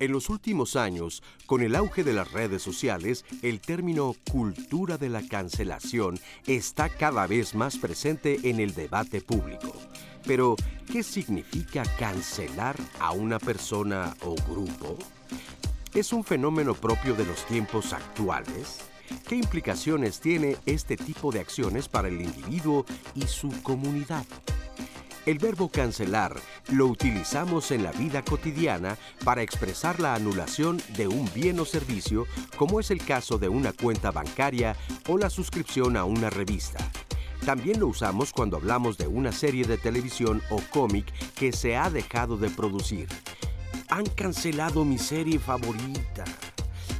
En 0.00 0.12
los 0.12 0.30
últimos 0.30 0.76
años, 0.76 1.22
con 1.44 1.60
el 1.60 1.76
auge 1.76 2.04
de 2.04 2.14
las 2.14 2.32
redes 2.32 2.62
sociales, 2.62 3.26
el 3.42 3.60
término 3.60 4.16
cultura 4.32 4.96
de 4.96 5.10
la 5.10 5.20
cancelación 5.20 6.18
está 6.46 6.88
cada 6.88 7.26
vez 7.26 7.54
más 7.54 7.76
presente 7.76 8.40
en 8.44 8.60
el 8.60 8.72
debate 8.74 9.20
público. 9.20 9.74
Pero, 10.24 10.56
¿qué 10.90 11.02
significa 11.02 11.82
cancelar 11.98 12.76
a 12.98 13.12
una 13.12 13.38
persona 13.38 14.16
o 14.22 14.36
grupo? 14.48 14.96
¿Es 15.92 16.14
un 16.14 16.24
fenómeno 16.24 16.72
propio 16.72 17.14
de 17.14 17.26
los 17.26 17.44
tiempos 17.44 17.92
actuales? 17.92 18.80
¿Qué 19.28 19.36
implicaciones 19.36 20.18
tiene 20.18 20.56
este 20.64 20.96
tipo 20.96 21.30
de 21.30 21.40
acciones 21.40 21.88
para 21.88 22.08
el 22.08 22.22
individuo 22.22 22.86
y 23.14 23.26
su 23.26 23.50
comunidad? 23.62 24.24
El 25.26 25.38
verbo 25.38 25.68
cancelar 25.68 26.40
lo 26.72 26.86
utilizamos 26.86 27.70
en 27.72 27.82
la 27.82 27.92
vida 27.92 28.24
cotidiana 28.24 28.96
para 29.22 29.42
expresar 29.42 30.00
la 30.00 30.14
anulación 30.14 30.80
de 30.96 31.08
un 31.08 31.28
bien 31.34 31.60
o 31.60 31.66
servicio, 31.66 32.26
como 32.56 32.80
es 32.80 32.90
el 32.90 33.04
caso 33.04 33.38
de 33.38 33.50
una 33.50 33.74
cuenta 33.74 34.10
bancaria 34.10 34.76
o 35.08 35.18
la 35.18 35.28
suscripción 35.28 35.98
a 35.98 36.04
una 36.04 36.30
revista. 36.30 36.78
También 37.44 37.80
lo 37.80 37.88
usamos 37.88 38.32
cuando 38.32 38.56
hablamos 38.56 38.96
de 38.96 39.08
una 39.08 39.30
serie 39.30 39.64
de 39.64 39.76
televisión 39.76 40.42
o 40.48 40.60
cómic 40.70 41.12
que 41.34 41.52
se 41.52 41.76
ha 41.76 41.90
dejado 41.90 42.38
de 42.38 42.48
producir. 42.48 43.06
Han 43.90 44.06
cancelado 44.06 44.86
mi 44.86 44.98
serie 44.98 45.38
favorita. 45.38 46.24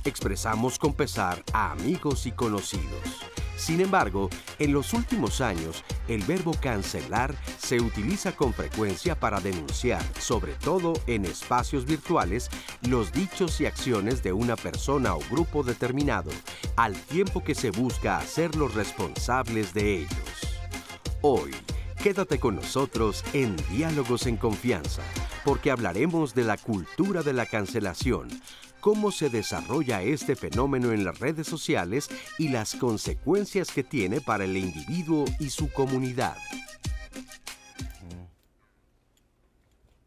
Expresamos 0.04 0.78
con 0.78 0.92
pesar 0.92 1.42
a 1.52 1.72
amigos 1.72 2.26
y 2.26 2.32
conocidos. 2.32 3.30
Sin 3.60 3.82
embargo, 3.82 4.30
en 4.58 4.72
los 4.72 4.94
últimos 4.94 5.42
años, 5.42 5.84
el 6.08 6.22
verbo 6.22 6.52
cancelar 6.62 7.34
se 7.58 7.78
utiliza 7.78 8.34
con 8.34 8.54
frecuencia 8.54 9.20
para 9.20 9.38
denunciar, 9.38 10.02
sobre 10.18 10.54
todo 10.54 10.94
en 11.06 11.26
espacios 11.26 11.84
virtuales, 11.84 12.48
los 12.88 13.12
dichos 13.12 13.60
y 13.60 13.66
acciones 13.66 14.22
de 14.22 14.32
una 14.32 14.56
persona 14.56 15.14
o 15.14 15.20
grupo 15.30 15.62
determinado, 15.62 16.30
al 16.76 16.96
tiempo 16.96 17.44
que 17.44 17.54
se 17.54 17.70
busca 17.70 18.16
hacerlos 18.16 18.72
responsables 18.74 19.74
de 19.74 19.98
ellos. 19.98 20.56
Hoy, 21.20 21.54
quédate 22.02 22.40
con 22.40 22.56
nosotros 22.56 23.22
en 23.34 23.56
Diálogos 23.68 24.26
en 24.26 24.38
Confianza, 24.38 25.02
porque 25.44 25.70
hablaremos 25.70 26.34
de 26.34 26.44
la 26.44 26.56
cultura 26.56 27.22
de 27.22 27.34
la 27.34 27.44
cancelación 27.44 28.30
cómo 28.80 29.12
se 29.12 29.28
desarrolla 29.28 30.02
este 30.02 30.34
fenómeno 30.36 30.92
en 30.92 31.04
las 31.04 31.18
redes 31.20 31.46
sociales 31.46 32.08
y 32.38 32.48
las 32.48 32.74
consecuencias 32.74 33.70
que 33.70 33.84
tiene 33.84 34.20
para 34.20 34.44
el 34.44 34.56
individuo 34.56 35.24
y 35.38 35.50
su 35.50 35.70
comunidad. 35.72 36.36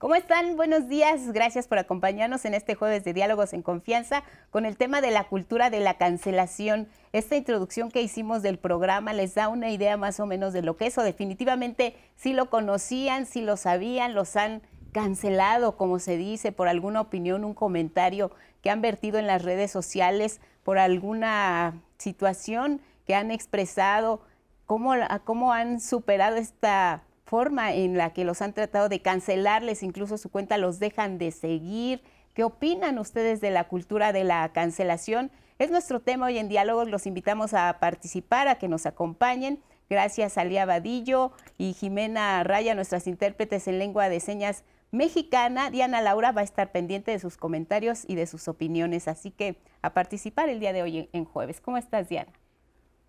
¿Cómo 0.03 0.15
están? 0.15 0.57
Buenos 0.57 0.89
días. 0.89 1.31
Gracias 1.31 1.69
por 1.69 1.77
acompañarnos 1.77 2.43
en 2.43 2.53
este 2.55 2.75
jueves 2.75 3.05
de 3.05 3.13
Diálogos 3.13 3.53
en 3.53 3.61
Confianza 3.61 4.23
con 4.49 4.65
el 4.65 4.75
tema 4.75 4.99
de 4.99 5.11
la 5.11 5.29
cultura 5.29 5.69
de 5.69 5.79
la 5.79 5.93
cancelación. 5.93 6.89
Esta 7.13 7.37
introducción 7.37 7.89
que 7.89 8.01
hicimos 8.01 8.41
del 8.41 8.57
programa 8.57 9.13
les 9.13 9.33
da 9.33 9.47
una 9.47 9.69
idea 9.69 9.95
más 9.95 10.19
o 10.19 10.25
menos 10.25 10.51
de 10.51 10.61
lo 10.61 10.75
que 10.75 10.87
es 10.87 10.97
o 10.97 11.03
definitivamente 11.03 11.95
si 12.17 12.33
lo 12.33 12.49
conocían, 12.49 13.25
si 13.25 13.39
lo 13.39 13.55
sabían, 13.55 14.13
los 14.13 14.35
han 14.35 14.61
cancelado, 14.91 15.77
como 15.77 15.99
se 15.99 16.17
dice, 16.17 16.51
por 16.51 16.67
alguna 16.67 16.99
opinión, 16.99 17.45
un 17.45 17.53
comentario 17.53 18.29
que 18.63 18.71
han 18.71 18.81
vertido 18.81 19.19
en 19.19 19.27
las 19.27 19.43
redes 19.43 19.69
sociales 19.69 20.41
por 20.63 20.79
alguna 20.79 21.83
situación 21.97 22.81
que 23.05 23.13
han 23.13 23.29
expresado, 23.29 24.21
cómo, 24.65 24.93
cómo 25.25 25.51
han 25.51 25.81
superado 25.81 26.37
esta 26.37 27.03
forma 27.25 27.73
en 27.73 27.97
la 27.97 28.13
que 28.13 28.23
los 28.23 28.41
han 28.41 28.53
tratado 28.53 28.87
de 28.87 29.01
cancelarles, 29.01 29.83
incluso 29.83 30.17
su 30.17 30.29
cuenta 30.29 30.57
los 30.57 30.79
dejan 30.79 31.17
de 31.17 31.31
seguir. 31.31 32.01
¿Qué 32.33 32.45
opinan 32.45 32.97
ustedes 32.99 33.41
de 33.41 33.51
la 33.51 33.67
cultura 33.67 34.13
de 34.13 34.23
la 34.23 34.49
cancelación? 34.53 35.29
Es 35.59 35.69
nuestro 35.69 35.99
tema 35.99 36.27
hoy 36.27 36.37
en 36.37 36.47
Diálogos, 36.47 36.89
los 36.89 37.05
invitamos 37.05 37.53
a 37.53 37.79
participar, 37.79 38.47
a 38.47 38.55
que 38.55 38.69
nos 38.69 38.85
acompañen. 38.85 39.61
Gracias 39.89 40.37
a 40.37 40.45
Lía 40.45 40.65
Vadillo 40.65 41.33
y 41.57 41.73
Jimena 41.73 42.43
Raya, 42.43 42.75
nuestras 42.75 43.07
intérpretes 43.07 43.67
en 43.67 43.77
lengua 43.77 44.07
de 44.07 44.21
señas 44.21 44.63
mexicana. 44.93 45.71
Diana 45.71 46.01
Laura 46.01 46.31
va 46.31 46.41
a 46.41 46.43
estar 46.45 46.71
pendiente 46.71 47.11
de 47.11 47.19
sus 47.19 47.35
comentarios 47.35 48.05
y 48.07 48.15
de 48.15 48.27
sus 48.27 48.47
opiniones, 48.47 49.07
así 49.07 49.31
que 49.31 49.57
a 49.81 49.93
participar 49.93 50.49
el 50.49 50.59
día 50.59 50.71
de 50.71 50.83
hoy 50.83 51.09
en 51.11 51.25
jueves. 51.25 51.59
¿Cómo 51.59 51.77
estás, 51.77 52.07
Diana? 52.07 52.31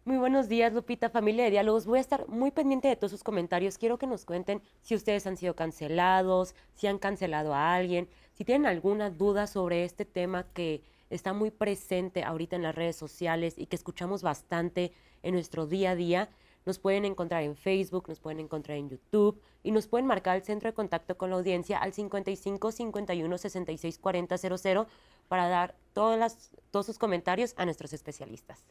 Muy 0.07 0.17
buenos 0.17 0.49
días, 0.49 0.73
Lupita, 0.73 1.11
familia 1.11 1.45
de 1.45 1.51
diálogos. 1.51 1.87
Voy 1.87 1.99
a 1.99 2.01
estar 2.01 2.27
muy 2.27 2.51
pendiente 2.51 2.89
de 2.89 2.97
todos 2.97 3.11
sus 3.11 3.23
comentarios. 3.23 3.77
Quiero 3.77 3.99
que 3.99 4.07
nos 4.07 4.25
cuenten 4.25 4.63
si 4.83 4.95
ustedes 4.95 5.27
han 5.27 5.37
sido 5.37 5.55
cancelados, 5.55 6.55
si 6.75 6.87
han 6.87 6.99
cancelado 6.99 7.55
a 7.55 7.75
alguien, 7.75 8.09
si 8.33 8.45
tienen 8.45 8.67
alguna 8.67 9.11
duda 9.11 9.47
sobre 9.47 9.85
este 9.85 10.07
tema 10.07 10.47
que 10.55 10.83
está 11.11 11.35
muy 11.35 11.51
presente 11.51 12.25
ahorita 12.25 12.57
en 12.57 12.63
las 12.63 12.75
redes 12.75 12.97
sociales 12.97 13.55
y 13.59 13.67
que 13.67 13.77
escuchamos 13.77 14.23
bastante 14.23 14.93
en 15.23 15.35
nuestro 15.35 15.67
día 15.67 15.91
a 15.91 15.97
día. 15.97 16.29
Nos 16.67 16.79
pueden 16.79 17.05
encontrar 17.05 17.43
en 17.43 17.57
Facebook, 17.57 18.09
nos 18.09 18.21
pueden 18.21 18.41
encontrar 18.41 18.79
en 18.79 18.89
YouTube 18.89 19.41
y 19.63 19.71
nos 19.71 19.87
pueden 19.87 20.07
marcar 20.07 20.37
el 20.37 20.43
centro 20.43 20.71
de 20.71 20.75
contacto 20.75 21.19
con 21.19 21.31
la 21.31 21.37
audiencia 21.37 21.79
al 21.79 21.93
55 21.93 22.73
51 22.73 23.39
66 23.39 23.99
40 23.99 24.39
00 24.39 24.87
para 25.29 25.49
dar 25.49 25.75
todas 25.93 26.19
las, 26.19 26.51
todos 26.71 26.87
sus 26.87 26.99
comentarios 26.99 27.55
a 27.59 27.65
nuestros 27.67 27.93
especialistas. 27.93 28.65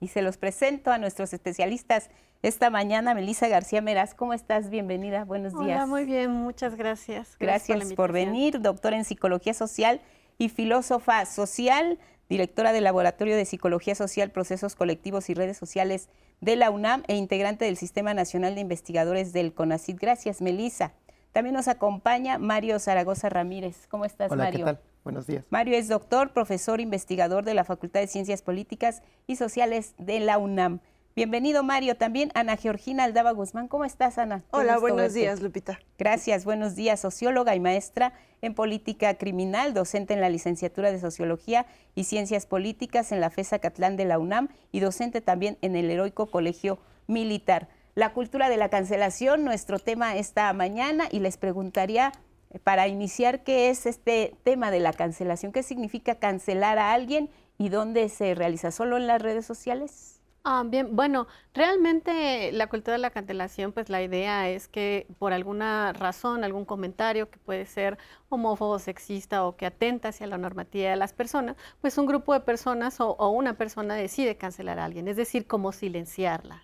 Y 0.00 0.08
se 0.08 0.22
los 0.22 0.36
presento 0.36 0.90
a 0.90 0.98
nuestros 0.98 1.32
especialistas 1.32 2.10
esta 2.42 2.70
mañana. 2.70 3.14
Melissa 3.14 3.48
García 3.48 3.82
Meraz, 3.82 4.14
¿cómo 4.14 4.32
estás? 4.32 4.70
Bienvenida, 4.70 5.24
buenos 5.24 5.52
días. 5.52 5.76
Hola, 5.76 5.86
muy 5.86 6.04
bien, 6.04 6.30
muchas 6.30 6.74
gracias. 6.74 7.36
Gracias, 7.38 7.76
gracias 7.76 7.88
por, 7.90 8.08
por 8.08 8.12
venir, 8.12 8.60
doctora 8.60 8.96
en 8.96 9.04
Psicología 9.04 9.54
Social 9.54 10.00
y 10.38 10.48
filósofa 10.48 11.26
social 11.26 11.98
directora 12.30 12.72
del 12.72 12.84
Laboratorio 12.84 13.36
de 13.36 13.44
Psicología 13.44 13.96
Social, 13.96 14.30
Procesos 14.30 14.76
Colectivos 14.76 15.28
y 15.28 15.34
Redes 15.34 15.58
Sociales 15.58 16.08
de 16.40 16.54
la 16.54 16.70
UNAM 16.70 17.02
e 17.08 17.16
integrante 17.16 17.64
del 17.64 17.76
Sistema 17.76 18.14
Nacional 18.14 18.54
de 18.54 18.60
Investigadores 18.60 19.32
del 19.32 19.52
CONACID. 19.52 19.96
Gracias, 20.00 20.40
Melisa. 20.40 20.92
También 21.32 21.54
nos 21.54 21.66
acompaña 21.66 22.38
Mario 22.38 22.78
Zaragoza 22.78 23.28
Ramírez. 23.28 23.88
¿Cómo 23.88 24.04
estás, 24.04 24.30
Hola, 24.30 24.44
Mario? 24.44 24.64
¿qué 24.64 24.72
tal? 24.72 24.80
Buenos 25.02 25.26
días. 25.26 25.44
Mario 25.50 25.76
es 25.76 25.88
doctor, 25.88 26.32
profesor, 26.32 26.80
investigador 26.80 27.44
de 27.44 27.54
la 27.54 27.64
Facultad 27.64 27.98
de 27.98 28.06
Ciencias 28.06 28.42
Políticas 28.42 29.02
y 29.26 29.34
Sociales 29.34 29.94
de 29.98 30.20
la 30.20 30.38
UNAM. 30.38 30.80
Bienvenido, 31.20 31.62
Mario. 31.62 31.98
También 31.98 32.30
Ana 32.32 32.56
Georgina 32.56 33.04
Aldaba 33.04 33.32
Guzmán. 33.32 33.68
¿Cómo 33.68 33.84
estás, 33.84 34.16
Ana? 34.16 34.42
Hola, 34.52 34.78
buenos 34.78 35.12
días, 35.12 35.42
Lupita. 35.42 35.78
Gracias, 35.98 36.46
buenos 36.46 36.76
días. 36.76 37.00
Socióloga 37.00 37.54
y 37.54 37.60
maestra 37.60 38.14
en 38.40 38.54
política 38.54 39.12
criminal, 39.18 39.74
docente 39.74 40.14
en 40.14 40.22
la 40.22 40.30
licenciatura 40.30 40.90
de 40.90 40.98
Sociología 40.98 41.66
y 41.94 42.04
Ciencias 42.04 42.46
Políticas 42.46 43.12
en 43.12 43.20
la 43.20 43.28
FESA 43.28 43.58
Catlán 43.58 43.98
de 43.98 44.06
la 44.06 44.18
UNAM 44.18 44.48
y 44.72 44.80
docente 44.80 45.20
también 45.20 45.58
en 45.60 45.76
el 45.76 45.90
Heroico 45.90 46.30
Colegio 46.30 46.78
Militar. 47.06 47.68
La 47.94 48.14
cultura 48.14 48.48
de 48.48 48.56
la 48.56 48.70
cancelación, 48.70 49.44
nuestro 49.44 49.78
tema 49.78 50.16
esta 50.16 50.50
mañana, 50.54 51.06
y 51.10 51.18
les 51.18 51.36
preguntaría 51.36 52.12
eh, 52.48 52.58
para 52.60 52.88
iniciar 52.88 53.42
qué 53.42 53.68
es 53.68 53.84
este 53.84 54.38
tema 54.42 54.70
de 54.70 54.80
la 54.80 54.94
cancelación, 54.94 55.52
qué 55.52 55.62
significa 55.62 56.14
cancelar 56.14 56.78
a 56.78 56.94
alguien 56.94 57.28
y 57.58 57.68
dónde 57.68 58.08
se 58.08 58.34
realiza, 58.34 58.70
solo 58.70 58.96
en 58.96 59.06
las 59.06 59.20
redes 59.20 59.44
sociales. 59.44 60.19
Ah, 60.42 60.64
bien, 60.66 60.96
bueno, 60.96 61.26
realmente 61.52 62.50
la 62.52 62.66
cultura 62.68 62.92
de 62.94 62.98
la 62.98 63.10
cancelación, 63.10 63.72
pues 63.72 63.90
la 63.90 64.02
idea 64.02 64.48
es 64.48 64.68
que 64.68 65.06
por 65.18 65.34
alguna 65.34 65.92
razón, 65.92 66.44
algún 66.44 66.64
comentario 66.64 67.30
que 67.30 67.38
puede 67.38 67.66
ser 67.66 67.98
homófobo, 68.30 68.78
sexista 68.78 69.44
o 69.44 69.56
que 69.56 69.66
atenta 69.66 70.08
hacia 70.08 70.26
la 70.26 70.38
normatividad 70.38 70.90
de 70.90 70.96
las 70.96 71.12
personas, 71.12 71.56
pues 71.80 71.98
un 71.98 72.06
grupo 72.06 72.32
de 72.32 72.40
personas 72.40 73.00
o, 73.00 73.28
una 73.30 73.54
persona 73.54 73.94
decide 73.94 74.36
cancelar 74.36 74.78
a 74.78 74.84
alguien, 74.84 75.08
es 75.08 75.16
decir, 75.16 75.46
como 75.46 75.72
silenciarla. 75.72 76.62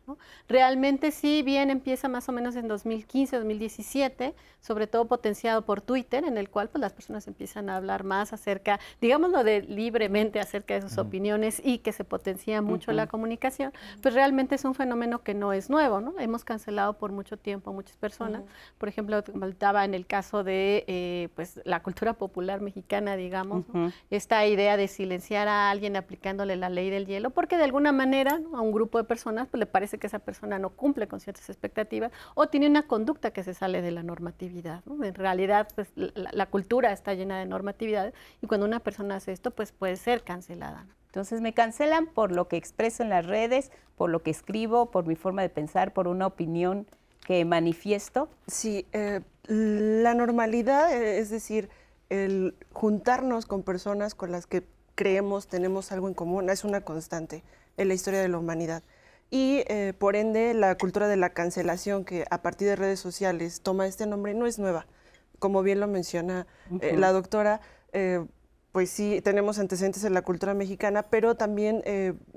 Realmente 0.48 1.10
sí, 1.10 1.42
bien 1.42 1.70
empieza 1.70 2.08
más 2.08 2.28
o 2.28 2.32
menos 2.32 2.54
en 2.56 2.68
2015, 2.68 3.36
2017, 3.36 4.34
sobre 4.60 4.86
todo 4.86 5.06
potenciado 5.06 5.62
por 5.62 5.80
Twitter, 5.80 6.24
en 6.24 6.38
el 6.38 6.50
cual 6.50 6.68
pues 6.68 6.80
las 6.80 6.92
personas 6.92 7.26
empiezan 7.26 7.68
a 7.68 7.76
hablar 7.76 8.04
más 8.04 8.32
acerca, 8.32 8.78
digámoslo 9.00 9.42
de 9.42 9.62
libremente 9.62 10.40
acerca 10.40 10.74
de 10.74 10.82
sus 10.82 10.98
opiniones 10.98 11.60
y 11.64 11.78
que 11.78 11.92
se 11.92 12.04
potencia 12.04 12.62
mucho 12.62 12.92
la 12.92 13.08
comunicación, 13.08 13.72
pues 14.02 14.14
realmente 14.14 14.54
es 14.54 14.64
un 14.64 14.74
fenómeno 14.74 15.22
que 15.22 15.34
no 15.34 15.52
es 15.52 15.68
nuevo, 15.68 16.00
¿no? 16.00 16.14
Hemos 16.18 16.44
cancelado 16.44 16.94
por 16.94 17.10
mucho 17.10 17.36
tiempo 17.36 17.70
a 17.70 17.72
muchas 17.72 17.96
personas. 17.96 18.42
Por 18.78 18.88
ejemplo, 18.88 19.22
faltaba 19.22 19.84
en 19.84 19.94
el 19.94 20.06
caso 20.06 20.44
de 20.44 20.84
eh, 20.86 21.28
pues 21.34 21.55
la 21.64 21.82
cultura 21.82 22.14
popular 22.14 22.60
mexicana, 22.60 23.16
digamos, 23.16 23.64
esta 24.10 24.46
idea 24.46 24.76
de 24.76 24.88
silenciar 24.88 25.48
a 25.48 25.70
alguien 25.70 25.96
aplicándole 25.96 26.56
la 26.56 26.68
ley 26.68 26.90
del 26.90 27.06
hielo, 27.06 27.30
porque 27.30 27.56
de 27.56 27.64
alguna 27.64 27.92
manera 27.92 28.40
a 28.54 28.60
un 28.60 28.72
grupo 28.72 28.98
de 28.98 29.04
personas 29.04 29.48
pues, 29.48 29.58
le 29.58 29.66
parece 29.66 29.98
que 29.98 30.06
esa 30.06 30.18
persona 30.18 30.58
no 30.58 30.70
cumple 30.70 31.08
con 31.08 31.20
ciertas 31.20 31.48
expectativas 31.48 32.12
o 32.34 32.48
tiene 32.48 32.66
una 32.66 32.86
conducta 32.86 33.30
que 33.30 33.42
se 33.42 33.54
sale 33.54 33.82
de 33.82 33.90
la 33.90 34.02
normatividad. 34.02 34.82
En 34.86 35.14
realidad, 35.14 35.68
pues 35.74 35.88
la, 35.94 36.46
cultura 36.46 36.92
está 36.92 37.14
llena 37.14 37.38
de 37.38 37.46
normatividad 37.46 38.12
y 38.40 38.46
cuando 38.46 38.66
una 38.66 38.80
persona 38.80 39.16
hace 39.16 39.32
esto, 39.32 39.50
pues 39.50 39.72
puede 39.72 39.96
ser 39.96 40.22
cancelada. 40.22 40.86
Entonces 41.06 41.40
me 41.40 41.54
cancelan 41.54 42.06
por 42.06 42.32
lo 42.32 42.48
que 42.48 42.56
expreso 42.56 43.02
en 43.02 43.08
las 43.08 43.26
redes, 43.26 43.72
por 43.96 44.10
lo 44.10 44.22
que 44.22 44.30
escribo, 44.30 44.90
por 44.90 45.06
mi 45.06 45.16
forma 45.16 45.42
de 45.42 45.48
pensar, 45.48 45.92
por 45.92 46.08
una 46.08 46.26
opinión 46.26 46.86
que 47.26 47.44
manifiesto? 47.44 48.28
Sí, 48.46 48.86
eh, 48.92 49.20
la 49.48 50.14
normalidad, 50.14 50.92
eh, 50.92 51.18
es 51.18 51.28
decir, 51.28 51.68
el 52.08 52.54
juntarnos 52.72 53.46
con 53.46 53.64
personas 53.64 54.14
con 54.14 54.30
las 54.30 54.46
que 54.46 54.62
creemos 54.94 55.48
tenemos 55.48 55.90
algo 55.90 56.06
en 56.06 56.14
común, 56.14 56.48
es 56.50 56.62
una 56.62 56.82
constante 56.82 57.42
en 57.76 57.88
la 57.88 57.94
historia 57.94 58.20
de 58.20 58.28
la 58.28 58.38
humanidad. 58.38 58.84
Y 59.28 59.64
eh, 59.66 59.92
por 59.98 60.14
ende, 60.14 60.54
la 60.54 60.78
cultura 60.78 61.08
de 61.08 61.16
la 61.16 61.30
cancelación, 61.30 62.04
que 62.04 62.24
a 62.30 62.42
partir 62.42 62.68
de 62.68 62.76
redes 62.76 63.00
sociales 63.00 63.60
toma 63.60 63.88
este 63.88 64.06
nombre, 64.06 64.32
no 64.32 64.46
es 64.46 64.60
nueva. 64.60 64.86
Como 65.40 65.64
bien 65.64 65.80
lo 65.80 65.88
menciona 65.88 66.46
la 66.80 67.12
doctora, 67.12 67.60
pues 68.72 68.88
sí, 68.88 69.20
tenemos 69.20 69.58
antecedentes 69.58 70.04
en 70.04 70.14
la 70.14 70.22
cultura 70.22 70.54
mexicana, 70.54 71.02
pero 71.02 71.34
también 71.34 71.82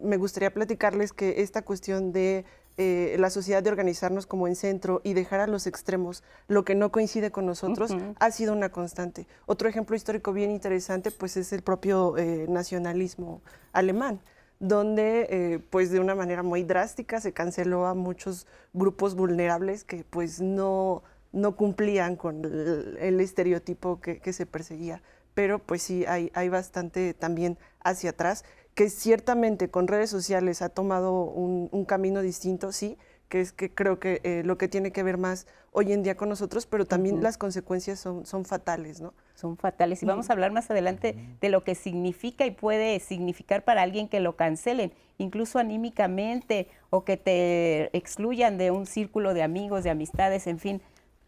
me 0.02 0.18
gustaría 0.18 0.54
platicarles 0.54 1.14
que 1.14 1.42
esta 1.42 1.62
cuestión 1.62 2.12
de 2.12 2.44
eh, 2.82 3.18
la 3.20 3.30
sociedad 3.30 3.62
de 3.62 3.70
organizarnos 3.70 4.26
como 4.26 4.48
en 4.48 4.56
centro 4.56 5.02
y 5.04 5.12
dejar 5.12 5.42
a 5.42 5.48
los 5.48 5.68
extremos 5.68 6.24
lo 6.48 6.64
que 6.64 6.76
no 6.76 6.94
coincide 6.94 7.30
con 7.30 7.46
nosotros 7.46 7.94
ha 8.18 8.32
sido 8.32 8.54
una 8.54 8.70
constante. 8.70 9.28
Otro 9.48 9.68
ejemplo 9.68 9.98
histórico 9.98 10.32
bien 10.32 10.50
interesante 10.50 11.12
pues 11.12 11.36
es 11.36 11.52
el 11.52 11.62
propio 11.62 12.18
eh, 12.18 12.46
nacionalismo 12.48 13.42
alemán 13.74 14.22
donde 14.62 15.28
eh, 15.30 15.60
pues 15.70 15.92
de 15.92 16.00
una 16.00 16.16
manera 16.16 16.42
muy 16.42 16.64
drástica 16.64 17.20
se 17.20 17.34
canceló 17.34 17.86
a 17.86 17.96
muchos 17.96 18.48
grupos 18.72 19.14
vulnerables 19.14 19.84
que 19.84 20.06
pues 20.10 20.40
no, 20.40 21.04
no 21.34 21.58
cumplían 21.58 22.16
con 22.16 22.46
el, 22.46 23.20
estereotipo 23.20 24.00
que, 24.00 24.20
que, 24.20 24.32
se 24.32 24.46
perseguía. 24.46 25.02
Pero 25.34 25.60
pues 25.60 25.82
sí, 25.82 26.06
hay, 26.06 26.32
hay 26.34 26.48
bastante 26.48 27.14
también 27.14 27.58
hacia 27.84 28.12
atrás 28.12 28.46
que 28.74 28.90
ciertamente 28.90 29.70
con 29.70 29.88
redes 29.88 30.10
sociales 30.10 30.62
ha 30.62 30.70
tomado 30.70 31.24
un, 31.24 31.86
camino 31.86 32.22
distinto, 32.22 32.72
sí, 32.72 32.98
que 33.28 33.42
es 33.42 33.52
que 33.52 33.74
creo 33.74 34.00
que 34.00 34.22
eh, 34.24 34.42
lo 34.46 34.58
que 34.58 34.68
tiene 34.68 34.92
que 34.92 35.04
ver 35.04 35.18
más 35.18 35.48
hoy 35.72 35.94
en 35.94 36.04
día 36.04 36.16
con 36.16 36.30
nosotros, 36.30 36.66
pero 36.66 36.86
también 36.86 37.22
las 37.22 37.38
consecuencias 37.38 38.00
son, 38.00 38.26
son 38.26 38.46
fatales, 38.46 39.02
¿no? 39.02 39.14
Son 39.36 39.58
fatales. 39.58 40.02
Y 40.02 40.06
vamos 40.06 40.30
a 40.30 40.34
hablar 40.34 40.52
más 40.52 40.70
adelante 40.72 41.16
de 41.40 41.50
lo 41.50 41.64
que 41.64 41.76
significa 41.76 42.46
y 42.46 42.52
puede 42.52 43.00
significar 43.00 43.64
para 43.64 43.82
alguien 43.82 44.08
que 44.08 44.20
lo 44.20 44.36
cancelen, 44.36 44.92
incluso 45.18 45.60
anímicamente, 45.60 46.68
o 46.90 47.04
que 47.04 47.18
te 47.18 47.96
excluyan 47.96 48.58
de 48.58 48.72
un 48.72 48.86
círculo 48.86 49.34
de 49.34 49.44
amigos, 49.44 49.84
de 49.84 49.92
amistades, 49.92 50.48
en 50.48 50.60
fin. 50.60 50.82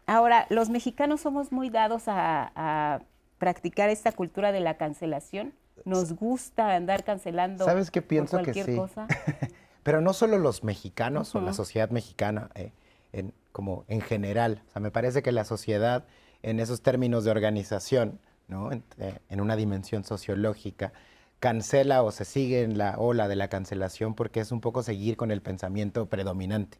Ahora, 0.06 0.46
los 0.50 0.70
mexicanos 0.70 1.20
somos 1.20 1.52
muy 1.52 1.70
dados 1.70 2.08
a, 2.08 2.52
a 2.56 3.02
practicar 3.38 3.90
esta 3.90 4.12
cultura 4.12 4.52
de 4.52 4.60
la 4.60 4.76
cancelación 4.76 5.52
nos 5.84 6.12
gusta 6.14 6.74
andar 6.74 7.04
cancelando 7.04 7.64
¿Sabes 7.64 7.90
qué 7.90 8.02
pienso 8.02 8.42
que 8.42 8.54
sí? 8.54 8.76
cosa. 8.76 9.06
Pero 9.82 10.00
no 10.00 10.12
solo 10.12 10.38
los 10.38 10.62
mexicanos 10.62 11.34
o 11.34 11.40
la 11.40 11.52
sociedad 11.52 11.90
mexicana, 11.90 12.50
eh, 12.54 12.72
en, 13.12 13.34
como 13.50 13.84
en 13.88 14.00
general. 14.00 14.62
O 14.68 14.72
sea, 14.72 14.80
me 14.80 14.92
parece 14.92 15.22
que 15.22 15.32
la 15.32 15.44
sociedad, 15.44 16.04
en 16.42 16.60
esos 16.60 16.82
términos 16.82 17.24
de 17.24 17.32
organización, 17.32 18.20
¿no? 18.46 18.70
en, 18.70 18.84
eh, 18.98 19.18
en 19.28 19.40
una 19.40 19.56
dimensión 19.56 20.04
sociológica, 20.04 20.92
cancela 21.40 22.04
o 22.04 22.12
se 22.12 22.24
sigue 22.24 22.62
en 22.62 22.78
la 22.78 22.96
ola 22.96 23.26
de 23.26 23.34
la 23.34 23.48
cancelación 23.48 24.14
porque 24.14 24.38
es 24.38 24.52
un 24.52 24.60
poco 24.60 24.84
seguir 24.84 25.16
con 25.16 25.32
el 25.32 25.42
pensamiento 25.42 26.06
predominante. 26.06 26.78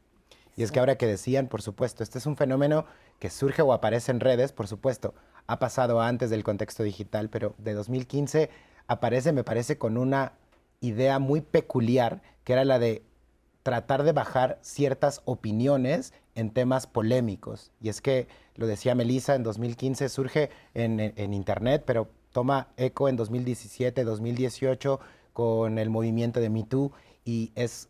Y 0.56 0.62
es 0.62 0.70
que 0.70 0.80
ahora 0.80 0.96
que 0.96 1.06
decían, 1.06 1.48
por 1.48 1.62
supuesto, 1.62 2.02
este 2.02 2.18
es 2.18 2.26
un 2.26 2.36
fenómeno 2.36 2.84
que 3.18 3.30
surge 3.30 3.62
o 3.62 3.72
aparece 3.72 4.12
en 4.12 4.20
redes, 4.20 4.52
por 4.52 4.68
supuesto, 4.68 5.14
ha 5.46 5.58
pasado 5.58 6.00
antes 6.00 6.30
del 6.30 6.44
contexto 6.44 6.82
digital, 6.82 7.30
pero 7.30 7.54
de 7.58 7.72
2015 7.72 8.50
aparece, 8.92 9.32
me 9.32 9.44
parece, 9.44 9.78
con 9.78 9.96
una 9.96 10.32
idea 10.80 11.18
muy 11.18 11.40
peculiar, 11.40 12.22
que 12.44 12.52
era 12.52 12.64
la 12.64 12.78
de 12.78 13.02
tratar 13.62 14.02
de 14.02 14.12
bajar 14.12 14.58
ciertas 14.62 15.22
opiniones 15.24 16.12
en 16.34 16.50
temas 16.50 16.86
polémicos. 16.86 17.70
Y 17.80 17.88
es 17.88 18.00
que, 18.00 18.26
lo 18.54 18.66
decía 18.66 18.94
Melissa, 18.94 19.34
en 19.34 19.42
2015 19.42 20.08
surge 20.08 20.50
en, 20.74 21.32
Internet, 21.32 21.84
pero 21.86 22.08
toma 22.32 22.68
eco 22.76 23.08
en 23.08 23.16
2017, 23.16 24.04
2018 24.04 25.00
con 25.32 25.78
el 25.78 25.90
movimiento 25.90 26.40
de 26.40 26.50
Me 26.50 26.64
Too 26.64 26.92
y 27.24 27.52
es 27.54 27.88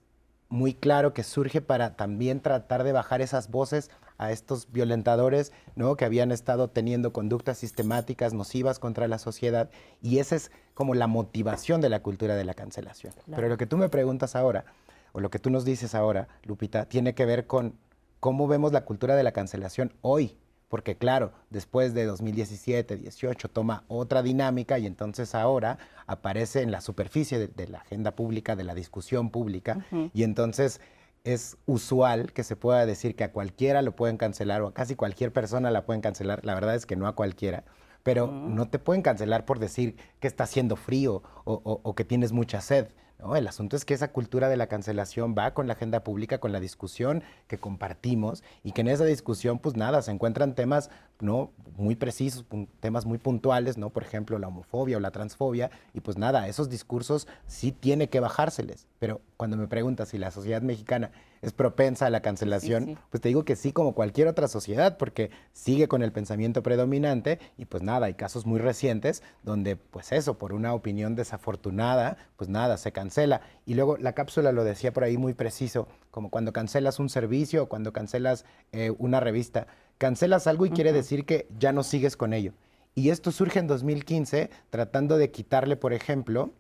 muy 0.49 0.75
claro 0.75 1.15
que 1.15 1.23
surge 1.23 1.61
para 1.63 1.97
también 1.97 2.41
tratar 2.41 2.85
de 2.85 2.93
bajar 2.93 3.23
esas 3.23 3.51
voces 3.51 3.91
a 4.23 4.31
estos 4.31 4.71
violentadores, 4.71 5.53
¿no? 5.75 5.97
Que 5.97 6.05
habían 6.05 6.31
estado 6.31 6.69
teniendo 6.69 7.13
conductas 7.13 7.59
sistemáticas 7.59 8.33
nocivas 8.33 8.79
contra 8.79 9.09
la 9.09 9.19
sociedad 9.19 9.71
y 10.01 10.19
esa 10.19 10.37
es 10.37 10.53
como 10.75 10.95
la 10.95 11.09
motivación 11.09 11.81
de 11.81 11.89
la 11.89 12.03
cultura 12.03 12.37
de 12.37 12.45
la 12.45 12.55
cancelación. 12.55 13.13
Pero 13.35 13.49
lo 13.49 13.57
que 13.57 13.67
tú 13.67 13.77
me 13.77 13.89
preguntas 13.89 14.37
ahora, 14.37 14.65
o 15.13 15.21
lo 15.21 15.31
que 15.31 15.39
tú 15.39 15.51
nos 15.51 15.65
dices 15.65 15.95
ahora, 15.95 16.29
Lupita, 16.45 16.87
tiene 16.87 17.15
que 17.15 17.27
ver 17.27 17.47
con 17.47 17.75
cómo 18.21 18.47
vemos 18.47 18.73
la 18.73 18.85
cultura 18.85 19.17
de 19.17 19.25
la 19.25 19.33
cancelación 19.33 19.93
hoy, 20.01 20.37
porque 20.69 20.97
claro, 20.97 21.33
después 21.51 21.93
de 21.93 22.07
2017, 22.07 22.97
18 22.97 23.49
toma 23.51 23.85
otra 23.89 24.23
dinámica 24.23 24.79
y 24.79 24.87
entonces 24.87 25.35
ahora 25.35 25.79
aparece 26.07 26.63
en 26.63 26.71
la 26.71 26.81
superficie 26.81 27.49
de, 27.49 27.69
la 27.69 27.79
agenda 27.79 28.13
pública, 28.13 28.55
de 28.55 28.65
la 28.65 28.75
discusión 28.75 29.31
pública, 29.31 29.85
y 30.15 30.23
entonces 30.23 30.81
es 31.25 31.57
usual 31.67 32.33
que 32.33 32.43
se 32.45 32.57
pueda 32.57 32.85
decir 32.87 33.15
que 33.15 33.25
a 33.25 33.33
cualquiera 33.33 33.83
lo 33.83 33.95
pueden 33.95 34.17
cancelar 34.17 34.63
o 34.63 34.69
a 34.69 34.75
casi 34.75 34.97
cualquier 34.97 35.33
persona 35.33 35.71
la 35.71 35.85
pueden 35.85 36.03
cancelar. 36.03 36.45
La 36.45 36.55
verdad 36.55 36.75
es 36.75 36.87
que 36.87 36.97
no 36.97 37.07
a 37.07 37.15
cualquiera. 37.15 37.65
Pero 38.03 38.27
no 38.27 38.69
te 38.69 38.81
pueden 38.81 39.03
cancelar 39.03 39.45
por 39.45 39.61
decir 39.61 39.97
que 40.19 40.27
está 40.27 40.45
haciendo 40.45 40.75
frío 40.75 41.23
o 41.45 41.95
que 41.95 42.05
tienes 42.05 42.33
mucha 42.33 42.61
sed. 42.61 42.89
No, 43.23 43.37
el 43.37 43.47
asunto 43.47 43.77
es 43.77 43.85
que 43.85 43.95
esa 43.95 44.11
cultura 44.11 44.49
de 44.49 44.57
la 44.57 44.67
cancelación 44.67 45.37
va 45.39 45.55
con 45.55 45.69
la 45.69 45.75
agenda 45.75 46.03
pública, 46.03 46.39
con 46.39 46.51
la 46.51 46.59
discusión 46.59 47.23
que 47.47 47.59
compartimos 47.59 48.43
y 48.65 48.73
que 48.73 48.81
en 48.81 48.89
esa 48.89 49.05
discusión, 49.05 49.61
pues 49.61 49.77
nada, 49.77 50.03
se 50.03 50.11
encuentran 50.11 50.57
temas 50.57 50.91
no 51.23 51.51
muy 51.77 51.97
precisos, 51.97 52.45
temas 52.81 53.07
muy 53.07 53.19
puntuales, 53.19 53.79
¿no? 53.79 53.91
Por 53.91 54.03
ejemplo, 54.03 54.39
la 54.39 54.49
homofobia 54.49 54.97
o 54.97 55.01
la 55.01 55.11
transfobia 55.11 55.71
y 55.95 56.01
pues 56.01 56.19
nada, 56.19 56.49
esos 56.49 56.69
discursos 56.69 57.27
sí 57.47 57.73
tiene 57.73 58.09
que 58.09 58.21
bajárseles. 58.21 58.87
Pero 58.99 59.21
cuando 59.37 59.57
me 59.57 59.67
preguntas 59.69 60.11
si 60.11 60.19
la 60.19 60.31
sociedad 60.31 60.63
mexicana 60.63 61.11
es 61.41 61.53
propensa 61.53 62.07
a 62.07 62.11
la 62.11 62.23
cancelación, 62.23 62.99
pues 63.11 63.21
te 63.21 63.29
digo 63.29 63.45
que 63.45 63.57
sí 63.57 63.73
como 63.73 63.95
cualquier 63.95 64.29
otra 64.29 64.47
sociedad, 64.47 64.97
porque 64.97 65.31
sigue 65.53 65.89
con 65.89 66.03
el 66.03 66.13
pensamiento 66.13 66.63
predominante 66.63 67.41
y 67.59 67.65
pues 67.65 67.83
nada, 67.83 68.07
hay 68.07 68.15
casos 68.15 68.47
muy 68.47 68.61
recientes 68.61 69.23
donde 69.43 69.75
pues 69.77 70.13
eso, 70.13 70.39
por 70.39 70.53
una 70.53 70.73
opinión 70.73 71.17
desafortunada, 71.17 72.17
pues 72.37 72.49
nada, 72.49 72.77
se 72.77 72.93
cancela. 72.93 73.41
Y 73.67 73.75
luego 73.75 73.97
la 73.97 74.13
cápsula 74.13 74.53
lo 74.53 74.63
decía 74.63 74.93
por 74.93 75.03
ahí 75.03 75.17
muy 75.17 75.35
preciso, 75.35 75.89
como 76.13 76.31
cuando 76.31 76.53
cancelas 76.53 77.01
un 77.01 77.09
servicio 77.09 77.65
o 77.65 77.69
cuando 77.69 77.93
cancelas 77.93 78.45
eh, 78.71 78.95
una 78.99 79.19
revista, 79.19 79.67
cancelas 80.03 80.49
algo 80.49 80.67
y 80.67 80.71
quiere 80.71 80.93
decir 80.93 81.25
que 81.25 81.47
ya 81.57 81.71
no 81.71 81.85
sigues 81.85 82.17
con 82.17 82.33
ello. 82.33 82.55
Y 82.97 83.11
esto 83.11 83.31
surge 83.31 83.61
en 83.61 83.69
2015 83.69 84.51
tratando 84.69 85.17
de 85.17 85.31
quitarle, 85.31 85.77
por 85.77 85.93
ejemplo, 85.93 86.51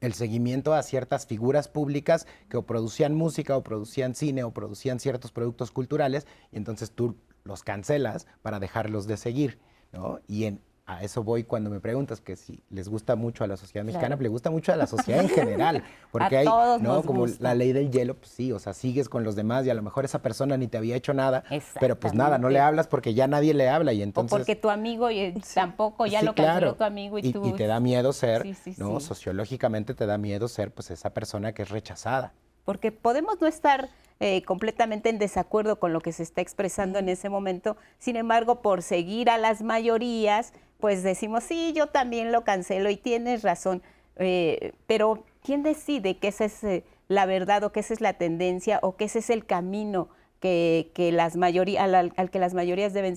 el 0.00 0.14
seguimiento 0.14 0.72
a 0.72 0.82
ciertas 0.82 1.26
figuras 1.26 1.68
públicas 1.68 2.26
que 2.48 2.56
o 2.56 2.64
producían 2.64 3.14
música 3.14 3.58
o 3.58 3.62
producían 3.62 4.14
cine 4.14 4.42
o 4.42 4.54
producían 4.54 5.00
ciertos 5.00 5.32
productos 5.32 5.70
culturales 5.70 6.26
y 6.50 6.56
entonces 6.56 6.92
tú 6.92 7.18
los 7.44 7.62
cancelas 7.62 8.26
para 8.40 8.58
dejarlos 8.58 9.06
de 9.06 9.18
seguir, 9.18 9.58
¿no? 9.92 10.20
Y 10.26 10.44
en, 10.44 10.62
a 10.86 11.02
eso 11.02 11.24
voy 11.24 11.42
cuando 11.42 11.68
me 11.68 11.80
preguntas 11.80 12.20
que 12.20 12.36
si 12.36 12.60
les 12.70 12.88
gusta 12.88 13.16
mucho 13.16 13.42
a 13.42 13.48
la 13.48 13.56
sociedad 13.56 13.84
mexicana, 13.84 14.16
le 14.16 14.28
gusta 14.28 14.50
mucho 14.50 14.72
a 14.72 14.76
la 14.76 14.86
sociedad 14.86 15.20
en 15.20 15.28
general, 15.28 15.82
porque 16.12 16.36
hay, 16.36 16.46
¿no? 16.80 17.02
Como 17.02 17.26
la 17.40 17.56
ley 17.56 17.72
del 17.72 17.90
hielo, 17.90 18.14
pues 18.14 18.30
sí, 18.30 18.52
o 18.52 18.60
sea, 18.60 18.72
sigues 18.72 19.08
con 19.08 19.24
los 19.24 19.34
demás 19.34 19.66
y 19.66 19.70
a 19.70 19.74
lo 19.74 19.82
mejor 19.82 20.04
esa 20.04 20.22
persona 20.22 20.56
ni 20.56 20.68
te 20.68 20.78
había 20.78 20.94
hecho 20.94 21.12
nada, 21.12 21.42
pero 21.80 21.98
pues 21.98 22.14
nada, 22.14 22.38
no 22.38 22.50
le 22.50 22.60
hablas 22.60 22.86
porque 22.86 23.14
ya 23.14 23.26
nadie 23.26 23.52
le 23.52 23.68
habla 23.68 23.92
y 23.92 24.02
entonces... 24.02 24.32
O 24.32 24.36
porque 24.36 24.54
tu 24.54 24.70
amigo 24.70 25.10
y 25.10 25.34
tampoco 25.54 26.06
ya 26.06 26.22
lo 26.22 26.34
canceló 26.34 26.76
tu 26.76 26.84
amigo 26.84 27.18
y, 27.18 27.32
tú... 27.32 27.44
Y 27.44 27.52
te 27.54 27.66
da 27.66 27.80
miedo 27.80 28.12
ser, 28.12 28.46
¿no? 28.76 29.00
Sociológicamente 29.00 29.92
te 29.94 30.06
da 30.06 30.18
miedo 30.18 30.46
ser 30.46 30.70
pues 30.70 30.92
esa 30.92 31.10
persona 31.10 31.52
que 31.52 31.62
es 31.62 31.68
rechazada. 31.68 32.32
Porque 32.66 32.92
podemos 32.92 33.40
no 33.40 33.46
estar 33.46 33.88
eh, 34.20 34.42
completamente 34.42 35.08
en 35.08 35.18
desacuerdo 35.18 35.78
con 35.78 35.92
lo 35.92 36.00
que 36.00 36.12
se 36.12 36.22
está 36.22 36.40
expresando 36.40 36.98
en 36.98 37.08
ese 37.08 37.28
momento, 37.28 37.76
sin 37.98 38.16
embargo, 38.16 38.62
por 38.62 38.82
seguir 38.82 39.30
a 39.30 39.36
las 39.38 39.62
mayorías, 39.62 40.52
pues 40.80 41.02
decimos, 41.02 41.44
sí, 41.44 41.72
yo 41.74 41.86
también 41.88 42.32
lo 42.32 42.42
cancelo 42.42 42.90
y 42.90 42.96
tienes 42.96 43.42
razón, 43.42 43.82
eh, 44.16 44.72
pero 44.86 45.24
¿quién 45.42 45.62
decide 45.62 46.16
que 46.16 46.28
esa 46.28 46.46
es 46.46 46.64
eh, 46.64 46.84
la 47.08 47.26
verdad 47.26 47.62
o 47.64 47.72
que 47.72 47.80
esa 47.80 47.94
es 47.94 48.00
la 48.00 48.14
tendencia 48.14 48.78
o 48.82 48.96
que 48.96 49.04
ese 49.04 49.20
es 49.20 49.30
el 49.30 49.44
camino 49.44 50.08
que, 50.40 50.90
las 51.12 51.36
mayorías, 51.36 51.92
al, 51.92 52.30
que 52.30 52.38
las 52.38 52.54
mayorías 52.54 52.94
deben 52.94 53.16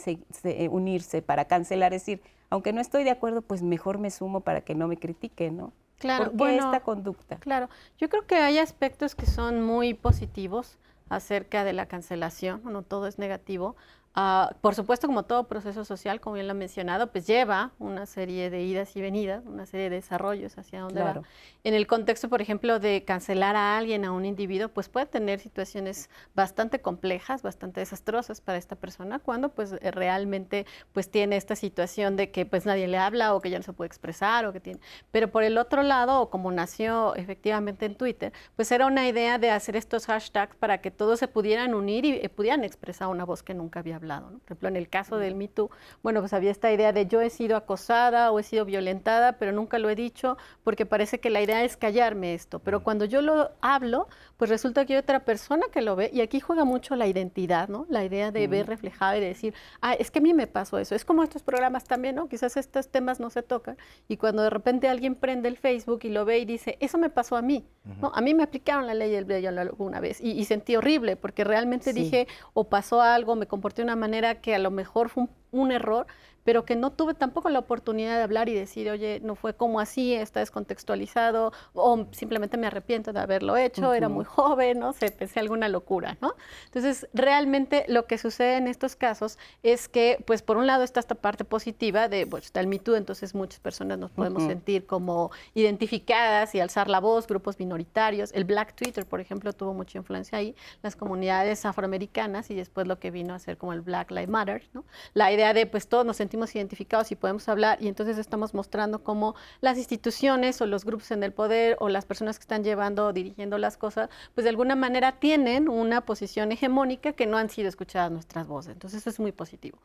unirse 0.69 1.21
para 1.21 1.45
cancelar? 1.45 1.93
Es 1.93 2.01
decir, 2.01 2.21
aunque 2.49 2.73
no 2.73 2.81
estoy 2.81 3.03
de 3.03 3.11
acuerdo, 3.11 3.41
pues 3.41 3.61
mejor 3.61 3.99
me 3.99 4.11
sumo 4.11 4.41
para 4.41 4.61
que 4.61 4.75
no 4.75 4.87
me 4.87 4.97
critiquen, 4.97 5.57
¿no? 5.57 5.73
Claro, 5.99 6.31
¿Por 6.31 6.47
qué 6.47 6.57
esta 6.57 6.79
conducta? 6.79 7.37
Claro, 7.37 7.69
yo 7.97 8.09
creo 8.09 8.25
que 8.25 8.35
hay 8.35 8.57
aspectos 8.57 9.15
que 9.15 9.25
son 9.25 9.61
muy 9.61 9.93
positivos 9.93 10.77
acerca 11.09 11.63
de 11.63 11.73
la 11.73 11.87
cancelación, 11.87 12.61
no 12.63 12.83
todo 12.83 13.07
es 13.07 13.19
negativo. 13.19 13.75
Ah, 14.15 14.55
por 14.61 14.73
supuesto, 14.73 15.05
como 15.05 15.23
todo 15.23 15.47
proceso 15.47 15.85
social, 15.85 16.19
como 16.19 16.33
bien 16.33 16.47
lo 16.47 16.51
ha 16.51 16.55
mencionado, 16.55 17.11
pues 17.11 17.27
lleva 17.27 17.71
una 17.77 18.07
serie 18.07 18.49
de 18.49 18.63
idas 18.63 18.95
y 18.95 19.01
venidas, 19.01 19.45
una 19.45 19.67
serie 19.67 19.89
de 19.89 19.97
desarrollos 19.97 20.57
hacia 20.57 20.81
donde 20.81 21.03
va. 21.03 21.21
En 21.63 21.73
el 21.75 21.85
contexto, 21.85 22.27
por 22.27 22.41
ejemplo, 22.41 22.79
de 22.79 23.03
cancelar 23.03 23.55
a 23.55 23.77
alguien, 23.77 24.05
a 24.05 24.11
un 24.11 24.25
individuo, 24.25 24.69
pues 24.69 24.89
puede 24.89 25.05
tener 25.05 25.39
situaciones 25.39 26.09
bastante 26.33 26.81
complejas, 26.81 27.43
bastante 27.43 27.81
desastrosas 27.81 28.41
para 28.41 28.57
esta 28.57 28.75
persona, 28.75 29.19
cuando 29.19 29.49
pues 29.49 29.73
eh, 29.73 29.91
realmente 29.91 30.65
pues 30.91 31.11
tiene 31.11 31.35
esta 31.35 31.55
situación 31.55 32.15
de 32.15 32.31
que 32.31 32.45
pues 32.47 32.65
nadie 32.65 32.87
le 32.87 32.97
habla 32.97 33.35
o 33.35 33.41
que 33.41 33.51
ya 33.51 33.59
no 33.59 33.63
se 33.63 33.73
puede 33.73 33.87
expresar 33.87 34.45
o 34.45 34.53
que 34.53 34.59
tiene. 34.59 34.79
Pero 35.11 35.29
por 35.29 35.43
el 35.43 35.57
otro 35.57 35.83
lado, 35.83 36.21
o 36.21 36.29
como 36.31 36.51
nació 36.51 37.15
efectivamente 37.15 37.85
en 37.85 37.95
Twitter, 37.95 38.33
pues 38.55 38.71
era 38.71 38.87
una 38.87 39.07
idea 39.07 39.37
de 39.37 39.51
hacer 39.51 39.75
estos 39.75 40.07
hashtags 40.07 40.55
para 40.55 40.79
que 40.79 40.89
todos 40.89 41.19
se 41.19 41.27
pudieran 41.27 41.75
unir 41.75 42.05
y 42.05 42.13
eh, 42.13 42.29
pudieran 42.29 42.63
expresar 42.63 43.09
una 43.09 43.23
voz 43.23 43.43
que 43.43 43.53
nunca 43.53 43.81
había 43.81 43.98
hablado. 43.99 44.29
Por 44.29 44.41
ejemplo, 44.45 44.69
en 44.69 44.75
el 44.75 44.89
caso 44.89 45.17
del 45.17 45.35
Me 45.35 45.47
Too, 45.47 45.69
bueno, 46.01 46.21
pues 46.21 46.33
había 46.33 46.51
esta 46.51 46.71
idea 46.71 46.91
de 46.93 47.05
yo 47.05 47.21
he 47.21 47.29
sido 47.29 47.55
acosada 47.55 48.31
o 48.31 48.39
he 48.39 48.43
sido 48.43 48.65
violentada, 48.65 49.33
pero 49.33 49.51
nunca 49.51 49.79
lo 49.79 49.89
he 49.89 49.95
dicho 49.95 50.37
porque 50.63 50.85
parece 50.85 51.19
que 51.19 51.29
la 51.29 51.41
idea 51.41 51.63
es 51.63 51.77
callarme 51.77 52.33
esto. 52.33 52.59
Pero 52.59 52.83
cuando 52.83 53.05
yo 53.05 53.21
lo 53.21 53.51
hablo, 53.61 54.07
pues 54.37 54.49
resulta 54.49 54.85
que 54.85 54.93
hay 54.93 54.99
otra 54.99 55.25
persona 55.25 55.65
que 55.71 55.81
lo 55.81 55.95
ve 55.95 56.09
y 56.13 56.21
aquí 56.21 56.39
juega 56.39 56.63
mucho 56.63 56.95
la 56.95 57.07
identidad, 57.07 57.67
¿no? 57.67 57.85
La 57.89 58.03
idea 58.03 58.31
de 58.31 58.47
ver 58.47 58.67
reflejada 58.67 59.17
y 59.17 59.21
de 59.21 59.27
decir, 59.27 59.53
ah, 59.81 59.93
es 59.93 60.11
que 60.11 60.19
a 60.19 60.21
mí 60.21 60.33
me 60.33 60.47
pasó 60.47 60.79
eso. 60.79 60.95
Es 60.95 61.05
como 61.05 61.23
estos 61.23 61.43
programas 61.43 61.83
también, 61.83 62.15
¿no? 62.15 62.27
Quizás 62.27 62.57
estos 62.57 62.89
temas 62.89 63.19
no 63.19 63.29
se 63.29 63.43
tocan 63.43 63.77
y 64.07 64.17
cuando 64.17 64.41
de 64.41 64.49
repente 64.49 64.87
alguien 64.87 65.15
prende 65.15 65.49
el 65.49 65.57
Facebook 65.57 65.99
y 66.03 66.09
lo 66.09 66.25
ve 66.25 66.39
y 66.39 66.45
dice, 66.45 66.77
eso 66.79 66.97
me 66.97 67.09
pasó 67.09 67.35
a 67.35 67.41
mí, 67.41 67.65
¿no? 68.01 68.11
A 68.13 68.21
mí 68.21 68.33
me 68.33 68.43
aplicaron 68.43 68.87
la 68.87 68.93
ley 68.93 69.11
del 69.11 69.59
alguna 69.59 69.99
vez 69.99 70.21
y, 70.21 70.45
sentí 70.45 70.75
horrible 70.75 71.15
porque 71.15 71.43
realmente 71.43 71.93
dije, 71.93 72.27
o 72.53 72.63
pasó 72.69 73.01
algo, 73.01 73.35
me 73.35 73.45
comporté 73.45 73.81
de 73.81 73.88
una 73.89 73.95
manera 73.95 74.35
que 74.35 74.53
a 74.53 74.59
lo 74.59 74.69
mejor 74.69 75.09
fue 75.09 75.25
un 75.49 75.71
error, 75.71 76.05
pero 76.49 76.65
que 76.65 76.75
no 76.75 76.89
tuve 76.89 77.13
tampoco 77.13 77.51
la 77.51 77.59
oportunidad 77.59 78.17
de 78.17 78.23
hablar 78.23 78.49
y 78.49 78.55
decir, 78.55 78.89
oye, 78.89 79.19
no 79.23 79.35
fue 79.35 79.53
como 79.53 79.79
así, 79.79 80.15
está 80.15 80.39
descontextualizado, 80.39 81.53
o 81.73 82.07
simplemente 82.09 82.57
me 82.57 82.65
arrepiento 82.65 83.13
de 83.13 83.19
haberlo 83.19 83.55
hecho, 83.55 83.93
era 83.93 84.09
muy 84.09 84.25
joven, 84.25 84.79
no 84.79 84.93
sé, 84.93 85.11
pensé 85.11 85.39
alguna 85.39 85.69
locura, 85.69 86.17
¿no? 86.21 86.33
Entonces, 86.65 87.07
realmente 87.13 87.85
lo 87.87 88.07
que 88.07 88.17
sucede 88.17 88.57
en 88.57 88.67
estos 88.67 88.95
casos 88.95 89.37
es 89.61 89.87
que, 89.87 90.23
pues, 90.25 90.41
por 90.41 90.57
un 90.57 90.65
lado 90.65 90.83
está 90.83 90.99
esta 90.99 91.13
parte 91.13 91.45
positiva 91.45 92.09
de, 92.09 92.25
pues, 92.25 92.45
está 92.45 92.61
el 92.61 92.65
Me 92.65 92.77
entonces 92.77 93.35
muchas 93.35 93.59
personas 93.59 93.99
nos 93.99 94.09
podemos 94.09 94.41
sentir 94.41 94.87
como 94.87 95.29
identificadas 95.53 96.55
y 96.55 96.61
alzar 96.61 96.89
la 96.89 96.99
voz, 96.99 97.27
grupos 97.27 97.59
minoritarios. 97.59 98.31
El 98.33 98.45
Black 98.45 98.73
Twitter, 98.73 99.05
por 99.05 99.19
ejemplo, 99.19 99.53
tuvo 99.53 99.75
mucha 99.75 99.99
influencia 99.99 100.39
ahí, 100.39 100.55
las 100.81 100.95
comunidades 100.95 101.63
afroamericanas 101.65 102.49
y 102.49 102.55
después 102.55 102.87
lo 102.87 102.97
que 102.97 103.11
vino 103.11 103.35
a 103.35 103.39
ser 103.39 103.57
como 103.57 103.73
el 103.73 103.81
Black 103.81 104.09
Lives 104.09 104.29
Matter, 104.29 104.67
¿no? 104.73 104.83
La 105.13 105.31
idea 105.31 105.53
de, 105.53 105.67
pues, 105.67 105.87
todos 105.87 106.07
nos 106.07 106.17
sentimos 106.17 106.38
identificados 106.55 107.11
y 107.11 107.15
podemos 107.15 107.47
hablar 107.49 107.77
y 107.81 107.87
entonces 107.87 108.17
estamos 108.17 108.53
mostrando 108.53 109.03
cómo 109.03 109.35
las 109.61 109.77
instituciones 109.77 110.61
o 110.61 110.65
los 110.65 110.85
grupos 110.85 111.11
en 111.11 111.23
el 111.23 111.33
poder 111.33 111.77
o 111.79 111.89
las 111.89 112.05
personas 112.05 112.37
que 112.37 112.43
están 112.43 112.63
llevando 112.63 113.07
o 113.07 113.13
dirigiendo 113.13 113.57
las 113.57 113.77
cosas, 113.77 114.09
pues 114.33 114.43
de 114.43 114.49
alguna 114.49 114.75
manera 114.75 115.13
tienen 115.13 115.69
una 115.69 116.01
posición 116.01 116.51
hegemónica 116.51 117.13
que 117.13 117.27
no 117.27 117.37
han 117.37 117.49
sido 117.49 117.69
escuchadas 117.69 118.11
nuestras 118.11 118.47
voces. 118.47 118.73
Entonces 118.73 119.01
eso 119.01 119.09
es 119.09 119.19
muy 119.19 119.31
positivo. 119.31 119.77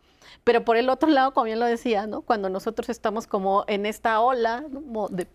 Pero 0.45 0.65
por 0.65 0.77
el 0.77 0.89
otro 0.89 1.09
lado, 1.09 1.33
como 1.33 1.45
bien 1.45 1.61
lo 1.61 1.67
decía, 1.67 2.07
¿no? 2.07 2.23
cuando 2.23 2.49
nosotros 2.49 2.89
estamos 2.89 3.27
como 3.27 3.65
en 3.67 3.87
esta 3.87 4.21
ola 4.21 4.65
de 5.11 5.27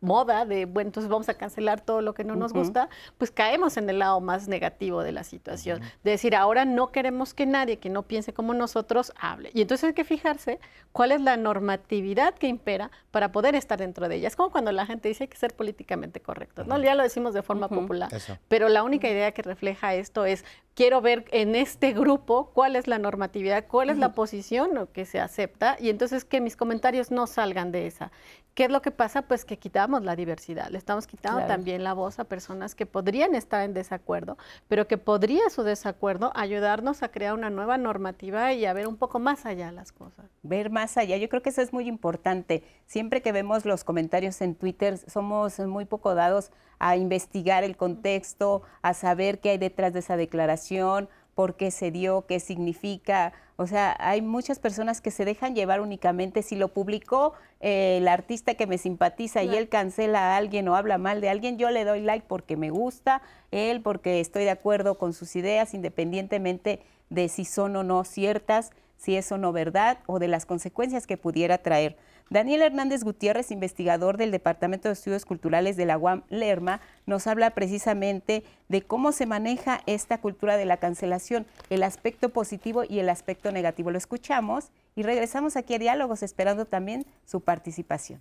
moda 0.00 0.44
de, 0.44 0.66
bueno, 0.66 0.88
entonces 0.88 1.10
vamos 1.10 1.28
a 1.28 1.34
cancelar 1.34 1.80
todo 1.80 2.00
lo 2.00 2.14
que 2.14 2.24
no 2.24 2.36
nos 2.36 2.52
gusta, 2.52 2.88
pues 3.18 3.30
caemos 3.30 3.76
en 3.76 3.88
el 3.90 3.98
lado 3.98 4.20
más 4.20 4.48
negativo 4.48 5.02
de 5.02 5.12
la 5.12 5.24
situación. 5.24 5.80
De 6.04 6.12
decir, 6.12 6.36
ahora 6.36 6.64
no 6.64 6.92
queremos 6.92 7.34
que 7.34 7.46
nadie 7.46 7.78
que 7.78 7.88
no 7.88 8.02
piense 8.02 8.32
como 8.32 8.54
nosotros 8.54 9.12
hable. 9.18 9.50
Y 9.54 9.62
entonces 9.62 9.88
hay 9.88 9.94
que 9.94 10.04
fijarse 10.04 10.60
cuál 10.92 11.12
es 11.12 11.20
la 11.20 11.36
normatividad 11.36 12.34
que 12.34 12.46
impera 12.46 12.90
para 13.10 13.32
poder 13.32 13.54
estar 13.54 13.78
dentro 13.78 14.08
de 14.08 14.16
ella. 14.16 14.28
Es 14.28 14.36
como 14.36 14.50
cuando 14.50 14.72
la 14.72 14.86
gente 14.86 15.08
dice 15.08 15.24
hay 15.24 15.28
que 15.28 15.36
ser 15.36 15.54
políticamente 15.54 16.20
correcto, 16.20 16.64
¿no? 16.64 16.78
Ya 16.78 16.94
lo 16.94 17.02
decimos 17.02 17.34
de 17.34 17.42
forma 17.42 17.68
popular. 17.68 18.10
Pero 18.48 18.68
la 18.68 18.82
única 18.82 19.08
idea 19.08 19.32
que 19.32 19.42
refleja 19.42 19.94
esto 19.94 20.24
es, 20.24 20.44
quiero 20.76 21.00
ver 21.00 21.24
en 21.32 21.56
este 21.56 21.94
grupo 21.94 22.50
cuál 22.52 22.76
es 22.76 22.86
la 22.86 22.98
normatividad, 22.98 23.66
cuál 23.66 23.88
es 23.88 23.96
la 23.96 24.12
posición 24.12 24.86
que 24.92 25.06
se 25.06 25.18
acepta 25.18 25.76
y 25.80 25.88
entonces 25.88 26.24
que 26.26 26.42
mis 26.42 26.54
comentarios 26.54 27.10
no 27.10 27.26
salgan 27.26 27.72
de 27.72 27.86
esa. 27.86 28.12
¿Qué 28.52 28.64
es 28.64 28.70
lo 28.70 28.80
que 28.80 28.90
pasa? 28.90 29.22
Pues 29.22 29.44
que 29.44 29.58
quitamos 29.58 30.02
la 30.02 30.16
diversidad, 30.16 30.68
le 30.70 30.78
estamos 30.78 31.06
quitando 31.06 31.46
también 31.46 31.82
la 31.82 31.92
voz 31.92 32.18
a 32.18 32.24
personas 32.24 32.74
que 32.74 32.86
podrían 32.86 33.34
estar 33.34 33.62
en 33.62 33.74
desacuerdo, 33.74 34.38
pero 34.68 34.86
que 34.86 34.96
podría 34.96 35.48
su 35.50 35.62
desacuerdo 35.62 36.32
ayudarnos 36.34 37.02
a 37.02 37.08
crear 37.10 37.34
una 37.34 37.50
nueva 37.50 37.78
normativa 37.78 38.52
y 38.52 38.64
a 38.64 38.72
ver 38.72 38.86
un 38.86 38.96
poco 38.96 39.18
más 39.18 39.44
allá 39.44 39.72
las 39.72 39.92
cosas. 39.92 40.26
Ver 40.42 40.70
más 40.70 40.96
allá, 40.96 41.16
yo 41.16 41.28
creo 41.28 41.42
que 41.42 41.50
eso 41.50 41.60
es 41.60 41.72
muy 41.72 41.86
importante. 41.86 42.64
Siempre 42.86 43.20
que 43.20 43.32
vemos 43.32 43.64
los 43.64 43.84
comentarios 43.84 44.40
en 44.42 44.54
Twitter, 44.54 44.98
somos 44.98 45.58
muy 45.58 45.84
poco 45.84 46.14
dados 46.14 46.50
a 46.78 46.96
investigar 46.96 47.64
el 47.64 47.76
contexto, 47.76 48.62
a 48.82 48.94
saber 48.94 49.40
qué 49.40 49.50
hay 49.50 49.58
detrás 49.58 49.92
de 49.92 50.00
esa 50.00 50.16
declaración, 50.16 51.08
por 51.36 51.54
qué 51.54 51.70
se 51.70 51.90
dio, 51.90 52.24
qué 52.26 52.40
significa. 52.40 53.32
O 53.56 53.66
sea, 53.66 53.94
hay 53.98 54.22
muchas 54.22 54.58
personas 54.58 55.00
que 55.00 55.10
se 55.10 55.24
dejan 55.24 55.54
llevar 55.54 55.80
únicamente. 55.80 56.42
Si 56.42 56.56
lo 56.56 56.68
publicó 56.68 57.34
eh, 57.60 57.98
el 57.98 58.08
artista 58.08 58.54
que 58.54 58.66
me 58.66 58.78
simpatiza 58.78 59.42
y 59.42 59.54
él 59.54 59.68
cancela 59.68 60.32
a 60.32 60.36
alguien 60.38 60.66
o 60.68 60.76
habla 60.76 60.96
mal 60.96 61.20
de 61.20 61.28
alguien, 61.28 61.58
yo 61.58 61.70
le 61.70 61.84
doy 61.84 62.00
like 62.00 62.24
porque 62.26 62.56
me 62.56 62.70
gusta 62.70 63.20
él, 63.50 63.82
porque 63.82 64.20
estoy 64.20 64.44
de 64.44 64.50
acuerdo 64.50 64.96
con 64.96 65.12
sus 65.12 65.36
ideas, 65.36 65.74
independientemente 65.74 66.80
de 67.10 67.28
si 67.28 67.44
son 67.44 67.76
o 67.76 67.84
no 67.84 68.04
ciertas, 68.04 68.72
si 68.96 69.16
es 69.16 69.30
o 69.32 69.38
no 69.38 69.52
verdad 69.52 69.98
o 70.06 70.18
de 70.18 70.28
las 70.28 70.46
consecuencias 70.46 71.06
que 71.06 71.16
pudiera 71.16 71.58
traer. 71.58 71.96
Daniel 72.28 72.62
Hernández 72.62 73.04
Gutiérrez, 73.04 73.52
investigador 73.52 74.16
del 74.16 74.32
Departamento 74.32 74.88
de 74.88 74.94
Estudios 74.94 75.24
Culturales 75.24 75.76
de 75.76 75.86
la 75.86 75.96
UAM 75.96 76.22
Lerma, 76.28 76.80
nos 77.06 77.28
habla 77.28 77.50
precisamente 77.50 78.42
de 78.68 78.82
cómo 78.82 79.12
se 79.12 79.26
maneja 79.26 79.80
esta 79.86 80.20
cultura 80.20 80.56
de 80.56 80.64
la 80.64 80.78
cancelación, 80.78 81.46
el 81.70 81.84
aspecto 81.84 82.30
positivo 82.30 82.82
y 82.88 82.98
el 82.98 83.10
aspecto 83.10 83.52
negativo. 83.52 83.92
Lo 83.92 83.98
escuchamos 83.98 84.70
y 84.96 85.02
regresamos 85.04 85.56
aquí 85.56 85.74
a 85.74 85.78
Diálogos 85.78 86.24
esperando 86.24 86.64
también 86.64 87.06
su 87.24 87.42
participación. 87.42 88.20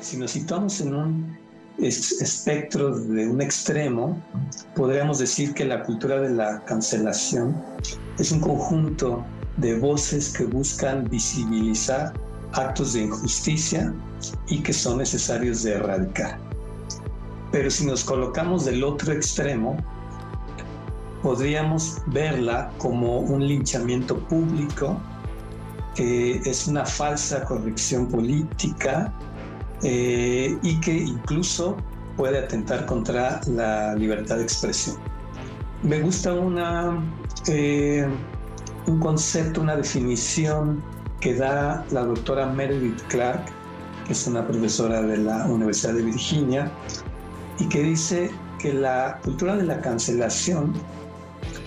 Si 0.00 0.16
nos 0.16 0.32
situamos 0.32 0.80
en 0.80 0.94
un 0.94 1.45
espectro 1.78 2.98
de 2.98 3.28
un 3.28 3.40
extremo, 3.40 4.20
podríamos 4.74 5.18
decir 5.18 5.52
que 5.54 5.64
la 5.64 5.82
cultura 5.82 6.20
de 6.20 6.30
la 6.30 6.64
cancelación 6.64 7.54
es 8.18 8.32
un 8.32 8.40
conjunto 8.40 9.24
de 9.58 9.78
voces 9.78 10.36
que 10.36 10.44
buscan 10.44 11.04
visibilizar 11.08 12.12
actos 12.52 12.94
de 12.94 13.02
injusticia 13.02 13.92
y 14.48 14.62
que 14.62 14.72
son 14.72 14.98
necesarios 14.98 15.62
de 15.62 15.74
erradicar. 15.74 16.38
Pero 17.52 17.70
si 17.70 17.86
nos 17.86 18.04
colocamos 18.04 18.64
del 18.64 18.82
otro 18.82 19.12
extremo, 19.12 19.76
podríamos 21.22 21.98
verla 22.08 22.70
como 22.78 23.20
un 23.20 23.46
linchamiento 23.46 24.18
público, 24.28 25.00
que 25.94 26.36
es 26.44 26.66
una 26.66 26.84
falsa 26.84 27.44
corrección 27.44 28.08
política 28.08 29.12
eh, 29.82 30.56
y 30.62 30.80
que 30.80 30.92
incluso 30.92 31.76
puede 32.16 32.38
atentar 32.38 32.86
contra 32.86 33.40
la 33.46 33.94
libertad 33.94 34.36
de 34.36 34.42
expresión. 34.42 34.96
Me 35.82 36.00
gusta 36.00 36.32
una 36.32 36.98
eh, 37.48 38.08
un 38.86 39.00
concepto, 39.00 39.60
una 39.60 39.76
definición 39.76 40.82
que 41.20 41.34
da 41.34 41.84
la 41.90 42.02
doctora 42.04 42.46
Meredith 42.46 43.00
Clark, 43.08 43.44
que 44.06 44.12
es 44.12 44.26
una 44.26 44.46
profesora 44.46 45.02
de 45.02 45.18
la 45.18 45.46
Universidad 45.46 45.94
de 45.94 46.02
Virginia, 46.02 46.70
y 47.58 47.68
que 47.68 47.82
dice 47.82 48.30
que 48.58 48.72
la 48.72 49.18
cultura 49.22 49.56
de 49.56 49.64
la 49.64 49.80
cancelación 49.80 50.72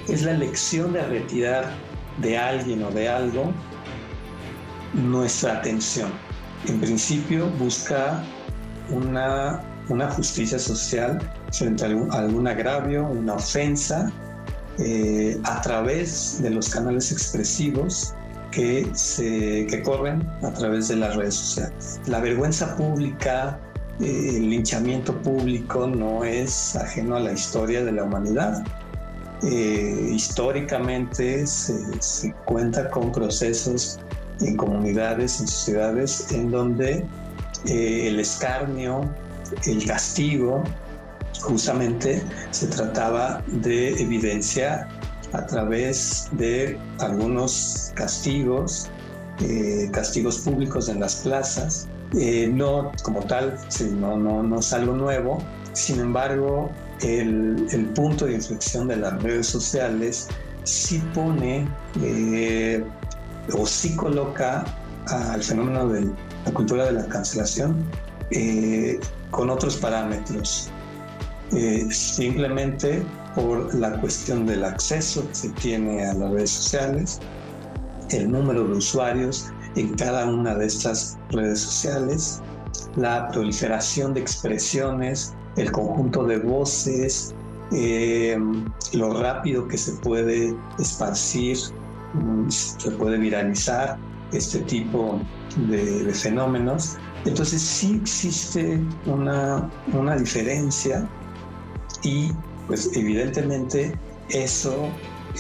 es 0.08 0.24
la 0.24 0.32
elección 0.32 0.94
de 0.94 1.06
retirar 1.06 1.66
de 2.22 2.38
alguien 2.38 2.84
o 2.84 2.92
de 2.92 3.10
algo 3.10 3.52
nuestra 4.94 5.58
atención. 5.58 6.10
En 6.68 6.80
principio 6.80 7.50
busca 7.58 8.24
una, 8.90 9.62
justicia 10.16 10.60
social 10.60 11.20
frente 11.52 11.84
a 11.84 11.88
algún 11.88 12.48
agravio, 12.48 13.08
una 13.08 13.36
ofensa, 13.36 14.12
eh, 14.78 15.40
a 15.44 15.62
través 15.62 16.42
de 16.42 16.52
los 16.52 16.70
canales 16.70 17.12
expresivos 17.12 18.14
que, 18.52 18.88
se, 18.94 19.68
corren 19.84 20.28
a 20.44 20.52
través 20.52 20.88
de 20.88 20.98
las 20.98 21.16
redes 21.16 21.36
sociales. 21.36 22.00
La 22.08 22.20
vergüenza 22.20 22.76
pública, 22.76 23.60
eh, 24.00 24.38
el 24.38 24.50
linchamiento 24.50 25.16
público 25.22 25.88
no 25.88 26.24
es 26.24 26.76
ajeno 26.76 27.16
a 27.16 27.20
la 27.20 27.34
historia 27.34 27.84
de 27.84 27.92
la 27.92 28.04
humanidad. 28.04 28.64
Eh, 29.44 30.12
históricamente 30.14 31.48
se, 31.48 32.34
cuenta 32.46 32.90
con 32.90 33.12
procesos 33.12 34.00
en 34.42 34.58
comunidades, 34.58 35.40
en 35.40 35.48
sociedades, 35.48 36.32
en 36.32 36.52
donde 36.52 37.06
el 37.66 38.20
escarnio, 38.20 39.02
el 39.66 39.86
castigo, 39.86 40.64
justamente 41.42 42.22
se 42.52 42.68
trataba 42.68 43.42
de 43.48 44.02
evidenciar 44.02 44.88
a 45.34 45.46
través 45.46 46.28
de 46.32 46.78
algunos 47.00 47.92
castigos, 47.96 48.90
eh, 49.42 49.90
castigos 49.92 50.40
públicos 50.40 50.90
en 50.90 51.00
las 51.00 51.16
plazas. 51.18 51.88
Eh, 52.18 52.50
no 52.52 52.92
como 53.04 53.22
tal, 53.22 53.58
no, 54.00 54.18
no, 54.18 54.42
no 54.42 54.60
es 54.60 54.74
algo 54.74 54.96
nuevo, 54.96 55.38
sin 55.74 56.00
embargo, 56.00 56.72
el, 57.02 57.92
punto 57.96 58.26
de 58.26 58.34
inflexión 58.34 58.88
de 58.88 58.98
las 58.98 59.22
redes 59.22 59.48
sociales 59.48 60.28
sí 60.64 61.02
pone 61.14 61.68
eh, 62.02 62.84
o 63.54 63.66
sí 63.66 63.96
coloca 63.96 64.64
al 65.08 65.42
fenómeno 65.42 65.88
de 65.88 66.12
la 66.46 66.52
cultura 66.54 66.86
de 66.86 66.94
la 66.94 67.06
cancelación 67.08 67.84
con 69.32 69.50
otros 69.50 69.78
parámetros. 69.78 70.70
simplemente 71.90 73.04
por 73.36 73.74
la 73.76 74.00
cuestión 74.00 74.46
del 74.46 74.64
acceso 74.64 75.28
que 75.28 75.36
se 75.36 75.50
tiene 75.50 76.06
a 76.06 76.14
las 76.14 76.32
redes 76.32 76.52
sociales, 76.52 77.20
el 78.12 78.32
número 78.32 78.68
de 78.68 78.74
usuarios 78.74 79.48
en 79.76 79.96
cada 79.96 80.26
una 80.26 80.56
de 80.56 80.66
estas 80.66 81.18
redes 81.30 81.60
sociales, 81.60 82.42
la 82.96 83.28
proliferación 83.30 84.14
de 84.14 84.22
expresiones, 84.22 85.34
el 85.58 85.72
conjunto 85.72 86.24
de 86.24 86.38
voces, 86.40 87.34
eh, 87.72 88.38
lo 88.94 89.22
rápido 89.22 89.68
que 89.68 89.78
se 89.78 89.94
puede 89.94 90.56
esparcir, 90.80 91.58
se 92.50 92.92
puede 92.92 93.18
viralizar 93.18 93.98
este 94.32 94.60
tipo 94.60 95.20
de, 95.70 96.14
fenómenos. 96.14 96.98
Entonces 97.26 97.62
sí 97.62 98.00
existe 98.02 98.80
una, 99.06 99.70
una 99.94 100.16
diferencia 100.16 101.08
y 102.04 102.32
pues 102.68 102.92
evidentemente 102.96 103.94
eso 104.30 104.90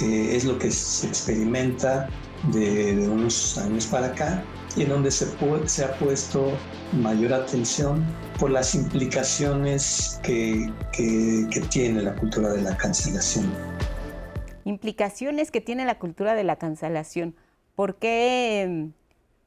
eh, 0.01 0.35
es 0.35 0.45
lo 0.45 0.57
que 0.57 0.71
se 0.71 1.07
experimenta 1.07 2.09
de, 2.51 3.07
unos 3.07 3.57
años 3.57 3.85
para 3.87 4.07
acá 4.07 4.43
y 4.75 4.83
en 4.83 4.89
donde 4.89 5.11
se, 5.11 5.25
ha 5.83 5.99
puesto 5.99 6.51
mayor 7.01 7.33
atención 7.33 8.05
por 8.39 8.51
las 8.51 8.75
implicaciones 8.75 10.19
que, 10.23 10.71
que, 10.93 11.61
tiene 11.69 12.03
la 12.03 12.15
cultura 12.15 12.53
de 12.53 12.61
la 12.61 12.77
cancelación. 12.77 13.51
Implicaciones 14.69 15.51
que 15.51 15.61
tiene 15.61 15.85
la 15.85 15.99
cultura 15.99 16.35
de 16.35 16.43
la 16.43 16.57
cancelación. 16.57 17.35
¿Por 17.75 17.95
qué 17.95 18.89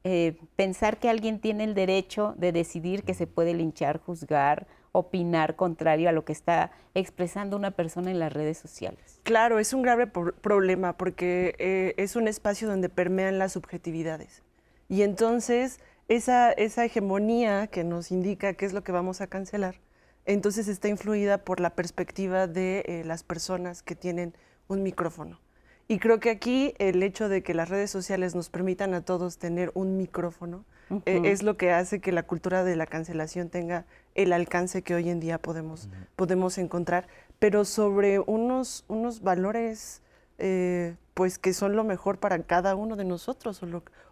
eh, 0.03 0.37
pensar 0.55 0.97
que 0.97 1.09
alguien 1.09 1.39
tiene 1.39 1.63
el 1.63 1.73
derecho 1.73 2.33
de 2.37 2.51
decidir 2.51 3.03
que 3.03 3.13
se 3.13 3.27
puede 3.27 3.53
linchar, 3.53 3.99
juzgar 3.99 4.67
opinar 4.93 5.55
contrario 5.55 6.07
a 6.07 6.11
lo 6.13 6.23
que 6.23 6.31
está 6.31 6.71
expresando 6.93 7.57
una 7.57 7.71
persona 7.71 8.11
en 8.11 8.19
las 8.19 8.31
redes 8.31 8.57
sociales. 8.57 9.19
Claro, 9.23 9.59
es 9.59 9.73
un 9.73 9.81
grave 9.81 10.07
problema 10.07 10.97
porque 10.97 11.55
eh, 11.57 11.95
es 11.97 12.15
un 12.15 12.27
espacio 12.27 12.69
donde 12.69 12.89
permean 12.89 13.39
las 13.39 13.53
subjetividades. 13.53 14.43
Y 14.87 15.01
entonces 15.01 15.79
esa, 16.07 16.51
hegemonía 16.51 17.67
que 17.67 17.83
nos 17.83 18.11
indica 18.11 18.53
qué 18.53 18.65
es 18.65 18.73
lo 18.73 18.83
que 18.83 18.91
vamos 18.91 19.19
a 19.19 19.27
cancelar, 19.27 19.75
entonces 20.25 20.67
está 20.67 20.87
influida 20.87 21.39
por 21.39 21.59
la 21.59 21.71
perspectiva 21.71 22.47
de 22.47 22.83
eh, 22.85 23.03
las 23.03 23.23
personas 23.23 23.81
que 23.81 23.95
tienen 23.95 24.35
un 24.67 24.83
micrófono. 24.83 25.39
Y 25.87 25.99
creo 25.99 26.19
que 26.19 26.29
aquí 26.29 26.73
el 26.79 27.03
hecho 27.03 27.27
de 27.27 27.43
que 27.43 27.53
las 27.53 27.69
redes 27.69 27.91
sociales 27.91 28.35
nos 28.35 28.49
permitan 28.49 28.93
a 28.93 29.01
todos 29.01 29.37
tener 29.37 29.71
un 29.73 29.97
micrófono, 29.97 30.65
eh, 31.05 31.21
es 31.25 31.43
lo 31.43 31.57
que 31.57 31.71
hace 31.71 31.99
que 31.99 32.11
la 32.11 32.23
cultura 32.23 32.63
de 32.63 32.75
la 32.75 32.85
cancelación 32.85 33.49
tenga 33.49 33.85
el 34.15 34.31
alcance 34.31 34.81
que 34.81 34.95
hoy 34.95 35.09
en 35.09 35.19
día 35.19 35.39
podemos, 35.39 35.89
podemos 36.15 36.57
encontrar, 36.57 37.07
pero 37.39 37.65
sobre 37.65 38.19
unos, 38.19 38.85
unos 38.87 39.21
valores 39.21 40.01
eh, 40.37 40.95
pues 41.13 41.37
que 41.37 41.53
son 41.53 41.75
lo 41.75 41.83
mejor 41.83 42.17
para 42.17 42.41
cada 42.43 42.75
uno 42.75 42.95
de 42.95 43.05
nosotros 43.05 43.61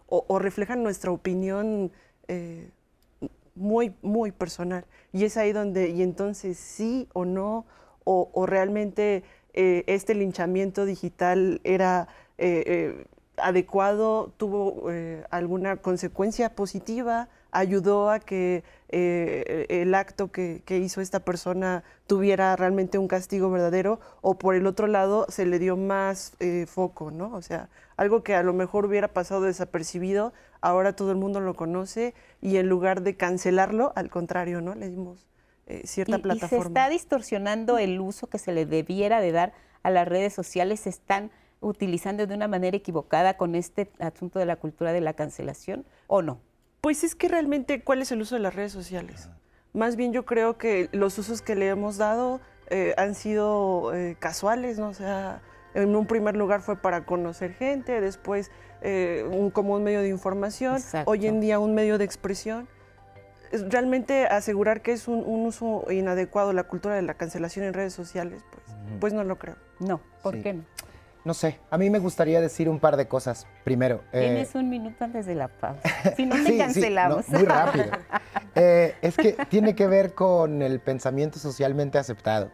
o, 0.08 0.40
reflejan 0.40 0.84
nuestra 0.84 1.12
opinión 1.12 1.92
eh, 2.28 2.70
muy, 3.56 3.96
muy 4.02 4.32
personal. 4.32 4.86
Y 5.14 5.24
es 5.26 5.38
ahí 5.38 5.54
donde, 5.54 5.90
y 5.90 6.04
entonces 6.04 6.58
sí 6.58 7.08
o 7.14 7.26
no, 7.26 7.66
o, 8.04 8.46
realmente 8.46 9.24
este 9.54 10.16
linchamiento 10.16 10.86
digital 10.86 11.62
era 11.64 12.08
adecuado, 13.42 14.32
tuvo 14.38 14.92
eh, 14.92 15.24
alguna 15.30 15.78
consecuencia 15.78 16.56
positiva, 16.56 17.30
ayudó 17.52 18.10
a 18.10 18.20
que 18.20 18.64
eh, 18.90 19.66
el 19.70 19.94
acto 19.94 20.32
que, 20.32 20.64
hizo 20.70 21.02
esta 21.02 21.22
persona 21.22 21.84
tuviera 22.08 22.56
realmente 22.56 22.98
un 22.98 23.08
castigo 23.08 23.50
verdadero, 23.52 24.00
o 24.22 24.38
por 24.38 24.56
el 24.56 24.68
otro 24.68 24.88
lado 24.88 25.26
se 25.30 25.46
le 25.46 25.60
dio 25.60 25.76
más 25.78 26.34
eh, 26.40 26.66
foco, 26.68 27.12
¿no? 27.12 27.34
O 27.34 27.42
sea, 27.42 27.70
algo 27.98 28.24
que 28.24 28.36
a 28.36 28.44
lo 28.44 28.54
mejor 28.54 28.86
hubiera 28.86 29.10
pasado 29.10 29.42
desapercibido, 29.42 30.34
ahora 30.62 30.96
todo 30.96 31.12
el 31.12 31.18
mundo 31.18 31.40
lo 31.40 31.56
conoce 31.56 32.14
y 32.40 32.58
en 32.58 32.70
lugar 32.70 33.02
de 33.02 33.16
cancelarlo, 33.18 33.92
al 33.96 34.10
contrario, 34.10 34.62
¿no? 34.62 34.76
Le 34.76 34.90
dimos 34.90 35.31
cierta 35.86 36.20
plataforma. 36.20 36.58
Y 36.58 36.64
se 36.64 36.68
está 36.68 36.90
distorsionando 36.90 37.78
el 37.78 38.00
uso 38.00 38.28
que 38.28 38.38
se 38.38 38.52
le 38.52 38.66
debiera 38.66 39.22
de 39.22 39.32
dar 39.32 39.54
a 39.84 39.90
las 39.90 40.08
redes 40.08 40.34
sociales, 40.34 40.88
están 40.88 41.32
utilizando 41.62 42.26
de 42.28 42.34
una 42.34 42.48
manera 42.48 42.76
equivocada 42.76 43.38
con 43.38 43.56
este 43.56 43.92
asunto 44.00 44.40
de 44.40 44.46
la 44.46 44.58
cultura 44.58 44.92
de 44.92 45.02
la 45.02 45.14
cancelación 45.14 45.86
o 46.08 46.22
no? 46.22 46.42
Pues 46.82 47.04
es 47.04 47.16
que 47.16 47.28
realmente, 47.28 47.84
¿cuál 47.84 48.02
es 48.02 48.12
el 48.12 48.22
uso 48.22 48.36
de 48.36 48.42
las 48.42 48.56
redes 48.56 48.72
sociales? 48.72 49.30
Más 49.74 49.96
bien 49.96 50.12
yo 50.12 50.26
creo 50.26 50.58
que 50.58 50.90
los 50.92 51.18
usos 51.20 51.42
que 51.42 51.56
le 51.56 51.70
hemos 51.70 51.98
dado 51.98 52.42
eh, 52.70 52.94
han 52.98 53.16
sido 53.16 53.94
eh, 53.94 54.18
casuales, 54.20 54.80
¿no? 54.80 54.90
O 54.90 54.94
sea, 54.94 55.42
en 55.76 55.96
un 55.96 56.08
primer 56.08 56.36
lugar 56.36 56.62
fue 56.62 56.76
para 56.76 57.06
conocer 57.06 57.54
gente, 57.54 58.02
después 58.02 58.52
eh, 58.82 59.24
un, 59.32 59.52
como 59.52 59.76
un 59.76 59.84
medio 59.84 60.02
de 60.02 60.10
información, 60.10 60.82
hoy 61.06 61.28
en 61.28 61.40
día 61.40 61.60
un 61.60 61.76
medio 61.76 61.98
de 61.98 62.06
expresión. 62.06 62.68
Realmente 63.70 64.26
asegurar 64.26 64.82
que 64.82 64.94
es 64.94 65.08
un, 65.08 65.24
uso 65.26 65.86
inadecuado 65.92 66.54
la 66.54 66.64
cultura 66.64 66.96
de 66.96 67.02
la 67.02 67.16
cancelación 67.16 67.66
en 67.66 67.74
redes 67.74 67.94
sociales, 67.94 68.44
pues, 68.52 68.78
pues 69.00 69.14
no 69.14 69.24
lo 69.24 69.38
creo. 69.38 69.56
No, 69.80 70.02
¿por 70.22 70.42
qué 70.42 70.54
no? 70.54 70.64
No 71.24 71.36
sé, 71.36 71.60
a 71.70 71.78
mí 71.78 71.92
me 71.92 72.00
gustaría 72.00 72.42
decir 72.42 72.68
un 72.68 72.80
par 72.80 72.98
de 72.98 73.08
cosas. 73.08 73.46
Primero. 73.64 74.02
Eh, 74.12 74.22
Tienes 74.22 74.56
un 74.56 74.70
minuto 74.70 75.04
antes 75.04 75.26
de 75.28 75.36
la 75.36 75.50
pausa. 75.50 75.82
Si 76.16 76.26
no 76.26 76.36
te 76.44 76.58
cancelamos. 76.58 77.30
muy 77.30 77.44
rápido. 77.44 77.86
Eh, 78.56 78.96
es 79.02 79.16
que 79.16 79.38
tiene 79.50 79.76
que 79.76 79.88
ver 79.88 80.14
con 80.14 80.62
el 80.62 80.80
pensamiento 80.80 81.38
socialmente 81.38 82.00
aceptado. 82.00 82.52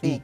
Y 0.00 0.22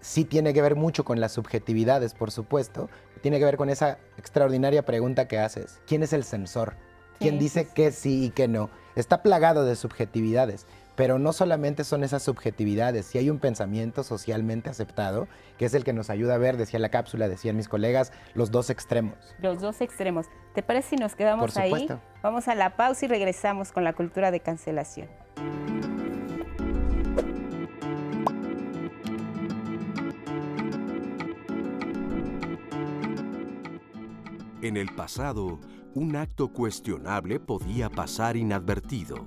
sí 0.00 0.24
tiene 0.24 0.52
que 0.52 0.62
ver 0.62 0.74
mucho 0.74 1.04
con 1.04 1.20
las 1.20 1.32
subjetividades, 1.32 2.12
por 2.12 2.30
supuesto. 2.30 2.90
Tiene 3.22 3.38
que 3.38 3.44
ver 3.44 3.56
con 3.56 3.70
esa 3.70 3.98
extraordinaria 4.18 4.84
pregunta 4.84 5.28
que 5.28 5.38
haces. 5.38 5.80
¿Quién 5.86 6.02
es 6.02 6.12
el 6.12 6.24
censor? 6.24 6.74
¿Quién 7.18 7.38
dice 7.38 7.68
que 7.72 7.92
sí 7.92 8.26
y 8.26 8.30
que 8.30 8.46
no? 8.46 8.68
Está 8.96 9.22
plagado 9.22 9.66
de 9.66 9.76
subjetividades. 9.76 10.66
Pero 10.96 11.18
no 11.18 11.34
solamente 11.34 11.84
son 11.84 12.02
esas 12.02 12.22
subjetividades, 12.22 13.04
si 13.04 13.18
hay 13.18 13.28
un 13.28 13.38
pensamiento 13.38 14.02
socialmente 14.02 14.70
aceptado, 14.70 15.28
que 15.58 15.66
es 15.66 15.74
el 15.74 15.84
que 15.84 15.92
nos 15.92 16.08
ayuda 16.08 16.36
a 16.36 16.38
ver, 16.38 16.56
decía 16.56 16.78
la 16.78 16.88
cápsula, 16.88 17.28
decían 17.28 17.54
mis 17.54 17.68
colegas, 17.68 18.12
los 18.32 18.50
dos 18.50 18.70
extremos. 18.70 19.18
Los 19.38 19.60
dos 19.60 19.82
extremos. 19.82 20.26
¿Te 20.54 20.62
parece 20.62 20.90
si 20.90 20.96
nos 20.96 21.14
quedamos 21.14 21.52
Por 21.52 21.62
ahí? 21.62 21.86
Vamos 22.22 22.48
a 22.48 22.54
la 22.54 22.76
pausa 22.76 23.04
y 23.04 23.08
regresamos 23.08 23.72
con 23.72 23.84
la 23.84 23.92
cultura 23.92 24.30
de 24.30 24.40
cancelación. 24.40 25.08
En 34.62 34.78
el 34.78 34.94
pasado, 34.94 35.60
un 35.96 36.14
acto 36.14 36.48
cuestionable 36.48 37.40
podía 37.40 37.88
pasar 37.88 38.36
inadvertido. 38.36 39.26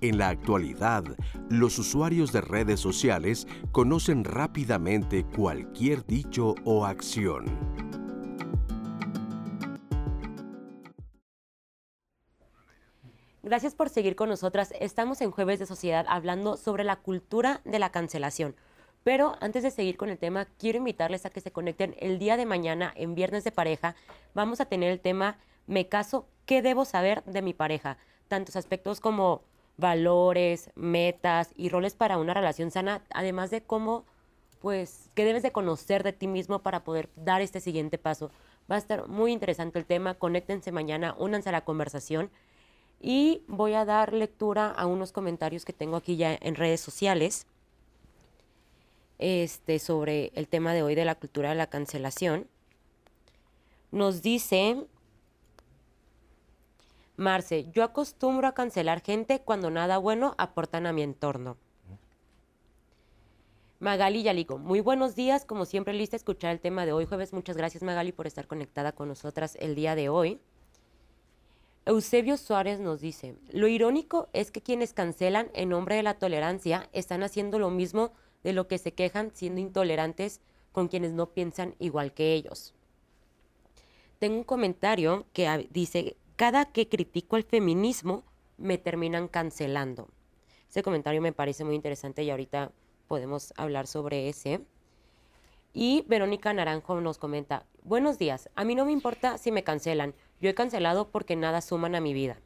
En 0.00 0.18
la 0.18 0.30
actualidad, 0.30 1.04
los 1.48 1.78
usuarios 1.78 2.32
de 2.32 2.40
redes 2.40 2.80
sociales 2.80 3.46
conocen 3.70 4.24
rápidamente 4.24 5.24
cualquier 5.24 6.04
dicho 6.04 6.56
o 6.64 6.86
acción. 6.86 7.44
Gracias 13.44 13.76
por 13.76 13.88
seguir 13.88 14.16
con 14.16 14.28
nosotras. 14.28 14.74
Estamos 14.80 15.20
en 15.20 15.30
Jueves 15.30 15.60
de 15.60 15.66
Sociedad 15.66 16.04
hablando 16.08 16.56
sobre 16.56 16.82
la 16.82 16.96
cultura 16.96 17.60
de 17.64 17.78
la 17.78 17.92
cancelación. 17.92 18.56
Pero 19.04 19.36
antes 19.40 19.62
de 19.62 19.70
seguir 19.70 19.96
con 19.96 20.08
el 20.08 20.18
tema, 20.18 20.46
quiero 20.58 20.78
invitarles 20.78 21.26
a 21.26 21.30
que 21.30 21.40
se 21.40 21.52
conecten 21.52 21.94
el 22.00 22.18
día 22.18 22.36
de 22.36 22.46
mañana 22.46 22.92
en 22.96 23.14
Viernes 23.14 23.44
de 23.44 23.52
Pareja. 23.52 23.94
Vamos 24.34 24.60
a 24.60 24.64
tener 24.64 24.90
el 24.90 24.98
tema 24.98 25.38
Me 25.66 25.88
caso, 25.88 26.26
¿qué 26.46 26.62
debo 26.62 26.84
saber 26.84 27.24
de 27.24 27.42
mi 27.42 27.54
pareja? 27.54 27.98
Tantos 28.28 28.56
aspectos 28.56 29.00
como 29.00 29.42
valores, 29.76 30.70
metas 30.74 31.50
y 31.56 31.68
roles 31.68 31.94
para 31.94 32.18
una 32.18 32.34
relación 32.34 32.70
sana, 32.70 33.02
además 33.10 33.50
de 33.50 33.62
cómo, 33.62 34.04
pues, 34.60 35.10
qué 35.14 35.24
debes 35.24 35.42
de 35.42 35.52
conocer 35.52 36.02
de 36.02 36.12
ti 36.12 36.26
mismo 36.28 36.60
para 36.60 36.84
poder 36.84 37.10
dar 37.16 37.40
este 37.42 37.60
siguiente 37.60 37.98
paso. 37.98 38.30
Va 38.70 38.76
a 38.76 38.78
estar 38.78 39.08
muy 39.08 39.32
interesante 39.32 39.78
el 39.78 39.86
tema, 39.86 40.14
conéctense 40.14 40.72
mañana, 40.72 41.14
únanse 41.18 41.48
a 41.48 41.52
la 41.52 41.64
conversación 41.64 42.30
y 43.00 43.42
voy 43.48 43.74
a 43.74 43.84
dar 43.84 44.12
lectura 44.12 44.70
a 44.70 44.86
unos 44.86 45.12
comentarios 45.12 45.64
que 45.64 45.72
tengo 45.72 45.96
aquí 45.96 46.16
ya 46.16 46.36
en 46.40 46.54
redes 46.54 46.80
sociales. 46.80 47.46
este, 49.18 49.78
sobre 49.78 50.32
el 50.34 50.48
tema 50.48 50.74
de 50.74 50.82
hoy 50.82 50.94
de 50.94 51.04
la 51.04 51.14
cultura 51.14 51.50
de 51.50 51.54
la 51.54 51.68
cancelación. 51.68 52.48
Nos 53.92 54.22
dice 54.22 54.86
Marce, 57.16 57.68
yo 57.72 57.84
acostumbro 57.84 58.48
a 58.48 58.54
cancelar 58.54 59.02
gente 59.02 59.40
cuando 59.40 59.70
nada 59.70 59.98
bueno 59.98 60.34
aportan 60.38 60.86
a 60.86 60.92
mi 60.92 61.02
entorno. 61.02 61.56
Magali 63.80 64.22
Yalico, 64.22 64.58
muy 64.58 64.80
buenos 64.80 65.16
días, 65.16 65.44
como 65.44 65.64
siempre 65.64 65.92
lista 65.92 66.14
a 66.14 66.18
escuchar 66.18 66.52
el 66.52 66.60
tema 66.60 66.86
de 66.86 66.92
hoy 66.92 67.04
jueves. 67.04 67.32
Muchas 67.32 67.56
gracias 67.56 67.82
Magali 67.82 68.12
por 68.12 68.26
estar 68.26 68.46
conectada 68.46 68.92
con 68.92 69.08
nosotras 69.08 69.56
el 69.60 69.74
día 69.74 69.94
de 69.94 70.08
hoy. 70.08 70.40
Eusebio 71.84 72.36
Suárez 72.36 72.78
nos 72.78 73.00
dice, 73.00 73.34
lo 73.50 73.66
irónico 73.66 74.28
es 74.32 74.52
que 74.52 74.62
quienes 74.62 74.92
cancelan 74.92 75.50
en 75.52 75.70
nombre 75.70 75.96
de 75.96 76.04
la 76.04 76.14
tolerancia 76.14 76.88
están 76.92 77.24
haciendo 77.24 77.58
lo 77.58 77.70
mismo 77.70 78.12
de 78.44 78.52
lo 78.52 78.68
que 78.68 78.78
se 78.78 78.94
quejan 78.94 79.32
siendo 79.34 79.60
intolerantes 79.60 80.40
con 80.70 80.86
quienes 80.86 81.12
no 81.12 81.30
piensan 81.30 81.74
igual 81.80 82.14
que 82.14 82.34
ellos. 82.34 82.74
Tengo 84.20 84.36
un 84.36 84.44
comentario 84.44 85.26
que 85.32 85.68
dice, 85.72 86.16
cada 86.42 86.64
que 86.64 86.88
critico 86.88 87.36
el 87.36 87.44
feminismo 87.44 88.24
me 88.58 88.76
terminan 88.76 89.28
cancelando. 89.28 90.08
Ese 90.68 90.82
comentario 90.82 91.22
me 91.22 91.32
parece 91.32 91.62
muy 91.62 91.76
interesante 91.76 92.24
y 92.24 92.30
ahorita 92.30 92.72
podemos 93.06 93.54
hablar 93.56 93.86
sobre 93.86 94.28
ese. 94.28 94.60
Y 95.72 96.04
Verónica 96.08 96.52
Naranjo 96.52 97.00
nos 97.00 97.18
comenta, 97.18 97.64
buenos 97.84 98.18
días, 98.18 98.50
a 98.56 98.64
mí 98.64 98.74
no 98.74 98.84
me 98.84 98.90
importa 98.90 99.38
si 99.38 99.52
me 99.52 99.62
cancelan, 99.62 100.16
yo 100.40 100.50
he 100.50 100.54
cancelado 100.56 101.10
porque 101.12 101.36
nada 101.36 101.60
suman 101.60 101.94
a 101.94 102.00
mi 102.00 102.12
vida. 102.12 102.40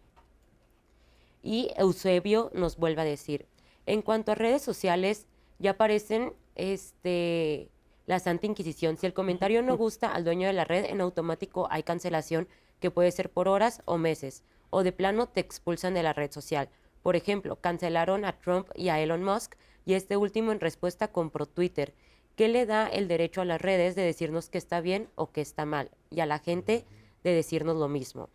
Y 1.43 1.71
Eusebio 1.79 2.51
nos 2.53 2.77
vuelve 2.77 3.01
a 3.01 3.07
decir, 3.07 3.47
en 3.87 4.03
cuanto 4.03 4.33
a 4.33 4.35
redes 4.35 4.61
sociales, 4.61 5.27
ya 5.59 5.71
aparecen 5.71 6.35
este, 6.55 7.71
la 8.05 8.19
Santa 8.19 8.45
Inquisición. 8.45 8.99
Si 8.99 9.07
el 9.07 9.15
comentario 9.15 9.63
no 9.63 9.79
gusta 9.79 10.13
al 10.13 10.23
dueño 10.23 10.49
de 10.49 10.53
la 10.53 10.65
red, 10.65 10.85
en 10.85 11.01
automático 11.01 11.67
hay 11.71 11.83
cancelación 11.83 12.47
que 12.81 12.91
puede 12.91 13.11
ser 13.13 13.31
por 13.31 13.49
horas 13.49 13.83
o 13.85 13.99
meses, 13.99 14.43
o 14.71 14.83
de 14.83 14.93
plano 14.93 15.29
te 15.29 15.41
expulsan 15.41 15.95
de 15.95 16.03
la 16.03 16.13
red 16.13 16.31
social. 16.31 16.69
Por 17.03 17.17
ejemplo, 17.17 17.57
cancelaron 17.57 18.25
a 18.25 18.39
Trump 18.39 18.69
y 18.75 18.89
a 18.89 19.01
Elon 19.01 19.25
Musk 19.25 19.55
y 19.85 19.95
este 19.95 20.17
último 20.17 20.53
en 20.53 20.61
respuesta 20.61 21.09
compró 21.09 21.47
Twitter. 21.47 21.95
¿Qué 22.35 22.49
le 22.49 22.67
da 22.67 22.87
el 22.89 23.09
derecho 23.09 23.41
a 23.41 23.45
las 23.47 23.61
redes 23.61 23.95
de 23.95 24.03
decirnos 24.03 24.51
que 24.51 24.59
está 24.59 24.81
bien 24.81 25.09
o 25.15 25.31
que 25.31 25.41
está 25.41 25.65
mal? 25.65 25.91
Y 26.11 26.21
a 26.21 26.27
la 26.27 26.39
gente 26.39 26.85
de 27.25 27.33
decirnos 27.33 27.77
lo 27.77 27.89
mismo. 27.89 28.29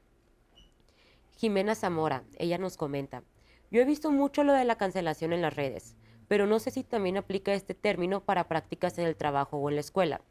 Jimena 1.38 1.76
Zamora, 1.76 2.24
ella 2.38 2.58
nos 2.58 2.78
comenta, 2.78 3.24
yo 3.72 3.80
he 3.80 3.86
visto 3.86 4.12
mucho 4.12 4.44
lo 4.44 4.52
de 4.52 4.66
la 4.66 4.76
cancelación 4.76 5.32
en 5.32 5.42
las 5.42 5.56
redes, 5.56 5.96
pero 6.28 6.46
no 6.46 6.60
sé 6.60 6.72
si 6.72 6.84
también 6.84 7.16
aplica 7.16 7.54
este 7.54 7.74
término 7.74 8.22
para 8.22 8.50
prácticas 8.50 8.98
en 8.98 9.06
el 9.06 9.16
trabajo 9.16 9.58
o 9.58 9.70
en 9.70 9.76
la 9.76 9.82
escuela. 9.82 10.22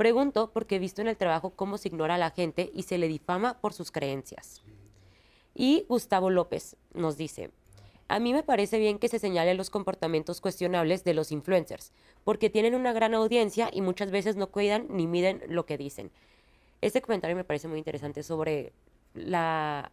Pregunto 0.00 0.50
porque 0.50 0.76
he 0.76 0.78
visto 0.78 1.02
en 1.02 1.08
el 1.08 1.18
trabajo 1.18 1.50
cómo 1.50 1.76
se 1.76 1.88
ignora 1.88 2.14
a 2.14 2.16
la 2.16 2.30
gente 2.30 2.70
y 2.72 2.84
se 2.84 2.96
le 2.96 3.06
difama 3.06 3.60
por 3.60 3.74
sus 3.74 3.92
creencias. 3.92 4.62
Y 5.54 5.84
Gustavo 5.90 6.30
López 6.30 6.78
nos 6.94 7.18
dice, 7.18 7.50
a 8.08 8.18
mí 8.18 8.32
me 8.32 8.42
parece 8.42 8.78
bien 8.78 8.98
que 8.98 9.08
se 9.08 9.18
señalen 9.18 9.58
los 9.58 9.68
comportamientos 9.68 10.40
cuestionables 10.40 11.04
de 11.04 11.12
los 11.12 11.32
influencers, 11.32 11.92
porque 12.24 12.48
tienen 12.48 12.74
una 12.74 12.94
gran 12.94 13.12
audiencia 13.12 13.68
y 13.70 13.82
muchas 13.82 14.10
veces 14.10 14.36
no 14.36 14.46
cuidan 14.46 14.86
ni 14.88 15.06
miden 15.06 15.42
lo 15.48 15.66
que 15.66 15.76
dicen. 15.76 16.10
Este 16.80 17.02
comentario 17.02 17.36
me 17.36 17.44
parece 17.44 17.68
muy 17.68 17.76
interesante 17.76 18.22
sobre 18.22 18.72
la 19.12 19.92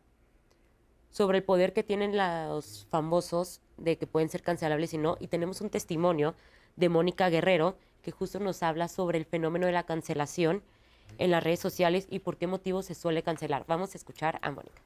sobre 1.10 1.40
el 1.40 1.44
poder 1.44 1.74
que 1.74 1.84
tienen 1.84 2.16
los 2.16 2.88
famosos 2.90 3.60
de 3.76 3.98
que 3.98 4.08
pueden 4.08 4.30
ser 4.30 4.42
cancelables 4.42 4.94
y 4.94 5.00
no. 5.00 5.18
Y 5.20 5.28
tenemos 5.28 5.60
un 5.60 5.70
testimonio 5.70 6.34
de 6.78 6.88
Mónica 6.88 7.30
Guerrero 7.30 7.76
que 8.08 8.12
justo 8.14 8.40
nos 8.40 8.64
habla 8.64 8.88
sobre 8.88 9.18
el 9.18 9.26
fenómeno 9.26 9.66
de 9.66 9.74
la 9.74 9.84
cancelación 9.84 10.64
en 11.18 11.30
las 11.30 11.44
redes 11.44 11.60
sociales 11.60 12.08
y 12.10 12.20
por 12.20 12.38
qué 12.38 12.48
motivo 12.48 12.82
se 12.82 12.96
suele 12.96 13.22
cancelar. 13.22 13.66
Vamos 13.68 13.94
a 13.96 13.98
escuchar 13.98 14.40
a 14.42 14.50
Mónica. 14.50 14.82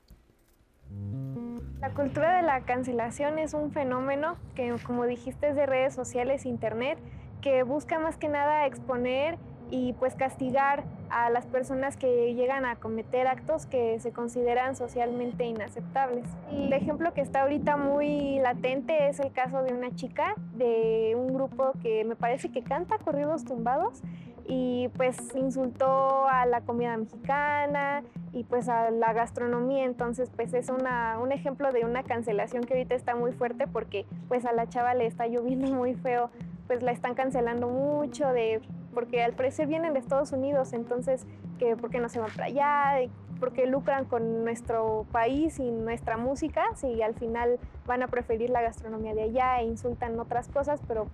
La 1.79 1.93
cultura 1.93 2.37
de 2.37 2.41
la 2.41 2.61
cancelación 2.61 3.37
es 3.37 3.53
un 3.53 3.71
fenómeno 3.71 4.37
que, 4.55 4.75
como 4.83 5.05
dijiste, 5.05 5.49
es 5.49 5.55
de 5.55 5.67
redes 5.67 5.93
sociales, 5.93 6.47
internet, 6.47 6.97
que 7.41 7.61
busca 7.61 7.99
más 7.99 8.17
que 8.17 8.27
nada 8.27 8.65
exponer 8.65 9.37
y 9.71 9.93
pues 9.93 10.15
castigar 10.15 10.83
a 11.09 11.29
las 11.29 11.45
personas 11.47 11.97
que 11.97 12.33
llegan 12.35 12.65
a 12.65 12.75
cometer 12.75 13.25
actos 13.27 13.65
que 13.65 13.99
se 13.99 14.11
consideran 14.11 14.75
socialmente 14.75 15.45
inaceptables. 15.45 16.25
El 16.51 16.71
ejemplo 16.73 17.13
que 17.13 17.21
está 17.21 17.41
ahorita 17.41 17.77
muy 17.77 18.39
latente 18.39 19.07
es 19.07 19.19
el 19.19 19.31
caso 19.31 19.63
de 19.63 19.73
una 19.73 19.95
chica 19.95 20.35
de 20.53 21.13
un 21.17 21.33
grupo 21.33 21.71
que 21.81 22.03
me 22.03 22.15
parece 22.15 22.51
que 22.51 22.61
canta 22.61 22.97
corridos 22.99 23.45
tumbados 23.45 24.01
y 24.45 24.89
pues 24.97 25.17
insultó 25.35 26.27
a 26.27 26.45
la 26.45 26.61
comida 26.61 26.97
mexicana 26.97 28.03
y 28.33 28.43
pues 28.43 28.67
a 28.69 28.91
la 28.91 29.13
gastronomía, 29.13 29.85
entonces 29.85 30.29
pues 30.35 30.53
es 30.53 30.69
una, 30.69 31.19
un 31.19 31.31
ejemplo 31.31 31.71
de 31.71 31.85
una 31.85 32.03
cancelación 32.03 32.63
que 32.63 32.73
ahorita 32.73 32.95
está 32.95 33.15
muy 33.15 33.31
fuerte 33.31 33.67
porque 33.67 34.05
pues 34.27 34.45
a 34.45 34.51
la 34.51 34.67
chava 34.67 34.93
le 34.93 35.05
está 35.05 35.27
lloviendo 35.27 35.71
muy 35.71 35.93
feo, 35.93 36.29
pues 36.71 36.83
la 36.83 36.93
están 36.93 37.15
cancelando 37.15 37.67
mucho 37.67 38.29
de 38.29 38.61
porque 38.93 39.21
al 39.21 39.33
parecer 39.33 39.67
vienen 39.67 39.91
de 39.91 39.99
Estados 39.99 40.31
Unidos, 40.31 40.71
entonces, 40.71 41.27
que 41.59 41.75
¿por 41.75 41.89
qué 41.89 41.99
no 41.99 42.07
se 42.07 42.21
van 42.21 42.31
para 42.31 42.45
allá? 42.45 43.11
porque 43.41 43.67
lucran 43.67 44.05
con 44.05 44.45
nuestro 44.45 45.05
país 45.11 45.59
y 45.59 45.69
nuestra 45.69 46.15
música, 46.15 46.63
si 46.75 47.01
al 47.01 47.13
final 47.13 47.59
van 47.85 48.03
a 48.03 48.07
preferir 48.07 48.51
la 48.51 48.61
gastronomía 48.61 49.13
de 49.13 49.23
allá 49.23 49.59
e 49.59 49.65
insultan 49.65 50.17
otras 50.17 50.47
cosas, 50.47 50.79
pero 50.87 51.07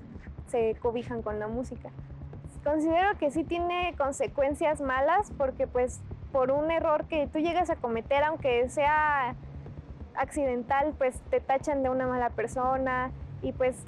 se 0.46 0.76
cobijan 0.76 1.24
con 1.24 1.40
la 1.40 1.48
música. 1.48 1.90
Considero 2.64 3.18
que 3.18 3.32
sí 3.32 3.44
tiene 3.44 3.96
consecuencias 3.98 4.80
malas 4.80 5.32
porque 5.40 5.66
pues 5.66 6.02
por 6.32 6.52
un 6.52 6.70
error 6.70 7.06
que 7.06 7.26
tú 7.26 7.40
llegas 7.40 7.72
a 7.72 7.78
cometer, 7.78 8.24
aunque 8.24 8.70
sea 8.70 9.34
accidental, 10.14 10.94
pues 11.00 11.20
te 11.32 11.40
tachan 11.40 11.82
de 11.82 11.90
una 11.90 12.06
mala 12.06 12.30
persona 12.30 13.10
y 13.42 13.54
pues 13.54 13.84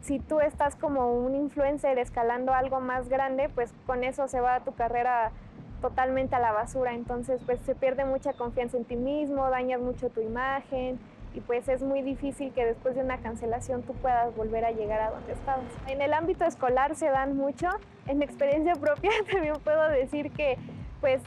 si 0.00 0.18
tú 0.18 0.40
estás 0.40 0.76
como 0.76 1.12
un 1.12 1.34
influencer 1.34 1.98
escalando 1.98 2.52
algo 2.54 2.80
más 2.80 3.08
grande, 3.08 3.48
pues 3.48 3.72
con 3.86 4.04
eso 4.04 4.28
se 4.28 4.40
va 4.40 4.60
tu 4.60 4.72
carrera 4.74 5.32
totalmente 5.80 6.36
a 6.36 6.38
la 6.38 6.52
basura. 6.52 6.94
Entonces, 6.94 7.40
pues 7.44 7.60
se 7.60 7.74
pierde 7.74 8.04
mucha 8.04 8.32
confianza 8.32 8.76
en 8.76 8.84
ti 8.84 8.96
mismo, 8.96 9.48
dañas 9.50 9.80
mucho 9.80 10.08
tu 10.10 10.20
imagen 10.20 10.98
y 11.34 11.40
pues 11.40 11.68
es 11.68 11.82
muy 11.82 12.02
difícil 12.02 12.52
que 12.52 12.64
después 12.64 12.94
de 12.94 13.02
una 13.02 13.18
cancelación 13.18 13.82
tú 13.82 13.92
puedas 13.94 14.34
volver 14.34 14.64
a 14.64 14.70
llegar 14.70 15.00
a 15.00 15.10
donde 15.10 15.32
estabas. 15.32 15.64
En 15.86 16.00
el 16.00 16.12
ámbito 16.12 16.44
escolar 16.44 16.94
se 16.96 17.08
dan 17.08 17.36
mucho. 17.36 17.68
En 18.06 18.22
experiencia 18.22 18.74
propia 18.80 19.10
también 19.30 19.54
puedo 19.62 19.88
decir 19.88 20.30
que 20.32 20.58
pues 21.00 21.22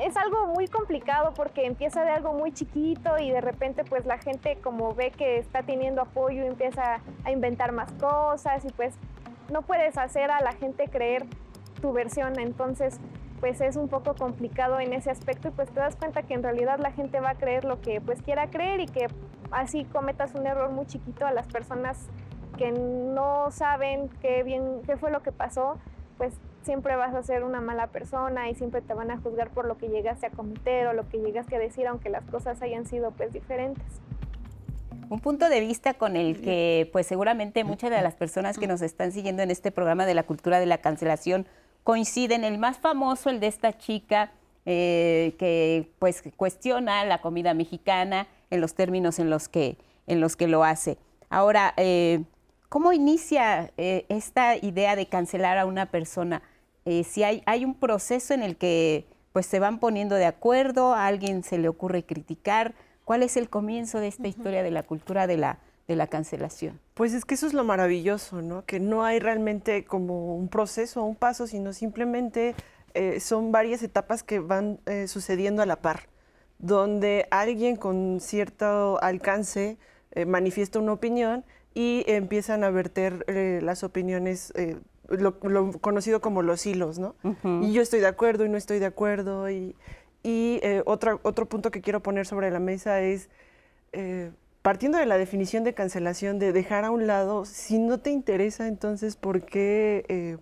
es 0.00 0.16
algo 0.16 0.46
muy 0.46 0.68
complicado 0.68 1.34
porque 1.34 1.66
empieza 1.66 2.04
de 2.04 2.10
algo 2.10 2.32
muy 2.32 2.52
chiquito 2.52 3.18
y 3.18 3.30
de 3.30 3.40
repente 3.40 3.84
pues 3.84 4.06
la 4.06 4.18
gente 4.18 4.56
como 4.62 4.94
ve 4.94 5.10
que 5.10 5.38
está 5.38 5.62
teniendo 5.62 6.02
apoyo 6.02 6.42
empieza 6.44 7.00
a 7.24 7.30
inventar 7.30 7.72
más 7.72 7.92
cosas 7.92 8.64
y 8.64 8.72
pues 8.72 8.94
no 9.50 9.62
puedes 9.62 9.98
hacer 9.98 10.30
a 10.30 10.40
la 10.40 10.52
gente 10.52 10.88
creer 10.88 11.26
tu 11.80 11.92
versión, 11.92 12.38
entonces 12.38 12.98
pues 13.40 13.60
es 13.60 13.76
un 13.76 13.88
poco 13.88 14.14
complicado 14.14 14.78
en 14.80 14.92
ese 14.92 15.10
aspecto 15.10 15.48
y 15.48 15.50
pues 15.50 15.68
te 15.68 15.80
das 15.80 15.96
cuenta 15.96 16.22
que 16.22 16.34
en 16.34 16.42
realidad 16.42 16.78
la 16.78 16.92
gente 16.92 17.20
va 17.20 17.30
a 17.30 17.34
creer 17.34 17.64
lo 17.64 17.80
que 17.80 18.00
pues 18.00 18.22
quiera 18.22 18.48
creer 18.48 18.80
y 18.80 18.86
que 18.86 19.08
así 19.50 19.84
cometas 19.84 20.34
un 20.34 20.46
error 20.46 20.70
muy 20.70 20.86
chiquito 20.86 21.26
a 21.26 21.32
las 21.32 21.48
personas 21.48 22.08
que 22.56 22.70
no 22.70 23.50
saben 23.50 24.08
qué 24.20 24.42
bien 24.42 24.82
qué 24.86 24.96
fue 24.96 25.10
lo 25.10 25.22
que 25.22 25.32
pasó, 25.32 25.76
pues 26.18 26.34
siempre 26.62 26.96
vas 26.96 27.14
a 27.14 27.22
ser 27.22 27.44
una 27.44 27.60
mala 27.60 27.88
persona 27.88 28.48
y 28.48 28.54
siempre 28.54 28.80
te 28.80 28.94
van 28.94 29.10
a 29.10 29.18
juzgar 29.18 29.50
por 29.50 29.66
lo 29.66 29.78
que 29.78 29.88
llegaste 29.88 30.26
a 30.26 30.30
cometer 30.30 30.86
o 30.86 30.92
lo 30.92 31.08
que 31.08 31.18
llegaste 31.18 31.56
a 31.56 31.58
decir, 31.58 31.86
aunque 31.86 32.10
las 32.10 32.24
cosas 32.24 32.60
hayan 32.62 32.86
sido 32.86 33.10
pues 33.12 33.32
diferentes. 33.32 33.84
Un 35.08 35.20
punto 35.20 35.48
de 35.48 35.60
vista 35.60 35.94
con 35.94 36.16
el 36.16 36.40
que 36.40 36.88
pues 36.92 37.06
seguramente 37.06 37.64
muchas 37.64 37.90
de 37.90 38.00
las 38.00 38.14
personas 38.14 38.58
que 38.58 38.66
nos 38.66 38.80
están 38.80 39.12
siguiendo 39.12 39.42
en 39.42 39.50
este 39.50 39.70
programa 39.70 40.06
de 40.06 40.14
la 40.14 40.22
cultura 40.22 40.58
de 40.58 40.64
la 40.66 40.78
cancelación 40.78 41.46
coinciden. 41.84 42.44
El 42.44 42.58
más 42.58 42.78
famoso, 42.78 43.28
el 43.28 43.38
de 43.38 43.48
esta 43.48 43.76
chica 43.76 44.32
eh, 44.64 45.34
que 45.38 45.90
pues 45.98 46.22
cuestiona 46.36 47.04
la 47.04 47.20
comida 47.20 47.52
mexicana 47.52 48.28
en 48.50 48.60
los 48.60 48.74
términos 48.74 49.18
en 49.18 49.28
los 49.28 49.48
que, 49.48 49.76
en 50.06 50.20
los 50.20 50.36
que 50.36 50.46
lo 50.46 50.64
hace. 50.64 50.98
Ahora, 51.30 51.74
eh, 51.76 52.22
¿cómo 52.68 52.92
inicia 52.92 53.72
eh, 53.76 54.06
esta 54.08 54.56
idea 54.56 54.96
de 54.96 55.06
cancelar 55.06 55.58
a 55.58 55.66
una 55.66 55.86
persona? 55.86 56.42
Eh, 56.84 57.04
si 57.04 57.22
hay, 57.22 57.42
hay 57.46 57.64
un 57.64 57.74
proceso 57.74 58.34
en 58.34 58.42
el 58.42 58.56
que 58.56 59.06
pues 59.32 59.46
se 59.46 59.60
van 59.60 59.78
poniendo 59.78 60.16
de 60.16 60.26
acuerdo, 60.26 60.92
a 60.92 61.06
alguien 61.06 61.42
se 61.42 61.58
le 61.58 61.68
ocurre 61.68 62.04
criticar. 62.04 62.74
¿Cuál 63.04 63.22
es 63.22 63.36
el 63.36 63.48
comienzo 63.48 63.98
de 63.98 64.08
esta 64.08 64.28
historia 64.28 64.62
de 64.62 64.70
la 64.70 64.82
cultura 64.82 65.26
de 65.26 65.36
la, 65.36 65.58
de 65.88 65.96
la 65.96 66.06
cancelación? 66.06 66.80
Pues 66.94 67.14
es 67.14 67.24
que 67.24 67.34
eso 67.34 67.46
es 67.46 67.54
lo 67.54 67.64
maravilloso, 67.64 68.42
¿no? 68.42 68.64
Que 68.64 68.78
no 68.78 69.04
hay 69.04 69.18
realmente 69.18 69.84
como 69.84 70.36
un 70.36 70.48
proceso 70.48 71.02
o 71.02 71.06
un 71.06 71.16
paso, 71.16 71.46
sino 71.46 71.72
simplemente 71.72 72.54
eh, 72.94 73.20
son 73.20 73.52
varias 73.52 73.82
etapas 73.82 74.22
que 74.22 74.38
van 74.38 74.80
eh, 74.86 75.08
sucediendo 75.08 75.62
a 75.62 75.66
la 75.66 75.76
par, 75.76 76.08
donde 76.58 77.26
alguien 77.30 77.76
con 77.76 78.20
cierto 78.20 79.02
alcance 79.02 79.78
manifiesta 80.26 80.78
una 80.78 80.92
opinión 80.92 81.42
y 81.72 82.04
empiezan 82.06 82.64
a 82.64 82.70
verter 82.70 83.24
las 83.62 83.82
opiniones 83.82 84.52
lo, 85.08 85.38
conocido 85.80 86.20
como 86.20 86.42
los 86.42 86.66
hilos, 86.66 86.98
¿no? 86.98 87.14
Y 87.60 87.72
yo 87.72 87.82
estoy 87.82 88.00
de 88.00 88.06
acuerdo 88.06 88.44
y 88.44 88.48
no 88.48 88.56
estoy 88.56 88.78
de 88.78 88.86
acuerdo. 88.86 89.50
Y, 89.50 89.74
y 90.22 90.60
eh, 90.62 90.82
otro, 90.86 91.20
otro 91.22 91.46
punto 91.46 91.70
que 91.70 91.80
quiero 91.80 92.00
poner 92.00 92.26
sobre 92.26 92.50
la 92.50 92.60
mesa 92.60 93.00
es, 93.00 93.28
eh, 93.92 94.30
partiendo 94.62 94.98
de 94.98 95.06
la 95.06 95.18
definición 95.18 95.64
de 95.64 95.74
cancelación, 95.74 96.38
de 96.38 96.52
dejar 96.52 96.84
a 96.84 96.90
un 96.90 97.06
lado, 97.06 97.44
si 97.44 97.78
no 97.78 97.98
te 97.98 98.10
interesa, 98.10 98.68
entonces, 98.68 99.16
¿por 99.16 99.44
qué 99.44 100.04
eh, 100.08 100.36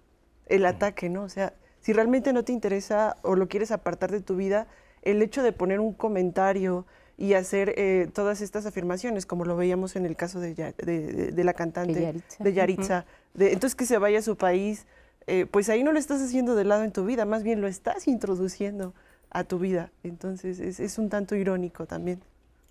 el 0.47 0.67
ataque, 0.67 1.09
no? 1.09 1.23
O 1.23 1.29
sea, 1.29 1.55
si 1.81 1.93
realmente 1.93 2.33
no 2.33 2.45
te 2.45 2.53
interesa 2.53 3.17
o 3.23 3.37
lo 3.37 3.49
quieres 3.49 3.71
apartar 3.71 4.11
de 4.11 4.21
tu 4.21 4.37
vida, 4.37 4.67
el 5.03 5.23
hecho 5.23 5.43
de 5.43 5.53
poner 5.53 5.81
un 5.81 5.95
comentario 5.95 6.85
y 7.17 7.35
hacer 7.35 7.75
todas 8.13 8.41
estas 8.41 8.65
afirmaciones, 8.65 9.27
como 9.27 9.45
lo 9.45 9.55
veíamos 9.55 9.95
en 9.95 10.07
el 10.07 10.17
caso 10.17 10.41
de, 10.41 10.55
de, 10.55 11.45
la 11.45 11.53
cantante 11.53 12.15
de 12.39 12.53
Yaritza, 12.53 13.01
de, 13.01 13.05
entonces 13.39 13.75
que 13.75 13.87
se 13.87 13.99
vaya 13.99 14.19
a 14.19 14.23
su 14.23 14.37
país, 14.37 14.87
pues 15.53 15.69
ahí 15.69 15.85
no 15.85 15.93
lo 15.93 15.99
estás 15.99 16.21
haciendo 16.21 16.57
de 16.57 16.65
lado 16.65 16.83
en 16.83 16.93
tu 16.93 17.05
vida, 17.05 17.25
más 17.25 17.45
bien 17.45 17.61
lo 17.61 17.69
estás 17.69 18.09
introduciendo 18.09 18.95
a 19.31 19.45
tu 19.45 19.59
vida. 19.59 19.91
Entonces 20.03 20.61
es, 20.61 20.99
un 20.99 21.09
tanto 21.09 21.35
irónico 21.37 21.87
también. 21.87 22.23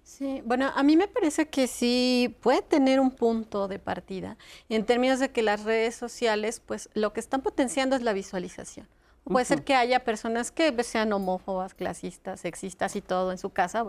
Sí, 0.04 0.42
bueno, 0.46 0.72
a 0.76 0.84
mí 0.84 0.98
me 0.98 1.08
parece 1.08 1.48
que 1.48 1.68
sí 1.68 2.36
puede 2.42 2.62
tener 2.62 3.00
un 3.00 3.12
punto 3.12 3.68
de 3.68 3.80
partida 3.80 4.38
en 4.68 4.86
términos 4.86 5.20
de 5.20 5.30
que 5.30 5.44
las 5.44 5.64
redes 5.64 5.96
sociales, 5.96 6.62
pues 6.66 6.90
lo 6.94 7.14
que 7.14 7.20
están 7.20 7.42
potenciando 7.42 7.96
es 7.96 8.02
la 8.02 8.14
visualización. 8.14 8.88
Puede 9.24 9.46
ser 9.46 9.64
que 9.64 9.76
haya 9.76 10.04
personas 10.04 10.52
que 10.52 10.84
sean 10.84 11.14
homófobas, 11.14 11.76
clasistas, 11.76 12.40
sexistas 12.40 12.96
y 12.96 13.02
todo 13.02 13.32
en 13.32 13.38
su 13.38 13.52
casa. 13.52 13.86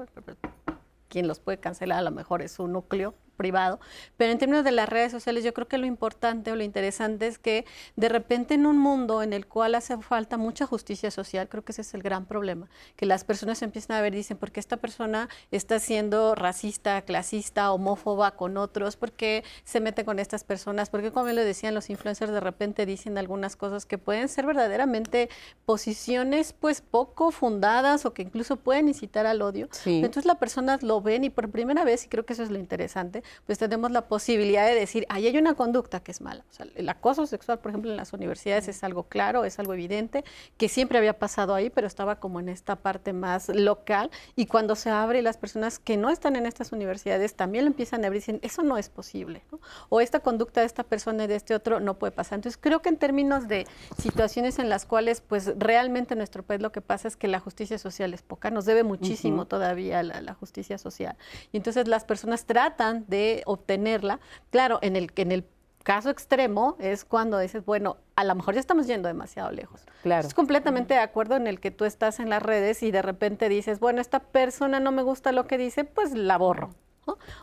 quien 1.08 1.26
los 1.26 1.40
puede 1.40 1.58
cancelar 1.58 2.00
a 2.00 2.02
lo 2.02 2.10
mejor 2.10 2.42
es 2.42 2.52
su 2.52 2.68
núcleo 2.68 3.14
privado, 3.40 3.80
pero 4.18 4.32
en 4.32 4.36
términos 4.36 4.64
de 4.64 4.70
las 4.70 4.86
redes 4.86 5.10
sociales 5.10 5.44
yo 5.44 5.54
creo 5.54 5.66
que 5.66 5.78
lo 5.78 5.86
importante 5.86 6.52
o 6.52 6.56
lo 6.56 6.62
interesante 6.62 7.26
es 7.26 7.38
que 7.38 7.64
de 7.96 8.10
repente 8.10 8.52
en 8.52 8.66
un 8.66 8.76
mundo 8.76 9.22
en 9.22 9.32
el 9.32 9.46
cual 9.46 9.74
hace 9.74 9.96
falta 10.02 10.36
mucha 10.36 10.66
justicia 10.66 11.10
social, 11.10 11.48
creo 11.48 11.64
que 11.64 11.72
ese 11.72 11.80
es 11.80 11.94
el 11.94 12.02
gran 12.02 12.26
problema, 12.26 12.68
que 12.96 13.06
las 13.06 13.24
personas 13.24 13.62
empiezan 13.62 13.96
a 13.96 14.02
ver 14.02 14.12
y 14.12 14.18
dicen, 14.18 14.36
¿por 14.36 14.52
qué 14.52 14.60
esta 14.60 14.76
persona 14.76 15.30
está 15.50 15.78
siendo 15.78 16.34
racista, 16.34 17.00
clasista, 17.00 17.72
homófoba 17.72 18.32
con 18.32 18.58
otros? 18.58 18.96
¿Por 18.96 19.12
qué 19.12 19.42
se 19.64 19.80
mete 19.80 20.04
con 20.04 20.18
estas 20.18 20.44
personas? 20.44 20.90
¿Por 20.90 21.00
qué, 21.00 21.10
como 21.10 21.28
lo 21.28 21.42
decían 21.42 21.74
los 21.74 21.88
influencers, 21.88 22.32
de 22.32 22.40
repente 22.40 22.84
dicen 22.84 23.16
algunas 23.16 23.56
cosas 23.56 23.86
que 23.86 23.96
pueden 23.96 24.28
ser 24.28 24.44
verdaderamente 24.44 25.30
posiciones 25.64 26.52
pues 26.52 26.82
poco 26.82 27.30
fundadas 27.30 28.04
o 28.04 28.12
que 28.12 28.20
incluso 28.20 28.56
pueden 28.56 28.88
incitar 28.88 29.24
al 29.24 29.40
odio? 29.40 29.70
Entonces 29.86 30.26
las 30.26 30.36
personas 30.36 30.82
lo 30.82 31.00
ven 31.00 31.24
y 31.24 31.30
por 31.30 31.48
primera 31.50 31.84
vez, 31.84 32.04
y 32.04 32.08
creo 32.08 32.26
que 32.26 32.34
eso 32.34 32.42
es 32.42 32.50
lo 32.50 32.58
interesante, 32.58 33.22
pues 33.46 33.58
tenemos 33.58 33.90
la 33.90 34.08
posibilidad 34.08 34.66
de 34.66 34.74
decir, 34.74 35.06
ahí 35.08 35.26
hay 35.26 35.36
una 35.38 35.54
conducta 35.54 36.00
que 36.00 36.10
es 36.10 36.20
mala. 36.20 36.44
O 36.50 36.52
sea, 36.52 36.66
el 36.74 36.88
acoso 36.88 37.26
sexual, 37.26 37.58
por 37.58 37.70
ejemplo, 37.70 37.90
en 37.90 37.96
las 37.96 38.12
universidades 38.12 38.68
es 38.68 38.82
algo 38.84 39.04
claro, 39.04 39.44
es 39.44 39.58
algo 39.58 39.74
evidente, 39.74 40.24
que 40.56 40.68
siempre 40.68 40.98
había 40.98 41.18
pasado 41.18 41.54
ahí, 41.54 41.70
pero 41.70 41.86
estaba 41.86 42.16
como 42.16 42.40
en 42.40 42.48
esta 42.48 42.76
parte 42.76 43.12
más 43.12 43.48
local. 43.48 44.10
Y 44.36 44.46
cuando 44.46 44.76
se 44.76 44.90
abre, 44.90 45.22
las 45.22 45.36
personas 45.36 45.78
que 45.78 45.96
no 45.96 46.10
están 46.10 46.36
en 46.36 46.46
estas 46.46 46.72
universidades 46.72 47.34
también 47.34 47.64
lo 47.64 47.70
empiezan 47.70 48.04
a 48.04 48.06
abrir 48.08 48.18
y 48.18 48.20
dicen, 48.20 48.40
eso 48.42 48.62
no 48.62 48.76
es 48.78 48.88
posible. 48.88 49.42
O 49.88 50.00
esta 50.00 50.20
conducta 50.20 50.60
de 50.60 50.66
esta 50.66 50.84
persona 50.84 51.24
y 51.24 51.26
de 51.26 51.36
este 51.36 51.54
otro 51.54 51.80
no 51.80 51.98
puede 51.98 52.12
pasar. 52.12 52.36
Entonces, 52.36 52.58
creo 52.60 52.82
que 52.82 52.88
en 52.88 52.96
términos 52.96 53.48
de 53.48 53.66
situaciones 53.98 54.58
en 54.58 54.68
las 54.68 54.86
cuales, 54.86 55.20
pues 55.20 55.52
realmente 55.56 56.14
en 56.14 56.18
nuestro 56.18 56.42
país 56.42 56.60
lo 56.60 56.72
que 56.72 56.80
pasa 56.80 57.08
es 57.08 57.16
que 57.16 57.28
la 57.28 57.40
justicia 57.40 57.78
social 57.78 58.14
es 58.14 58.22
poca, 58.22 58.50
nos 58.50 58.64
debe 58.64 58.82
muchísimo 58.82 59.46
todavía 59.46 60.02
la, 60.02 60.20
la 60.20 60.34
justicia 60.34 60.78
social. 60.78 61.16
Y 61.52 61.56
entonces 61.56 61.88
las 61.88 62.04
personas 62.04 62.44
tratan 62.44 63.04
de 63.08 63.19
obtenerla. 63.46 64.20
Claro, 64.50 64.78
en 64.82 64.96
el, 64.96 65.10
en 65.16 65.32
el 65.32 65.44
caso 65.82 66.10
extremo 66.10 66.76
es 66.78 67.04
cuando 67.04 67.38
dices, 67.38 67.64
bueno, 67.64 67.96
a 68.16 68.24
lo 68.24 68.34
mejor 68.34 68.54
ya 68.54 68.60
estamos 68.60 68.86
yendo 68.86 69.08
demasiado 69.08 69.50
lejos. 69.50 69.86
Claro. 70.02 70.26
Es 70.26 70.34
completamente 70.34 70.94
de 70.94 71.00
acuerdo 71.00 71.36
en 71.36 71.46
el 71.46 71.60
que 71.60 71.70
tú 71.70 71.84
estás 71.84 72.20
en 72.20 72.30
las 72.30 72.42
redes 72.42 72.82
y 72.82 72.90
de 72.90 73.02
repente 73.02 73.48
dices, 73.48 73.80
bueno, 73.80 74.00
esta 74.00 74.20
persona 74.20 74.80
no 74.80 74.92
me 74.92 75.02
gusta 75.02 75.32
lo 75.32 75.46
que 75.46 75.58
dice, 75.58 75.84
pues 75.84 76.12
la 76.12 76.38
borro. 76.38 76.70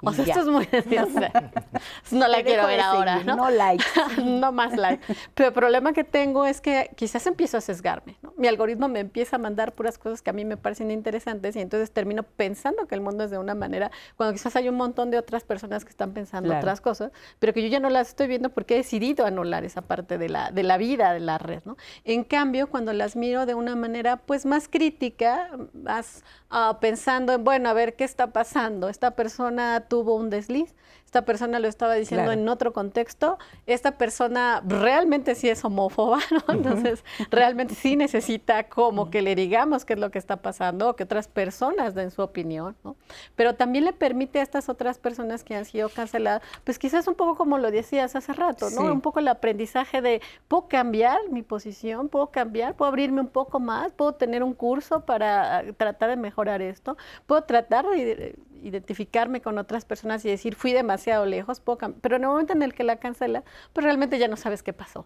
O 0.01 0.13
sea, 0.13 0.25
esto 0.25 0.39
es 0.41 0.47
muy... 0.47 0.67
no 2.11 2.27
la 2.27 2.43
quiero 2.43 2.67
ver 2.67 2.79
ahora, 2.79 3.23
¿no? 3.23 3.35
No 3.35 3.49
like. 3.49 3.83
no 4.23 4.51
más 4.51 4.75
like. 4.75 5.03
Pero 5.33 5.49
el 5.49 5.53
problema 5.53 5.93
que 5.93 6.03
tengo 6.03 6.45
es 6.45 6.61
que 6.61 6.91
quizás 6.95 7.25
empiezo 7.27 7.57
a 7.57 7.61
sesgarme, 7.61 8.17
¿no? 8.21 8.33
Mi 8.37 8.47
algoritmo 8.47 8.87
me 8.87 8.99
empieza 8.99 9.37
a 9.37 9.39
mandar 9.39 9.73
puras 9.73 9.97
cosas 9.97 10.21
que 10.21 10.29
a 10.29 10.33
mí 10.33 10.45
me 10.45 10.57
parecen 10.57 10.91
interesantes 10.91 11.55
y 11.55 11.59
entonces 11.59 11.91
termino 11.91 12.23
pensando 12.23 12.87
que 12.87 12.95
el 12.95 13.01
mundo 13.01 13.23
es 13.23 13.31
de 13.31 13.37
una 13.37 13.55
manera, 13.55 13.91
cuando 14.15 14.33
quizás 14.33 14.55
hay 14.55 14.69
un 14.69 14.75
montón 14.75 15.11
de 15.11 15.17
otras 15.17 15.43
personas 15.43 15.83
que 15.83 15.89
están 15.89 16.13
pensando 16.13 16.55
otras 16.55 16.81
cosas, 16.81 17.11
pero 17.39 17.53
que 17.53 17.61
yo 17.63 17.67
ya 17.67 17.79
no 17.79 17.89
las 17.89 18.09
estoy 18.09 18.27
viendo 18.27 18.49
porque 18.49 18.75
he 18.75 18.77
decidido 18.77 19.25
anular 19.25 19.63
esa 19.63 19.81
parte 19.81 20.17
de 20.17 20.29
la, 20.29 20.51
de 20.51 20.63
la 20.63 20.77
vida 20.77 21.13
de 21.13 21.19
la 21.19 21.37
red, 21.37 21.61
¿no? 21.65 21.77
En 22.03 22.23
cambio, 22.23 22.67
cuando 22.67 22.93
las 22.93 23.15
miro 23.15 23.45
de 23.45 23.55
una 23.55 23.75
manera 23.75 24.17
pues 24.17 24.45
más 24.45 24.67
crítica, 24.67 25.49
más 25.73 26.23
uh, 26.51 26.77
pensando 26.79 27.33
en, 27.33 27.43
bueno, 27.43 27.69
a 27.69 27.73
ver 27.73 27.95
qué 27.95 28.03
está 28.03 28.27
pasando, 28.27 28.89
esta 28.89 29.11
persona 29.11 29.46
tuvo 29.87 30.15
un 30.15 30.29
desliz, 30.29 30.73
esta 31.07 31.23
persona 31.23 31.59
lo 31.59 31.69
estaba 31.69 31.93
diciendo 31.93 32.33
en 32.33 32.49
otro 32.49 32.73
contexto, 32.73 33.37
esta 33.65 33.97
persona 33.97 34.61
realmente 34.67 35.35
sí 35.35 35.47
es 35.47 35.63
homófoba, 35.63 36.19
¿no? 36.31 36.53
Entonces, 36.53 37.05
realmente 37.31 37.75
sí 37.75 37.95
necesita 37.95 38.65
como 38.65 39.09
que 39.09 39.21
le 39.21 39.33
digamos 39.33 39.85
qué 39.85 39.93
es 39.93 39.99
lo 39.99 40.11
que 40.11 40.19
está 40.19 40.41
pasando 40.41 40.89
o 40.89 40.95
que 40.97 41.03
otras 41.03 41.29
personas 41.29 41.95
den 41.95 42.11
su 42.11 42.21
opinión, 42.21 42.75
¿no? 42.83 42.97
Pero 43.37 43.55
también 43.55 43.85
le 43.85 43.93
permite 43.93 44.39
a 44.39 44.43
estas 44.43 44.67
otras 44.67 44.97
personas 44.99 45.45
que 45.45 45.55
han 45.55 45.63
sido 45.63 45.87
canceladas, 45.87 46.41
pues 46.65 46.77
quizás 46.77 47.07
un 47.07 47.15
poco 47.15 47.37
como 47.37 47.57
lo 47.57 47.71
decías 47.71 48.17
hace 48.17 48.33
rato, 48.33 48.69
¿no? 48.69 48.91
Un 48.91 48.99
poco 48.99 49.19
el 49.19 49.29
aprendizaje 49.29 50.01
de, 50.01 50.21
puedo 50.49 50.67
cambiar 50.67 51.17
mi 51.31 51.41
posición, 51.41 52.09
puedo 52.09 52.31
cambiar, 52.31 52.75
puedo 52.75 52.89
abrirme 52.89 53.21
un 53.21 53.29
poco 53.29 53.61
más, 53.61 53.93
puedo 53.93 54.15
tener 54.15 54.43
un 54.43 54.53
curso 54.53 55.05
para 55.05 55.63
tratar 55.77 56.09
de 56.09 56.17
mejorar 56.17 56.61
esto, 56.61 56.97
puedo 57.25 57.43
tratar 57.45 57.87
de 57.87 58.35
identificarme 58.63 59.41
con 59.41 59.57
otras 59.57 59.85
personas 59.85 60.23
y 60.25 60.29
decir, 60.29 60.55
fui 60.55 60.73
demasiado 60.73 61.25
lejos, 61.25 61.61
pero 62.01 62.15
en 62.15 62.23
el 62.23 62.29
momento 62.29 62.53
en 62.53 62.61
el 62.61 62.73
que 62.73 62.83
la 62.83 62.97
cancela, 62.97 63.43
pues 63.73 63.83
realmente 63.83 64.17
ya 64.19 64.27
no 64.27 64.37
sabes 64.37 64.63
qué 64.63 64.73
pasó. 64.73 65.05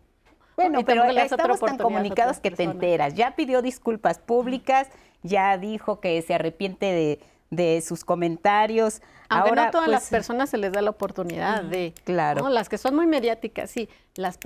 Bueno, 0.55 0.83
pero 0.85 1.05
estamos 1.05 1.59
tan 1.59 1.77
comunicados 1.77 2.39
que 2.39 2.51
te 2.51 2.63
enteras. 2.63 3.13
Ya 3.15 3.35
pidió 3.35 3.61
disculpas 3.61 4.19
públicas, 4.19 4.89
ya 5.23 5.57
dijo 5.57 5.99
que 5.99 6.21
se 6.21 6.33
arrepiente 6.33 6.85
de, 6.87 7.19
de 7.49 7.81
sus 7.81 8.03
comentarios. 8.03 9.01
Aunque 9.29 9.49
Ahora, 9.49 9.65
no 9.65 9.71
todas 9.71 9.87
las 9.87 10.01
pues, 10.03 10.09
personas 10.09 10.49
se 10.49 10.57
les 10.57 10.73
da 10.73 10.81
la 10.81 10.89
oportunidad 10.89 11.63
de... 11.63 11.93
Claro. 12.03 12.49
Las 12.49 12.67
que 12.67 12.77
son 12.77 12.95
muy 12.95 13.07
mediáticas, 13.07 13.69
sí. 13.69 13.87
Las, 14.15 14.37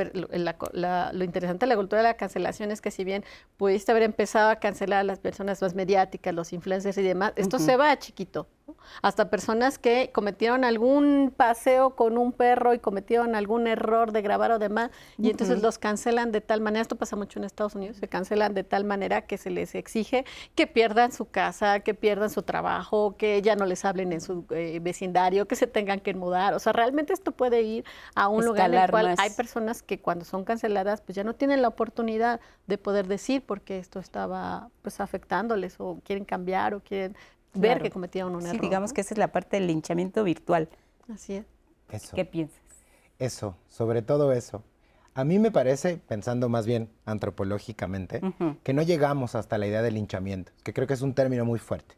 lo 0.73 1.23
interesante 1.23 1.65
de 1.65 1.69
la 1.69 1.75
cultura 1.75 2.03
de 2.03 2.07
la 2.09 2.17
cancelación 2.17 2.69
es 2.69 2.81
que 2.81 2.91
si 2.91 3.03
bien 3.03 3.23
pudiste 3.57 3.91
haber 3.91 4.03
empezado 4.03 4.51
a 4.51 4.57
cancelar 4.57 4.99
a 4.99 5.03
las 5.03 5.19
personas 5.19 5.59
más 5.61 5.73
mediáticas, 5.73 6.35
los 6.35 6.53
influencers 6.53 6.97
y 6.99 7.01
demás, 7.01 7.33
esto 7.35 7.57
se 7.57 7.77
va 7.77 7.89
a 7.89 7.97
chiquito. 7.97 8.47
Hasta 9.01 9.29
personas 9.29 9.77
que 9.77 10.11
cometieron 10.11 10.63
algún 10.63 11.33
paseo 11.35 11.95
con 11.95 12.17
un 12.17 12.31
perro 12.31 12.73
y 12.73 12.79
cometieron 12.79 13.35
algún 13.35 13.67
error 13.67 14.11
de 14.11 14.21
grabar 14.21 14.51
o 14.51 14.59
demás, 14.59 14.91
y 15.17 15.29
entonces 15.29 15.61
los 15.61 15.77
cancelan 15.77 16.31
de 16.31 16.41
tal 16.41 16.61
manera, 16.61 16.81
esto 16.81 16.95
pasa 16.95 17.15
mucho 17.15 17.39
en 17.39 17.45
Estados 17.45 17.75
Unidos, 17.75 17.97
se 17.97 18.07
cancelan 18.07 18.53
de 18.53 18.63
tal 18.63 18.83
manera 18.83 19.21
que 19.21 19.37
se 19.37 19.49
les 19.49 19.75
exige 19.75 20.25
que 20.55 20.67
pierdan 20.67 21.11
su 21.11 21.25
casa, 21.25 21.81
que 21.81 21.93
pierdan 21.93 22.29
su 22.29 22.43
trabajo, 22.43 23.15
que 23.17 23.41
ya 23.41 23.55
no 23.55 23.65
les 23.65 23.85
hablen 23.85 24.11
en 24.13 24.21
su 24.21 24.45
eh, 24.49 24.79
vecindario, 24.81 25.47
que 25.47 25.55
se 25.55 25.67
tengan 25.67 25.99
que 25.99 26.13
mudar. 26.13 26.53
O 26.53 26.59
sea, 26.59 26.73
realmente 26.73 27.13
esto 27.13 27.31
puede 27.31 27.61
ir 27.61 27.85
a 28.15 28.27
un 28.27 28.45
lugar 28.45 28.73
en 28.73 28.81
el 28.81 28.89
cual 28.89 29.15
hay 29.17 29.29
personas 29.31 29.83
que 29.83 29.99
cuando 29.99 30.25
son 30.25 30.43
canceladas, 30.43 31.01
pues 31.01 31.15
ya 31.15 31.23
no 31.23 31.35
tienen 31.35 31.61
la 31.61 31.67
oportunidad 31.67 32.39
de 32.67 32.77
poder 32.77 33.07
decir 33.07 33.43
porque 33.45 33.77
esto 33.77 33.99
estaba 33.99 34.69
pues 34.81 34.99
afectándoles 34.99 35.75
o 35.79 35.99
quieren 36.03 36.25
cambiar 36.25 36.73
o 36.73 36.79
quieren 36.79 37.15
ver 37.55 37.81
que 37.81 37.89
cometieron 37.89 38.35
un 38.35 38.45
error. 38.45 38.61
Digamos 38.61 38.93
que 38.93 39.01
esa 39.01 39.13
es 39.13 39.17
la 39.17 39.31
parte 39.31 39.57
del 39.57 39.67
linchamiento 39.67 40.23
virtual. 40.23 40.69
Así 41.13 41.35
es. 41.35 41.45
Eso. 41.89 42.15
¿Qué 42.15 42.25
piensas? 42.25 42.59
Eso, 43.19 43.55
sobre 43.69 44.01
todo 44.01 44.31
eso. 44.33 44.63
A 45.13 45.23
mí 45.23 45.39
me 45.39 45.49
parece, 45.49 45.97
pensando 45.97 46.49
más 46.49 46.65
bien 46.65 46.89
antropológicamente, 47.05 48.21
que 48.63 48.73
no 48.73 48.81
llegamos 48.81 49.35
hasta 49.35 49.57
la 49.57 49.65
idea 49.65 49.81
del 49.81 49.93
linchamiento, 49.93 50.51
que 50.63 50.73
creo 50.73 50.87
que 50.87 50.93
es 50.93 51.01
un 51.01 51.13
término 51.13 51.45
muy 51.45 51.57
fuerte. 51.59 51.95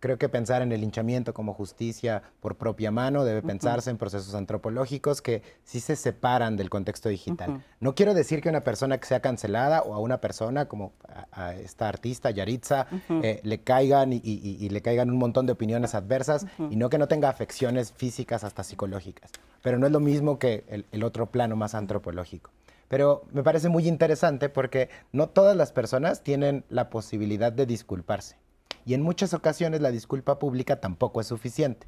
Creo 0.00 0.16
que 0.16 0.30
pensar 0.30 0.62
en 0.62 0.72
el 0.72 0.80
linchamiento 0.80 1.34
como 1.34 1.52
justicia 1.52 2.22
por 2.40 2.56
propia 2.56 2.90
mano 2.90 3.22
debe 3.22 3.42
pensarse 3.42 3.90
en 3.90 3.98
procesos 3.98 4.34
antropológicos 4.34 5.20
que 5.20 5.42
sí 5.62 5.78
se 5.78 5.94
separan 5.94 6.56
del 6.56 6.70
contexto 6.70 7.10
digital. 7.10 7.62
No 7.80 7.94
quiero 7.94 8.14
decir 8.14 8.40
que 8.40 8.48
una 8.48 8.64
persona 8.64 8.96
que 8.96 9.06
sea 9.06 9.20
cancelada 9.20 9.82
o 9.82 9.92
a 9.94 9.98
una 9.98 10.18
persona 10.18 10.64
como 10.64 10.94
a, 11.32 11.54
esta 11.54 11.86
artista, 11.86 12.30
Yaritza, 12.30 12.86
eh, 13.22 13.40
le 13.42 13.60
caigan 13.60 14.14
y, 14.14 14.68
le 14.70 14.80
caigan 14.80 15.10
un 15.10 15.18
montón 15.18 15.44
de 15.44 15.52
opiniones 15.52 15.94
adversas 15.94 16.46
y 16.70 16.76
no 16.76 16.88
que 16.88 16.96
no 16.96 17.06
tenga 17.06 17.28
afecciones 17.28 17.92
físicas 17.92 18.42
hasta 18.42 18.64
psicológicas. 18.64 19.30
Pero 19.62 19.78
no 19.78 19.84
es 19.84 19.92
lo 19.92 20.00
mismo 20.00 20.38
que 20.38 20.64
el 20.90 21.04
otro 21.04 21.26
plano 21.26 21.56
más 21.56 21.74
antropológico. 21.74 22.50
Pero 22.88 23.22
me 23.32 23.42
parece 23.42 23.68
muy 23.68 23.86
interesante 23.86 24.48
porque 24.48 24.88
no 25.12 25.28
todas 25.28 25.56
las 25.56 25.72
personas 25.72 26.22
tienen 26.22 26.64
la 26.70 26.88
posibilidad 26.88 27.52
de 27.52 27.66
disculparse 27.66 28.39
y 28.84 28.94
en 28.94 29.02
muchas 29.02 29.34
ocasiones 29.34 29.80
la 29.80 29.90
disculpa 29.90 30.38
pública 30.38 30.80
tampoco 30.80 31.20
es 31.20 31.26
suficiente. 31.26 31.86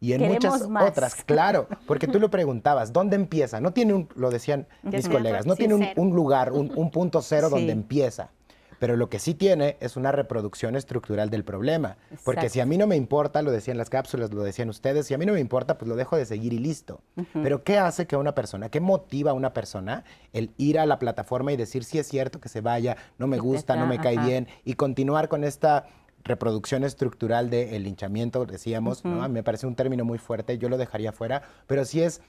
y 0.00 0.12
en 0.12 0.28
muchas 0.28 0.62
otras, 0.62 1.16
claro, 1.24 1.66
porque 1.86 2.06
tú 2.06 2.20
lo 2.20 2.30
preguntabas, 2.30 2.92
¿dónde 2.92 3.16
empieza? 3.16 3.60
No 3.60 3.72
tiene 3.72 3.94
un, 3.94 4.08
lo 4.14 4.30
decían 4.30 4.68
mis 4.82 5.08
colegas, 5.08 5.46
no 5.46 5.56
tiene 5.56 5.92
un, 5.96 6.14
lugar, 6.14 6.52
un, 6.52 6.90
punto 6.90 7.20
cero 7.22 7.50
donde 7.50 7.72
empieza. 7.72 8.30
Pero 8.78 8.96
lo 8.96 9.08
que 9.08 9.18
sí 9.18 9.34
tiene 9.34 9.76
es 9.80 9.96
una 9.96 10.12
reproducción 10.12 10.76
estructural 10.76 11.30
del 11.30 11.44
problema. 11.44 11.96
Porque 12.24 12.48
si 12.48 12.60
a 12.60 12.66
mí 12.66 12.78
no 12.78 12.86
me 12.86 12.96
importa, 12.96 13.42
lo 13.42 13.50
decían 13.50 13.76
las 13.76 13.90
cápsulas, 13.90 14.32
lo 14.32 14.42
decían 14.42 14.68
ustedes, 14.68 15.06
si 15.06 15.14
a 15.14 15.18
mí 15.18 15.26
no 15.26 15.32
me 15.32 15.40
importa, 15.40 15.78
pues 15.78 15.88
lo 15.88 15.96
dejo 15.96 16.16
de 16.16 16.24
seguir 16.24 16.52
y 16.52 16.58
listo. 16.58 17.00
Pero 17.32 17.64
¿qué 17.64 17.78
hace 17.78 18.06
que 18.06 18.16
una 18.16 18.34
persona, 18.34 18.68
qué 18.68 18.80
motiva 18.80 19.32
a 19.32 19.34
una 19.34 19.52
persona 19.52 20.04
el 20.32 20.52
ir 20.56 20.78
a 20.78 20.86
la 20.86 20.98
plataforma 20.98 21.52
y 21.52 21.56
decir 21.56 21.84
si 21.84 21.98
es 21.98 22.06
cierto 22.06 22.40
que 22.40 22.48
se 22.48 22.60
vaya, 22.60 22.96
no 23.18 23.26
me 23.26 23.38
gusta, 23.38 23.76
no 23.76 23.86
me 23.86 23.98
cae 23.98 24.18
bien, 24.18 24.46
y 24.64 24.74
continuar 24.74 25.28
con 25.28 25.44
esta 25.44 25.86
reproducción 26.28 26.84
estructural 26.84 27.50
del 27.50 27.82
linchamiento, 27.82 28.46
decíamos, 28.46 29.04
¿no? 29.04 29.28
me 29.28 29.42
parece 29.42 29.66
un 29.66 29.74
término 29.74 30.04
muy 30.04 30.18
fuerte, 30.18 30.58
yo 30.58 30.68
lo 30.68 30.78
dejaría 30.78 31.12
fuera, 31.12 31.42
pero 31.66 31.84
si 31.84 32.02
es 32.02 32.20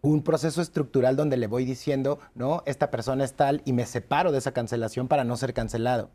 un 0.00 0.22
proceso 0.22 0.62
estructural 0.62 1.16
donde 1.16 1.36
le 1.36 1.48
voy 1.48 1.64
diciendo, 1.64 2.20
no, 2.34 2.62
esta 2.66 2.90
persona 2.90 3.24
es 3.24 3.34
tal 3.34 3.62
y 3.64 3.72
me 3.72 3.86
separo 3.86 4.30
de 4.30 4.38
esa 4.38 4.52
cancelación 4.52 5.08
para 5.08 5.24
no 5.24 5.36
ser 5.36 5.54
cancelado. 5.54 6.10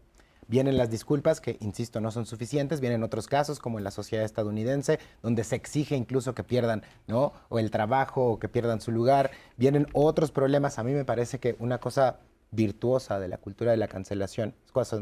Vienen 0.47 0.77
las 0.77 0.89
disculpas 0.89 1.39
que, 1.39 1.57
insisto, 1.61 2.01
no 2.01 2.11
son 2.11 2.25
suficientes, 2.25 2.81
vienen 2.81 3.03
otros 3.03 3.27
casos 3.27 3.59
como 3.59 3.77
en 3.77 3.83
la 3.83 3.91
sociedad 3.91 4.25
estadounidense, 4.25 4.99
donde 5.21 5.43
se 5.43 5.55
exige 5.55 5.95
incluso 5.95 6.35
que 6.35 6.43
pierdan, 6.43 6.83
¿no? 7.07 7.33
O 7.49 7.59
el 7.59 7.71
trabajo 7.71 8.25
o 8.25 8.39
que 8.39 8.49
pierdan 8.49 8.81
su 8.81 8.91
lugar. 8.91 9.31
Vienen 9.55 9.87
otros 9.93 10.31
problemas. 10.31 10.79
A 10.79 10.83
mí 10.83 10.93
me 10.93 11.05
parece 11.05 11.39
que 11.39 11.55
una 11.59 11.79
cosa 11.79 12.19
virtuosa 12.53 13.19
de 13.19 13.27
la 13.27 13.37
cultura 13.37 13.71
de 13.71 13.77
la 13.77 13.87
cancelación 13.87 14.55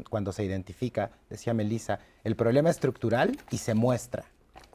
cuando 0.09 0.31
se 0.31 0.43
identifica, 0.43 1.11
decía 1.29 1.53
Melissa, 1.53 1.99
el 2.23 2.35
problema 2.35 2.69
estructural 2.69 3.37
y 3.51 3.57
se 3.57 3.73
muestra 3.73 4.25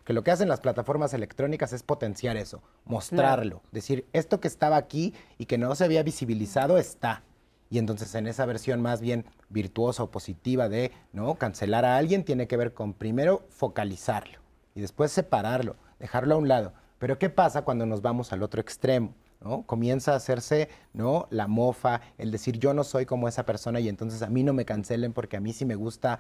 que 0.07 0.13
lo 0.13 0.23
que 0.23 0.31
hacen 0.31 0.49
las 0.49 0.61
plataformas 0.61 1.15
electrónicas 1.15 1.73
es 1.73 1.83
potenciar 1.83 2.37
eso, 2.37 2.63
mostrarlo, 2.85 3.61
decir, 3.73 4.07
esto 4.13 4.39
que 4.39 4.47
estaba 4.47 4.77
aquí 4.77 5.13
y 5.37 5.47
que 5.47 5.59
no 5.59 5.75
se 5.75 5.85
había 5.85 6.05
visibilizado 6.05 6.79
está. 6.79 7.25
Y 7.71 7.79
entonces 7.79 8.15
en 8.15 8.29
esa 8.29 8.47
versión 8.47 8.81
más 8.81 9.01
bien 9.01 9.25
virtuosa 9.49 10.05
o 10.05 10.11
positiva 10.13 10.69
de 10.69 10.93
no 11.13 11.35
cancelar 11.35 11.85
a 11.85 11.97
alguien 11.97 12.25
tiene 12.25 12.47
que 12.47 12.57
ver 12.57 12.73
con 12.73 12.93
primero 12.95 13.45
focalizarlo 13.51 14.39
y 14.77 14.81
después 14.81 15.11
separarlo, 15.11 15.75
dejarlo 15.99 16.37
a 16.37 16.39
un 16.39 16.47
lado. 16.47 16.73
Pero 17.01 17.19
¿qué 17.19 17.29
pasa 17.29 17.63
cuando 17.63 17.85
nos 17.85 18.01
vamos 18.01 18.33
al 18.33 18.45
otro 18.45 18.61
extremo? 18.61 19.13
¿No? 19.47 19.63
Comienza 19.63 20.13
a 20.13 20.17
hacerse 20.17 20.69
¿no? 20.93 21.29
la 21.31 21.47
mofa, 21.47 22.01
el 22.19 22.31
decir 22.31 22.59
yo 22.59 22.75
no 22.75 22.85
soy 22.85 23.07
como 23.07 23.29
esa 23.29 23.47
persona 23.47 23.81
y 23.81 23.89
entonces 23.89 24.23
a 24.23 24.29
mí 24.29 24.43
no 24.43 24.53
me 24.53 24.65
cancelen 24.65 25.13
porque 25.13 25.37
a 25.37 25.41
mí 25.41 25.53
sí 25.53 25.65
me 25.65 25.77
gusta 25.77 26.19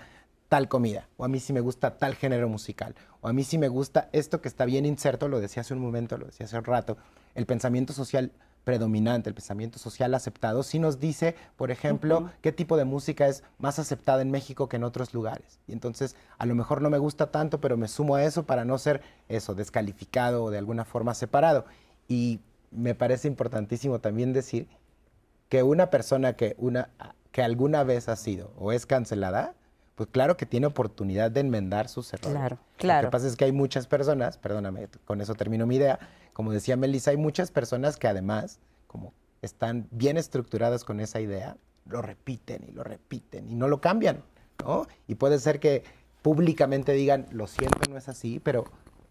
tal 0.48 0.68
comida, 0.68 1.08
o 1.16 1.24
a 1.24 1.28
mí 1.28 1.40
sí 1.40 1.52
me 1.52 1.60
gusta 1.60 1.98
tal 1.98 2.14
género 2.14 2.48
musical, 2.48 2.94
o 3.20 3.26
a 3.26 3.32
mí 3.32 3.42
sí 3.42 3.58
me 3.58 3.66
gusta 3.66 4.08
esto 4.12 4.40
que 4.40 4.46
está 4.46 4.64
bien 4.64 4.86
inserto, 4.86 5.26
lo 5.26 5.40
decía 5.40 5.62
hace 5.62 5.74
un 5.74 5.80
momento, 5.80 6.18
lo 6.18 6.26
decía 6.26 6.46
hace 6.46 6.56
un 6.56 6.64
rato, 6.64 6.96
el 7.34 7.46
pensamiento 7.46 7.92
social 7.92 8.30
predominante, 8.62 9.28
el 9.28 9.34
pensamiento 9.34 9.78
social 9.80 10.14
aceptado, 10.14 10.62
sí 10.62 10.78
nos 10.78 11.00
dice, 11.00 11.34
por 11.56 11.72
ejemplo, 11.72 12.30
qué 12.42 12.52
tipo 12.52 12.76
de 12.76 12.84
música 12.84 13.26
es 13.26 13.42
más 13.58 13.78
aceptada 13.78 14.22
en 14.22 14.30
México 14.30 14.68
que 14.68 14.76
en 14.76 14.82
otros 14.82 15.14
lugares. 15.14 15.60
Y 15.68 15.72
entonces, 15.72 16.16
a 16.36 16.46
lo 16.46 16.56
mejor 16.56 16.82
no 16.82 16.90
me 16.90 16.98
gusta 16.98 17.30
tanto, 17.30 17.60
pero 17.60 17.76
me 17.76 17.86
sumo 17.86 18.16
a 18.16 18.24
eso 18.24 18.44
para 18.44 18.64
no 18.64 18.76
ser 18.78 19.02
eso, 19.28 19.54
descalificado 19.54 20.42
o 20.42 20.50
de 20.50 20.58
alguna 20.58 20.84
forma 20.84 21.14
separado. 21.14 21.64
Y 22.08 22.40
me 22.70 22.94
parece 22.94 23.28
importantísimo 23.28 24.00
también 24.00 24.32
decir 24.32 24.68
que 25.48 25.62
una 25.62 25.90
persona 25.90 26.34
que, 26.34 26.54
una, 26.58 26.90
que 27.32 27.42
alguna 27.42 27.84
vez 27.84 28.08
ha 28.08 28.16
sido 28.16 28.52
o 28.56 28.72
es 28.72 28.86
cancelada, 28.86 29.54
pues 29.94 30.08
claro 30.10 30.36
que 30.36 30.46
tiene 30.46 30.66
oportunidad 30.66 31.30
de 31.30 31.40
enmendar 31.40 31.88
sus 31.88 32.12
errores. 32.12 32.32
Claro, 32.36 32.58
claro. 32.76 33.02
Lo 33.02 33.08
que 33.08 33.12
pasa 33.12 33.26
es 33.28 33.36
que 33.36 33.46
hay 33.46 33.52
muchas 33.52 33.86
personas, 33.86 34.36
perdóname, 34.36 34.88
con 35.04 35.20
eso 35.20 35.34
termino 35.34 35.66
mi 35.66 35.76
idea, 35.76 35.98
como 36.32 36.52
decía 36.52 36.76
Melissa, 36.76 37.12
hay 37.12 37.16
muchas 37.16 37.50
personas 37.50 37.96
que 37.96 38.08
además, 38.08 38.58
como 38.86 39.14
están 39.40 39.88
bien 39.90 40.18
estructuradas 40.18 40.84
con 40.84 41.00
esa 41.00 41.20
idea, 41.20 41.56
lo 41.86 42.02
repiten 42.02 42.64
y 42.68 42.72
lo 42.72 42.84
repiten 42.84 43.48
y 43.48 43.54
no 43.54 43.68
lo 43.68 43.80
cambian, 43.80 44.22
¿no? 44.62 44.86
Y 45.06 45.14
puede 45.14 45.38
ser 45.38 45.60
que 45.60 45.84
públicamente 46.22 46.92
digan, 46.92 47.26
lo 47.30 47.46
siento, 47.46 47.78
no 47.88 47.96
es 47.96 48.08
así, 48.08 48.40
pero 48.40 48.64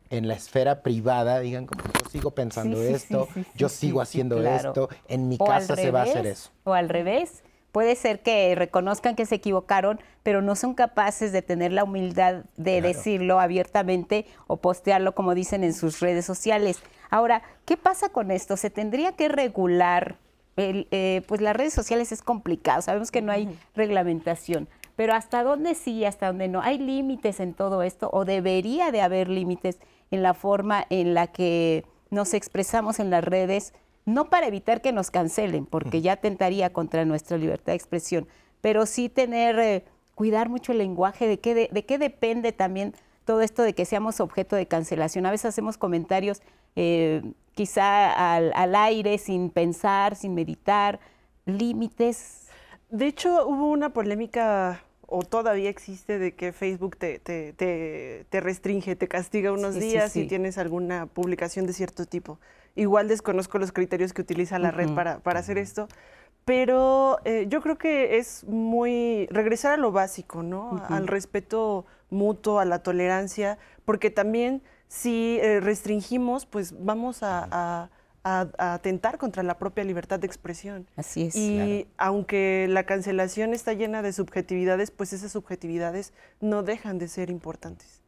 en 0.09 0.27
la 0.27 0.33
esfera 0.33 0.81
privada 0.81 1.39
digan 1.39 1.65
como 1.65 1.83
yo 1.83 2.09
sigo 2.09 2.31
pensando 2.31 2.81
esto, 2.81 3.27
yo 3.55 3.69
sigo 3.69 4.01
haciendo 4.01 4.41
esto, 4.41 4.89
en 5.07 5.27
mi 5.27 5.37
casa 5.37 5.75
se 5.75 5.91
va 5.91 6.01
a 6.01 6.03
hacer 6.03 6.25
eso. 6.27 6.51
O 6.63 6.73
al 6.73 6.89
revés, 6.89 7.43
puede 7.71 7.95
ser 7.95 8.21
que 8.21 8.55
reconozcan 8.55 9.15
que 9.15 9.25
se 9.25 9.35
equivocaron, 9.35 9.99
pero 10.23 10.41
no 10.41 10.55
son 10.55 10.75
capaces 10.75 11.31
de 11.31 11.41
tener 11.41 11.73
la 11.73 11.83
humildad 11.83 12.45
de 12.55 12.81
decirlo 12.81 13.39
abiertamente 13.39 14.25
o 14.47 14.57
postearlo 14.57 15.13
como 15.13 15.35
dicen 15.35 15.63
en 15.63 15.73
sus 15.73 15.99
redes 15.99 16.25
sociales. 16.25 16.79
Ahora, 17.09 17.41
¿qué 17.65 17.75
pasa 17.75 18.09
con 18.09 18.31
esto? 18.31 18.55
¿Se 18.55 18.69
tendría 18.69 19.11
que 19.13 19.27
regular? 19.27 20.15
Eh, 20.57 21.21
pues 21.27 21.41
las 21.41 21.53
redes 21.53 21.73
sociales 21.73 22.13
es 22.13 22.21
complicado, 22.21 22.81
sabemos 22.81 23.11
que 23.11 23.21
no 23.21 23.33
hay 23.33 23.59
reglamentación, 23.75 24.69
pero 24.95 25.13
¿hasta 25.13 25.43
dónde 25.43 25.75
sí, 25.75 26.05
hasta 26.05 26.27
dónde 26.27 26.47
no? 26.47 26.61
¿Hay 26.61 26.77
límites 26.77 27.41
en 27.41 27.53
todo 27.53 27.83
esto 27.83 28.09
o 28.13 28.23
debería 28.23 28.91
de 28.91 29.01
haber 29.01 29.27
límites 29.27 29.79
en 30.11 30.23
la 30.23 30.33
forma 30.33 30.85
en 30.89 31.13
la 31.13 31.27
que 31.27 31.85
nos 32.09 32.33
expresamos 32.33 32.99
en 32.99 33.09
las 33.09 33.23
redes? 33.23 33.73
no 34.05 34.29
para 34.29 34.47
evitar 34.47 34.81
que 34.81 34.91
nos 34.91 35.11
cancelen, 35.11 35.65
porque 35.65 36.01
ya 36.01 36.15
tentaría 36.17 36.71
contra 36.71 37.05
nuestra 37.05 37.37
libertad 37.37 37.73
de 37.73 37.77
expresión, 37.77 38.27
pero 38.61 38.85
sí 38.85 39.09
tener, 39.09 39.59
eh, 39.59 39.83
cuidar 40.13 40.47
mucho 40.47 40.71
el 40.71 40.77
lenguaje, 40.77 41.27
de 41.27 41.39
qué, 41.39 41.55
de, 41.55 41.85
qué 41.85 41.97
depende 41.97 42.51
también 42.51 42.93
todo 43.25 43.41
esto 43.41 43.63
de 43.63 43.73
que 43.73 43.85
seamos 43.85 44.19
objeto 44.19 44.55
de 44.55 44.67
cancelación. 44.67 45.25
A 45.25 45.31
veces 45.31 45.45
hacemos 45.45 45.77
comentarios 45.77 46.41
eh, 46.75 47.23
quizá 47.55 48.35
al, 48.35 48.51
al, 48.53 48.75
aire, 48.75 49.17
sin 49.17 49.49
pensar, 49.49 50.15
sin 50.15 50.35
meditar, 50.35 50.99
límites. 51.45 52.47
De 52.89 53.07
hecho, 53.07 53.47
hubo 53.47 53.71
una 53.71 53.89
polémica, 53.89 54.83
o 55.07 55.23
todavía 55.23 55.69
existe, 55.69 56.19
de 56.19 56.33
que 56.33 56.51
Facebook 56.51 56.97
te, 56.97 57.19
te, 57.19 57.53
te, 57.53 58.39
restringe, 58.39 58.95
te 58.95 59.07
castiga 59.07 59.51
unos 59.51 59.75
días 59.75 60.11
si 60.11 60.27
tienes 60.27 60.57
alguna 60.57 61.05
publicación 61.05 61.67
de 61.67 61.73
cierto 61.73 62.05
tipo. 62.05 62.39
Igual 62.75 63.07
desconozco 63.07 63.57
los 63.57 63.71
criterios 63.71 64.13
que 64.13 64.21
utiliza 64.21 64.59
la 64.59 64.71
red 64.71 64.93
para, 64.93 65.21
hacer 65.39 65.57
esto, 65.57 65.87
pero 66.43 67.19
eh, 67.23 67.45
yo 67.47 67.61
creo 67.61 67.77
que 67.77 68.17
es 68.17 68.43
muy 68.45 69.27
regresar 69.31 69.73
a 69.73 69.77
lo 69.77 69.91
básico, 69.91 70.43
¿no? 70.43 70.83
Al 70.89 71.07
respeto 71.07 71.85
mutuo, 72.09 72.59
a 72.59 72.65
la 72.65 72.79
tolerancia, 72.79 73.57
porque 73.85 74.09
también 74.09 74.61
si 74.87 75.39
eh, 75.41 75.59
restringimos, 75.59 76.45
pues 76.45 76.73
vamos 76.83 77.19
a, 77.21 77.89
atentar 78.25 79.19
contra 79.19 79.43
la 79.43 79.59
propia 79.59 79.83
libertad 79.83 80.19
de 80.19 80.25
expresión. 80.25 80.87
Así 80.95 81.27
es. 81.27 81.35
Y 81.35 81.87
aunque 81.97 82.65
la 82.67 82.83
cancelación 82.83 83.53
está 83.53 83.73
llena 83.73 84.01
de 84.01 84.13
subjetividades, 84.13 84.89
pues 84.89 85.13
esas 85.13 85.31
subjetividades 85.31 86.11
no 86.41 86.63
dejan 86.63 86.97
de 86.97 87.07
ser 87.07 87.29
importantes. 87.29 88.01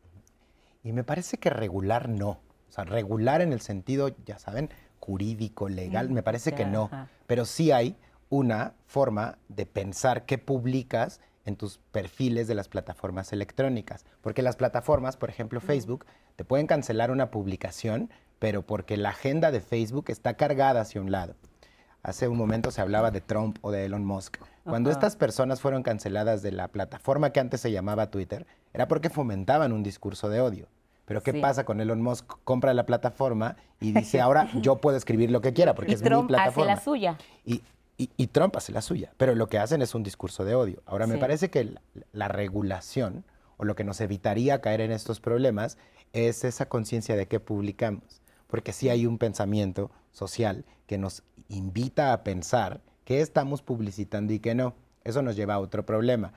Y 0.83 0.91
me 0.91 1.03
parece 1.03 1.37
que 1.37 1.51
regular 1.51 2.09
no. 2.09 2.29
O 2.29 2.71
sea, 2.71 2.83
regular 2.83 3.41
en 3.41 3.53
el 3.53 3.61
sentido, 3.61 4.15
ya 4.25 4.39
saben, 4.39 4.69
jurídico, 4.99 5.69
legal, 5.69 6.09
me 6.09 6.23
parece 6.23 6.53
que 6.53 6.65
no. 6.65 6.89
Pero 7.27 7.45
sí 7.45 7.71
hay 7.71 7.95
una 8.29 8.73
forma 8.87 9.37
de 9.49 9.67
pensar 9.67 10.25
qué 10.25 10.39
publicas 10.39 11.21
en 11.45 11.55
tus 11.55 11.77
perfiles 11.77 12.47
de 12.47 12.55
las 12.55 12.67
plataformas 12.67 13.31
electrónicas. 13.33 14.05
Porque 14.21 14.41
las 14.41 14.55
plataformas, 14.55 15.15
por 15.15 15.29
ejemplo 15.29 15.61
Facebook, 15.61 16.05
te 16.35 16.43
pueden 16.43 16.67
cancelar 16.67 17.11
una 17.11 17.29
publicación, 17.29 18.09
pero 18.39 18.61
porque 18.61 18.97
la 18.97 19.09
agenda 19.09 19.51
de 19.51 19.61
Facebook 19.61 20.05
está 20.09 20.35
cargada 20.35 20.81
hacia 20.81 21.01
un 21.01 21.11
lado. 21.11 21.35
Hace 22.03 22.27
un 22.27 22.37
momento 22.37 22.71
se 22.71 22.81
hablaba 22.81 23.11
de 23.11 23.21
Trump 23.21 23.57
o 23.61 23.71
de 23.71 23.85
Elon 23.85 24.05
Musk. 24.05 24.37
Cuando 24.63 24.91
estas 24.91 25.15
personas 25.15 25.61
fueron 25.61 25.83
canceladas 25.83 26.41
de 26.41 26.51
la 26.51 26.67
plataforma 26.67 27.31
que 27.31 27.39
antes 27.39 27.61
se 27.61 27.71
llamaba 27.71 28.11
Twitter, 28.11 28.45
era 28.73 28.87
porque 28.87 29.09
fomentaban 29.09 29.71
un 29.71 29.83
discurso 29.83 30.29
de 30.29 30.41
odio. 30.41 30.67
Pero 31.05 31.23
¿qué 31.23 31.33
pasa 31.35 31.63
con 31.63 31.79
Elon 31.79 32.01
Musk? 32.01 32.25
Compra 32.43 32.73
la 32.73 32.85
plataforma 32.85 33.55
y 33.79 33.93
dice, 33.93 34.19
ahora 34.21 34.49
yo 34.55 34.77
puedo 34.77 34.97
escribir 34.97 35.31
lo 35.31 35.41
que 35.41 35.53
quiera 35.53 35.73
porque 35.73 35.93
es 35.93 36.01
mi 36.01 36.09
plataforma. 36.09 36.45
hace 36.45 36.65
la 36.65 36.79
suya. 36.79 37.17
Y, 37.45 37.61
y, 37.97 38.27
Trump 38.27 38.55
hace 38.55 38.71
la 38.71 38.81
suya, 38.81 39.11
pero 39.17 39.33
lo 39.33 39.47
que 39.47 39.57
hacen 39.57 39.81
es 39.81 39.95
un 39.95 40.03
discurso 40.03 40.45
de 40.45 40.53
odio. 40.53 40.83
Ahora, 40.85 41.07
me 41.07 41.17
parece 41.17 41.49
que 41.49 41.73
la, 42.11 42.27
regulación 42.27 43.25
o 43.57 43.65
lo 43.65 43.75
que 43.75 43.83
nos 43.83 44.01
evitaría 44.01 44.61
caer 44.61 44.81
en 44.81 44.91
estos 44.91 45.19
problemas 45.19 45.79
es 46.13 46.43
esa 46.43 46.67
conciencia 46.67 47.15
de 47.15 47.25
qué 47.27 47.39
publicamos. 47.39 48.21
Porque 48.47 48.73
sí 48.73 48.89
hay 48.89 49.05
un 49.05 49.17
pensamiento 49.17 49.91
social 50.11 50.65
que 50.85 50.97
nos 50.97 51.23
invita 51.49 52.13
a 52.13 52.23
pensar 52.23 52.81
qué 53.05 53.21
estamos 53.21 53.61
publicitando 53.61 54.33
y 54.33 54.39
qué 54.39 54.55
no. 54.55 54.73
Eso 55.03 55.21
nos 55.21 55.35
lleva 55.35 55.55
a 55.55 55.59
otro 55.59 55.85
problema, 55.85 56.33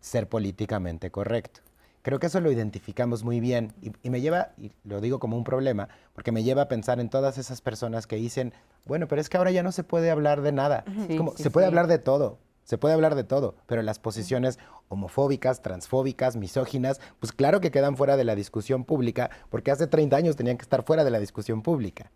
ser 0.00 0.28
políticamente 0.28 1.10
correcto. 1.10 1.60
Creo 2.02 2.18
que 2.18 2.26
eso 2.26 2.40
lo 2.40 2.52
identificamos 2.52 3.24
muy 3.24 3.40
bien 3.40 3.72
y, 3.80 4.10
me 4.10 4.20
lleva, 4.20 4.50
y 4.58 4.72
lo 4.84 5.00
digo 5.00 5.18
como 5.18 5.38
un 5.38 5.44
problema, 5.44 5.88
porque 6.12 6.32
me 6.32 6.42
lleva 6.42 6.62
a 6.62 6.68
pensar 6.68 7.00
en 7.00 7.08
todas 7.08 7.38
esas 7.38 7.62
personas 7.62 8.06
que 8.06 8.16
dicen, 8.16 8.52
bueno, 8.84 9.08
pero 9.08 9.22
es 9.22 9.30
que 9.30 9.38
ahora 9.38 9.52
ya 9.52 9.62
no 9.62 9.72
se 9.72 9.84
puede 9.84 10.10
hablar 10.10 10.42
de 10.42 10.52
nada. 10.52 10.84
como, 11.16 11.34
se 11.34 11.50
puede 11.50 11.66
hablar 11.66 11.86
de 11.86 11.98
todo, 11.98 12.38
Se 12.64 12.78
puede 12.78 12.94
hablar 12.94 13.14
de 13.14 13.24
todo, 13.24 13.54
pero 13.66 13.82
las 13.82 13.98
posiciones 13.98 14.58
homofóbicas, 14.88 15.62
transfóbicas, 15.62 16.36
misóginas, 16.36 17.00
pues 17.20 17.32
claro 17.32 17.60
que 17.60 17.70
quedan 17.70 17.96
fuera 17.96 18.16
de 18.16 18.24
la 18.24 18.34
discusión 18.34 18.84
pública, 18.84 19.30
porque 19.50 19.70
hace 19.70 19.86
30 19.86 20.16
años 20.16 20.36
tenían 20.36 20.56
que 20.56 20.62
estar 20.62 20.82
fuera 20.84 21.04
de 21.04 21.10
la 21.10 21.20
discusión 21.20 21.62
pública. 21.62 22.10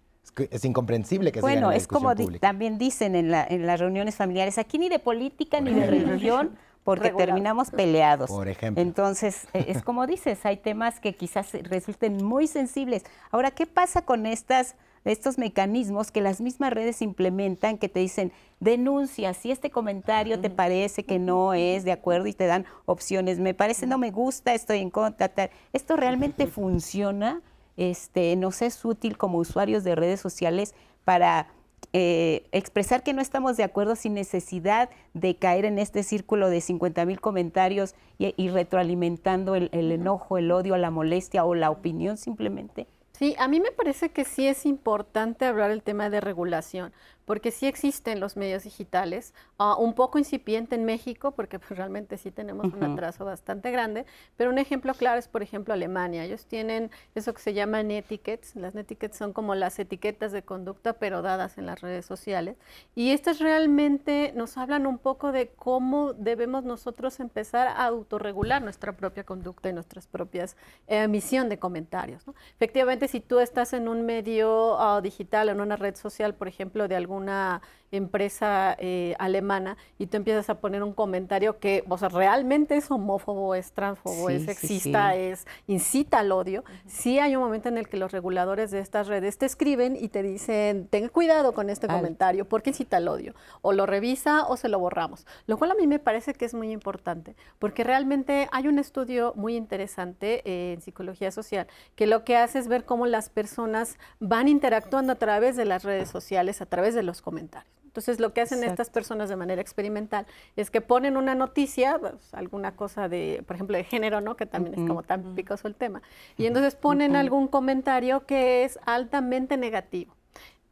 Es, 0.51 0.65
incomprensible 0.65 1.33
que 1.33 1.41
bueno, 1.41 1.57
sigan 1.57 1.65
en 1.65 1.71
la 1.71 1.77
es 1.77 1.87
como 1.89 2.15
también 2.39 2.79
dicen 2.79 3.17
en, 3.17 3.35
en 3.35 3.67
las 3.67 3.81
reuniones 3.81 4.15
familiares, 4.15 4.59
aquí 4.59 4.79
ni 4.79 4.89
de 4.89 4.99
política 4.99 5.61
ni 5.61 5.73
de 5.73 5.87
religión 5.87 6.57
porque 6.85 7.11
terminamos 7.11 7.71
peleados. 7.71 8.31
Por 8.31 8.49
ejemplo. 8.49 8.83
Entonces, 8.83 9.47
e, 9.53 9.67
es 9.69 9.83
como 9.83 10.07
dices, 10.07 10.47
hay 10.47 10.57
temas 10.57 11.01
que 11.01 11.15
quizás 11.15 11.53
resulten 11.65 12.25
muy 12.25 12.47
sensibles. 12.47 13.05
Ahora, 13.31 13.51
¿qué 13.51 13.67
pasa 13.67 14.03
con 14.03 14.25
estas 14.25 14.75
estos 15.05 15.39
mecanismos 15.39 16.11
que 16.11 16.21
las 16.21 16.41
mismas 16.41 16.73
redes 16.73 17.03
implementan 17.03 17.79
que 17.79 17.89
te 17.89 18.01
dicen, 18.01 18.33
denuncia, 18.61 19.35
si 19.35 19.51
este 19.51 19.71
comentario 19.71 20.41
te 20.41 20.51
parece 20.51 21.05
que 21.05 21.19
no 21.19 21.55
es 21.55 21.85
de 21.85 21.93
acuerdo 21.93 22.27
y 22.27 22.33
te 22.33 22.47
dan 22.47 22.67
opciones, 22.87 23.39
me 23.39 23.55
parece 23.55 23.87
no 23.87 23.99
me 23.99 24.11
gusta, 24.11 24.55
estoy 24.55 24.79
en 24.79 24.91
contra, 24.91 25.29
tal. 25.29 25.51
¿Esto 25.73 25.97
realmente 25.97 26.47
funciona? 26.47 27.41
Este, 27.77 28.35
¿Nos 28.37 28.63
es 28.63 28.85
útil 28.85 29.17
como 29.17 29.39
usuarios 29.39 29.85
de 29.85 29.95
redes 29.95 30.21
sociales 30.21 30.75
para 31.05 31.47
eh, 31.93 32.45
expresar 32.53 33.03
que 33.03 33.15
no 33.15 33.23
estamos 33.23 33.57
de 33.57 33.63
acuerdo 33.63 33.97
sin 33.97 34.13
necesidad 34.13 34.91
de 35.15 35.37
caer 35.37 35.65
en 35.65 35.79
este 35.79 36.03
círculo 36.03 36.51
de 36.51 36.61
50 36.61 37.07
mil 37.07 37.21
comentarios 37.21 37.95
y, 38.19 38.49
retroalimentando 38.49 39.55
el, 39.55 39.71
el 39.73 39.93
enojo, 39.93 40.37
el 40.37 40.51
odio, 40.51 40.77
la 40.77 40.91
molestia 40.91 41.45
o 41.45 41.55
la 41.55 41.71
opinión 41.71 42.17
simplemente? 42.17 42.89
Sí, 43.19 43.35
a 43.39 43.49
mí 43.49 43.59
me 43.59 43.73
parece 43.73 44.11
que 44.11 44.25
sí 44.25 44.47
es 44.47 44.65
importante 44.65 45.45
hablar 45.45 45.73
el 45.73 45.83
tema 45.83 46.09
de 46.09 46.21
regulación, 46.21 46.93
porque 47.29 47.51
sí 47.51 47.67
existen 47.67 48.21
los 48.21 48.39
medios 48.39 48.65
digitales, 48.65 49.35
ah, 49.59 49.77
un 49.77 49.93
poco 49.93 50.19
incipiente 50.19 50.77
en 50.77 50.87
México, 50.87 51.33
porque 51.33 51.59
pues, 51.59 51.77
realmente 51.77 52.17
sí 52.17 52.31
tenemos 52.31 52.73
un 52.73 52.83
atraso 52.83 53.27
bastante 53.27 53.71
grande, 53.71 54.07
pero 54.39 54.49
un 54.49 54.57
ejemplo 54.57 54.95
claro 54.95 55.19
es, 55.19 55.29
por 55.29 55.43
ejemplo, 55.43 55.75
Alemania. 55.75 56.25
Ellos 56.25 56.47
tienen 56.47 56.91
eso 57.15 57.35
que 57.35 57.43
se 57.43 57.53
llama 57.53 57.83
etiquettes. 57.83 58.57
Las 58.57 58.75
etiquettes 58.75 59.19
son 59.19 59.35
como 59.35 59.55
las 59.55 59.79
etiquetas 59.79 60.33
de 60.33 60.43
conducta, 60.43 60.95
pero 60.95 61.21
dadas 61.21 61.59
en 61.59 61.67
las 61.67 61.83
redes 61.83 62.07
sociales. 62.07 62.57
Y 62.95 63.11
estas 63.11 63.41
realmente 63.41 64.33
nos 64.35 64.57
hablan 64.57 64.87
un 64.87 64.97
poco 64.97 65.31
de 65.31 65.49
cómo 65.49 66.15
debemos 66.15 66.65
nosotros 66.65 67.21
empezar 67.21 67.69
a 67.69 67.85
autorregular 67.85 68.63
nuestra 68.63 68.97
propia 68.97 69.25
conducta 69.25 69.69
y 69.69 69.75
nuestras 69.75 70.07
propias 70.07 70.57
eh, 70.87 71.03
emisión 71.03 71.51
de 71.51 71.59
comentarios. 71.59 72.25
Efectivamente, 72.55 73.07
si 73.07 73.21
tú 73.21 73.39
estás 73.39 73.75
en 73.75 73.87
un 73.87 74.07
medio 74.07 74.81
ah, 74.81 75.03
digital, 75.03 75.51
en 75.51 75.61
una 75.61 75.77
red 75.77 75.95
social, 75.95 76.35
por 76.35 76.49
ejemplo, 76.49 76.89
de 76.89 76.97
algún 76.97 77.18
una 77.19 77.61
empresa 77.91 78.77
eh, 78.79 79.15
alemana 79.19 79.77
y 79.99 80.07
tú 80.07 80.17
empiezas 80.17 80.51
a 80.51 80.61
poner 80.61 80.83
un 80.83 80.93
comentario 80.93 81.59
que, 81.59 81.85
o 81.89 81.99
sea, 81.99 82.09
realmente 82.09 82.77
es 82.77 82.91
homófobo, 82.91 83.55
es 83.55 83.73
transfobo, 83.73 84.31
es 84.31 84.45
sexista, 84.45 85.15
es 85.15 85.47
incita 85.67 86.19
al 86.19 86.33
odio, 86.33 86.65
sí 86.87 87.19
hay 87.19 87.37
un 87.37 87.43
momento 87.43 87.69
en 87.69 87.79
el 87.79 87.89
que 87.89 87.97
los 87.97 88.13
reguladores 88.13 88.71
de 88.71 88.81
estas 88.81 89.07
redes 89.07 89.39
te 89.39 89.47
escriben 89.47 89.97
y 89.97 90.09
te 90.09 90.23
dicen, 90.23 90.87
ten 90.89 91.09
cuidado 91.09 91.53
con 91.53 91.71
este 91.71 91.87
comentario, 91.87 92.49
porque 92.49 92.71
incita 92.71 92.99
al 92.99 93.09
odio, 93.09 93.35
o 93.63 93.73
lo 93.73 93.87
revisa 93.87 94.47
o 94.47 94.57
se 94.57 94.69
lo 94.69 94.79
borramos, 94.79 95.27
lo 95.47 95.57
cual 95.57 95.71
a 95.71 95.75
mí 95.75 95.87
me 95.87 95.99
parece 95.99 96.35
que 96.35 96.45
es 96.45 96.55
muy 96.55 96.73
importante, 96.73 97.37
porque 97.59 97.85
realmente 97.85 98.49
hay 98.53 98.69
un 98.69 98.79
estudio 98.79 99.33
muy 99.37 99.57
interesante 99.57 100.43
eh, 100.45 100.75
en 100.75 100.83
psicología 100.83 101.31
social 101.31 101.67
que 101.97 102.07
lo 102.07 102.25
que 102.25 102.37
hace 102.37 102.59
es 102.59 102.69
ver 102.69 102.85
cómo 102.85 103.07
las 103.07 103.29
personas 103.29 103.99
van 104.21 104.49
interactuando 104.49 105.13
a 105.13 105.17
través 105.17 105.57
de 105.57 105.65
las 105.65 105.85
redes 105.85 106.09
sociales, 106.09 106.61
a 106.61 106.67
través 106.67 106.95
de 106.95 107.03
los 107.03 107.23
comentarios. 107.23 107.78
Entonces, 107.89 108.21
lo 108.21 108.33
que 108.33 108.43
hacen 108.43 108.63
estas 108.63 108.91
personas 108.91 109.29
de 109.29 109.37
manera 109.37 109.61
experimental 109.61 110.27
es 110.57 110.71
que 110.71 110.81
ponen 110.81 111.17
una 111.17 111.35
noticia, 111.35 111.99
pues, 111.99 112.35
alguna 112.35 112.77
cosa 112.77 113.09
de, 113.09 113.43
por 113.47 113.57
ejemplo, 113.57 113.77
de 113.77 113.85
género, 113.85 114.21
¿no? 114.21 114.37
Que 114.37 114.47
también 114.47 114.79
es 114.79 114.87
como 114.87 115.03
tan 115.03 115.35
picoso 115.35 115.69
el 115.69 115.75
tema. 115.75 116.03
Y 116.37 116.47
entonces 116.47 116.77
ponen 116.77 117.17
algún 117.17 117.49
comentario 117.49 118.27
que 118.27 118.65
es 118.65 118.79
altamente 118.85 119.57
negativo 119.57 120.18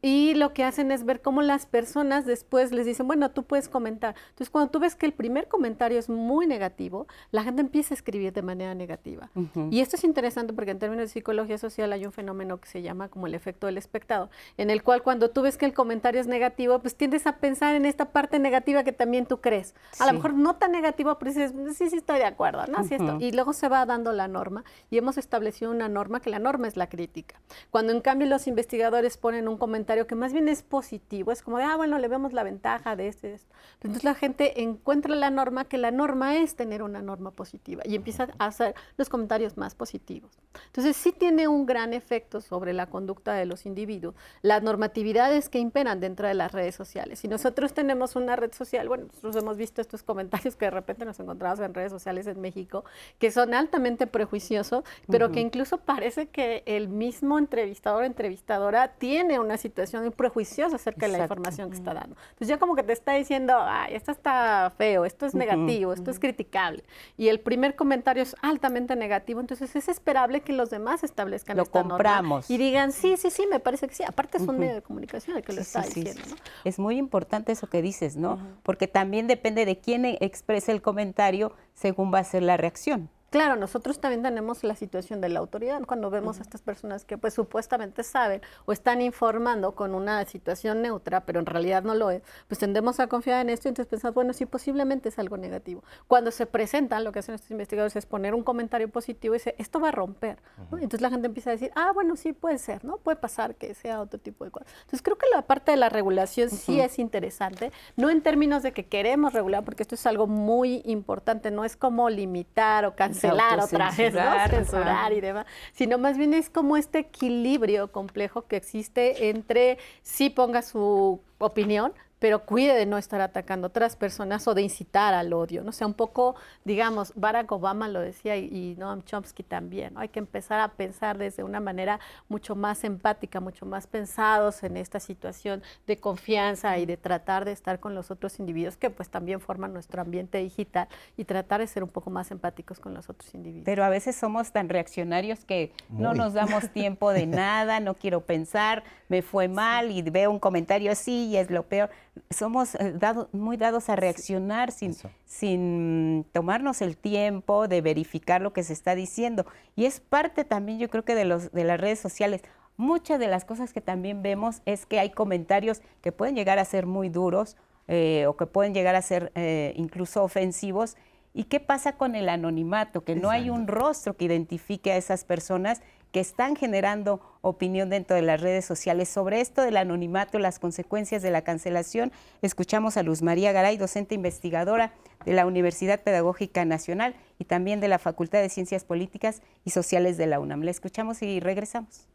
y 0.01 0.35
lo 0.35 0.53
que 0.53 0.63
hacen 0.63 0.91
es 0.91 1.05
ver 1.05 1.21
cómo 1.21 1.41
las 1.41 1.65
personas 1.65 2.25
después 2.25 2.71
les 2.71 2.85
dicen, 2.85 3.07
bueno, 3.07 3.31
tú 3.31 3.43
puedes 3.43 3.67
comentar. 3.67 4.15
Entonces, 4.29 4.49
cuando 4.49 4.69
tú 4.69 4.79
ves 4.79 4.95
que 4.95 5.07
el 5.07 5.13
primer 5.13 5.47
comentario 5.47 5.97
es 5.97 6.07
muy 6.07 6.45
negativo, 6.45 7.07
la 7.31 7.43
gente 7.43 7.61
empieza 7.61 7.93
a 7.93 7.97
escribir 7.97 8.31
de 8.31 8.41
manera 8.41 8.75
negativa. 8.75 9.29
Y 9.71 9.81
esto 9.81 9.95
es 9.95 10.03
interesante 10.03 10.53
porque 10.53 10.71
en 10.71 10.79
términos 10.79 11.05
de 11.05 11.07
psicología 11.07 11.57
social 11.57 11.91
hay 11.93 12.05
un 12.05 12.11
fenómeno 12.11 12.59
que 12.59 12.67
se 12.67 12.81
llama 12.81 13.09
como 13.09 13.27
el 13.27 13.33
efecto 13.33 13.65
del 13.65 13.77
espectador, 13.77 14.29
en 14.57 14.69
el 14.69 14.83
cual 14.83 15.01
cuando 15.01 15.31
tú 15.31 15.41
ves 15.41 15.57
que 15.57 15.65
el 15.65 15.73
comentario 15.73 16.21
es 16.21 16.27
negativo, 16.27 16.79
pues 16.79 16.95
tiendes 16.95 17.25
a 17.25 17.37
pensar 17.37 17.75
en 17.75 17.85
esta 17.85 18.11
parte 18.11 18.39
negativa 18.39 18.83
que 18.83 18.91
también 18.91 19.25
tú 19.25 19.41
crees. 19.41 19.73
A 19.99 20.05
lo 20.05 20.13
mejor 20.13 20.33
no 20.33 20.55
tan 20.57 20.71
negativo, 20.71 21.17
pero 21.17 21.31
dices, 21.31 21.53
sí, 21.75 21.89
sí 21.89 21.97
estoy 21.97 22.19
de 22.19 22.25
acuerdo, 22.25 22.65
¿no? 22.67 22.79
esto. 22.79 23.17
Y 23.19 23.31
luego 23.31 23.53
se 23.53 23.67
va 23.67 23.85
dando 23.85 24.11
la 24.13 24.27
norma 24.27 24.63
y 24.91 24.97
hemos 24.97 25.17
establecido 25.17 25.71
una 25.71 25.89
norma 25.89 26.19
que 26.19 26.29
la 26.29 26.39
norma 26.39 26.67
es 26.67 26.77
la 26.77 26.87
crítica. 26.87 27.41
Cuando 27.71 27.93
en 27.93 28.01
cambio 28.01 28.27
los 28.27 28.47
investigadores 28.47 29.17
ponen 29.17 29.47
un 29.47 29.57
comentario 29.57 29.86
que 29.87 30.15
más 30.15 30.33
bien 30.33 30.49
es 30.49 30.63
positivo, 30.63 31.31
es 31.31 31.41
como 31.41 31.57
de, 31.57 31.63
ah, 31.63 31.77
bueno, 31.77 31.97
le 31.97 32.07
vemos 32.07 32.33
la 32.33 32.43
ventaja 32.43 32.95
de 32.95 33.07
este, 33.07 33.33
esto. 33.33 33.53
Entonces 33.75 34.03
la 34.03 34.15
gente 34.15 34.61
encuentra 34.61 35.15
la 35.15 35.29
norma, 35.29 35.65
que 35.65 35.77
la 35.77 35.91
norma 35.91 36.37
es 36.37 36.55
tener 36.55 36.83
una 36.83 37.01
norma 37.01 37.31
positiva 37.31 37.83
y 37.85 37.95
empieza 37.95 38.27
a 38.37 38.47
hacer 38.47 38.75
los 38.97 39.07
comentarios 39.07 39.57
más 39.57 39.75
positivos. 39.75 40.37
Entonces 40.67 40.97
sí 40.97 41.11
tiene 41.11 41.47
un 41.47 41.65
gran 41.65 41.93
efecto 41.93 42.41
sobre 42.41 42.73
la 42.73 42.87
conducta 42.87 43.33
de 43.33 43.45
los 43.45 43.65
individuos, 43.65 44.13
las 44.41 44.61
normatividades 44.61 45.47
que 45.47 45.59
imperan 45.59 45.99
dentro 45.99 46.27
de 46.27 46.33
las 46.33 46.51
redes 46.51 46.75
sociales. 46.75 47.19
Si 47.19 47.27
nosotros 47.27 47.73
tenemos 47.73 48.15
una 48.15 48.35
red 48.35 48.53
social, 48.53 48.89
bueno, 48.89 49.05
nosotros 49.05 49.35
hemos 49.37 49.55
visto 49.55 49.79
estos 49.79 50.03
comentarios 50.03 50.55
que 50.57 50.65
de 50.65 50.71
repente 50.71 51.05
nos 51.05 51.19
encontramos 51.19 51.59
en 51.59 51.73
redes 51.73 51.91
sociales 51.91 52.27
en 52.27 52.41
México, 52.41 52.83
que 53.19 53.31
son 53.31 53.53
altamente 53.53 54.05
prejuiciosos, 54.05 54.83
pero 55.09 55.31
que 55.31 55.39
incluso 55.39 55.77
parece 55.77 56.27
que 56.27 56.63
el 56.65 56.89
mismo 56.89 57.39
entrevistador 57.39 58.03
o 58.03 58.05
entrevistadora 58.05 58.89
tiene 58.89 59.39
una 59.39 59.57
situación 59.57 59.76
situación 59.85 60.11
prejuiciosa 60.11 60.75
acerca 60.75 61.05
de 61.05 61.13
la 61.13 61.19
información 61.19 61.69
que 61.69 61.77
está 61.77 61.93
dando. 61.93 62.15
Entonces 62.29 62.47
ya 62.47 62.57
como 62.57 62.75
que 62.75 62.83
te 62.83 62.93
está 62.93 63.13
diciendo, 63.13 63.53
ay, 63.59 63.95
esto 63.95 64.11
está 64.11 64.71
feo, 64.77 65.05
esto 65.05 65.25
es 65.25 65.35
negativo, 65.35 65.93
esto 65.93 66.09
es 66.09 66.19
criticable. 66.19 66.83
Y 67.17 67.27
el 67.27 67.39
primer 67.39 67.75
comentario 67.75 68.23
es 68.23 68.35
altamente 68.41 68.95
negativo, 68.95 69.39
entonces 69.39 69.75
es 69.75 69.87
esperable 69.87 70.41
que 70.41 70.53
los 70.53 70.69
demás 70.69 71.03
establezcan 71.03 71.57
lo 71.57 71.65
compramos 71.65 72.49
y 72.49 72.57
digan, 72.57 72.91
sí, 72.91 73.17
sí, 73.17 73.29
sí, 73.29 73.45
me 73.49 73.59
parece 73.59 73.87
que 73.87 73.95
sí. 73.95 74.03
Aparte 74.03 74.37
es 74.37 74.43
un 74.47 74.57
medio 74.57 74.75
de 74.75 74.81
comunicación 74.81 75.37
el 75.37 75.43
que 75.43 75.53
lo 75.53 75.61
está 75.61 75.81
diciendo. 75.81 76.21
¿no? 76.29 76.35
Es 76.63 76.79
muy 76.79 76.97
importante 76.97 77.51
eso 77.51 77.67
que 77.67 77.81
dices, 77.81 78.15
¿no? 78.15 78.39
Porque 78.63 78.87
también 78.87 79.27
depende 79.27 79.65
de 79.65 79.79
quién 79.79 80.05
exprese 80.05 80.71
el 80.71 80.81
comentario 80.81 81.53
según 81.73 82.13
va 82.13 82.19
a 82.19 82.23
ser 82.23 82.43
la 82.43 82.57
reacción. 82.57 83.09
Claro, 83.29 83.57
nosotros 83.57 83.99
también 83.99 84.23
tenemos 84.23 84.63
la 84.63 84.73
situación 84.73 85.19
de 85.19 85.27
la 85.27 85.39
autoridad 85.39 85.81
cuando 85.85 86.09
vemos 86.09 86.39
a 86.39 86.43
estas 86.43 86.61
personas 86.61 87.03
que 87.03 87.17
pues 87.17 87.33
supuestamente 87.33 88.03
saben 88.03 88.39
o 88.65 88.71
están 88.71 89.01
informando 89.01 89.75
con 89.75 89.95
una 89.95 90.23
situación 90.23 90.81
neutra, 90.81 91.25
pero 91.25 91.41
en 91.41 91.45
realidad 91.45 91.83
no 91.83 91.93
lo 91.93 92.09
es, 92.09 92.21
pues 92.47 92.57
tendemos 92.57 93.01
a 93.01 93.07
confiar 93.07 93.41
en 93.41 93.49
esto 93.49 93.67
y 93.67 93.69
entonces 93.69 93.89
pensamos, 93.89 94.15
bueno, 94.15 94.31
sí, 94.31 94.45
posiblemente 94.45 95.09
es 95.09 95.19
algo 95.19 95.35
negativo. 95.35 95.83
Cuando 96.07 96.31
se 96.31 96.45
presentan, 96.45 97.03
lo 97.03 97.11
que 97.11 97.19
hacen 97.19 97.35
estos 97.35 97.51
investigadores 97.51 97.97
es 97.97 98.05
poner 98.05 98.33
un 98.33 98.43
comentario 98.43 98.87
positivo 98.87 99.35
y 99.35 99.39
dice, 99.39 99.55
esto 99.57 99.81
va 99.81 99.89
a 99.89 99.91
romper. 99.91 100.37
Entonces 100.71 101.01
la 101.01 101.09
gente 101.09 101.27
empieza 101.27 101.49
a 101.49 101.53
decir, 101.53 101.71
ah, 101.75 101.91
bueno, 101.93 102.15
sí 102.15 102.31
puede 102.31 102.59
ser, 102.59 102.85
¿no? 102.85 102.95
Puede 102.95 103.17
pasar 103.17 103.55
que 103.55 103.73
sea 103.73 103.99
otro 103.99 104.21
tipo 104.21 104.45
de 104.45 104.51
cosas. 104.51 104.69
Entonces 104.83 105.01
creo 105.01 105.17
que 105.17 105.27
la 105.33 105.41
parte 105.41 105.71
de 105.71 105.77
la 105.77 105.89
regulación 105.89 106.49
sí 106.49 106.79
es 106.79 106.97
interesante, 106.97 107.73
no 107.97 108.09
en 108.09 108.21
términos 108.21 108.63
de 108.63 108.71
que 108.71 108.85
queremos 108.85 109.33
regular, 109.33 109.65
porque 109.65 109.83
esto 109.83 109.95
es 109.95 110.05
algo 110.05 110.27
muy 110.27 110.81
importante, 110.85 111.51
no 111.51 111.65
es 111.65 111.75
como 111.75 112.09
limitar 112.09 112.85
o 112.85 112.95
cancelar 112.95 113.16
cancelar 113.19 113.59
otra 113.59 113.91
vez, 113.91 114.13
¿no? 114.13 114.49
censurar 114.49 115.13
y 115.13 115.21
demás, 115.21 115.45
sino 115.73 115.97
más 115.97 116.17
bien 116.17 116.33
es 116.33 116.49
como 116.49 116.77
este 116.77 116.99
equilibrio 116.99 117.91
complejo 117.91 118.47
que 118.47 118.57
existe 118.57 119.29
entre 119.29 119.77
sí 120.01 120.29
ponga 120.29 120.61
su 120.61 121.21
opinión, 121.39 121.93
pero 122.19 122.45
cuide 122.45 122.73
de 122.73 122.85
no 122.85 122.97
estar 122.97 123.21
atacando 123.21 123.67
a 123.67 123.69
otras 123.69 123.95
personas 123.95 124.47
o 124.47 124.53
de 124.53 124.63
incitar 124.63 125.13
al 125.13 125.33
odio, 125.33 125.63
¿no? 125.63 125.69
O 125.69 125.73
sea, 125.73 125.85
un 125.85 125.93
poco, 125.93 126.35
digamos, 126.65 127.13
Barack 127.15 127.51
Obama 127.51 127.87
lo 127.87 127.99
decía 127.99 128.35
y, 128.37 128.75
Noam 128.77 129.03
Chomsky 129.03 129.43
también, 129.43 129.93
¿no? 129.93 129.99
Hay 129.99 130.09
que 130.09 130.19
empezar 130.19 130.59
a 130.59 130.69
pensar 130.69 131.17
desde 131.17 131.43
una 131.43 131.59
manera 131.59 131.99
mucho 132.27 132.55
más 132.55 132.83
empática, 132.83 133.39
mucho 133.39 133.65
más 133.65 133.87
pensados 133.87 134.63
en 134.63 134.77
esta 134.77 134.99
situación 134.99 135.61
de 135.85 135.97
confianza 135.97 136.77
y 136.77 136.85
de 136.85 136.97
tratar 136.97 137.45
de 137.45 137.51
estar 137.51 137.79
con 137.79 137.95
los 137.95 138.11
otros 138.11 138.39
individuos 138.39 138.77
que 138.77 138.89
pues 138.89 139.09
también 139.09 139.39
forman 139.39 139.73
nuestro 139.73 140.01
ambiente 140.01 140.39
digital 140.39 140.87
y 141.17 141.25
tratar 141.25 141.61
de 141.61 141.67
ser 141.67 141.83
un 141.83 141.89
poco 141.89 142.09
más 142.09 142.31
empáticos 142.31 142.79
con 142.79 142.93
los 142.93 143.09
otros 143.09 143.33
individuos. 143.33 143.65
Pero 143.65 143.83
a 143.83 143.89
veces 143.89 144.15
somos 144.15 144.51
tan 144.51 144.69
reaccionarios 144.69 145.45
que 145.45 145.71
no 145.89 146.13
nos 146.13 146.33
damos 146.33 146.69
tiempo 146.73 147.11
de 147.11 147.25
nada, 147.27 147.79
no 147.79 147.93
quiero 147.93 148.21
pensar, 148.21 148.83
me 149.07 149.21
fue 149.21 149.47
mal 149.47 149.91
y 149.91 150.01
veo 150.01 150.31
un 150.31 150.39
comentario 150.39 150.91
así 150.91 151.27
y 151.27 151.37
es 151.37 151.49
lo 151.49 151.63
peor 151.63 151.89
somos 152.29 152.75
eh, 152.75 152.93
muy 153.31 153.57
dados 153.57 153.89
a 153.89 153.95
reaccionar 153.95 154.71
sin, 154.71 154.95
sin 155.25 156.25
tomarnos 156.31 156.81
el 156.81 156.97
tiempo 156.97 157.67
de 157.67 157.81
verificar 157.81 158.41
lo 158.41 158.53
que 158.53 158.63
se 158.63 158.73
está 158.73 158.95
diciendo. 158.95 159.45
Y 159.75 159.85
es 159.85 159.99
parte 159.99 160.43
también, 160.43 160.79
yo 160.79 160.89
creo 160.89 161.03
que 161.03 161.15
de, 161.15 161.25
los, 161.25 161.51
de 161.51 161.63
las 161.63 161.79
redes 161.79 161.99
sociales. 161.99 162.41
Muchas 162.75 163.19
de 163.19 163.27
las 163.27 163.43
cosas 163.43 163.73
que 163.73 163.81
también 163.81 164.21
vemos 164.21 164.61
es 164.65 164.85
que 164.85 164.99
hay 164.99 165.09
comentarios 165.09 165.81
que 166.01 166.11
pueden 166.11 166.35
llegar 166.35 166.59
a 166.59 166.65
ser 166.65 166.85
muy 166.85 167.09
duros, 167.09 167.57
eh, 167.89 168.25
o 168.27 168.35
que 168.35 168.45
pueden 168.45 168.73
llegar 168.73 168.95
a 168.95 169.01
ser 169.01 169.31
eh, 169.35 169.73
incluso 169.77 170.21
ofensivos. 170.23 170.97
¿Y 171.33 171.45
qué 171.45 171.59
pasa 171.59 171.93
con 171.93 172.15
el 172.15 172.27
anonimato? 172.27 173.01
Que 173.01 173.15
no 173.15 173.29
hay 173.29 173.49
un 173.49 173.67
rostro 173.67 174.17
que 174.17 174.25
identifique 174.25 174.91
a 174.91 174.97
esas 174.97 175.23
personas 175.23 175.81
que 176.11 176.19
están 176.19 176.55
generando 176.55 177.19
opinión 177.41 177.89
dentro 177.89 178.15
de 178.15 178.21
las 178.21 178.41
redes 178.41 178.65
sociales. 178.65 179.09
Sobre 179.09 179.41
esto 179.41 179.61
del 179.61 179.77
anonimato, 179.77 180.39
las 180.39 180.59
consecuencias 180.59 181.21
de 181.21 181.31
la 181.31 181.41
cancelación, 181.41 182.11
escuchamos 182.41 182.97
a 182.97 183.03
Luz 183.03 183.21
María 183.21 183.51
Garay, 183.51 183.77
docente 183.77 184.15
investigadora 184.15 184.93
de 185.25 185.33
la 185.33 185.45
Universidad 185.45 186.01
Pedagógica 186.01 186.65
Nacional 186.65 187.15
y 187.39 187.45
también 187.45 187.79
de 187.79 187.87
la 187.87 187.99
Facultad 187.99 188.39
de 188.39 188.49
Ciencias 188.49 188.83
Políticas 188.83 189.41
y 189.65 189.71
Sociales 189.71 190.17
de 190.17 190.27
la 190.27 190.39
UNAM. 190.39 190.61
La 190.61 190.71
escuchamos 190.71 191.21
y 191.21 191.39
regresamos. 191.39 192.07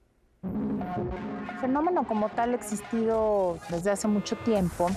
El 0.43 1.59
fenómeno 1.61 2.07
como 2.07 2.29
tal 2.31 2.53
ha 2.53 2.57
existido 2.57 3.59
desde 3.71 3.91
hace 3.91 4.09
mucho 4.09 4.37
tiempo 4.39 4.89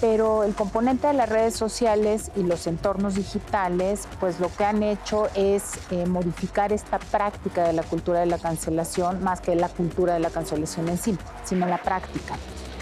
pero 0.00 0.44
el 0.44 0.54
componente 0.54 1.06
de 1.06 1.14
las 1.14 1.28
redes 1.28 1.54
sociales 1.54 2.30
y 2.36 2.42
los 2.42 2.66
entornos 2.66 3.14
digitales, 3.14 4.08
pues 4.20 4.40
lo 4.40 4.54
que 4.54 4.64
han 4.64 4.82
hecho 4.82 5.28
es 5.34 5.72
eh, 5.90 6.06
modificar 6.06 6.72
esta 6.72 6.98
práctica 6.98 7.64
de 7.64 7.72
la 7.72 7.82
cultura 7.82 8.20
de 8.20 8.26
la 8.26 8.38
cancelación 8.38 9.22
más 9.22 9.40
que 9.40 9.54
la 9.54 9.68
cultura 9.68 10.14
de 10.14 10.20
la 10.20 10.30
cancelación 10.30 10.88
en 10.88 10.98
sí, 10.98 11.16
sino 11.44 11.66
la 11.66 11.78
práctica. 11.78 12.36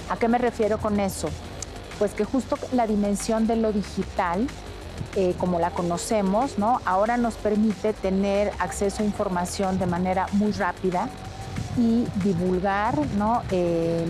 ¿A 0.09 0.17
qué 0.17 0.29
me 0.29 0.39
refiero 0.39 0.79
con 0.79 1.01
eso? 1.01 1.29
Pues 1.99 2.13
que 2.13 2.25
justo 2.25 2.59
la 2.73 2.87
dimensión 2.87 3.47
de 3.47 3.57
lo 3.57 3.73
digital, 3.73 4.47
eh, 5.15 5.35
como 5.39 5.59
la 5.59 5.71
conocemos, 5.71 6.59
¿no? 6.59 6.81
ahora 6.85 7.17
nos 7.17 7.35
permite 7.35 7.93
tener 7.93 8.53
acceso 8.59 9.03
a 9.03 9.07
información 9.07 9.79
de 9.79 9.87
manera 9.87 10.27
muy 10.33 10.53
rápida 10.53 11.09
y 11.77 12.07
divulgar, 12.23 12.99
¿no? 13.17 13.43
Eh, 13.51 14.05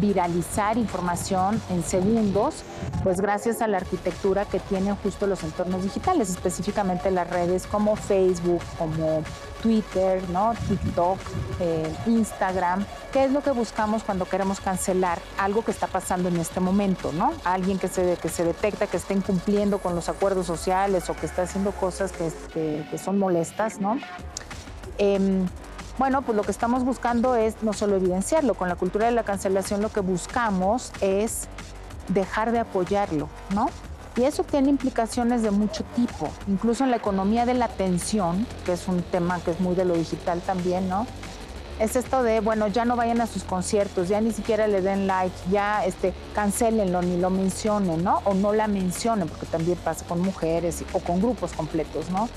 viralizar 0.00 0.78
información 0.78 1.60
en 1.70 1.82
segundos, 1.82 2.62
pues 3.02 3.20
gracias 3.20 3.62
a 3.62 3.66
la 3.66 3.78
arquitectura 3.78 4.44
que 4.44 4.60
tienen 4.60 4.96
justo 4.96 5.26
los 5.26 5.42
entornos 5.44 5.82
digitales, 5.82 6.30
específicamente 6.30 7.10
las 7.10 7.28
redes 7.28 7.66
como 7.66 7.96
Facebook, 7.96 8.62
como 8.78 9.22
Twitter, 9.62 10.22
¿no? 10.30 10.52
TikTok, 10.68 11.18
eh, 11.60 11.94
Instagram. 12.06 12.84
¿Qué 13.12 13.24
es 13.24 13.32
lo 13.32 13.42
que 13.42 13.50
buscamos 13.50 14.04
cuando 14.04 14.24
queremos 14.24 14.60
cancelar 14.60 15.18
algo 15.38 15.64
que 15.64 15.70
está 15.70 15.86
pasando 15.86 16.28
en 16.28 16.36
este 16.36 16.60
momento, 16.60 17.12
¿no? 17.12 17.32
Alguien 17.44 17.78
que 17.78 17.88
se, 17.88 18.16
que 18.16 18.28
se 18.28 18.44
detecta 18.44 18.86
que 18.86 18.96
está 18.96 19.14
incumpliendo 19.14 19.78
con 19.78 19.94
los 19.94 20.08
acuerdos 20.08 20.46
sociales 20.46 21.10
o 21.10 21.14
que 21.14 21.26
está 21.26 21.42
haciendo 21.42 21.72
cosas 21.72 22.12
que, 22.12 22.86
que 22.90 22.98
son 22.98 23.18
molestas, 23.18 23.80
¿no? 23.80 23.98
Em, 24.98 25.46
bueno, 25.98 26.22
pues 26.22 26.36
lo 26.36 26.42
que 26.42 26.52
estamos 26.52 26.84
buscando 26.84 27.34
es 27.34 27.62
no 27.62 27.72
solo 27.72 27.96
evidenciarlo, 27.96 28.54
con 28.54 28.68
la 28.68 28.76
cultura 28.76 29.06
de 29.06 29.12
la 29.12 29.24
cancelación 29.24 29.82
lo 29.82 29.90
que 29.90 30.00
buscamos 30.00 30.92
es 31.00 31.48
dejar 32.08 32.52
de 32.52 32.60
apoyarlo, 32.60 33.28
¿no? 33.54 33.68
Y 34.16 34.24
eso 34.24 34.42
tiene 34.42 34.68
implicaciones 34.68 35.42
de 35.42 35.50
mucho 35.50 35.84
tipo, 35.94 36.28
incluso 36.48 36.84
en 36.84 36.90
la 36.90 36.96
economía 36.96 37.46
de 37.46 37.54
la 37.54 37.66
atención, 37.66 38.46
que 38.64 38.72
es 38.72 38.88
un 38.88 39.02
tema 39.02 39.38
que 39.40 39.52
es 39.52 39.60
muy 39.60 39.74
de 39.74 39.84
lo 39.84 39.94
digital 39.94 40.40
también, 40.40 40.88
¿no? 40.88 41.06
Es 41.78 41.94
esto 41.94 42.24
de, 42.24 42.40
bueno, 42.40 42.66
ya 42.66 42.84
no 42.84 42.96
vayan 42.96 43.20
a 43.20 43.28
sus 43.28 43.44
conciertos, 43.44 44.08
ya 44.08 44.20
ni 44.20 44.32
siquiera 44.32 44.66
le 44.66 44.82
den 44.82 45.06
like, 45.06 45.34
ya 45.50 45.84
este, 45.84 46.12
cancelenlo, 46.34 47.02
ni 47.02 47.16
lo 47.18 47.30
mencionen, 47.30 48.02
¿no? 48.02 48.20
O 48.24 48.34
no 48.34 48.52
la 48.52 48.66
mencionen, 48.66 49.28
porque 49.28 49.46
también 49.46 49.78
pasa 49.84 50.04
con 50.04 50.20
mujeres 50.20 50.82
o 50.92 50.98
con 50.98 51.20
grupos 51.20 51.52
completos, 51.52 52.10
¿no? 52.10 52.28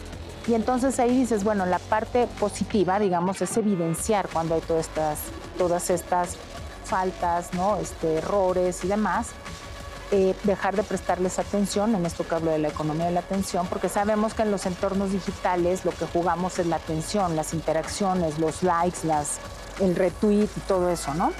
Y 0.47 0.55
entonces 0.55 0.99
ahí 0.99 1.15
dices, 1.15 1.43
bueno, 1.43 1.65
la 1.65 1.79
parte 1.79 2.27
positiva, 2.39 2.99
digamos, 2.99 3.41
es 3.41 3.55
evidenciar 3.57 4.27
cuando 4.29 4.55
hay 4.55 4.61
todas 4.61 4.87
estas, 4.87 5.19
todas 5.57 5.89
estas 5.89 6.37
faltas, 6.83 7.53
¿no? 7.53 7.77
Este, 7.77 8.15
errores 8.15 8.83
y 8.83 8.87
demás. 8.87 9.29
Eh, 10.13 10.35
dejar 10.43 10.75
de 10.75 10.83
prestarles 10.83 11.39
atención, 11.39 11.95
en 11.95 12.05
esto 12.05 12.27
que 12.27 12.35
hablo 12.35 12.51
de 12.51 12.59
la 12.59 12.67
economía 12.67 13.05
de 13.05 13.13
la 13.13 13.21
atención, 13.21 13.65
porque 13.67 13.87
sabemos 13.87 14.33
que 14.33 14.41
en 14.41 14.51
los 14.51 14.65
entornos 14.65 15.13
digitales 15.13 15.85
lo 15.85 15.91
que 15.91 16.05
jugamos 16.05 16.59
es 16.59 16.65
la 16.65 16.75
atención, 16.75 17.37
las 17.37 17.53
interacciones, 17.53 18.37
los 18.37 18.61
likes, 18.61 19.07
las, 19.07 19.39
el 19.79 19.95
retweet 19.95 20.49
y 20.57 20.59
todo 20.67 20.89
eso, 20.89 21.13
¿no? 21.13 21.31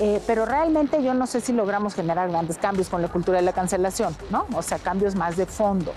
Eh, 0.00 0.22
pero 0.26 0.46
realmente 0.46 1.02
yo 1.02 1.12
no 1.12 1.26
sé 1.26 1.42
si 1.42 1.52
logramos 1.52 1.94
generar 1.94 2.30
grandes 2.30 2.56
cambios 2.56 2.88
con 2.88 3.02
la 3.02 3.08
cultura 3.08 3.36
de 3.36 3.44
la 3.44 3.52
cancelación, 3.52 4.16
¿no? 4.30 4.46
O 4.54 4.62
sea, 4.62 4.78
cambios 4.78 5.14
más 5.14 5.36
de 5.36 5.44
fondo. 5.44 5.92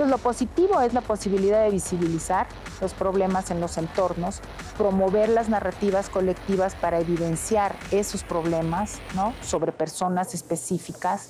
Entonces, 0.00 0.18
lo 0.18 0.30
positivo 0.30 0.80
es 0.80 0.94
la 0.94 1.02
posibilidad 1.02 1.62
de 1.62 1.70
visibilizar 1.70 2.46
los 2.80 2.94
problemas 2.94 3.50
en 3.50 3.60
los 3.60 3.76
entornos, 3.76 4.40
promover 4.78 5.28
las 5.28 5.50
narrativas 5.50 6.08
colectivas 6.08 6.74
para 6.74 7.00
evidenciar 7.00 7.76
esos 7.90 8.24
problemas 8.24 8.98
¿no? 9.14 9.34
sobre 9.42 9.72
personas 9.72 10.32
específicas. 10.32 11.28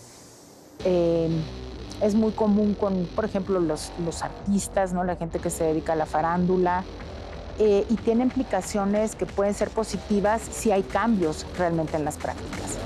Eh, 0.84 1.42
es 2.00 2.14
muy 2.14 2.30
común 2.30 2.74
con, 2.74 3.06
por 3.06 3.24
ejemplo, 3.24 3.58
los, 3.58 3.90
los, 4.04 4.22
artistas, 4.22 4.92
¿no? 4.92 5.02
la 5.02 5.16
gente 5.16 5.40
que 5.40 5.50
se 5.50 5.64
dedica 5.64 5.94
a 5.94 5.96
la 5.96 6.06
farándula, 6.06 6.84
eh, 7.58 7.84
y 7.90 7.96
tiene 7.96 8.22
implicaciones 8.22 9.16
que 9.16 9.26
pueden 9.26 9.52
ser 9.52 9.70
positivas 9.70 10.42
si 10.48 10.70
hay 10.70 10.84
cambios 10.84 11.44
realmente 11.58 11.96
en 11.96 12.04
las 12.04 12.18
prácticas. 12.18 12.78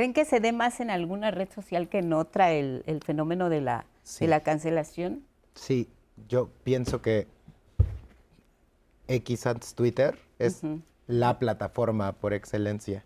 ¿Creen 0.00 0.14
que 0.14 0.24
se 0.24 0.40
dé 0.40 0.52
más 0.52 0.80
en 0.80 0.88
alguna 0.88 1.30
red 1.30 1.50
social 1.54 1.90
que 1.90 1.98
en 1.98 2.14
otra 2.14 2.52
el, 2.52 3.02
fenómeno 3.04 3.50
de 3.50 3.60
la, 3.60 3.84
la 4.20 4.40
cancelación? 4.40 5.26
Sí, 5.54 5.90
yo 6.26 6.48
pienso 6.64 7.02
que 7.02 7.26
X 9.08 9.46
antes 9.46 9.74
Twitter 9.74 10.18
es 10.38 10.62
la 11.06 11.38
plataforma 11.38 12.12
por 12.12 12.32
excelencia, 12.32 13.04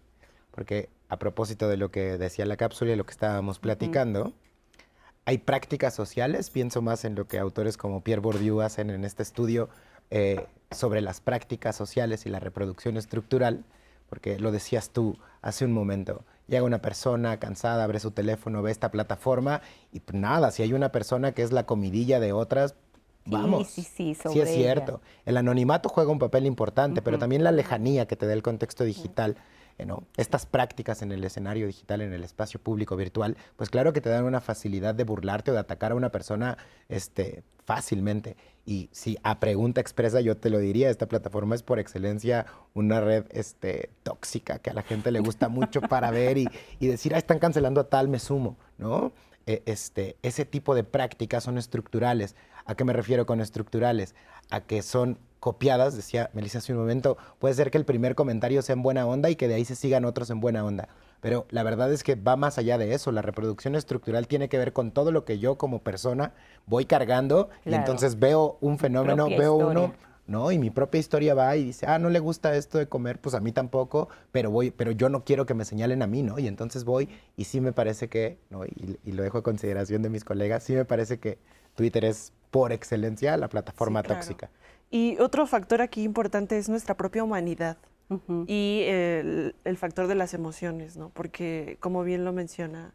porque 0.53 0.89
a 1.09 1.19
propósito 1.19 1.69
de 1.69 1.79
lo 1.79 1.91
que 1.91 2.17
decía 2.17 2.47
la 2.47 2.57
cápsula 2.57 2.93
y 2.93 2.97
lo 2.97 3.05
que 3.05 3.11
estábamos 3.11 3.59
platicando, 3.59 4.33
hay 5.25 5.39
prácticas 5.39 5.97
sociales, 5.97 6.49
pienso 6.51 6.81
más 6.81 7.05
en 7.05 7.17
lo 7.17 7.27
que 7.27 7.41
autores 7.41 7.77
como 7.77 8.03
Pierre 8.03 8.21
Bourdieu 8.21 8.61
hacen 8.61 8.91
en 8.91 9.05
este 9.05 9.25
estudio 9.25 9.69
eh, 10.11 10.47
sobre 10.71 11.01
las 11.01 11.21
prácticas 11.21 11.75
sociales 11.75 12.25
y 12.25 12.29
la 12.29 12.39
reproducción 12.39 12.97
estructural, 12.97 13.65
porque 14.09 14.39
lo 14.39 14.53
decías 14.53 14.91
tú 14.91 15.19
hace 15.43 15.65
un 15.65 15.73
momento, 15.73 16.25
llega 16.47 16.63
una 16.63 16.81
persona 16.81 17.39
cansada, 17.39 17.85
abre 17.85 18.01
su 18.01 18.11
teléfono, 18.11 18.63
ve 18.63 18.71
esta 18.71 18.91
plataforma 18.91 19.63
y 19.93 20.01
pues 20.01 20.19
nada, 20.19 20.51
si 20.51 20.63
hay 20.63 20.73
una 20.73 20.91
persona 20.91 21.33
que 21.33 21.43
es 21.43 21.53
la 21.53 21.67
comidilla 21.67 22.21
de 22.21 22.33
otras, 22.33 22.75
vamos. 23.25 23.69
Sí, 23.69 23.83
sí, 23.83 24.15
sí, 24.15 24.29
sí 24.31 24.41
es 24.41 24.51
cierto. 24.51 25.01
El 25.25 25.37
anonimato 25.37 25.89
juega 25.89 26.11
un 26.11 26.19
papel 26.19 26.47
importante, 26.47 27.03
pero 27.03 27.19
también 27.19 27.45
la 27.45 27.53
lejanía 27.53 28.07
que 28.07 28.17
te 28.17 28.27
da 28.27 28.33
el 28.33 28.43
contexto 28.43 28.85
digital. 28.85 29.37
Eh, 29.77 29.87
¿no? 29.87 30.05
Estas 30.17 30.47
prácticas 30.47 31.03
en 31.03 31.11
el 31.11 31.25
escenario 31.25 31.67
digital, 31.67 32.01
en 32.01 32.13
el 32.13 32.23
espacio 32.23 32.61
público 32.61 32.95
virtual, 32.95 33.37
pues 33.57 33.71
claro 33.71 33.93
que 33.93 34.01
te 34.01 34.09
dan 34.09 34.25
una 34.25 34.41
facilidad 34.41 34.95
de 34.95 35.03
burlarte 35.03 35.51
o 35.51 35.55
de 35.55 35.61
atacar 35.61 35.91
a 35.91 35.95
una 35.97 36.11
persona 36.11 36.59
este, 36.89 37.43
fácilmente. 37.65 38.37
Y 38.67 38.89
si 38.93 39.19
a 39.23 39.41
pregunta 39.41 39.81
expresa 39.81 40.21
yo 40.21 40.37
te 40.37 40.49
lo 40.49 40.59
diría, 40.59 40.89
esta 40.89 41.07
plataforma 41.07 41.55
es 41.55 41.63
por 41.63 41.79
excelencia 41.79 42.47
una 42.73 43.01
red 43.01 43.27
este, 43.31 43.91
tóxica 44.03 44.59
que 44.59 44.71
a 44.71 44.75
la 44.75 44.83
gente 44.83 45.11
le 45.11 45.21
gusta 45.21 45.49
mucho 45.49 45.83
para 45.83 46.11
ver 46.11 46.39
y, 46.39 46.49
decir, 46.81 47.15
ah, 47.15 47.19
están 47.19 47.39
cancelando 47.39 47.81
a 47.81 47.89
tal, 47.89 48.09
me 48.09 48.19
sumo, 48.19 48.57
¿no? 48.79 49.13
E, 49.47 49.63
este, 49.67 50.17
ese 50.23 50.47
tipo 50.47 50.75
de 50.75 50.85
prácticas 50.85 51.45
son 51.45 51.59
estructurales. 51.59 52.37
¿A 52.65 52.75
qué 52.75 52.85
me 52.85 52.95
refiero 52.95 53.27
con 53.27 53.43
estructurales? 53.43 54.15
A 54.51 54.63
que 54.63 54.81
son 54.81 55.19
copiadas, 55.41 55.95
decía 55.95 56.31
Melissa 56.33 56.57
hace 56.57 56.73
un 56.73 56.79
momento, 56.79 57.19
puede 57.39 57.53
ser 57.53 57.71
que 57.71 57.77
el 57.77 57.85
primer 57.85 58.15
comentario 58.15 58.63
sea 58.63 58.73
en 58.73 58.83
buena 58.83 59.05
onda 59.07 59.29
y 59.29 59.37
que 59.37 59.47
de 59.47 59.57
ahí 59.57 59.67
se 59.67 59.75
sigan 59.75 60.07
otros 60.07 60.31
en 60.31 60.41
buena 60.41 60.65
onda. 60.65 60.89
Pero 61.25 61.47
la 61.49 61.63
verdad 61.63 61.91
es 61.91 62.03
que 62.03 62.17
va 62.17 62.37
más 62.37 62.59
allá 62.59 62.77
de 62.77 62.93
eso. 62.93 63.11
La 63.11 63.23
reproducción 63.23 63.77
estructural 63.77 64.29
tiene 64.29 64.51
que 64.51 64.59
ver 64.59 64.75
con 64.75 64.91
todo 64.91 65.11
lo 65.11 65.25
que 65.25 65.39
yo 65.39 65.57
como 65.57 65.79
persona 65.79 66.35
voy 66.67 66.85
cargando 66.85 67.49
y 67.65 67.73
entonces 67.73 68.19
veo 68.19 68.59
un 68.61 68.79
fenómeno, 68.79 69.27
veo 69.31 69.55
uno, 69.55 69.95
¿no? 70.27 70.53
Y 70.53 70.59
mi 70.59 70.69
propia 70.69 70.99
historia 70.99 71.33
va 71.33 71.57
y 71.57 71.65
dice, 71.65 71.87
ah, 71.87 71.99
no 71.99 72.11
le 72.11 72.19
gusta 72.19 72.55
esto 72.55 72.77
de 72.77 72.89
comer, 72.91 73.23
pues 73.23 73.35
a 73.35 73.41
mí 73.41 73.53
tampoco, 73.53 74.11
pero 74.33 74.51
voy, 74.51 74.71
pero 74.71 74.91
yo 74.91 75.09
no 75.09 75.25
quiero 75.25 75.47
que 75.47 75.55
me 75.55 75.65
señalen 75.65 76.03
a 76.03 76.07
mí, 76.07 76.23
¿no? 76.23 76.39
Y 76.39 76.47
entonces 76.47 76.85
voy 76.85 77.09
y 77.39 77.45
sí 77.45 77.59
me 77.63 77.73
parece 77.73 78.11
que, 78.11 78.37
¿no? 78.51 78.67
Y, 78.67 79.13
lo 79.13 79.23
dejo 79.23 79.39
a 79.39 79.43
consideración 79.43 80.03
de 80.03 80.11
mis 80.11 80.25
colegas, 80.25 80.63
sí 80.63 80.75
me 80.75 80.85
parece 80.85 81.21
que 81.21 81.39
Twitter 81.75 82.05
es 82.05 82.35
por 82.51 82.71
excelencia 82.71 83.39
la 83.39 83.49
plataforma 83.49 84.03
tóxica. 84.03 84.51
Y 84.91 85.17
otro 85.21 85.47
factor 85.47 85.81
aquí 85.81 86.03
importante 86.03 86.59
es 86.59 86.69
nuestra 86.69 86.99
propia 86.99 87.25
humanidad 87.25 87.79
y 88.47 88.83
el, 88.87 89.77
factor 89.77 90.07
de 90.07 90.15
las 90.15 90.35
emociones, 90.35 90.97
¿no? 90.97 91.11
Porque 91.11 91.77
como 91.81 92.05
bien 92.05 92.25
lo 92.25 92.33
menciona 92.33 92.93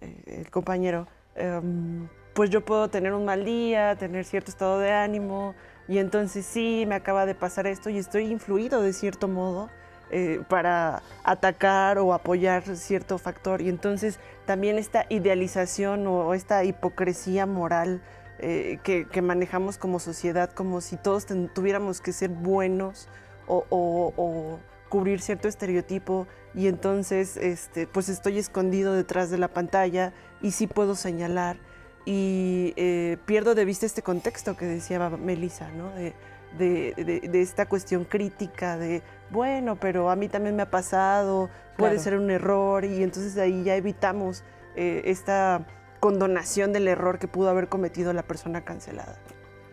eh, 0.00 0.40
el 0.40 0.50
compañero, 0.50 1.08
em, 1.34 2.08
pues 2.34 2.50
yo 2.50 2.64
puedo 2.64 2.88
tener 2.88 3.12
un 3.12 3.24
mal 3.24 3.44
día, 3.44 3.96
tener 3.96 4.24
cierto 4.24 4.50
estado 4.50 4.78
de 4.78 4.92
ánimo 4.92 5.54
y 5.88 5.98
entonces 5.98 6.46
sí, 6.46 6.84
me 6.86 6.94
acaba 6.94 7.26
de 7.26 7.34
pasar 7.34 7.66
esto 7.66 7.90
y 7.90 7.98
estoy 7.98 8.30
influido 8.30 8.82
de 8.82 8.92
cierto 8.92 9.28
modo 9.28 9.68
eh, 10.10 10.40
para 10.48 11.02
atacar 11.24 11.98
o 11.98 12.14
apoyar 12.14 12.76
cierto 12.76 13.18
factor 13.18 13.60
y 13.60 13.68
entonces 13.68 14.20
también 14.46 14.78
esta 14.78 15.06
idealización 15.08 16.06
o 16.06 16.34
esta 16.34 16.64
hipocresía 16.64 17.46
moral 17.46 18.00
eh, 18.44 18.80
que, 18.82 19.22
manejamos 19.22 19.78
como 19.78 20.00
sociedad, 20.00 20.50
como 20.50 20.80
si 20.80 20.96
todos 20.96 21.26
tuviéramos 21.54 22.00
que 22.00 22.12
ser 22.12 22.30
buenos 22.30 23.08
o, 23.46 24.58
cubrir 24.88 25.20
cierto 25.22 25.48
estereotipo 25.48 26.26
y 26.54 26.66
entonces 26.66 27.38
este, 27.38 27.86
pues 27.86 28.10
estoy 28.10 28.38
escondido 28.38 28.92
detrás 28.92 29.30
de 29.30 29.38
la 29.38 29.48
pantalla 29.48 30.12
y 30.42 30.50
sí 30.50 30.66
puedo 30.66 30.94
señalar 30.94 31.56
y 32.04 32.74
eh, 32.76 33.16
pierdo 33.24 33.54
de 33.54 33.64
vista 33.64 33.86
este 33.86 34.02
contexto 34.02 34.54
que 34.54 34.66
decía 34.66 35.08
Melissa, 35.10 35.70
¿no? 35.70 35.90
De, 35.92 36.14
esta 37.32 37.66
cuestión 37.66 38.04
crítica 38.04 38.76
de, 38.76 39.02
bueno, 39.30 39.76
pero 39.76 40.10
a 40.10 40.16
mí 40.16 40.28
también 40.28 40.56
me 40.56 40.62
ha 40.62 40.70
pasado, 40.70 41.48
puede 41.78 41.98
ser 41.98 42.18
un 42.18 42.30
error 42.30 42.84
y 42.84 43.02
entonces 43.02 43.38
ahí 43.38 43.64
ya 43.64 43.74
evitamos 43.76 44.44
eh, 44.76 45.00
esta 45.06 45.66
condonación 46.00 46.74
del 46.74 46.88
error 46.88 47.18
que 47.18 47.28
pudo 47.28 47.48
haber 47.48 47.68
cometido 47.68 48.12
la 48.12 48.22
persona 48.22 48.62
cancelada. 48.62 49.16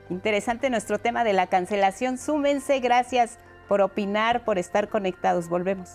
Interesante 0.10 0.70
nuestro 0.70 1.00
tema 1.00 1.26
de 1.26 1.34
la 1.34 1.48
cancelación. 1.48 2.18
Súmense, 2.18 2.80
gracias 2.80 3.38
por 3.70 3.82
opinar, 3.82 4.44
por 4.44 4.58
estar 4.58 4.90
conectados. 4.90 5.48
Volvemos. 5.48 5.90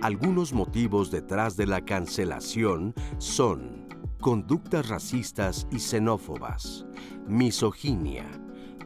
Algunos 0.00 0.52
motivos 0.52 1.10
detrás 1.10 1.56
de 1.56 1.66
la 1.66 1.84
cancelación 1.84 2.94
son 3.18 3.88
conductas 4.20 4.88
racistas 4.88 5.66
y 5.72 5.80
xenófobas, 5.80 6.86
misoginia, 7.26 8.24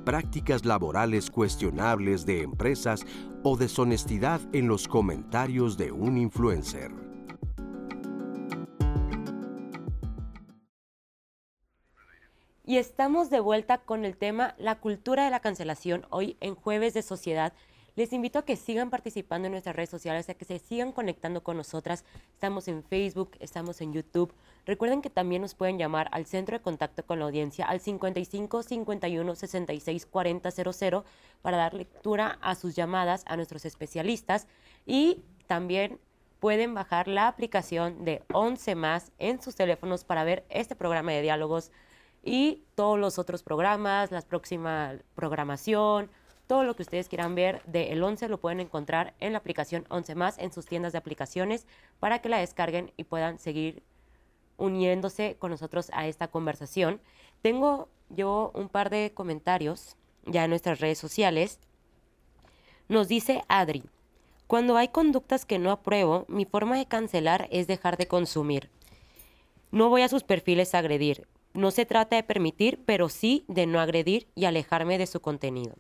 prácticas 0.07 0.65
laborales 0.65 1.31
cuestionables 1.31 2.25
de 2.25 2.41
empresas 2.41 3.05
o 3.43 3.59
deshonestidad 3.59 4.41
en 4.55 4.67
los 4.67 4.89
comentarios 4.89 5.77
de 5.77 5.93
un 5.93 6.17
influencer. 6.17 7.10
Y 12.71 12.79
estamos 12.79 13.31
de 13.31 13.41
vuelta 13.41 13.79
con 13.79 14.05
el 14.05 14.17
tema 14.17 14.55
La 14.57 14.79
cultura 14.79 15.25
de 15.25 15.31
la 15.31 15.41
cancelación 15.41 16.07
hoy 16.11 16.37
en 16.39 16.55
Jueves 16.55 16.95
de 16.95 17.03
Sociedad 17.03 17.53
les 17.97 18.13
invito 18.13 18.39
a 18.39 18.45
que 18.45 18.55
sigan 18.55 18.91
participando 18.91 19.47
en 19.47 19.53
nuestras 19.55 19.75
redes 19.75 19.91
sociales, 19.91 20.29
a 20.29 20.35
que 20.35 20.45
se 20.45 20.61
sigan 20.61 20.93
conectando 20.93 21.43
con 21.43 21.57
nosotras. 21.57 22.05
Estamos 22.33 22.69
en 22.69 22.85
Facebook, 22.85 23.33
estamos 23.41 23.81
en 23.81 23.93
YouTube. 23.93 24.33
Recuerden 24.67 25.03
que 25.03 25.11
también 25.11 25.43
nos 25.43 25.57
pueden 25.57 25.79
llamar 25.79 26.11
al 26.13 26.27
centro 26.27 26.57
de 26.57 26.63
contacto 26.63 27.05
con 27.05 27.19
la 27.19 27.25
audiencia 27.25 27.67
al 27.67 27.81
55 27.81 28.63
51 28.63 29.35
66 29.35 30.07
40 30.07 30.51
00 30.53 31.05
para 31.43 31.57
dar 31.57 31.75
lectura 31.75 32.39
a 32.41 32.55
sus 32.55 32.77
llamadas 32.77 33.25
a 33.27 33.35
nuestros 33.35 33.65
especialistas 33.65 34.47
y 34.87 35.25
también 35.49 35.99
pueden 36.39 36.73
bajar 36.75 37.09
la 37.09 37.27
aplicación 37.27 38.05
de 38.05 38.23
11 38.33 38.77
más 38.77 39.11
en 39.19 39.43
sus 39.43 39.57
teléfonos 39.57 40.05
para 40.05 40.23
ver 40.23 40.45
este 40.51 40.77
programa 40.77 41.11
de 41.11 41.23
diálogos 41.23 41.73
y 42.23 42.63
todos 42.75 42.99
los 42.99 43.19
otros 43.19 43.43
programas, 43.43 44.11
la 44.11 44.23
próxima 44.23 44.95
programación, 45.15 46.11
todo 46.47 46.65
lo 46.65 46.75
que 46.75 46.83
ustedes 46.83 47.09
quieran 47.09 47.35
ver 47.35 47.63
de 47.65 47.93
El 47.93 48.03
11 48.03 48.29
lo 48.29 48.41
pueden 48.41 48.61
encontrar 48.61 49.15
en 49.21 49.33
la 49.33 49.39
aplicación 49.39 49.87
11 49.89 50.15
más 50.17 50.39
en 50.39 50.53
sus 50.53 50.67
tiendas 50.67 50.93
de 50.93 50.99
aplicaciones 50.99 51.67
para 52.01 52.21
que 52.21 52.29
la 52.29 52.39
descarguen 52.39 52.93
y 52.97 53.05
puedan 53.05 53.39
seguir 53.39 53.83
uniéndose 54.57 55.37
con 55.39 55.53
nosotros 55.53 55.91
a 55.95 56.07
esta 56.07 56.29
conversación. 56.29 57.01
Tengo 57.41 57.89
yo 58.09 58.51
un 58.55 58.69
par 58.69 58.91
de 58.91 59.13
comentarios 59.15 59.97
ya 60.27 60.45
en 60.45 60.51
nuestras 60.51 60.81
redes 60.81 60.99
sociales. 60.99 61.61
Nos 62.89 63.09
dice 63.09 63.43
Adri, 63.49 63.85
cuando 64.47 64.77
hay 64.77 64.89
conductas 64.89 65.45
que 65.45 65.61
no 65.61 65.71
apruebo, 65.71 66.25
mi 66.27 66.45
forma 66.45 66.77
de 66.77 66.87
cancelar 66.87 67.47
es 67.53 67.69
dejar 67.69 67.97
de 67.97 68.09
consumir. 68.09 68.69
No 69.71 69.89
voy 69.89 70.03
a 70.03 70.09
sus 70.09 70.25
perfiles 70.25 70.75
a 70.75 70.79
agredir. 70.79 71.29
No 71.53 71.71
se 71.71 71.85
trata 71.85 72.17
de 72.17 72.23
permitir, 72.23 72.83
pero 72.87 73.09
sí 73.09 73.45
de 73.49 73.67
no 73.67 73.81
agredir 73.81 74.29
y 74.35 74.45
alejarme 74.45 74.99
de 74.99 75.07
su 75.07 75.21
contenido. 75.21 75.75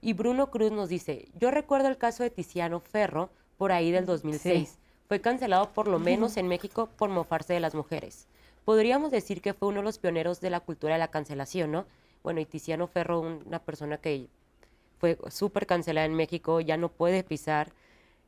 Y 0.00 0.12
Bruno 0.12 0.50
Cruz 0.50 0.70
nos 0.70 0.88
dice, 0.88 1.28
yo 1.34 1.50
recuerdo 1.50 1.88
el 1.88 1.98
caso 1.98 2.22
de 2.22 2.30
Tiziano 2.30 2.80
Ferro 2.80 3.30
por 3.56 3.72
ahí 3.72 3.90
del 3.90 4.06
2006. 4.06 4.78
Fue 5.08 5.20
cancelado 5.20 5.72
por 5.72 5.88
lo 5.88 5.98
menos 5.98 6.36
en 6.36 6.48
México 6.48 6.88
por 6.96 7.08
mofarse 7.10 7.54
de 7.54 7.60
las 7.60 7.74
mujeres. 7.74 8.26
Podríamos 8.64 9.10
decir 9.10 9.40
que 9.40 9.54
fue 9.54 9.68
uno 9.68 9.78
de 9.78 9.84
los 9.84 9.98
pioneros 9.98 10.40
de 10.40 10.50
la 10.50 10.60
cultura 10.60 10.94
de 10.94 10.98
la 10.98 11.08
cancelación, 11.08 11.72
¿no? 11.72 11.86
Bueno, 12.22 12.40
y 12.40 12.44
Tiziano 12.44 12.88
Ferro, 12.88 13.20
una 13.20 13.60
persona 13.60 13.98
que 13.98 14.28
fue 14.98 15.18
súper 15.30 15.66
cancelada 15.66 16.06
en 16.06 16.14
México, 16.14 16.60
ya 16.60 16.76
no 16.76 16.88
puede 16.88 17.22
pisar 17.22 17.72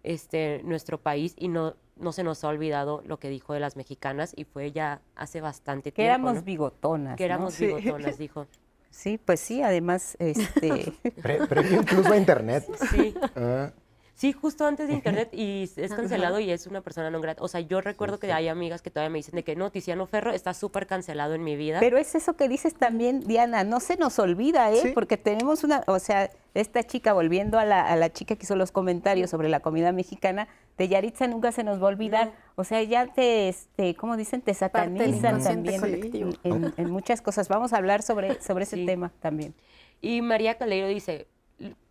este, 0.04 0.62
nuestro 0.62 0.98
país 0.98 1.34
y 1.36 1.48
no, 1.48 1.74
no 2.00 2.12
se 2.12 2.22
nos 2.24 2.44
ha 2.44 2.48
olvidado 2.48 3.02
lo 3.06 3.18
que 3.18 3.28
dijo 3.28 3.54
de 3.54 3.60
las 3.60 3.76
mexicanas 3.76 4.32
y 4.36 4.44
fue 4.44 4.72
ya 4.72 5.00
hace 5.14 5.40
bastante 5.40 5.92
tiempo. 5.92 5.96
Que 5.96 6.04
éramos 6.06 6.44
bigotonas. 6.44 7.16
Que 7.16 7.24
éramos 7.24 7.58
bigotonas, 7.58 8.18
dijo. 8.18 8.46
Sí, 8.90 9.18
pues 9.18 9.40
sí, 9.40 9.62
además, 9.62 10.16
este... 10.18 10.92
Pre 11.22 11.40
incluso 11.72 12.12
a 12.12 12.16
internet. 12.16 12.64
Sí. 12.90 13.14
Ah. 13.36 13.70
Sí, 14.18 14.32
justo 14.32 14.66
antes 14.66 14.88
de 14.88 14.94
internet 14.94 15.28
y 15.32 15.70
es 15.76 15.94
cancelado 15.94 16.40
y 16.40 16.50
es 16.50 16.66
una 16.66 16.80
persona 16.80 17.08
no 17.08 17.20
grata. 17.20 17.40
O 17.40 17.46
sea, 17.46 17.60
yo 17.60 17.80
recuerdo 17.80 18.18
que 18.18 18.32
hay 18.32 18.48
amigas 18.48 18.82
que 18.82 18.90
todavía 18.90 19.10
me 19.10 19.18
dicen 19.20 19.36
de 19.36 19.44
que 19.44 19.54
no, 19.54 19.70
Tiziano 19.70 20.06
Ferro 20.06 20.32
está 20.32 20.54
súper 20.54 20.88
cancelado 20.88 21.34
en 21.34 21.44
mi 21.44 21.54
vida. 21.54 21.78
Pero 21.78 21.98
es 21.98 22.16
eso 22.16 22.36
que 22.36 22.48
dices 22.48 22.74
también, 22.74 23.20
Diana, 23.20 23.62
no 23.62 23.78
se 23.78 23.96
nos 23.96 24.18
olvida, 24.18 24.72
¿eh? 24.72 24.90
Porque 24.92 25.18
tenemos 25.18 25.62
una, 25.62 25.84
o 25.86 26.00
sea, 26.00 26.30
esta 26.54 26.82
chica, 26.82 27.12
volviendo 27.12 27.60
a 27.60 27.64
la, 27.64 27.80
a 27.80 27.94
la 27.94 28.12
chica 28.12 28.34
que 28.34 28.42
hizo 28.42 28.56
los 28.56 28.72
comentarios 28.72 29.30
sobre 29.30 29.48
la 29.48 29.60
comida 29.60 29.92
mexicana, 29.92 30.48
de 30.76 30.88
Yaritza 30.88 31.28
nunca 31.28 31.52
se 31.52 31.62
nos 31.62 31.80
va 31.80 31.84
a 31.84 31.90
olvidar. 31.90 32.32
O 32.56 32.64
sea, 32.64 32.82
ya 32.82 33.06
te, 33.06 33.48
este, 33.48 33.94
¿cómo 33.94 34.16
dicen? 34.16 34.42
Te 34.42 34.52
satanizan 34.52 35.44
también 35.44 36.36
en, 36.42 36.74
en, 36.76 36.90
muchas 36.90 37.22
cosas. 37.22 37.46
Vamos 37.46 37.72
a 37.72 37.76
hablar 37.76 38.02
sobre, 38.02 38.42
sobre 38.42 38.64
ese 38.64 38.84
tema 38.84 39.12
también. 39.20 39.54
Y 40.00 40.22
María 40.22 40.58
Caldeiro 40.58 40.88
dice, 40.88 41.28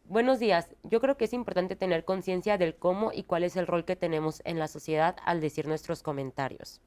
buenos 0.07 0.39
días, 0.39 0.75
yo 0.83 1.01
creo 1.01 1.17
que 1.17 1.25
es 1.25 1.33
importante 1.33 1.75
tener 1.75 2.05
conciencia 2.05 2.57
del 2.57 2.75
cómo 2.75 3.11
y 3.13 3.23
cuál 3.23 3.43
es 3.43 3.55
el 3.55 3.67
rol 3.67 3.85
que 3.85 3.95
tenemos 3.95 4.41
en 4.45 4.59
la 4.59 4.67
sociedad 4.67 5.17
al 5.25 5.41
decir 5.41 5.67
nuestros 5.67 6.01
comentarios. 6.01 6.81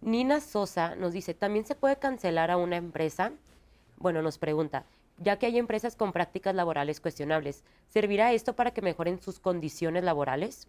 Nina 0.00 0.40
Sosa 0.40 0.94
nos 0.96 1.12
dice, 1.12 1.34
¿también 1.34 1.66
se 1.66 1.74
puede 1.74 1.96
cancelar 1.96 2.50
a 2.50 2.56
una 2.56 2.76
empresa? 2.76 3.32
Bueno, 3.98 4.22
nos 4.22 4.38
pregunta, 4.38 4.84
ya 5.18 5.38
que 5.38 5.46
hay 5.46 5.58
empresas 5.58 5.94
con 5.94 6.12
prácticas 6.12 6.54
laborales 6.54 7.00
cuestionables. 7.00 7.62
¿Servirá 7.88 8.32
esto 8.32 8.54
para 8.54 8.70
que 8.70 8.80
mejoren 8.80 9.20
sus 9.20 9.38
condiciones 9.38 10.02
laborales? 10.04 10.68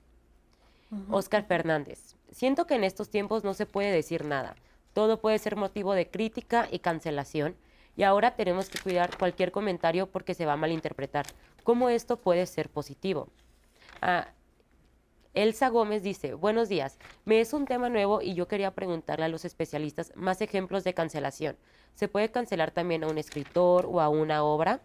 Oscar 1.09 1.45
Fernández, 1.45 2.17
siento 2.31 2.67
que 2.67 2.75
en 2.75 2.83
estos 2.83 3.09
tiempos 3.09 3.45
no 3.45 3.53
se 3.53 3.65
puede 3.65 3.91
decir 3.93 4.25
nada. 4.25 4.57
Todo 4.91 5.21
puede 5.21 5.39
ser 5.39 5.55
motivo 5.55 5.93
de 5.93 6.09
crítica 6.09 6.67
y 6.69 6.79
cancelación 6.79 7.55
y 7.95 8.03
ahora 8.03 8.35
tenemos 8.35 8.69
que 8.69 8.79
cuidar 8.79 9.17
cualquier 9.17 9.51
comentario 9.51 10.07
porque 10.07 10.33
se 10.33 10.45
va 10.45 10.53
a 10.53 10.57
malinterpretar. 10.57 11.25
¿Cómo 11.63 11.89
esto 11.89 12.17
puede 12.17 12.45
ser 12.45 12.69
positivo? 12.69 13.29
Ah, 14.01 14.27
Elsa 15.33 15.69
Gómez 15.69 16.03
dice, 16.03 16.33
buenos 16.33 16.67
días, 16.67 16.97
me 17.23 17.39
es 17.39 17.53
un 17.53 17.65
tema 17.65 17.87
nuevo 17.87 18.21
y 18.21 18.33
yo 18.33 18.47
quería 18.47 18.71
preguntarle 18.71 19.25
a 19.25 19.29
los 19.29 19.45
especialistas 19.45 20.11
más 20.15 20.41
ejemplos 20.41 20.83
de 20.83 20.93
cancelación. 20.93 21.55
¿Se 21.95 22.09
puede 22.09 22.31
cancelar 22.31 22.71
también 22.71 23.03
a 23.03 23.07
un 23.07 23.17
escritor 23.17 23.85
o 23.85 24.01
a 24.01 24.09
una 24.09 24.43
obra? 24.43 24.81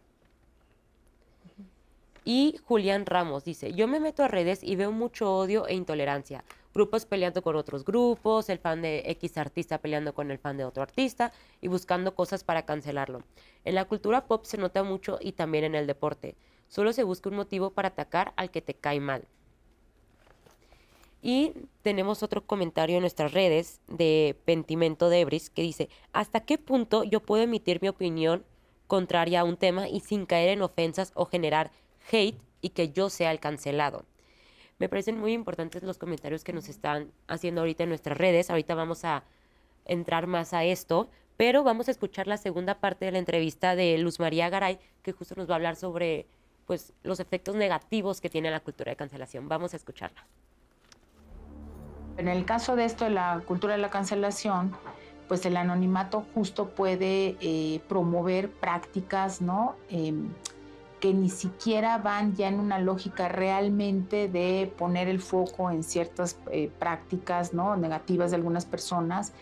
Y 2.24 2.58
Julián 2.64 3.06
Ramos 3.06 3.44
dice, 3.44 3.72
yo 3.72 3.88
me 3.88 4.00
meto 4.00 4.24
a 4.24 4.28
redes 4.28 4.62
y 4.62 4.76
veo 4.76 4.92
mucho 4.92 5.32
odio 5.32 5.66
e 5.66 5.74
intolerancia. 5.74 6.44
Grupos 6.76 7.06
peleando 7.06 7.40
con 7.40 7.56
otros 7.56 7.86
grupos, 7.86 8.50
el 8.50 8.58
fan 8.58 8.82
de 8.82 9.02
X 9.06 9.38
artista 9.38 9.78
peleando 9.78 10.12
con 10.12 10.30
el 10.30 10.36
fan 10.36 10.58
de 10.58 10.66
otro 10.66 10.82
artista 10.82 11.32
y 11.62 11.68
buscando 11.68 12.14
cosas 12.14 12.44
para 12.44 12.66
cancelarlo. 12.66 13.22
En 13.64 13.74
la 13.74 13.86
cultura 13.86 14.26
pop 14.26 14.44
se 14.44 14.58
nota 14.58 14.82
mucho 14.82 15.18
y 15.22 15.32
también 15.32 15.64
en 15.64 15.74
el 15.74 15.86
deporte. 15.86 16.36
Solo 16.68 16.92
se 16.92 17.02
busca 17.02 17.30
un 17.30 17.36
motivo 17.36 17.70
para 17.70 17.88
atacar 17.88 18.34
al 18.36 18.50
que 18.50 18.60
te 18.60 18.74
cae 18.74 19.00
mal. 19.00 19.24
Y 21.22 21.54
tenemos 21.80 22.22
otro 22.22 22.46
comentario 22.46 22.96
en 22.96 23.00
nuestras 23.00 23.32
redes 23.32 23.80
de 23.88 24.36
Pentimento 24.44 25.08
Debris 25.08 25.48
que 25.48 25.62
dice, 25.62 25.88
¿hasta 26.12 26.40
qué 26.40 26.58
punto 26.58 27.04
yo 27.04 27.20
puedo 27.20 27.42
emitir 27.42 27.80
mi 27.80 27.88
opinión 27.88 28.44
contraria 28.86 29.40
a 29.40 29.44
un 29.44 29.56
tema 29.56 29.88
y 29.88 30.00
sin 30.00 30.26
caer 30.26 30.50
en 30.50 30.60
ofensas 30.60 31.12
o 31.14 31.24
generar 31.24 31.70
hate 32.12 32.38
y 32.60 32.68
que 32.68 32.90
yo 32.90 33.08
sea 33.08 33.30
el 33.30 33.40
cancelado? 33.40 34.04
Me 34.78 34.88
parecen 34.88 35.18
muy 35.18 35.32
importantes 35.32 35.82
los 35.82 35.98
comentarios 35.98 36.44
que 36.44 36.52
nos 36.52 36.68
están 36.68 37.10
haciendo 37.28 37.62
ahorita 37.62 37.84
en 37.84 37.88
nuestras 37.88 38.18
redes. 38.18 38.50
Ahorita 38.50 38.74
vamos 38.74 39.04
a 39.04 39.24
entrar 39.86 40.26
más 40.26 40.52
a 40.52 40.64
esto, 40.64 41.08
pero 41.36 41.62
vamos 41.62 41.88
a 41.88 41.90
escuchar 41.90 42.26
la 42.26 42.36
segunda 42.36 42.78
parte 42.78 43.06
de 43.06 43.12
la 43.12 43.18
entrevista 43.18 43.74
de 43.74 43.96
Luz 43.98 44.20
María 44.20 44.50
Garay, 44.50 44.78
que 45.02 45.12
justo 45.12 45.34
nos 45.36 45.48
va 45.48 45.54
a 45.54 45.56
hablar 45.56 45.76
sobre 45.76 46.26
pues, 46.66 46.92
los 47.02 47.20
efectos 47.20 47.54
negativos 47.54 48.20
que 48.20 48.28
tiene 48.28 48.50
la 48.50 48.60
cultura 48.60 48.90
de 48.90 48.96
cancelación. 48.96 49.48
Vamos 49.48 49.72
a 49.72 49.76
escucharla. 49.76 50.26
En 52.18 52.28
el 52.28 52.44
caso 52.44 52.76
de 52.76 52.84
esto 52.84 53.04
de 53.04 53.10
la 53.10 53.42
cultura 53.46 53.74
de 53.74 53.80
la 53.80 53.90
cancelación, 53.90 54.74
pues 55.28 55.44
el 55.46 55.56
anonimato 55.56 56.24
justo 56.34 56.68
puede 56.70 57.36
eh, 57.40 57.80
promover 57.88 58.50
prácticas, 58.50 59.40
¿no? 59.40 59.76
Em, 59.90 60.28
que 61.00 61.12
ni 61.12 61.28
siquiera 61.28 61.98
van 61.98 62.34
ya 62.34 62.48
en 62.48 62.58
una 62.58 62.78
lógica 62.78 63.28
realmente 63.28 64.28
de 64.28 64.72
poner 64.78 65.08
el 65.08 65.20
foco 65.20 65.70
en 65.70 65.82
ciertas 65.82 66.38
eh, 66.50 66.70
prácticas 66.78 67.52
¿no? 67.52 67.76
negativas 67.76 68.30
de 68.30 68.36
algunas 68.36 68.64
personas, 68.64 69.32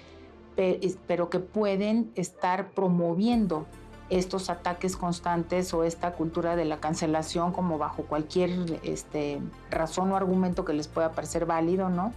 pero 1.06 1.30
que 1.30 1.40
pueden 1.40 2.12
estar 2.14 2.70
promoviendo 2.70 3.66
estos 4.10 4.50
ataques 4.50 4.96
constantes 4.96 5.72
o 5.74 5.82
esta 5.82 6.12
cultura 6.12 6.56
de 6.56 6.64
la 6.64 6.78
cancelación 6.78 7.52
como 7.52 7.78
bajo 7.78 8.02
cualquier 8.04 8.50
este, 8.82 9.40
razón 9.70 10.12
o 10.12 10.16
argumento 10.16 10.64
que 10.64 10.72
les 10.72 10.88
pueda 10.88 11.12
parecer 11.12 11.46
válido, 11.46 11.88
¿no? 11.88 12.12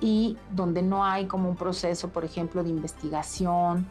Y 0.00 0.38
donde 0.50 0.82
no 0.82 1.04
hay 1.04 1.26
como 1.26 1.48
un 1.48 1.56
proceso, 1.56 2.08
por 2.08 2.24
ejemplo, 2.24 2.62
de 2.62 2.70
investigación, 2.70 3.86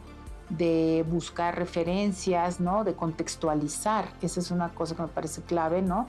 de 0.50 1.04
buscar 1.08 1.56
referencias, 1.56 2.60
¿no? 2.60 2.84
De 2.84 2.94
contextualizar. 2.94 4.08
Esa 4.22 4.40
es 4.40 4.50
una 4.50 4.70
cosa 4.70 4.96
que 4.96 5.02
me 5.02 5.08
parece 5.08 5.42
clave, 5.42 5.82
¿no? 5.82 6.08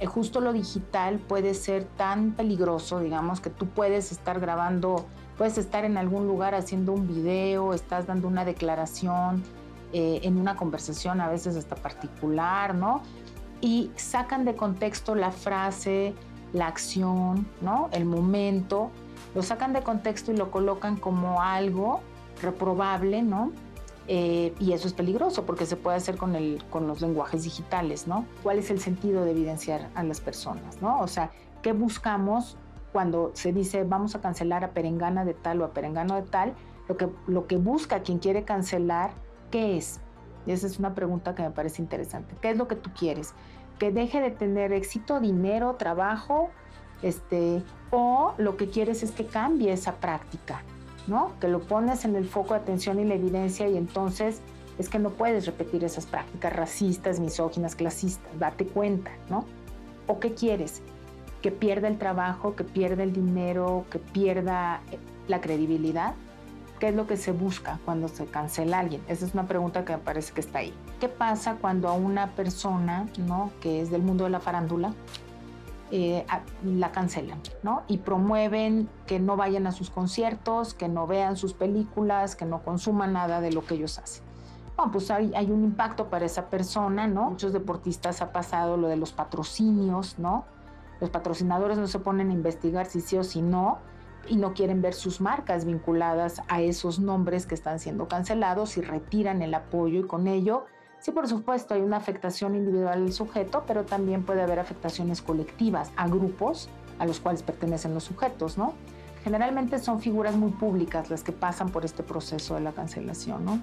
Eh, 0.00 0.06
justo 0.06 0.40
lo 0.40 0.52
digital 0.52 1.18
puede 1.18 1.54
ser 1.54 1.84
tan 1.84 2.32
peligroso, 2.32 3.00
digamos, 3.00 3.40
que 3.40 3.50
tú 3.50 3.66
puedes 3.66 4.12
estar 4.12 4.40
grabando, 4.40 5.06
puedes 5.36 5.58
estar 5.58 5.84
en 5.84 5.96
algún 5.96 6.26
lugar 6.26 6.54
haciendo 6.54 6.92
un 6.92 7.08
video, 7.08 7.74
estás 7.74 8.06
dando 8.06 8.28
una 8.28 8.44
declaración, 8.44 9.42
eh, 9.92 10.20
en 10.22 10.38
una 10.38 10.56
conversación 10.56 11.20
a 11.20 11.28
veces 11.28 11.56
hasta 11.56 11.74
particular, 11.74 12.74
¿no? 12.74 13.02
Y 13.60 13.90
sacan 13.96 14.44
de 14.44 14.54
contexto 14.54 15.14
la 15.14 15.32
frase, 15.32 16.14
la 16.52 16.66
acción, 16.66 17.48
¿no? 17.60 17.88
El 17.92 18.04
momento, 18.04 18.90
lo 19.34 19.42
sacan 19.42 19.72
de 19.72 19.82
contexto 19.82 20.32
y 20.32 20.36
lo 20.36 20.50
colocan 20.50 20.96
como 20.96 21.42
algo 21.42 22.00
reprobable, 22.42 23.22
¿no? 23.22 23.50
Eh, 24.10 24.54
y 24.58 24.72
eso 24.72 24.88
es 24.88 24.94
peligroso 24.94 25.44
porque 25.44 25.66
se 25.66 25.76
puede 25.76 25.98
hacer 25.98 26.16
con, 26.16 26.34
el, 26.34 26.64
con 26.70 26.86
los 26.86 27.02
lenguajes 27.02 27.44
digitales, 27.44 28.06
¿no? 28.06 28.24
¿Cuál 28.42 28.58
es 28.58 28.70
el 28.70 28.80
sentido 28.80 29.22
de 29.22 29.32
evidenciar 29.32 29.90
a 29.94 30.02
las 30.02 30.20
personas, 30.20 30.80
¿no? 30.80 31.00
O 31.00 31.06
sea, 31.06 31.30
¿qué 31.60 31.74
buscamos 31.74 32.56
cuando 32.90 33.30
se 33.34 33.52
dice 33.52 33.84
vamos 33.84 34.14
a 34.14 34.22
cancelar 34.22 34.64
a 34.64 34.70
Perengana 34.70 35.26
de 35.26 35.34
tal 35.34 35.60
o 35.60 35.66
a 35.66 35.74
Perengano 35.74 36.14
de 36.14 36.22
tal? 36.22 36.54
Lo 36.88 36.96
que, 36.96 37.10
lo 37.26 37.46
que 37.46 37.58
busca 37.58 38.00
quien 38.00 38.18
quiere 38.18 38.44
cancelar, 38.44 39.10
¿qué 39.50 39.76
es? 39.76 40.00
Esa 40.46 40.66
es 40.66 40.78
una 40.78 40.94
pregunta 40.94 41.34
que 41.34 41.42
me 41.42 41.50
parece 41.50 41.82
interesante. 41.82 42.34
¿Qué 42.40 42.48
es 42.48 42.56
lo 42.56 42.66
que 42.66 42.76
tú 42.76 42.90
quieres? 42.98 43.34
Que 43.78 43.90
deje 43.90 44.22
de 44.22 44.30
tener 44.30 44.72
éxito, 44.72 45.20
dinero, 45.20 45.74
trabajo, 45.74 46.48
este, 47.02 47.62
o 47.90 48.32
lo 48.38 48.56
que 48.56 48.68
quieres 48.68 49.02
es 49.02 49.10
que 49.10 49.26
cambie 49.26 49.70
esa 49.70 49.96
práctica, 49.96 50.62
que 51.40 51.48
lo 51.48 51.60
pones 51.60 52.04
en 52.04 52.16
el 52.16 52.26
foco 52.26 52.54
de 52.54 52.60
atención 52.60 53.00
y 53.00 53.04
la 53.04 53.14
evidencia 53.14 53.66
y 53.68 53.76
entonces 53.76 54.40
es 54.78 54.88
que 54.88 54.98
no 54.98 55.10
puedes 55.10 55.46
repetir 55.46 55.82
esas 55.84 56.06
prácticas 56.06 56.52
racistas, 56.52 57.18
misóginas, 57.18 57.74
clasistas, 57.74 58.38
date 58.38 58.66
cuenta, 58.66 59.10
¿no? 59.28 59.44
¿O 60.06 60.20
qué 60.20 60.34
quieres? 60.34 60.82
Que 61.42 61.50
pierda 61.50 61.88
el 61.88 61.98
trabajo, 61.98 62.54
que 62.54 62.64
pierda 62.64 63.02
el 63.02 63.12
dinero, 63.12 63.86
que 63.90 63.98
pierda 63.98 64.82
eh, 64.92 64.98
la 65.28 65.40
credibilidad. 65.40 66.14
¿Qué 66.78 66.88
es 66.88 66.94
lo 66.94 67.06
que 67.06 67.16
se 67.16 67.32
busca 67.32 67.80
cuando 67.84 68.06
se 68.06 68.26
cancela 68.26 68.76
a 68.76 68.80
alguien? 68.80 69.02
Esa 69.08 69.26
es 69.26 69.34
una 69.34 69.48
pregunta 69.48 69.84
que 69.84 69.94
me 69.94 69.98
parece 69.98 70.32
que 70.32 70.40
está 70.40 70.60
ahí. 70.60 70.72
¿Qué 71.00 71.08
pasa 71.08 71.56
cuando 71.60 71.88
a 71.88 71.92
una 71.94 72.28
persona, 72.36 73.08
¿no? 73.18 73.50
que 73.60 73.80
es 73.80 73.90
del 73.90 74.02
mundo 74.02 74.24
de 74.24 74.30
la 74.30 74.40
farándula, 74.40 74.94
eh, 75.90 76.26
la 76.64 76.92
cancelan, 76.92 77.40
¿no? 77.62 77.82
Y 77.88 77.98
promueven 77.98 78.88
que 79.06 79.18
no 79.18 79.36
vayan 79.36 79.66
a 79.66 79.72
sus 79.72 79.90
conciertos, 79.90 80.74
que 80.74 80.88
no 80.88 81.06
vean 81.06 81.36
sus 81.36 81.54
películas, 81.54 82.36
que 82.36 82.44
no 82.44 82.62
consuman 82.62 83.14
nada 83.14 83.40
de 83.40 83.52
lo 83.52 83.64
que 83.64 83.74
ellos 83.74 83.98
hacen. 83.98 84.24
Bueno, 84.76 84.92
pues 84.92 85.10
hay, 85.10 85.50
un 85.50 85.64
impacto 85.64 86.08
para 86.08 86.24
esa 86.26 86.50
persona, 86.50 87.08
¿no? 87.08 87.30
Muchos 87.30 87.52
deportistas 87.52 88.22
ha 88.22 88.32
pasado 88.32 88.76
lo 88.76 88.86
de 88.86 88.96
los 88.96 89.12
patrocinios, 89.12 90.18
¿no? 90.18 90.44
Los 91.00 91.10
patrocinadores 91.10 91.78
no 91.78 91.88
se 91.88 91.98
ponen 91.98 92.30
a 92.30 92.32
investigar 92.32 92.86
si 92.86 93.00
sí 93.00 93.16
o 93.16 93.24
si 93.24 93.42
no 93.42 93.78
y 94.28 94.36
no 94.36 94.52
quieren 94.52 94.82
ver 94.82 94.94
sus 94.94 95.20
marcas 95.20 95.64
vinculadas 95.64 96.42
a 96.48 96.60
esos 96.60 97.00
nombres 97.00 97.46
que 97.46 97.54
están 97.54 97.80
siendo 97.80 98.08
cancelados 98.08 98.76
y 98.76 98.82
retiran 98.82 99.42
el 99.42 99.54
apoyo 99.54 100.00
y 100.00 100.06
con 100.06 100.28
ello 100.28 100.66
Sí, 101.08 101.12
por 101.12 101.26
supuesto, 101.26 101.72
hay 101.72 101.80
una 101.80 101.96
afectación 101.96 102.54
individual 102.54 103.02
del 103.02 103.14
sujeto, 103.14 103.64
pero 103.66 103.86
también 103.86 104.24
puede 104.24 104.42
haber 104.42 104.58
afectaciones 104.58 105.22
colectivas 105.22 105.90
a 105.96 106.06
grupos 106.06 106.68
a 106.98 107.06
los 107.06 107.18
cuales 107.18 107.42
pertenecen 107.42 107.94
los 107.94 108.04
sujetos, 108.04 108.58
¿no? 108.58 108.74
Generalmente 109.24 109.78
son 109.78 110.00
figuras 110.00 110.36
muy 110.36 110.50
públicas 110.50 111.08
las 111.08 111.22
que 111.22 111.32
pasan 111.32 111.70
por 111.70 111.86
este 111.86 112.02
proceso 112.02 112.56
de 112.56 112.60
la 112.60 112.72
cancelación, 112.72 113.42
¿no? 113.46 113.58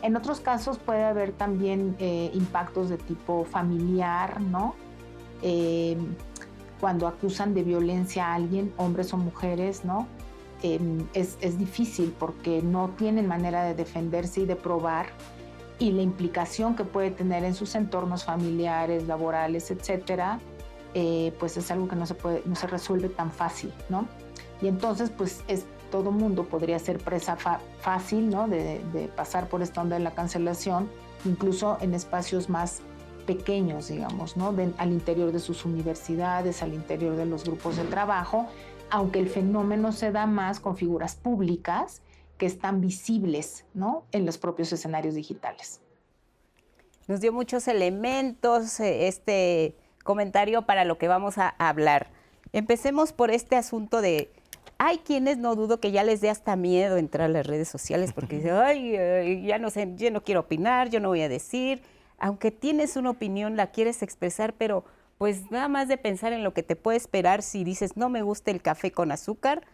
En 0.00 0.16
otros 0.16 0.40
casos 0.40 0.78
puede 0.78 1.04
haber 1.04 1.32
también 1.32 1.96
eh, 1.98 2.30
impactos 2.32 2.88
de 2.88 2.96
tipo 2.96 3.44
familiar, 3.44 4.40
¿no? 4.40 4.74
Eh, 5.42 5.98
cuando 6.80 7.06
acusan 7.06 7.52
de 7.52 7.62
violencia 7.62 8.28
a 8.28 8.36
alguien, 8.36 8.72
hombres 8.78 9.12
o 9.12 9.18
mujeres, 9.18 9.84
¿no? 9.84 10.06
Es, 10.62 11.36
es 11.42 11.58
difícil 11.58 12.14
porque 12.18 12.62
no 12.62 12.88
tienen 12.96 13.28
manera 13.28 13.64
de 13.64 13.74
defenderse 13.74 14.40
y 14.40 14.46
de 14.46 14.56
probar 14.56 15.08
y 15.80 15.90
la 15.92 16.02
implicación 16.02 16.76
que 16.76 16.84
puede 16.84 17.10
tener 17.10 17.42
en 17.42 17.54
sus 17.54 17.74
entornos 17.74 18.24
familiares, 18.24 19.08
laborales, 19.08 19.70
etcétera, 19.70 20.38
eh, 20.94 21.34
pues 21.40 21.56
es 21.56 21.70
algo 21.70 21.88
que 21.88 21.96
no 21.96 22.06
se, 22.06 22.14
no 22.44 22.54
se 22.54 22.66
resuelve 22.66 23.08
tan 23.08 23.32
fácil, 23.32 23.72
¿no? 23.88 24.06
Y 24.60 24.68
entonces, 24.68 25.10
pues 25.10 25.42
es, 25.48 25.64
todo 25.90 26.12
mundo 26.12 26.44
podría 26.44 26.78
ser 26.78 26.98
presa 26.98 27.36
fácil, 27.80 28.28
¿no? 28.28 28.46
De, 28.46 29.10
pasar 29.16 29.48
por 29.48 29.62
esta 29.62 29.80
onda 29.80 29.96
de 29.96 30.04
la 30.04 30.12
cancelación, 30.12 30.88
incluso 31.24 31.78
en 31.80 31.94
espacios 31.94 32.50
más 32.50 32.82
pequeños, 33.26 33.88
digamos, 33.88 34.36
¿no? 34.36 34.54
al 34.78 34.92
interior 34.92 35.30
de 35.30 35.38
sus 35.38 35.64
universidades, 35.64 36.62
al 36.62 36.74
interior 36.74 37.16
de 37.16 37.26
los 37.26 37.44
grupos 37.44 37.76
de 37.76 37.84
trabajo, 37.84 38.46
aunque 38.90 39.20
el 39.20 39.28
fenómeno 39.28 39.92
se 39.92 40.10
da 40.10 40.26
más 40.26 40.58
con 40.58 40.76
figuras 40.76 41.14
públicas 41.14 42.02
que 42.40 42.46
están 42.46 42.80
visibles 42.80 43.66
¿no? 43.74 44.06
en 44.12 44.24
los 44.24 44.38
propios 44.38 44.72
escenarios 44.72 45.14
digitales. 45.14 45.78
Nos 47.06 47.20
dio 47.20 47.34
muchos 47.34 47.68
elementos 47.68 48.80
eh, 48.80 49.08
este 49.08 49.76
comentario 50.02 50.62
para 50.62 50.86
lo 50.86 50.96
que 50.96 51.06
vamos 51.06 51.36
a 51.36 51.50
hablar. 51.58 52.08
Empecemos 52.54 53.12
por 53.12 53.30
este 53.30 53.56
asunto 53.56 54.00
de, 54.00 54.32
hay 54.78 54.98
quienes 54.98 55.36
no 55.36 55.54
dudo 55.54 55.80
que 55.80 55.92
ya 55.92 56.02
les 56.02 56.22
dé 56.22 56.30
hasta 56.30 56.56
miedo 56.56 56.96
entrar 56.96 57.26
a 57.26 57.32
las 57.32 57.46
redes 57.46 57.68
sociales 57.68 58.14
porque 58.14 58.36
dicen, 58.36 58.54
ay, 58.64 59.44
ya 59.44 59.58
no 59.58 59.68
sé, 59.68 59.92
yo 59.96 60.10
no 60.10 60.24
quiero 60.24 60.40
opinar, 60.40 60.88
yo 60.88 60.98
no 60.98 61.08
voy 61.08 61.20
a 61.20 61.28
decir, 61.28 61.82
aunque 62.18 62.50
tienes 62.50 62.96
una 62.96 63.10
opinión, 63.10 63.54
la 63.54 63.70
quieres 63.70 64.02
expresar, 64.02 64.54
pero 64.54 64.86
pues 65.18 65.50
nada 65.50 65.68
más 65.68 65.88
de 65.88 65.98
pensar 65.98 66.32
en 66.32 66.42
lo 66.42 66.54
que 66.54 66.62
te 66.62 66.74
puede 66.74 66.96
esperar 66.96 67.42
si 67.42 67.64
dices, 67.64 67.98
no 67.98 68.08
me 68.08 68.22
gusta 68.22 68.50
el 68.50 68.62
café 68.62 68.92
con 68.92 69.12
azúcar, 69.12 69.66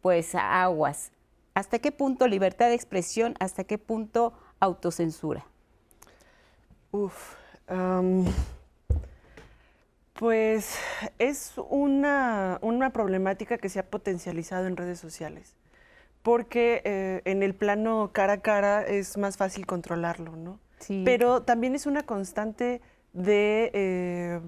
pues 0.00 0.34
aguas. 0.34 1.12
¿Hasta 1.54 1.78
qué 1.78 1.92
punto 1.92 2.26
libertad 2.26 2.68
de 2.68 2.74
expresión? 2.74 3.34
¿Hasta 3.38 3.64
qué 3.64 3.78
punto 3.78 4.32
autocensura? 4.58 5.46
Uf, 6.90 7.34
pues 10.14 10.78
es 11.18 11.54
una, 11.68 12.60
problemática 12.92 13.58
que 13.58 13.68
se 13.68 13.78
ha 13.78 13.86
potencializado 13.90 14.66
en 14.66 14.76
redes 14.76 14.98
sociales, 15.00 15.56
porque 16.22 16.82
eh, 16.84 17.22
en 17.24 17.42
el 17.42 17.54
plano 17.54 18.10
cara 18.12 18.34
a 18.34 18.40
cara 18.40 18.82
es 18.82 19.16
más 19.16 19.36
fácil 19.36 19.66
controlarlo, 19.66 20.36
¿no? 20.36 20.60
Sí. 20.78 21.02
Pero 21.04 21.42
también 21.42 21.74
es 21.74 21.86
una 21.86 22.04
constante 22.04 22.80
de 23.12 23.70
eh, 23.74 24.40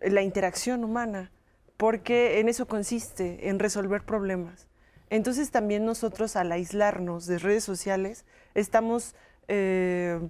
la 0.00 0.22
interacción 0.22 0.84
humana, 0.84 1.32
porque 1.76 2.40
en 2.40 2.48
eso 2.48 2.66
consiste, 2.66 3.48
en 3.48 3.58
resolver 3.58 4.04
problemas. 4.04 4.67
Entonces 5.10 5.50
también 5.50 5.84
nosotros 5.84 6.36
al 6.36 6.52
aislarnos 6.52 7.26
de 7.26 7.38
redes 7.38 7.64
sociales 7.64 8.24
estamos 8.54 9.14
eh, 9.48 10.20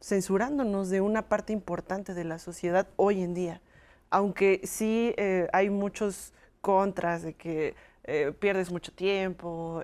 censurándonos 0.00 0.90
de 0.90 1.00
una 1.00 1.22
parte 1.22 1.52
importante 1.52 2.14
de 2.14 2.24
la 2.24 2.38
sociedad 2.38 2.86
hoy 2.96 3.22
en 3.22 3.34
día. 3.34 3.60
Aunque 4.10 4.60
sí 4.64 5.12
eh, 5.16 5.48
hay 5.52 5.70
muchos 5.70 6.32
contras 6.60 7.22
de 7.22 7.34
que 7.34 7.74
eh, 8.04 8.32
pierdes 8.38 8.70
mucho 8.70 8.92
tiempo, 8.92 9.82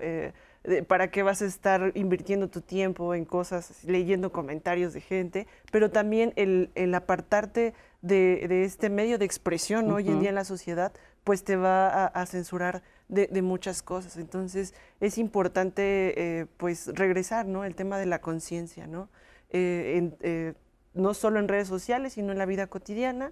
para 0.87 1.11
qué 1.11 1.21
vas 1.21 1.43
a 1.43 1.45
estar 1.45 1.91
invirtiendo 1.93 2.49
tu 2.49 2.59
tiempo 2.59 3.13
en 3.13 3.23
cosas, 3.23 3.83
leyendo 3.83 4.31
comentarios 4.31 4.93
de 4.93 5.01
gente, 5.01 5.47
pero 5.71 5.91
también 5.91 6.33
el, 6.37 6.95
apartarte 6.95 7.75
de, 8.01 8.63
este 8.63 8.89
medio 8.89 9.19
de 9.19 9.25
expresión 9.25 9.91
hoy 9.91 10.07
en 10.07 10.21
día 10.21 10.29
en 10.29 10.35
la 10.35 10.43
sociedad, 10.43 10.91
pues 11.23 11.43
te 11.43 11.55
va 11.55 12.07
a 12.07 12.25
censurar 12.25 12.81
de, 13.07 13.41
muchas 13.41 13.81
cosas. 13.81 14.17
Entonces 14.17 14.73
es 14.99 15.17
importante 15.17 16.39
eh, 16.39 16.45
pues 16.57 16.87
regresar, 16.87 17.45
¿no? 17.45 17.63
El 17.63 17.75
tema 17.75 17.97
de 17.97 18.05
la 18.05 18.19
conciencia, 18.19 18.87
¿no? 18.87 19.09
Eh, 19.51 20.11
eh, 20.21 20.53
no 20.93 21.13
solo 21.13 21.39
en 21.39 21.47
redes 21.47 21.67
sociales, 21.67 22.13
sino 22.13 22.31
en 22.31 22.37
la 22.37 22.45
vida 22.45 22.67
cotidiana, 22.67 23.31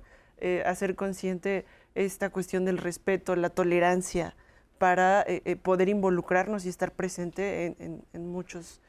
hacer 0.65 0.95
consciente 0.95 1.63
esta 1.95 2.29
cuestión 2.29 2.65
del 2.65 2.77
respeto, 2.77 3.37
la 3.37 3.49
tolerancia, 3.49 4.35
para 4.77 5.25
poder 5.61 5.87
involucrarnos 5.87 6.65
y 6.65 6.69
estar 6.69 6.91
presente 6.91 7.77
en, 7.79 8.27
muchos 8.27 8.81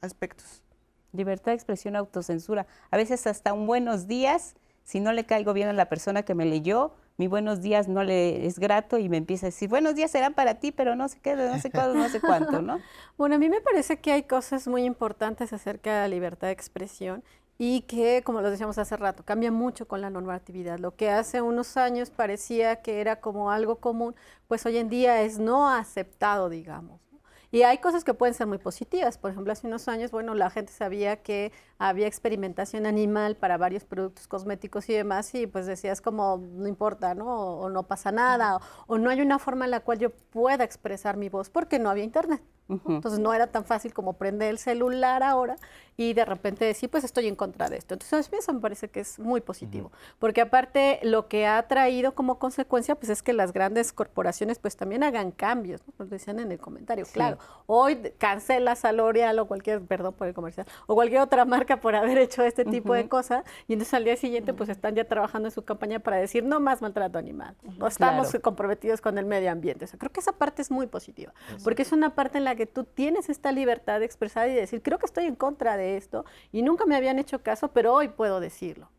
aspectos. 0.00 0.64
Libertad 1.12 1.52
de 1.52 1.54
expresión, 1.54 1.94
autocensura. 1.94 2.66
A 2.90 2.96
veces 2.96 3.28
hasta 3.28 3.52
un 3.52 3.68
buenos 3.68 4.08
días, 4.08 4.56
si 4.82 4.98
no 4.98 5.12
le 5.12 5.24
caigo 5.24 5.52
bien 5.52 5.68
a 5.68 5.72
la 5.72 5.88
persona 5.88 6.24
que 6.24 6.34
me 6.34 6.46
leyó, 6.46 6.96
mi 7.18 7.26
buenos 7.26 7.60
días 7.60 7.88
no 7.88 8.04
le 8.04 8.46
es 8.46 8.60
grato 8.60 8.96
y 8.96 9.08
me 9.08 9.16
empieza 9.16 9.46
a 9.46 9.48
decir, 9.48 9.68
buenos 9.68 9.96
días 9.96 10.12
serán 10.12 10.34
para 10.34 10.54
ti, 10.54 10.70
pero 10.70 10.94
no 10.94 11.08
sé 11.08 11.18
qué, 11.20 11.34
no 11.34 11.58
sé 11.58 11.68
cuándo, 11.70 11.94
no 11.94 12.08
sé 12.08 12.20
cuánto, 12.20 12.62
¿no? 12.62 12.80
bueno, 13.18 13.34
a 13.34 13.38
mí 13.38 13.48
me 13.48 13.60
parece 13.60 13.98
que 13.98 14.12
hay 14.12 14.22
cosas 14.22 14.68
muy 14.68 14.84
importantes 14.84 15.52
acerca 15.52 15.92
de 15.92 16.00
la 16.02 16.08
libertad 16.08 16.46
de 16.46 16.52
expresión 16.52 17.24
y 17.58 17.80
que, 17.82 18.22
como 18.24 18.40
lo 18.40 18.52
decíamos 18.52 18.78
hace 18.78 18.96
rato, 18.96 19.24
cambia 19.24 19.50
mucho 19.50 19.88
con 19.88 20.00
la 20.00 20.10
normatividad. 20.10 20.78
Lo 20.78 20.94
que 20.94 21.10
hace 21.10 21.42
unos 21.42 21.76
años 21.76 22.10
parecía 22.10 22.82
que 22.82 23.00
era 23.00 23.16
como 23.16 23.50
algo 23.50 23.76
común, 23.76 24.14
pues 24.46 24.64
hoy 24.64 24.78
en 24.78 24.88
día 24.88 25.20
es 25.22 25.40
no 25.40 25.68
aceptado, 25.68 26.48
digamos. 26.48 27.00
Y 27.50 27.62
hay 27.62 27.78
cosas 27.78 28.04
que 28.04 28.12
pueden 28.12 28.34
ser 28.34 28.46
muy 28.46 28.58
positivas. 28.58 29.16
Por 29.16 29.30
ejemplo, 29.30 29.52
hace 29.52 29.66
unos 29.66 29.88
años, 29.88 30.10
bueno, 30.10 30.34
la 30.34 30.50
gente 30.50 30.72
sabía 30.72 31.22
que 31.22 31.52
había 31.78 32.06
experimentación 32.06 32.84
animal 32.84 33.36
para 33.36 33.56
varios 33.56 33.84
productos 33.84 34.28
cosméticos 34.28 34.88
y 34.90 34.94
demás, 34.94 35.34
y 35.34 35.46
pues 35.46 35.66
decías 35.66 36.00
como, 36.00 36.38
no 36.38 36.68
importa, 36.68 37.14
¿no? 37.14 37.26
O, 37.26 37.70
no 37.70 37.84
pasa 37.84 38.12
nada, 38.12 38.56
o, 38.56 38.60
o, 38.86 38.98
no 38.98 39.10
hay 39.10 39.22
una 39.22 39.38
forma 39.38 39.64
en 39.64 39.70
la 39.70 39.80
cual 39.80 39.98
yo 39.98 40.10
pueda 40.10 40.64
expresar 40.64 41.16
mi 41.16 41.28
voz, 41.28 41.48
porque 41.50 41.78
no 41.78 41.88
había 41.88 42.04
internet. 42.04 42.42
Entonces 42.68 43.18
no 43.18 43.32
era 43.32 43.46
tan 43.46 43.64
fácil 43.64 43.94
como 43.94 44.14
prender 44.14 44.50
el 44.50 44.58
celular 44.58 45.22
ahora 45.22 45.56
y 45.96 46.12
de 46.12 46.24
repente 46.24 46.66
decir, 46.66 46.90
pues 46.90 47.02
estoy 47.02 47.26
en 47.26 47.34
contra 47.34 47.70
de 47.70 47.78
esto. 47.78 47.94
Entonces 47.94 48.28
eso 48.30 48.52
me 48.52 48.60
parece 48.60 48.88
que 48.90 49.00
es 49.00 49.18
muy 49.18 49.40
positivo, 49.40 49.90
porque 50.18 50.42
aparte 50.42 51.00
lo 51.02 51.28
que 51.28 51.46
ha 51.46 51.66
traído 51.66 52.14
como 52.14 52.38
consecuencia, 52.38 52.94
pues 52.94 53.08
es 53.08 53.22
que 53.22 53.32
las 53.32 53.52
grandes 53.52 53.92
corporaciones 53.92 54.58
pues 54.58 54.76
también 54.76 55.02
hagan 55.02 55.30
cambios, 55.30 55.80
¿no? 55.86 55.94
Nos 55.98 56.10
decían 56.10 56.40
en 56.40 56.52
el 56.52 56.58
comentario, 56.58 57.06
claro, 57.10 57.37
hoy 57.66 58.12
cancelas 58.18 58.84
a 58.84 58.92
L'Oreal 58.92 59.38
o 59.38 59.46
cualquier, 59.46 59.82
perdón 59.82 60.14
por 60.14 60.26
el 60.26 60.34
comercial, 60.34 60.66
o 60.86 60.94
cualquier 60.94 61.20
otra 61.20 61.44
marca 61.44 61.80
por 61.80 61.94
haber 61.94 62.18
hecho 62.18 62.42
este 62.42 62.64
tipo 62.64 62.94
de 62.94 63.08
cosas, 63.08 63.44
y 63.66 63.74
entonces 63.74 63.94
al 63.94 64.04
día 64.04 64.16
siguiente 64.16 64.54
pues 64.54 64.68
están 64.70 64.94
ya 64.94 65.04
trabajando 65.04 65.48
en 65.48 65.52
su 65.52 65.64
campaña 65.64 65.98
para 65.98 66.16
decir, 66.16 66.44
no 66.44 66.60
más 66.60 66.80
maltrato 66.80 67.18
animal, 67.18 67.54
no 67.76 67.86
estamos 67.86 68.36
comprometidos 68.42 69.00
con 69.00 69.18
el 69.18 69.26
medio 69.26 69.50
ambiente. 69.50 69.84
O 69.84 69.88
sea, 69.88 69.98
creo 69.98 70.12
que 70.12 70.20
esa 70.20 70.32
parte 70.32 70.62
es 70.62 70.70
muy 70.70 70.86
positiva, 70.86 71.32
porque 71.62 71.82
es 71.82 71.92
una 71.92 72.14
parte 72.14 72.38
en 72.38 72.44
la 72.44 72.54
que 72.54 72.66
tú 72.66 72.84
tienes 72.84 73.28
esta 73.28 73.52
libertad 73.52 74.00
de 74.00 74.06
expresar 74.06 74.48
y 74.48 74.54
decir, 74.54 74.82
creo 74.82 74.98
que 74.98 75.06
estoy 75.06 75.26
en 75.26 75.36
contra 75.36 75.76
de 75.76 75.96
esto 75.96 76.24
y 76.52 76.62
nunca 76.62 76.86
me 76.86 76.96
habían 76.96 77.18
hecho 77.18 77.42
caso, 77.42 77.68
pero 77.68 77.92
hoy 77.94 78.08
puedo 78.08 78.40
decirlo. 78.40 78.90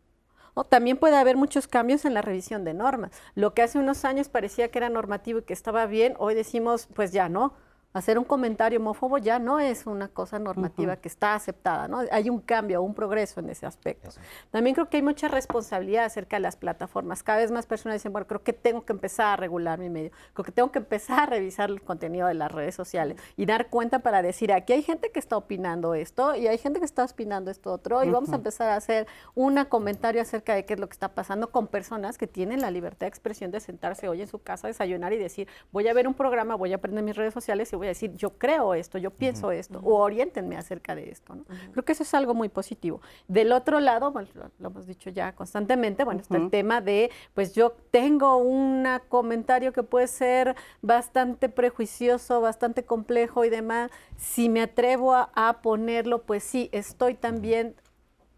O 0.54 0.64
también 0.64 0.98
puede 0.98 1.16
haber 1.16 1.38
muchos 1.38 1.68
cambios 1.68 2.06
en 2.06 2.14
la 2.14 2.22
revisión 2.22 2.64
de 2.66 2.74
normas. 2.74 3.12
Lo 3.36 3.54
que 3.54 3.62
hace 3.62 3.80
unos 3.80 4.04
años 4.04 4.30
parecía 4.30 4.70
que 4.70 4.80
era 4.80 4.90
normativo 4.90 5.40
y 5.40 5.44
que 5.44 5.54
estaba 5.54 5.86
bien, 5.86 6.16
hoy 6.18 6.36
decimos, 6.36 6.88
pues 6.94 7.12
ya 7.12 7.30
no 7.30 7.54
hacer 7.94 8.20
un 8.20 8.26
comentario 8.26 8.80
homófobo 8.80 9.18
ya 9.18 9.40
no 9.40 9.60
es 9.60 9.88
una 9.88 10.08
cosa 10.08 10.38
normativa 10.38 10.98
que 10.98 11.08
está 11.08 11.34
aceptada, 11.34 11.88
¿no? 11.88 12.02
Hay 12.12 12.30
un 12.30 12.40
cambio, 12.40 12.82
un 12.82 12.94
progreso 12.94 13.40
en 13.40 13.50
ese 13.50 13.66
aspecto. 13.66 14.10
También 14.52 14.76
creo 14.76 14.90
que 14.90 14.98
hay 14.98 15.04
mucha 15.04 15.28
responsabilidad 15.28 16.06
acerca 16.06 16.36
de 16.36 16.42
las 16.42 16.56
plataformas. 16.56 17.24
Cada 17.24 17.40
vez 17.40 17.52
más 17.52 17.66
personas 17.66 17.96
dicen, 17.96 18.12
bueno, 18.12 18.28
creo 18.28 18.44
que 18.44 18.54
tengo 18.54 18.86
que 18.86 18.94
empezar 18.94 19.28
a 19.28 19.36
regular 19.36 19.80
mi 19.80 19.90
medio, 19.90 20.12
creo 20.34 20.46
que 20.46 20.52
tengo 20.52 20.72
que 20.72 20.80
empezar 20.80 21.20
a 21.22 21.26
revisar 21.26 21.70
el 21.70 21.82
contenido 21.82 22.28
de 22.28 22.36
las 22.36 22.52
redes 22.52 22.76
sociales 22.76 23.18
y 23.36 23.46
dar 23.46 23.70
cuenta 23.70 24.00
para 24.00 24.22
decir, 24.22 24.54
aquí 24.54 24.74
hay 24.74 24.84
gente 24.84 25.12
que 25.12 25.20
está 25.20 25.38
opinando 25.38 25.96
esto 25.96 26.36
y 26.36 26.48
hay 26.48 26.58
gente 26.58 26.80
que 26.80 26.86
está 26.86 27.06
opinando 27.06 27.50
esto 27.50 27.72
otro 27.72 28.04
y 28.04 28.10
vamos 28.10 28.32
a 28.32 28.36
empezar 28.36 28.70
a 28.70 28.76
hacer 28.76 29.08
un 29.36 29.64
comentario 29.66 30.22
acerca 30.22 30.54
de 30.54 30.66
qué 30.66 30.76
es 30.76 30.80
lo 30.80 30.88
que 30.88 30.94
está 30.94 31.14
pasando 31.16 31.52
con 31.52 31.68
personas 31.68 32.18
que 32.18 32.28
tienen 32.28 32.62
la 32.62 32.72
libertad 32.72 33.02
de 33.02 33.08
expresión 33.08 33.52
de 33.52 33.60
sentarse 33.60 34.08
hoy 34.08 34.22
en 34.22 34.28
su 34.28 34.40
casa, 34.40 34.68
desayunar 34.68 35.14
y 35.14 35.18
decir, 35.18 35.48
voy 35.72 35.88
a 35.88 35.94
ver 35.94 36.08
un 36.08 36.14
programa, 36.14 36.56
voy 36.56 36.72
a 36.74 36.76
aprender 36.76 37.04
mis 37.04 37.16
redes 37.16 37.34
sociales 37.34 37.72
y 37.74 37.76
voy 37.80 37.88
a 37.88 37.90
decir, 37.90 38.14
yo 38.16 38.38
creo 38.38 38.74
esto, 38.74 38.98
yo 38.98 39.12
pienso 39.12 39.52
esto, 39.52 39.80
o 39.84 39.96
oriéntenme 39.96 40.58
acerca 40.58 40.96
de 40.96 41.10
esto. 41.10 41.36
¿no? 41.36 41.46
Creo 41.72 41.84
que 41.84 41.94
eso 41.94 42.04
es 42.04 42.14
algo 42.14 42.34
muy 42.34 42.50
positivo. 42.50 43.02
Del 43.28 43.52
otro 43.52 43.80
lado, 43.80 44.14
lo, 44.60 44.68
hemos 44.68 44.86
dicho 44.86 45.10
ya 45.10 45.34
constantemente, 45.34 46.04
bueno, 46.04 46.22
está 46.22 46.38
el 46.38 46.50
tema 46.50 46.82
de, 46.82 47.10
pues 47.34 47.54
yo 47.54 47.72
tengo 47.92 48.38
un 48.38 48.86
comentario 49.10 49.74
que 49.74 49.84
puede 49.84 50.08
ser 50.08 50.56
bastante 50.82 51.50
prejuicioso, 51.50 52.42
bastante 52.42 52.84
complejo 52.84 53.46
y 53.46 53.50
demás. 53.50 53.92
Si 54.18 54.50
me 54.50 54.62
atrevo 54.62 55.14
a, 55.14 55.32
a 55.34 55.62
ponerlo, 55.62 56.22
pues 56.24 56.44
sí, 56.44 56.70
estoy 56.72 57.16
también 57.16 57.76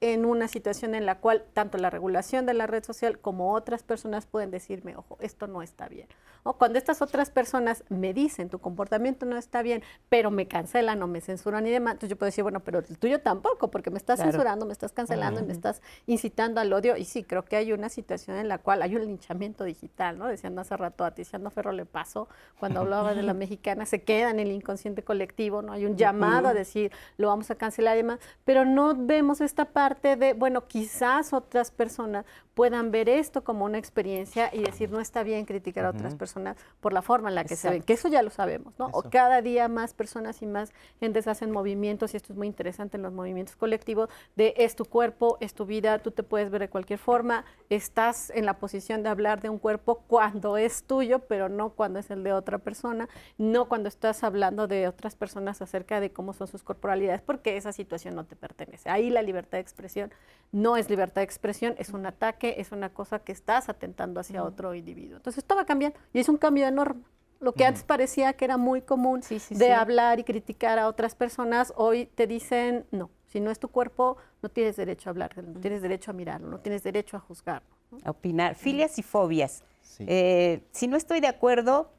en 0.01 0.25
una 0.25 0.47
situación 0.47 0.95
en 0.95 1.05
la 1.05 1.19
cual 1.19 1.45
tanto 1.53 1.77
la 1.77 1.91
regulación 1.91 2.47
de 2.47 2.55
la 2.55 2.65
red 2.65 2.83
social 2.83 3.19
como 3.19 3.53
otras 3.53 3.83
personas 3.83 4.25
pueden 4.25 4.49
decirme, 4.49 4.97
ojo, 4.97 5.17
esto 5.21 5.45
no 5.45 5.61
está 5.61 5.87
bien. 5.87 6.07
O 6.43 6.53
cuando 6.53 6.77
estas 6.77 7.01
otras 7.01 7.29
personas 7.29 7.83
me 7.89 8.13
dicen, 8.13 8.49
tu 8.49 8.59
comportamiento 8.59 9.25
no 9.25 9.37
está 9.37 9.61
bien, 9.61 9.83
pero 10.09 10.31
me 10.31 10.47
cancelan 10.47 11.01
o 11.03 11.07
me 11.07 11.21
censuran 11.21 11.65
y 11.67 11.69
demás, 11.69 11.93
entonces 11.93 12.09
yo 12.09 12.17
puedo 12.17 12.27
decir, 12.27 12.43
bueno, 12.43 12.61
pero 12.61 12.79
el 12.79 12.97
tuyo 12.97 13.21
tampoco, 13.21 13.69
porque 13.69 13.91
me 13.91 13.97
estás 13.97 14.19
censurando, 14.19 14.65
me 14.65 14.73
estás 14.73 14.91
cancelando 14.91 15.39
y 15.41 15.43
me 15.43 15.53
estás 15.53 15.81
incitando 16.07 16.59
al 16.61 16.71
odio. 16.73 16.97
Y 16.97 17.05
sí, 17.05 17.23
creo 17.23 17.43
que 17.43 17.55
hay 17.55 17.73
una 17.73 17.89
situación 17.89 18.37
en 18.37 18.47
la 18.47 18.57
cual 18.57 18.81
hay 18.81 18.95
un 18.95 19.05
linchamiento 19.05 19.63
digital, 19.63 20.17
¿no? 20.17 20.27
Decían 20.27 20.57
hace 20.57 20.75
rato 20.77 21.05
a 21.05 21.11
Tiziano 21.11 21.49
Ferro 21.49 21.71
le 21.71 21.85
pasó 21.85 22.27
cuando 22.59 22.79
hablaba 22.79 23.13
de 23.13 23.23
la 23.23 23.33
mexicana, 23.33 23.85
se 23.85 24.03
queda 24.03 24.29
en 24.29 24.39
el 24.39 24.51
inconsciente 24.51 25.03
colectivo, 25.03 25.61
¿no? 25.61 25.73
Hay 25.73 25.85
un 25.85 25.95
llamado 25.95 26.47
a 26.47 26.53
decir, 26.53 26.91
lo 27.17 27.27
vamos 27.27 27.51
a 27.51 27.55
cancelar 27.55 27.95
y 27.95 28.01
demás, 28.01 28.19
pero 28.45 28.65
no 28.65 28.95
vemos 28.95 29.41
esta 29.41 29.65
parte 29.65 30.15
de, 30.15 30.33
bueno, 30.33 30.67
quizás 30.67 31.33
otras 31.33 31.71
personas 31.71 32.25
puedan 32.53 32.91
ver 32.91 33.09
esto 33.09 33.43
como 33.43 33.65
una 33.65 33.77
experiencia 33.77 34.49
y 34.53 34.63
decir, 34.63 34.91
no 34.91 34.99
está 34.99 35.23
bien 35.23 35.45
criticar 35.45 35.85
a 35.85 35.89
otras 35.91 36.15
personas 36.15 36.57
por 36.79 36.93
la 36.93 37.01
forma 37.01 37.29
en 37.29 37.35
la 37.35 37.43
que 37.43 37.55
se 37.55 37.69
ven, 37.69 37.81
que 37.81 37.93
eso 37.93 38.07
ya 38.07 38.21
lo 38.21 38.29
sabemos, 38.29 38.77
¿no? 38.77 38.89
O 38.91 39.03
cada 39.03 39.41
día 39.41 39.67
más 39.67 39.93
personas 39.93 40.41
y 40.41 40.47
más 40.47 40.73
gentes 40.99 41.27
hacen 41.27 41.51
movimientos, 41.51 42.13
y 42.13 42.17
esto 42.17 42.33
es 42.33 42.37
muy 42.37 42.47
interesante 42.47 42.97
en 42.97 43.03
los 43.03 43.13
movimientos 43.13 43.55
colectivos, 43.55 44.09
de 44.35 44.53
es 44.57 44.75
tu 44.75 44.85
cuerpo, 44.85 45.37
es 45.39 45.53
tu 45.53 45.65
vida, 45.65 45.99
tú 45.99 46.11
te 46.11 46.23
puedes 46.23 46.49
ver 46.49 46.61
de 46.61 46.69
cualquier 46.69 46.99
forma, 46.99 47.45
estás 47.69 48.29
en 48.31 48.45
la 48.45 48.55
posición 48.55 49.03
de 49.03 49.09
hablar 49.09 49.41
de 49.41 49.49
un 49.49 49.57
cuerpo 49.57 50.03
cuando 50.07 50.57
es 50.57 50.83
tuyo, 50.83 51.19
pero 51.19 51.47
no 51.49 51.69
cuando 51.69 51.99
es 51.99 52.11
el 52.11 52.23
de 52.23 52.33
otra 52.33 52.57
persona, 52.57 53.07
no 53.37 53.69
cuando 53.69 53.87
estás 53.87 54.23
hablando 54.23 54.67
de 54.67 54.87
otras 54.87 55.15
personas 55.15 55.61
acerca 55.61 55.99
de 55.99 56.11
cómo 56.11 56.33
son 56.33 56.47
sus 56.47 56.63
corporalidades, 56.63 57.21
porque 57.21 57.57
esa 57.57 57.71
situación 57.71 58.15
no 58.15 58.25
te 58.25 58.35
pertenece. 58.35 58.89
Ahí 58.89 59.09
la 59.09 59.21
libertad 59.21 59.57
de 59.57 59.61
expresión 59.61 60.11
no 60.51 60.75
es 60.75 60.89
libertad 60.89 61.21
de 61.21 61.25
expresión, 61.25 61.75
es 61.77 61.89
un 61.89 62.05
ataque, 62.05 62.40
es 62.49 62.71
una 62.71 62.89
cosa 62.89 63.19
que 63.19 63.31
estás 63.31 63.69
atentando 63.69 64.19
hacia 64.19 64.43
otro 64.43 64.73
individuo. 64.75 65.17
Entonces 65.17 65.39
esto 65.39 65.55
va 65.55 65.65
cambiando 65.65 65.97
y 66.13 66.19
es 66.19 66.29
un 66.29 66.37
cambio 66.37 66.65
de 66.65 66.71
norma. 66.71 67.01
Lo 67.39 67.53
que 67.53 67.65
antes 67.65 67.83
parecía 67.83 68.33
que 68.33 68.45
era 68.45 68.57
muy 68.57 68.83
común 68.83 69.21
de 69.49 69.73
hablar 69.73 70.19
y 70.19 70.23
criticar 70.23 70.77
a 70.77 70.87
otras 70.87 71.15
personas, 71.15 71.73
hoy 71.75 72.05
te 72.05 72.27
dicen, 72.27 72.85
no, 72.91 73.09
si 73.25 73.39
no 73.39 73.49
es 73.49 73.57
tu 73.57 73.69
cuerpo, 73.69 74.17
no 74.43 74.49
tienes 74.49 74.75
derecho 74.75 75.09
a 75.09 75.11
hablar, 75.11 75.35
no 75.43 75.59
tienes 75.59 75.81
derecho 75.81 76.11
a 76.11 76.13
mirarlo, 76.13 76.49
no 76.49 76.59
tienes 76.59 76.83
derecho 76.83 77.17
a 77.17 77.19
juzgarlo. 77.19 77.67
A 78.03 78.11
opinar. 78.11 78.53
Filias 78.53 78.99
y 78.99 79.01
fobias. 79.01 79.63
Eh, 79.99 80.61
si 80.71 80.87
no 80.87 80.97
estoy 80.97 81.19
de 81.19 81.27
acuerdo, 81.27 81.91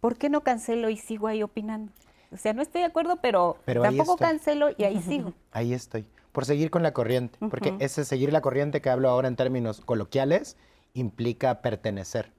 ¿por 0.00 0.16
qué 0.16 0.28
no 0.28 0.42
cancelo 0.42 0.90
y 0.90 0.96
sigo 0.96 1.28
ahí 1.28 1.44
opinando? 1.44 1.92
O 2.32 2.36
sea, 2.36 2.52
no 2.52 2.62
estoy 2.62 2.80
de 2.80 2.88
acuerdo, 2.88 3.18
pero, 3.22 3.58
pero 3.64 3.82
tampoco 3.82 4.16
cancelo 4.16 4.70
y 4.76 4.82
ahí 4.82 5.00
sigo. 5.08 5.32
Ahí 5.52 5.74
estoy 5.74 6.04
por 6.32 6.46
seguir 6.46 6.70
con 6.70 6.82
la 6.82 6.92
corriente, 6.92 7.38
porque 7.50 7.74
ese 7.78 8.04
seguir 8.04 8.32
la 8.32 8.40
corriente 8.40 8.80
que 8.80 8.90
hablo 8.90 9.08
ahora 9.08 9.28
en 9.28 9.36
términos 9.36 9.80
coloquiales 9.82 10.56
implica 10.94 11.60
pertenecer. 11.60 12.32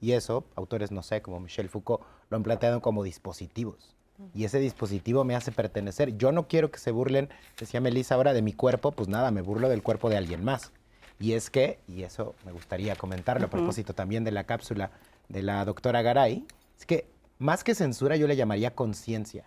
Y 0.00 0.12
eso, 0.12 0.44
autores, 0.56 0.90
no 0.90 1.02
sé, 1.02 1.22
como 1.22 1.40
Michel 1.40 1.68
Foucault, 1.68 2.02
lo 2.30 2.36
han 2.36 2.42
planteado 2.42 2.80
como 2.80 3.02
dispositivos. 3.02 3.94
Y 4.34 4.44
ese 4.44 4.58
dispositivo 4.60 5.24
me 5.24 5.34
hace 5.34 5.50
pertenecer. 5.50 6.16
Yo 6.16 6.32
no 6.32 6.46
quiero 6.46 6.70
que 6.70 6.78
se 6.78 6.92
burlen, 6.92 7.28
decía 7.58 7.80
Melissa 7.80 8.14
ahora, 8.14 8.32
de 8.32 8.42
mi 8.42 8.52
cuerpo, 8.52 8.92
pues 8.92 9.08
nada, 9.08 9.30
me 9.30 9.42
burlo 9.42 9.68
del 9.68 9.82
cuerpo 9.82 10.10
de 10.10 10.16
alguien 10.16 10.44
más. 10.44 10.72
Y 11.18 11.32
es 11.32 11.50
que, 11.50 11.78
y 11.88 12.02
eso 12.02 12.34
me 12.44 12.52
gustaría 12.52 12.96
comentarlo 12.96 13.46
a 13.46 13.50
propósito 13.50 13.94
también 13.94 14.24
de 14.24 14.32
la 14.32 14.44
cápsula 14.44 14.90
de 15.28 15.42
la 15.42 15.64
doctora 15.64 16.02
Garay, 16.02 16.46
es 16.78 16.86
que 16.86 17.06
más 17.38 17.64
que 17.64 17.74
censura 17.74 18.16
yo 18.16 18.26
le 18.26 18.36
llamaría 18.36 18.74
conciencia. 18.74 19.44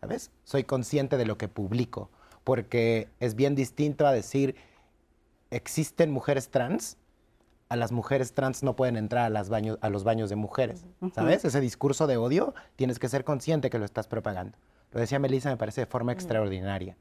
¿Sabes? 0.00 0.30
Soy 0.44 0.64
consciente 0.64 1.16
de 1.16 1.26
lo 1.26 1.38
que 1.38 1.48
publico, 1.48 2.10
porque 2.48 3.08
es 3.20 3.34
bien 3.34 3.54
distinto 3.54 4.06
a 4.06 4.10
decir, 4.10 4.56
existen 5.50 6.10
mujeres 6.10 6.48
trans, 6.48 6.96
a 7.68 7.76
las 7.76 7.92
mujeres 7.92 8.32
trans 8.32 8.62
no 8.62 8.74
pueden 8.74 8.96
entrar 8.96 9.26
a, 9.26 9.28
las 9.28 9.50
baños, 9.50 9.76
a 9.82 9.90
los 9.90 10.02
baños 10.02 10.30
de 10.30 10.36
mujeres, 10.36 10.86
¿sabes? 11.12 11.44
Ese 11.44 11.60
discurso 11.60 12.06
de 12.06 12.16
odio, 12.16 12.54
tienes 12.74 12.98
que 12.98 13.10
ser 13.10 13.22
consciente 13.22 13.68
que 13.68 13.78
lo 13.78 13.84
estás 13.84 14.08
propagando. 14.08 14.56
Lo 14.92 15.00
decía 15.00 15.18
Melissa, 15.18 15.50
me 15.50 15.58
parece 15.58 15.82
de 15.82 15.86
forma 15.88 16.12
extraordinaria. 16.12 16.96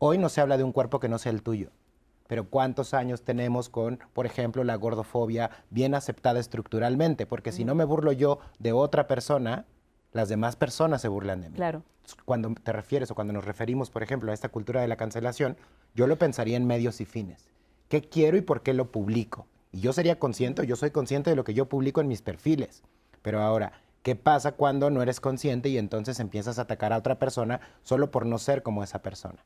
Hoy 0.00 0.18
no 0.18 0.28
se 0.28 0.40
habla 0.40 0.56
de 0.56 0.64
un 0.64 0.72
cuerpo 0.72 0.98
que 0.98 1.08
no 1.08 1.20
sea 1.20 1.30
el 1.30 1.44
tuyo, 1.44 1.70
pero 2.26 2.50
¿cuántos 2.50 2.92
años 2.92 3.22
tenemos 3.22 3.68
con, 3.68 4.00
por 4.12 4.26
ejemplo, 4.26 4.64
la 4.64 4.74
gordofobia 4.74 5.52
bien 5.70 5.94
aceptada 5.94 6.40
estructuralmente? 6.40 7.26
Porque 7.26 7.52
si 7.52 7.64
no 7.64 7.76
me 7.76 7.84
burlo 7.84 8.10
yo 8.10 8.40
de 8.58 8.72
otra 8.72 9.06
persona, 9.06 9.66
las 10.12 10.28
demás 10.28 10.56
personas 10.56 11.02
se 11.02 11.08
burlan 11.08 11.40
de 11.40 11.50
mí. 11.50 11.56
Claro. 11.56 11.82
Cuando 12.24 12.52
te 12.54 12.72
refieres 12.72 13.10
o 13.10 13.14
cuando 13.14 13.32
nos 13.32 13.44
referimos, 13.44 13.90
por 13.90 14.02
ejemplo, 14.02 14.30
a 14.30 14.34
esta 14.34 14.48
cultura 14.48 14.80
de 14.80 14.88
la 14.88 14.96
cancelación, 14.96 15.56
yo 15.94 16.06
lo 16.06 16.16
pensaría 16.16 16.56
en 16.56 16.66
medios 16.66 17.00
y 17.00 17.04
fines. 17.04 17.48
¿Qué 17.88 18.02
quiero 18.02 18.36
y 18.36 18.40
por 18.40 18.62
qué 18.62 18.74
lo 18.74 18.90
publico? 18.90 19.46
Y 19.72 19.80
yo 19.80 19.92
sería 19.92 20.18
consciente, 20.18 20.66
yo 20.66 20.76
soy 20.76 20.90
consciente 20.90 21.30
de 21.30 21.36
lo 21.36 21.44
que 21.44 21.54
yo 21.54 21.68
publico 21.68 22.00
en 22.00 22.08
mis 22.08 22.22
perfiles. 22.22 22.82
Pero 23.22 23.40
ahora, 23.40 23.72
¿qué 24.02 24.16
pasa 24.16 24.52
cuando 24.52 24.90
no 24.90 25.02
eres 25.02 25.20
consciente 25.20 25.68
y 25.68 25.78
entonces 25.78 26.18
empiezas 26.18 26.58
a 26.58 26.62
atacar 26.62 26.92
a 26.92 26.98
otra 26.98 27.18
persona 27.18 27.60
solo 27.82 28.10
por 28.10 28.26
no 28.26 28.38
ser 28.38 28.62
como 28.62 28.82
esa 28.82 29.02
persona? 29.02 29.44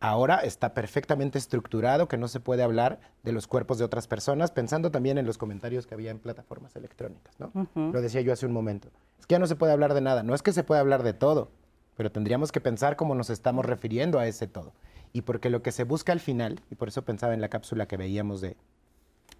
Ahora 0.00 0.36
está 0.38 0.74
perfectamente 0.74 1.38
estructurado 1.38 2.08
que 2.08 2.18
no 2.18 2.28
se 2.28 2.40
puede 2.40 2.62
hablar 2.62 3.00
de 3.22 3.32
los 3.32 3.46
cuerpos 3.46 3.78
de 3.78 3.84
otras 3.84 4.06
personas, 4.06 4.50
pensando 4.50 4.90
también 4.90 5.18
en 5.18 5.26
los 5.26 5.38
comentarios 5.38 5.86
que 5.86 5.94
había 5.94 6.10
en 6.10 6.18
plataformas 6.18 6.76
electrónicas, 6.76 7.34
¿no? 7.38 7.50
Lo 7.74 8.00
decía 8.00 8.20
yo 8.20 8.32
hace 8.32 8.46
un 8.46 8.52
momento. 8.52 8.88
Es 9.18 9.26
que 9.26 9.34
ya 9.34 9.38
no 9.38 9.46
se 9.46 9.56
puede 9.56 9.72
hablar 9.72 9.94
de 9.94 10.00
nada, 10.00 10.22
no 10.22 10.34
es 10.34 10.42
que 10.42 10.52
se 10.52 10.64
pueda 10.64 10.80
hablar 10.80 11.02
de 11.02 11.14
todo, 11.14 11.50
pero 11.96 12.12
tendríamos 12.12 12.52
que 12.52 12.60
pensar 12.60 12.96
cómo 12.96 13.14
nos 13.14 13.30
estamos 13.30 13.64
refiriendo 13.64 14.18
a 14.18 14.26
ese 14.26 14.46
todo. 14.46 14.72
Y 15.12 15.22
porque 15.22 15.48
lo 15.48 15.62
que 15.62 15.72
se 15.72 15.84
busca 15.84 16.12
al 16.12 16.20
final, 16.20 16.60
y 16.70 16.74
por 16.74 16.88
eso 16.88 17.02
pensaba 17.02 17.32
en 17.32 17.40
la 17.40 17.48
cápsula 17.48 17.86
que 17.86 17.96
veíamos 17.96 18.40
de 18.40 18.56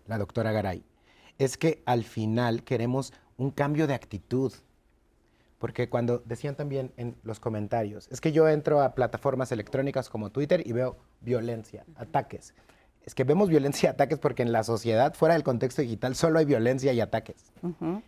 la 0.06 0.16
doctora 0.16 0.52
Garay, 0.52 0.82
es 1.38 1.58
que 1.58 1.82
al 1.84 2.04
final 2.04 2.62
queremos 2.62 3.12
un 3.36 3.50
cambio 3.50 3.86
de 3.86 3.94
actitud, 3.94 4.52
porque 5.58 5.88
cuando 5.88 6.22
decían 6.24 6.54
también 6.54 6.92
en 6.96 7.16
los 7.22 7.40
comentarios, 7.40 8.08
es 8.10 8.20
que 8.20 8.32
yo 8.32 8.48
entro 8.48 8.80
a 8.80 8.94
plataformas 8.94 9.52
electrónicas 9.52 10.08
como 10.08 10.30
Twitter 10.30 10.66
y 10.66 10.72
veo 10.72 10.96
violencia, 11.20 11.84
ataques. 11.96 12.54
Es 13.06 13.14
que 13.14 13.22
vemos 13.22 13.48
violencia 13.48 13.86
y 13.86 13.90
ataques 13.90 14.18
porque 14.18 14.42
en 14.42 14.50
la 14.50 14.64
sociedad, 14.64 15.14
fuera 15.14 15.34
del 15.34 15.44
contexto 15.44 15.80
digital, 15.80 16.16
solo 16.16 16.40
hay 16.40 16.44
violencia 16.44 16.92
y 16.92 17.00
ataques. 17.00 17.52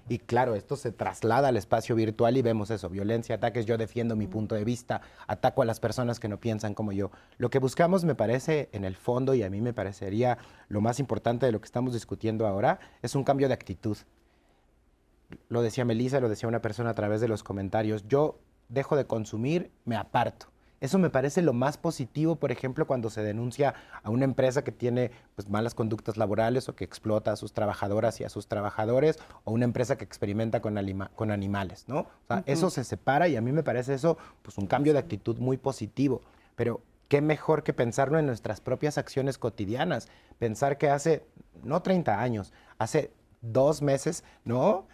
Y 0.08 0.18
claro, 0.18 0.56
esto 0.56 0.74
se 0.74 0.90
traslada 0.90 1.48
al 1.48 1.56
espacio 1.56 1.94
virtual 1.94 2.36
y 2.36 2.42
vemos 2.42 2.70
eso, 2.70 2.88
violencia, 2.88 3.36
ataques, 3.36 3.64
yo 3.64 3.78
defiendo 3.78 4.16
mi 4.16 4.26
punto 4.26 4.56
de 4.56 4.64
vista, 4.64 5.00
ataco 5.28 5.62
a 5.62 5.66
las 5.66 5.78
personas 5.78 6.18
que 6.18 6.26
no 6.26 6.40
piensan 6.40 6.74
como 6.74 6.90
yo. 6.90 7.12
Lo 7.36 7.48
que 7.48 7.60
buscamos, 7.60 8.04
me 8.04 8.16
parece, 8.16 8.70
en 8.72 8.84
el 8.84 8.96
fondo, 8.96 9.34
y 9.34 9.44
a 9.44 9.50
mí 9.50 9.60
me 9.60 9.72
parecería 9.72 10.36
lo 10.68 10.80
más 10.80 10.98
importante 10.98 11.46
de 11.46 11.52
lo 11.52 11.60
que 11.60 11.66
estamos 11.66 11.92
discutiendo 11.92 12.44
ahora, 12.44 12.80
es 13.00 13.14
un 13.14 13.22
cambio 13.22 13.46
de 13.46 13.54
actitud 13.54 13.98
lo 15.48 15.62
decía 15.62 15.84
Melissa, 15.84 16.20
lo 16.20 16.28
decía 16.28 16.48
una 16.48 16.62
persona 16.62 16.90
a 16.90 16.94
través 16.94 17.20
de 17.20 17.28
los 17.28 17.42
comentarios, 17.42 18.06
yo 18.08 18.38
dejo 18.68 18.96
de 18.96 19.06
consumir, 19.06 19.70
me 19.84 19.96
aparto. 19.96 20.46
Eso 20.80 20.98
me 20.98 21.10
parece 21.10 21.42
lo 21.42 21.52
más 21.52 21.76
positivo, 21.76 22.36
por 22.36 22.52
ejemplo, 22.52 22.86
cuando 22.86 23.10
se 23.10 23.22
denuncia 23.22 23.74
a 24.02 24.10
una 24.10 24.24
empresa 24.24 24.62
que 24.62 24.70
tiene 24.70 25.10
pues, 25.34 25.48
malas 25.48 25.74
conductas 25.74 26.16
laborales 26.16 26.68
o 26.68 26.76
que 26.76 26.84
explota 26.84 27.32
a 27.32 27.36
sus 27.36 27.52
trabajadoras 27.52 28.20
y 28.20 28.24
a 28.24 28.28
sus 28.28 28.46
trabajadores, 28.46 29.18
o 29.42 29.52
una 29.52 29.64
empresa 29.64 29.98
que 29.98 30.04
experimenta 30.04 30.60
con, 30.60 30.78
con 31.16 31.30
animales, 31.32 31.84
¿no? 31.88 32.00
O 32.00 32.26
sea, 32.28 32.44
eso 32.46 32.70
se 32.70 32.84
separa 32.84 33.26
y 33.26 33.34
a 33.34 33.40
mí 33.40 33.50
me 33.50 33.64
parece 33.64 33.94
eso 33.94 34.18
pues, 34.42 34.56
un 34.56 34.68
cambio 34.68 34.92
de 34.92 35.00
actitud 35.00 35.38
muy 35.38 35.56
positivo. 35.56 36.22
Pero 36.54 36.80
qué 37.08 37.20
mejor 37.22 37.64
que 37.64 37.72
pensarlo 37.72 38.18
en 38.18 38.26
nuestras 38.26 38.60
propias 38.60 38.98
acciones 38.98 39.36
cotidianas. 39.36 40.08
Pensar 40.38 40.78
que 40.78 40.90
hace, 40.90 41.24
no 41.64 41.82
30 41.82 42.20
años, 42.20 42.52
hace 42.78 43.10
dos 43.40 43.82
meses, 43.82 44.22
¿no? 44.44 44.86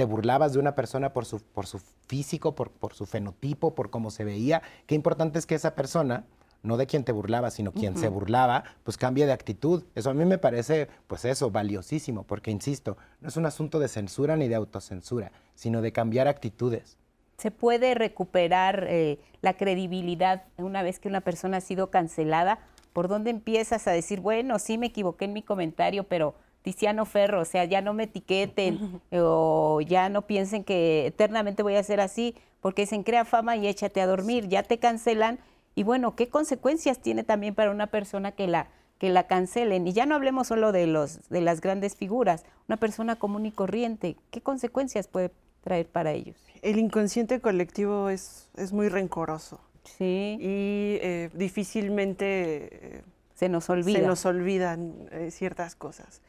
Te 0.00 0.06
burlabas 0.06 0.54
de 0.54 0.58
una 0.58 0.74
persona 0.74 1.12
por 1.12 1.26
su, 1.26 1.42
por 1.42 1.66
su 1.66 1.78
físico, 2.06 2.54
por, 2.54 2.70
por 2.70 2.94
su 2.94 3.04
fenotipo, 3.04 3.74
por 3.74 3.90
cómo 3.90 4.10
se 4.10 4.24
veía. 4.24 4.62
Qué 4.86 4.94
importante 4.94 5.38
es 5.38 5.44
que 5.44 5.54
esa 5.54 5.74
persona, 5.74 6.24
no 6.62 6.78
de 6.78 6.86
quien 6.86 7.04
te 7.04 7.12
burlaba, 7.12 7.50
sino 7.50 7.70
quien 7.70 7.98
se 7.98 8.08
burlaba, 8.08 8.64
pues 8.82 8.96
cambie 8.96 9.26
de 9.26 9.32
actitud. 9.32 9.84
Eso 9.94 10.08
a 10.08 10.14
mí 10.14 10.24
me 10.24 10.38
parece, 10.38 10.88
pues 11.06 11.26
eso, 11.26 11.50
valiosísimo, 11.50 12.22
porque 12.22 12.50
insisto, 12.50 12.96
no 13.20 13.28
es 13.28 13.36
un 13.36 13.44
asunto 13.44 13.78
de 13.78 13.88
censura 13.88 14.38
ni 14.38 14.48
de 14.48 14.54
autocensura, 14.54 15.32
sino 15.54 15.82
de 15.82 15.92
cambiar 15.92 16.28
actitudes. 16.28 16.96
¿Se 17.36 17.50
puede 17.50 17.92
recuperar 17.92 18.86
eh, 18.88 19.18
la 19.42 19.52
credibilidad 19.58 20.44
una 20.56 20.82
vez 20.82 20.98
que 20.98 21.08
una 21.08 21.20
persona 21.20 21.58
ha 21.58 21.60
sido 21.60 21.90
cancelada? 21.90 22.60
¿Por 22.94 23.08
dónde 23.08 23.28
empiezas 23.28 23.86
a 23.86 23.90
decir, 23.90 24.20
bueno, 24.22 24.58
sí 24.58 24.78
me 24.78 24.86
equivoqué 24.86 25.26
en 25.26 25.34
mi 25.34 25.42
comentario, 25.42 26.04
pero 26.04 26.36
Tiziano 26.62 27.06
Ferro, 27.06 27.40
o 27.40 27.44
sea, 27.44 27.64
ya 27.64 27.80
no 27.80 27.94
me 27.94 28.04
etiqueten 28.04 29.00
o 29.12 29.80
ya 29.80 30.08
no 30.08 30.22
piensen 30.22 30.64
que 30.64 31.06
eternamente 31.06 31.62
voy 31.62 31.76
a 31.76 31.82
ser 31.82 32.00
así, 32.00 32.34
porque 32.60 32.82
dicen 32.82 33.02
crea 33.02 33.24
fama 33.24 33.56
y 33.56 33.66
échate 33.66 34.00
a 34.00 34.06
dormir, 34.06 34.48
ya 34.48 34.62
te 34.62 34.78
cancelan 34.78 35.38
y 35.74 35.84
bueno, 35.84 36.16
¿qué 36.16 36.28
consecuencias 36.28 36.98
tiene 36.98 37.24
también 37.24 37.54
para 37.54 37.70
una 37.70 37.86
persona 37.86 38.32
que 38.32 38.46
la 38.46 38.68
que 38.98 39.08
la 39.08 39.26
cancelen? 39.26 39.86
Y 39.88 39.94
ya 39.94 40.04
no 40.04 40.14
hablemos 40.14 40.48
solo 40.48 40.72
de 40.72 40.86
los 40.86 41.28
de 41.30 41.40
las 41.40 41.62
grandes 41.62 41.96
figuras, 41.96 42.44
una 42.68 42.76
persona 42.76 43.16
común 43.16 43.46
y 43.46 43.52
corriente, 43.52 44.16
¿qué 44.30 44.42
consecuencias 44.42 45.08
puede 45.08 45.30
traer 45.62 45.86
para 45.86 46.12
ellos? 46.12 46.36
El 46.60 46.78
inconsciente 46.78 47.40
colectivo 47.40 48.10
es, 48.10 48.50
es 48.56 48.72
muy 48.74 48.90
rencoroso. 48.90 49.60
Sí. 49.84 50.36
Y 50.38 50.98
eh, 51.00 51.30
difícilmente 51.32 52.96
eh, 52.98 53.02
se 53.34 53.48
nos 53.48 53.70
olvida. 53.70 54.00
Se 54.00 54.06
nos 54.06 54.26
olvidan 54.26 55.08
eh, 55.10 55.30
ciertas 55.30 55.74
cosas 55.74 56.20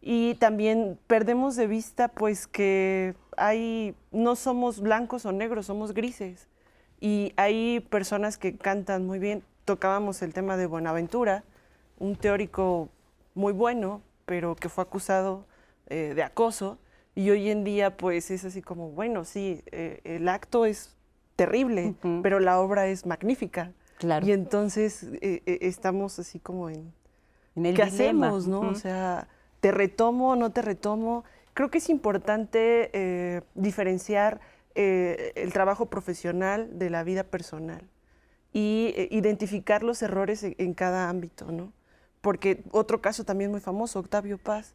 y 0.00 0.34
también 0.36 0.98
perdemos 1.06 1.56
de 1.56 1.66
vista 1.66 2.08
pues 2.08 2.46
que 2.46 3.14
hay 3.36 3.94
no 4.12 4.36
somos 4.36 4.80
blancos 4.80 5.26
o 5.26 5.32
negros, 5.32 5.66
somos 5.66 5.92
grises 5.92 6.48
y 7.00 7.32
hay 7.36 7.80
personas 7.80 8.38
que 8.38 8.56
cantan 8.56 9.06
muy 9.06 9.18
bien. 9.18 9.42
Tocábamos 9.64 10.22
el 10.22 10.32
tema 10.32 10.56
de 10.56 10.66
Buenaventura, 10.66 11.44
un 11.98 12.16
teórico 12.16 12.88
muy 13.34 13.52
bueno, 13.52 14.02
pero 14.26 14.56
que 14.56 14.68
fue 14.68 14.82
acusado 14.82 15.46
eh, 15.86 16.12
de 16.14 16.22
acoso 16.22 16.78
y 17.14 17.30
hoy 17.30 17.50
en 17.50 17.64
día 17.64 17.96
pues 17.96 18.30
es 18.30 18.44
así 18.44 18.62
como, 18.62 18.90
bueno, 18.90 19.24
sí, 19.24 19.62
eh, 19.70 20.00
el 20.04 20.28
acto 20.28 20.64
es 20.64 20.96
terrible, 21.36 21.94
pero 22.22 22.38
la 22.40 22.60
obra 22.60 22.86
es 22.86 23.06
magnífica. 23.06 23.72
Claro. 23.98 24.26
Y 24.26 24.32
entonces 24.32 25.06
eh, 25.20 25.42
estamos 25.60 26.18
así 26.18 26.38
como 26.38 26.70
en, 26.70 26.92
en 27.54 27.66
el 27.66 27.76
¿qué 27.76 27.84
dilema. 27.86 28.28
hacemos, 28.28 28.48
no? 28.48 28.60
O 28.60 28.74
sea, 28.74 29.28
¿Te 29.60 29.72
retomo 29.72 30.30
o 30.30 30.36
no 30.36 30.50
te 30.50 30.62
retomo? 30.62 31.24
Creo 31.54 31.70
que 31.70 31.78
es 31.78 31.90
importante 31.90 32.90
eh, 32.92 33.42
diferenciar 33.54 34.40
eh, 34.74 35.32
el 35.34 35.52
trabajo 35.52 35.86
profesional 35.86 36.78
de 36.78 36.90
la 36.90 37.04
vida 37.04 37.24
personal 37.24 37.82
y 38.52 38.94
eh, 38.96 39.08
identificar 39.10 39.82
los 39.82 40.02
errores 40.02 40.42
en, 40.42 40.74
cada 40.74 41.08
ámbito, 41.08 41.52
¿no? 41.52 41.72
Porque 42.20 42.62
otro 42.70 43.00
caso 43.00 43.24
también 43.24 43.50
muy 43.50 43.60
famoso, 43.60 43.98
Octavio 43.98 44.38
Paz, 44.38 44.74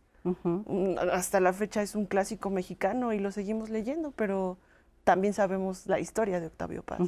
hasta 1.12 1.40
la 1.40 1.54
fecha 1.54 1.84
es 1.84 1.94
un 1.94 2.08
clásico 2.08 2.50
mexicano 2.50 3.14
y 3.14 3.20
lo 3.20 3.32
seguimos 3.32 3.70
leyendo, 3.70 4.12
pero 4.12 4.58
también 5.04 5.34
sabemos 5.34 5.86
la 5.86 6.00
historia 6.00 6.40
de 6.40 6.48
Octavio 6.48 6.82
Paz. 6.82 7.02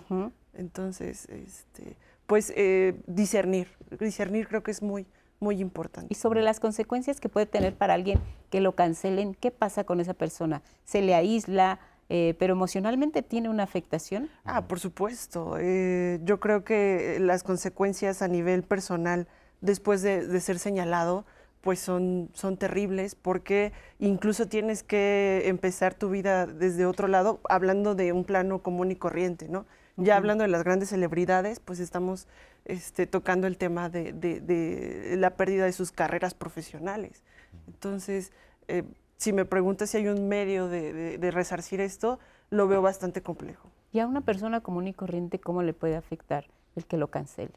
Entonces, 0.53 1.27
este, 1.29 1.97
pues 2.27 2.53
discernir, 3.07 3.69
discernir 3.99 4.47
creo 4.47 4.61
que 4.61 4.69
es 4.69 4.83
muy, 4.83 5.07
muy 5.39 5.59
importante. 5.59 6.07
Y 6.11 6.15
sobre 6.15 6.41
las 6.41 6.59
consecuencias 6.59 7.19
que 7.19 7.29
puede 7.29 7.45
tener 7.45 7.75
para 7.75 7.93
alguien 7.93 8.19
que 8.49 8.61
lo 8.61 8.73
cancelen, 8.73 9.35
¿qué 9.35 9.51
pasa 9.51 9.83
con 9.83 9.99
esa 9.99 10.13
persona? 10.13 10.61
¿Se 10.83 11.01
le 11.01 11.15
aísla? 11.15 11.79
Eh, 12.09 12.35
pero 12.39 12.53
emocionalmente 12.53 13.21
tiene 13.21 13.49
una 13.49 13.63
afectación. 13.63 14.29
Ah, 14.45 14.67
por 14.67 14.79
supuesto. 14.79 15.57
Eh, 15.59 16.19
yo 16.23 16.39
creo 16.39 16.63
que 16.63 17.17
las 17.19 17.43
consecuencias 17.43 18.21
a 18.21 18.29
nivel 18.29 18.63
personal 18.63 19.27
después 19.61 20.01
de, 20.01 20.39
ser 20.39 20.59
señalado, 20.59 21.25
pues 21.61 21.79
son, 21.79 22.29
son 22.33 22.57
terribles 22.57 23.15
porque 23.15 23.73
incluso 23.99 24.47
tienes 24.47 24.83
que 24.83 25.43
empezar 25.45 25.95
tu 25.95 26.09
vida 26.09 26.45
desde 26.45 26.85
otro 26.85 27.07
lado, 27.07 27.41
hablando 27.49 27.95
de 27.95 28.13
un 28.13 28.23
plano 28.23 28.59
común 28.61 28.91
y 28.91 28.95
corriente, 28.95 29.49
¿no? 29.49 29.65
Ya 29.97 30.15
hablando 30.15 30.43
de 30.43 30.47
las 30.47 30.63
grandes 30.63 30.89
celebridades, 30.89 31.59
pues 31.59 31.79
estamos 31.79 32.27
este, 32.65 33.07
tocando 33.07 33.47
el 33.47 33.57
tema 33.57 33.89
de, 33.89 35.15
la 35.17 35.31
pérdida 35.31 35.65
de 35.65 35.73
sus 35.73 35.91
carreras 35.91 36.35
profesionales. 36.35 37.23
Entonces, 37.67 38.31
eh, 38.67 38.83
si 39.17 39.33
me 39.33 39.45
preguntas 39.45 39.89
si 39.89 39.97
hay 39.97 40.07
un 40.07 40.27
medio 40.27 40.67
de, 40.67 41.31
resarcir 41.31 41.81
esto, 41.81 42.19
lo 42.51 42.67
veo 42.67 42.81
bastante 42.83 43.23
complejo. 43.23 43.69
¿Y 43.91 43.99
a 43.99 44.07
una 44.07 44.21
persona 44.21 44.61
común 44.61 44.87
y 44.87 44.93
corriente 44.93 45.39
cómo 45.39 45.63
le 45.63 45.73
puede 45.73 45.95
afectar 45.95 46.45
el 46.75 46.85
que 46.85 46.97
lo 46.97 47.07
cancele? 47.07 47.53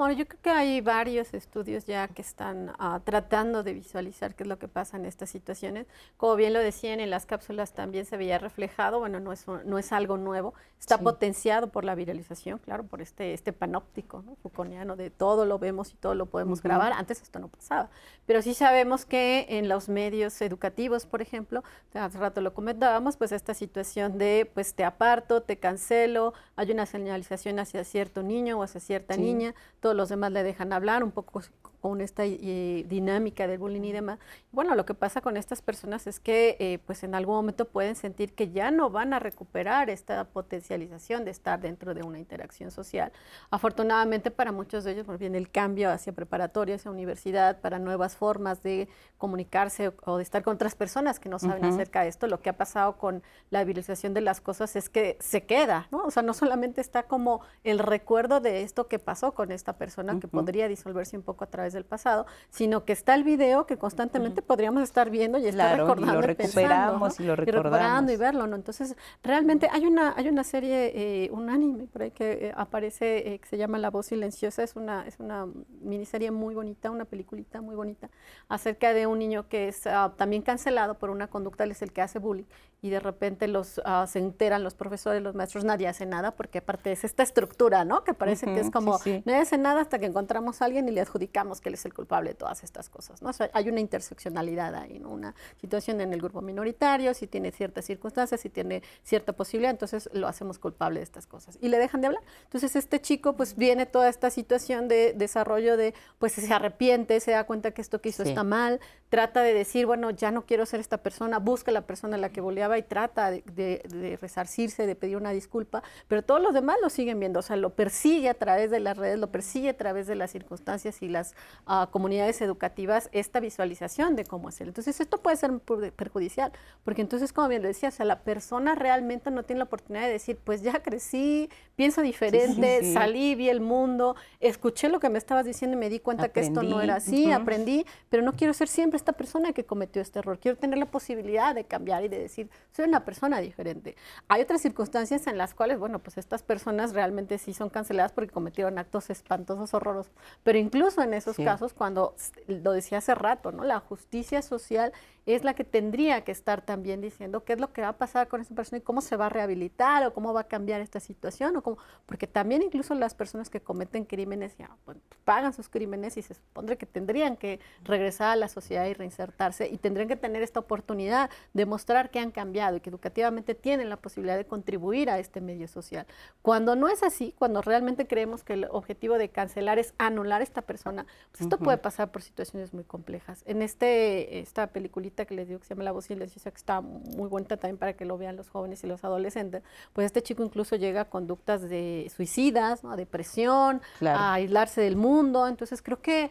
Bueno, 0.00 0.14
yo 0.14 0.26
creo 0.26 0.40
que 0.40 0.48
hay 0.48 0.80
varios 0.80 1.34
estudios 1.34 1.84
ya 1.84 2.08
que 2.08 2.22
están 2.22 2.72
ah, 2.78 3.02
tratando 3.04 3.62
de 3.62 3.74
visualizar 3.74 4.34
qué 4.34 4.44
es 4.44 4.48
lo 4.48 4.58
que 4.58 4.66
pasa 4.66 4.96
en 4.96 5.04
estas 5.04 5.28
situaciones. 5.28 5.86
Como 6.16 6.36
bien 6.36 6.54
lo 6.54 6.58
decían, 6.58 7.00
en 7.00 7.10
las 7.10 7.26
cápsulas 7.26 7.74
también 7.74 8.06
se 8.06 8.16
veía 8.16 8.38
reflejado, 8.38 8.98
bueno, 8.98 9.20
no 9.20 9.30
es, 9.30 9.46
no 9.46 9.78
es 9.78 9.92
algo 9.92 10.16
nuevo, 10.16 10.54
está 10.78 10.96
potenciado 10.96 11.66
por 11.68 11.84
la 11.84 11.94
viralización, 11.94 12.58
claro, 12.60 12.84
por 12.84 13.02
este, 13.02 13.34
este 13.34 13.52
panóptico 13.52 14.22
¿no? 14.22 14.36
Foucaultiano 14.36 14.96
de 14.96 15.10
todo 15.10 15.44
lo 15.44 15.58
vemos 15.58 15.92
y 15.92 15.96
todo 15.96 16.14
lo 16.14 16.24
podemos 16.24 16.62
grabar. 16.62 16.94
Antes 16.94 17.20
esto 17.20 17.38
no 17.38 17.48
pasaba, 17.48 17.90
pero 18.24 18.40
sí 18.40 18.54
sabemos 18.54 19.04
que 19.04 19.44
en 19.50 19.68
los 19.68 19.90
medios 19.90 20.40
educativos, 20.40 21.04
por 21.04 21.20
ejemplo, 21.20 21.62
hace 21.92 22.16
rato 22.16 22.40
lo 22.40 22.54
comentábamos, 22.54 23.18
pues 23.18 23.32
esta 23.32 23.52
situación 23.52 24.16
de, 24.16 24.50
pues 24.54 24.72
te 24.72 24.82
aparto, 24.82 25.42
te 25.42 25.58
cancelo, 25.58 26.32
hay 26.56 26.70
una 26.70 26.86
señalización 26.86 27.58
hacia 27.58 27.84
cierto 27.84 28.22
niño 28.22 28.58
o 28.58 28.62
hacia 28.62 28.80
cierta 28.80 29.18
niña, 29.18 29.54
los 29.94 30.08
demás 30.08 30.32
le 30.32 30.42
dejan 30.42 30.72
hablar, 30.72 31.02
un 31.04 31.10
poco 31.12 31.40
con 31.80 32.00
esta 32.00 32.24
eh, 32.24 32.84
dinámica 32.88 33.46
del 33.46 33.58
bullying 33.58 33.82
y 33.82 33.92
demás. 33.92 34.18
Bueno, 34.52 34.74
lo 34.74 34.84
que 34.84 34.94
pasa 34.94 35.20
con 35.20 35.36
estas 35.36 35.62
personas 35.62 36.06
es 36.06 36.20
que 36.20 36.56
eh, 36.58 36.78
pues 36.86 37.02
en 37.02 37.14
algún 37.14 37.36
momento 37.36 37.64
pueden 37.66 37.96
sentir 37.96 38.34
que 38.34 38.50
ya 38.50 38.70
no 38.70 38.90
van 38.90 39.12
a 39.12 39.18
recuperar 39.18 39.90
esta 39.90 40.24
potencialización 40.24 41.24
de 41.24 41.30
estar 41.30 41.60
dentro 41.60 41.94
de 41.94 42.02
una 42.02 42.18
interacción 42.18 42.70
social. 42.70 43.12
Afortunadamente 43.50 44.30
para 44.30 44.52
muchos 44.52 44.84
de 44.84 44.92
ellos 44.92 45.06
pues, 45.06 45.18
viene 45.18 45.38
el 45.38 45.50
cambio 45.50 45.90
hacia 45.90 46.12
preparatoria, 46.12 46.76
hacia 46.76 46.90
universidad, 46.90 47.60
para 47.60 47.78
nuevas 47.78 48.16
formas 48.16 48.62
de 48.62 48.88
comunicarse 49.18 49.92
o 50.04 50.16
de 50.16 50.22
estar 50.22 50.42
con 50.42 50.54
otras 50.54 50.74
personas 50.74 51.20
que 51.20 51.28
no 51.28 51.38
saben 51.38 51.64
acerca 51.64 52.02
de 52.02 52.08
esto. 52.08 52.26
Lo 52.26 52.40
que 52.40 52.50
ha 52.50 52.56
pasado 52.56 52.96
con 52.96 53.22
la 53.50 53.64
viralización 53.64 54.14
de 54.14 54.20
las 54.20 54.40
cosas 54.40 54.76
es 54.76 54.88
que 54.88 55.16
se 55.20 55.44
queda, 55.44 55.88
¿no? 55.90 56.04
O 56.04 56.10
sea, 56.10 56.22
no 56.22 56.34
solamente 56.34 56.80
está 56.80 57.04
como 57.04 57.40
el 57.64 57.78
recuerdo 57.78 58.40
de 58.40 58.62
esto 58.62 58.88
que 58.88 58.98
pasó 58.98 59.32
con 59.32 59.52
esta 59.52 59.74
persona, 59.74 60.18
que 60.20 60.28
podría 60.28 60.68
disolverse 60.68 61.16
un 61.16 61.22
poco 61.22 61.44
a 61.44 61.48
través 61.48 61.69
del 61.72 61.84
pasado, 61.84 62.26
sino 62.50 62.84
que 62.84 62.92
está 62.92 63.14
el 63.14 63.24
video 63.24 63.66
que 63.66 63.78
constantemente 63.78 64.42
podríamos 64.42 64.82
estar 64.82 65.10
viendo 65.10 65.38
y 65.38 65.46
estar 65.46 65.78
recordando. 65.78 66.12
Y 66.12 66.14
lo 66.16 66.22
recuperamos 66.22 67.20
y, 67.20 67.24
lo 67.24 67.36
recordamos. 67.36 68.10
Y, 68.10 68.16
verlo, 68.16 68.46
¿no? 68.46 68.56
Entonces, 68.56 68.96
realmente 69.22 69.68
hay 69.72 69.86
una, 69.86 70.14
hay 70.16 70.28
una 70.28 70.44
serie, 70.44 70.92
eh, 70.94 71.30
un 71.32 71.50
anime 71.50 71.86
por 71.86 72.02
ahí 72.02 72.10
que 72.10 72.48
eh, 72.48 72.52
aparece, 72.56 73.34
eh, 73.34 73.38
que 73.38 73.48
se 73.48 73.56
llama 73.56 73.78
La 73.78 73.90
voz 73.90 74.06
silenciosa, 74.06 74.62
es 74.62 74.76
una, 74.76 75.06
es 75.06 75.18
una 75.20 75.46
miniserie 75.80 76.30
muy 76.30 76.54
bonita, 76.54 76.90
una 76.90 77.04
peliculita 77.04 77.60
muy 77.60 77.74
bonita, 77.74 78.10
acerca 78.48 78.92
de 78.92 79.06
un 79.06 79.18
niño 79.18 79.48
que 79.48 79.68
es 79.68 79.86
ah, 79.86 80.12
también 80.16 80.42
cancelado 80.42 80.98
por 80.98 81.10
una 81.10 81.28
conducta, 81.28 81.64
él 81.64 81.70
es 81.72 81.82
el 81.82 81.92
que 81.92 82.02
hace 82.02 82.18
bullying, 82.18 82.44
y 82.82 82.90
de 82.90 83.00
repente 83.00 83.46
los 83.46 83.78
uh, 83.78 84.06
se 84.06 84.18
enteran 84.18 84.64
los 84.64 84.74
profesores, 84.74 85.22
los 85.22 85.34
maestros, 85.34 85.64
nadie 85.64 85.86
hace 85.86 86.06
nada, 86.06 86.30
porque 86.30 86.58
aparte 86.58 86.92
es 86.92 87.04
esta 87.04 87.22
estructura, 87.22 87.84
¿no? 87.84 88.04
Que 88.04 88.14
parece 88.14 88.46
que 88.46 88.60
es 88.60 88.70
como, 88.70 88.98
nadie 89.24 89.40
hace 89.40 89.58
nada 89.58 89.82
hasta 89.82 89.98
que 89.98 90.06
encontramos 90.06 90.62
a 90.62 90.64
alguien 90.64 90.88
y 90.88 90.92
le 90.92 91.02
adjudicamos 91.02 91.59
que 91.60 91.68
él 91.68 91.74
es 91.74 91.84
el 91.84 91.94
culpable 91.94 92.30
de 92.30 92.34
todas 92.34 92.64
estas 92.64 92.88
cosas, 92.88 93.22
¿no? 93.22 93.30
hay 93.52 93.68
una 93.68 93.80
interseccionalidad 93.80 94.74
ahí, 94.74 94.98
¿no? 94.98 95.10
Una 95.10 95.34
situación 95.60 96.00
en 96.00 96.12
el 96.12 96.20
grupo 96.20 96.42
minoritario, 96.42 97.14
si 97.14 97.26
tiene 97.26 97.50
ciertas 97.52 97.84
circunstancias, 97.84 98.40
si 98.40 98.48
tiene 98.48 98.82
cierta 99.02 99.32
posibilidad, 99.32 99.70
entonces 99.70 100.08
lo 100.12 100.28
hacemos 100.28 100.58
culpable 100.58 101.00
de 101.00 101.04
estas 101.04 101.26
cosas. 101.26 101.58
Y 101.60 101.68
le 101.68 101.78
dejan 101.78 102.00
de 102.00 102.08
hablar. 102.08 102.22
Entonces 102.44 102.76
este 102.76 103.00
chico, 103.00 103.34
pues 103.34 103.56
viene 103.56 103.86
toda 103.86 104.08
esta 104.08 104.30
situación 104.30 104.88
de 104.88 105.12
desarrollo 105.14 105.76
de, 105.76 105.94
pues 106.18 106.32
se 106.32 106.52
arrepiente, 106.52 107.20
se 107.20 107.32
da 107.32 107.44
cuenta 107.44 107.70
que 107.72 107.82
esto 107.82 108.00
que 108.00 108.10
hizo 108.10 108.22
está 108.22 108.44
mal, 108.44 108.80
trata 109.10 109.42
de 109.42 109.52
decir, 109.52 109.86
bueno, 109.86 110.10
ya 110.10 110.30
no 110.30 110.46
quiero 110.46 110.64
ser 110.64 110.80
esta 110.80 110.98
persona, 110.98 111.38
busca 111.38 111.72
la 111.72 111.82
persona 111.82 112.16
a 112.16 112.18
la 112.18 112.30
que 112.30 112.40
boleaba 112.40 112.78
y 112.78 112.82
trata 112.82 113.30
de, 113.30 114.18
resarcirse, 114.20 114.86
de 114.86 114.94
pedir 114.94 115.16
una 115.16 115.32
disculpa, 115.32 115.82
pero 116.08 116.22
todos 116.22 116.40
los 116.40 116.54
demás 116.54 116.76
lo 116.80 116.88
siguen 116.90 117.18
viendo, 117.18 117.40
o 117.40 117.42
sea, 117.42 117.56
lo 117.56 117.70
persigue 117.70 118.28
a 118.28 118.34
través 118.34 118.70
de 118.70 118.80
las 118.80 118.96
redes, 118.96 119.18
lo 119.18 119.30
persigue 119.30 119.70
a 119.70 119.76
través 119.76 120.06
de 120.06 120.14
las 120.14 120.30
circunstancias 120.30 121.02
y 121.02 121.08
las 121.08 121.34
ah, 121.66 121.88
comunidades 121.90 122.40
educativas 122.40 123.08
esta 123.12 123.40
visualización 123.40 124.16
de 124.16 124.24
cómo 124.24 124.48
hacer. 124.48 124.68
Entonces, 124.68 125.00
esto 125.00 125.18
puede 125.18 125.36
ser 125.36 125.58
perjudicial, 125.96 126.52
porque 126.84 127.02
entonces, 127.02 127.32
como 127.32 127.48
bien 127.48 127.62
lo 127.62 127.68
decía, 127.68 127.88
o 127.88 127.92
sea, 127.92 128.06
la 128.06 128.20
persona 128.20 128.74
realmente 128.74 129.30
no 129.30 129.42
tiene 129.44 129.58
la 129.58 129.64
oportunidad 129.64 130.04
de 130.04 130.12
decir, 130.12 130.38
pues 130.42 130.62
ya 130.62 130.82
crecí, 130.82 131.48
pienso 131.76 132.02
diferente, 132.02 132.92
salí, 132.92 133.34
vi 133.34 133.48
el 133.48 133.60
mundo, 133.60 134.16
escuché 134.40 134.88
lo 134.88 135.00
que 135.00 135.10
me 135.10 135.18
estabas 135.18 135.44
diciendo 135.44 135.76
y 135.76 135.80
me 135.80 135.88
di 135.88 136.00
cuenta 136.00 136.28
que 136.28 136.40
esto 136.40 136.62
no 136.62 136.80
era 136.80 136.96
así, 136.96 137.30
aprendí, 137.32 137.84
pero 138.08 138.22
no 138.22 138.32
quiero 138.32 138.52
ser 138.54 138.68
siempre 138.68 138.96
esta 138.96 139.12
persona 139.12 139.52
que 139.52 139.64
cometió 139.64 140.02
este 140.02 140.18
error, 140.18 140.38
quiero 140.38 140.58
tener 140.58 140.78
la 140.78 140.86
posibilidad 140.86 141.54
de 141.54 141.64
cambiar 141.64 142.04
y 142.04 142.08
de 142.08 142.18
decir, 142.18 142.50
soy 142.72 142.86
una 142.86 143.04
persona 143.04 143.40
diferente. 143.40 143.96
Hay 144.28 144.42
otras 144.42 144.60
circunstancias 144.60 145.26
en 145.26 145.38
las 145.38 145.54
cuales, 145.54 145.78
bueno, 145.78 145.98
pues 145.98 146.18
estas 146.18 146.42
personas 146.42 146.92
realmente 146.92 147.38
sí 147.38 147.54
son 147.54 147.70
canceladas 147.70 148.12
porque 148.12 148.30
cometieron 148.30 148.78
actos 148.78 149.10
espantosos, 149.10 149.74
horrorosos. 149.74 150.12
Pero 150.42 150.58
incluso 150.58 151.02
en 151.02 151.14
esos 151.14 151.36
casos, 151.44 151.74
cuando 151.74 152.14
lo 152.46 152.72
decía 152.72 152.98
hace 152.98 153.14
rato, 153.14 153.52
¿no? 153.52 153.64
La 153.64 153.80
justicia 153.80 154.42
social 154.42 154.92
es 155.26 155.44
la 155.44 155.54
que 155.54 155.64
tendría 155.64 156.22
que 156.24 156.32
estar 156.32 156.62
también 156.62 157.00
diciendo 157.00 157.44
qué 157.44 157.52
es 157.52 157.60
lo 157.60 157.72
que 157.72 157.82
va 157.82 157.88
a 157.88 157.98
pasar 157.98 158.28
con 158.28 158.40
esa 158.40 158.54
persona 158.54 158.78
y 158.78 158.80
cómo 158.80 159.00
se 159.00 159.16
va 159.16 159.26
a 159.26 159.28
rehabilitar 159.28 160.04
o 160.06 160.14
cómo 160.14 160.32
va 160.32 160.42
a 160.42 160.44
cambiar 160.44 160.80
esta 160.80 161.00
situación 161.00 161.56
o 161.56 161.62
cómo, 161.62 161.78
porque 162.06 162.26
también 162.26 162.62
incluso 162.62 162.94
las 162.94 163.14
personas 163.14 163.50
que 163.50 163.60
cometen 163.60 164.04
crímenes 164.04 164.56
ya 164.56 164.70
pues, 164.84 164.98
pagan 165.24 165.52
sus 165.52 165.68
crímenes 165.68 166.16
y 166.16 166.22
se 166.22 166.34
supone 166.34 166.76
que 166.76 166.86
tendrían 166.86 167.36
que 167.36 167.60
regresar 167.84 168.30
a 168.30 168.36
la 168.36 168.48
sociedad 168.48 168.86
y 168.86 168.94
reinsertarse 168.94 169.68
y 169.68 169.78
tendrían 169.78 170.08
que 170.08 170.16
tener 170.16 170.42
esta 170.42 170.60
oportunidad 170.60 171.30
de 171.52 171.66
mostrar 171.66 172.10
que 172.10 172.18
han 172.18 172.30
cambiado 172.30 172.76
y 172.76 172.80
que 172.80 172.90
educativamente 172.90 173.54
tienen 173.54 173.90
la 173.90 173.96
posibilidad 173.96 174.36
de 174.36 174.46
contribuir 174.46 175.10
a 175.10 175.18
este 175.18 175.40
medio 175.40 175.68
social. 175.68 176.06
Cuando 176.42 176.76
no 176.76 176.88
es 176.88 177.02
así, 177.02 177.34
cuando 177.38 177.62
realmente 177.62 178.06
creemos 178.06 178.42
que 178.42 178.54
el 178.54 178.66
objetivo 178.70 179.18
de 179.18 179.28
cancelar 179.28 179.78
es 179.78 179.94
anular 179.98 180.40
a 180.40 180.44
esta 180.44 180.62
persona, 180.62 181.06
pues 181.30 181.42
esto 181.42 181.58
puede 181.58 181.78
pasar 181.78 182.10
por 182.10 182.22
situaciones 182.22 182.74
muy 182.74 182.82
complejas. 182.84 183.42
En 183.46 183.62
este 183.62 184.40
esta 184.40 184.66
peliculita 184.66 185.24
que 185.24 185.34
les 185.34 185.46
digo 185.46 185.60
que 185.60 185.66
se 185.66 185.74
llama 185.74 185.84
La 185.84 185.92
voz 185.92 186.06
silenciosa, 186.06 186.50
que 186.50 186.56
está 186.56 186.80
muy 186.80 187.28
bonita 187.28 187.56
también 187.56 187.78
para 187.78 187.92
que 187.92 188.04
lo 188.04 188.18
vean 188.18 188.36
los 188.36 188.48
jóvenes 188.48 188.82
y 188.82 188.88
los 188.88 189.04
adolescentes, 189.04 189.62
pues 189.92 190.06
este 190.06 190.22
chico 190.22 190.42
incluso 190.42 190.76
llega 190.76 191.02
a 191.02 191.04
conductas 191.04 191.62
de 191.62 192.10
suicidas, 192.14 192.82
¿no? 192.82 192.90
a 192.90 192.96
depresión, 192.96 193.80
a 194.00 194.34
aislarse 194.34 194.80
del 194.80 194.96
mundo. 194.96 195.46
Entonces 195.46 195.82
creo 195.82 196.00
que 196.00 196.30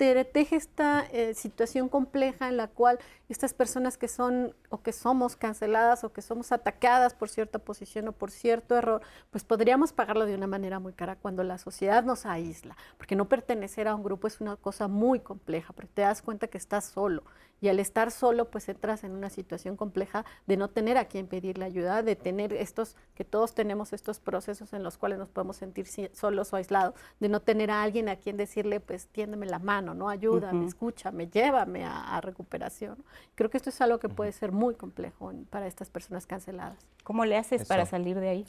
este, 0.00 0.24
teje 0.24 0.56
esta 0.56 1.06
eh, 1.12 1.34
situación 1.34 1.90
compleja 1.90 2.48
en 2.48 2.56
la 2.56 2.68
cual 2.68 2.98
estas 3.28 3.52
personas 3.52 3.98
que 3.98 4.08
son 4.08 4.54
o 4.70 4.82
que 4.82 4.92
somos 4.92 5.36
canceladas 5.36 6.04
o 6.04 6.12
que 6.12 6.22
somos 6.22 6.52
atacadas 6.52 7.14
por 7.14 7.28
cierta 7.28 7.58
posición 7.58 8.08
o 8.08 8.12
por 8.12 8.30
cierto 8.30 8.76
error, 8.76 9.02
pues 9.30 9.44
podríamos 9.44 9.92
pagarlo 9.92 10.24
de 10.24 10.34
una 10.34 10.46
manera 10.46 10.80
muy 10.80 10.94
cara 10.94 11.16
cuando 11.16 11.44
la 11.44 11.58
sociedad 11.58 12.02
nos 12.02 12.24
aísla, 12.24 12.76
porque 12.96 13.14
no 13.14 13.28
pertenecer 13.28 13.88
a 13.88 13.94
un 13.94 14.02
grupo 14.02 14.26
es 14.26 14.40
una 14.40 14.56
cosa 14.56 14.88
muy 14.88 15.20
compleja, 15.20 15.74
porque 15.74 15.90
te 15.92 16.02
das 16.02 16.22
cuenta 16.22 16.48
que 16.48 16.58
estás 16.58 16.86
solo 16.86 17.22
y 17.60 17.68
al 17.68 17.78
estar 17.78 18.10
solo 18.10 18.50
pues 18.50 18.68
entras 18.68 19.04
en 19.04 19.12
una 19.12 19.30
situación 19.30 19.76
compleja 19.76 20.24
de 20.46 20.56
no 20.56 20.68
tener 20.68 20.96
a 20.96 21.06
quien 21.06 21.26
pedirle 21.26 21.64
ayuda, 21.64 22.02
de 22.02 22.16
tener 22.16 22.52
estos, 22.52 22.96
que 23.14 23.24
todos 23.24 23.54
tenemos 23.54 23.92
estos 23.92 24.18
procesos 24.18 24.72
en 24.72 24.82
los 24.82 24.96
cuales 24.96 25.18
nos 25.18 25.28
podemos 25.28 25.56
sentir 25.56 25.86
solos 26.12 26.52
o 26.52 26.56
aislados, 26.56 26.94
de 27.20 27.28
no 27.28 27.40
tener 27.40 27.70
a 27.70 27.82
alguien 27.82 28.08
a 28.08 28.16
quien 28.16 28.36
decirle 28.36 28.80
pues 28.80 29.08
tiéndeme 29.08 29.46
la 29.46 29.58
mano, 29.58 29.89
no 29.94 30.08
ayúdame, 30.08 30.66
escúchame, 30.66 31.28
llévame 31.28 31.84
a, 31.84 32.16
a 32.16 32.20
recuperación. 32.20 32.96
Creo 33.34 33.50
que 33.50 33.56
esto 33.56 33.70
es 33.70 33.80
algo 33.80 33.98
que 33.98 34.08
puede 34.08 34.32
ser 34.32 34.52
muy 34.52 34.74
complejo 34.74 35.32
para 35.50 35.66
estas 35.66 35.90
personas 35.90 36.26
canceladas. 36.26 36.78
¿Cómo 37.04 37.24
le 37.24 37.36
haces 37.36 37.66
para 37.66 37.86
salir 37.86 38.18
de 38.20 38.28
ahí? 38.28 38.46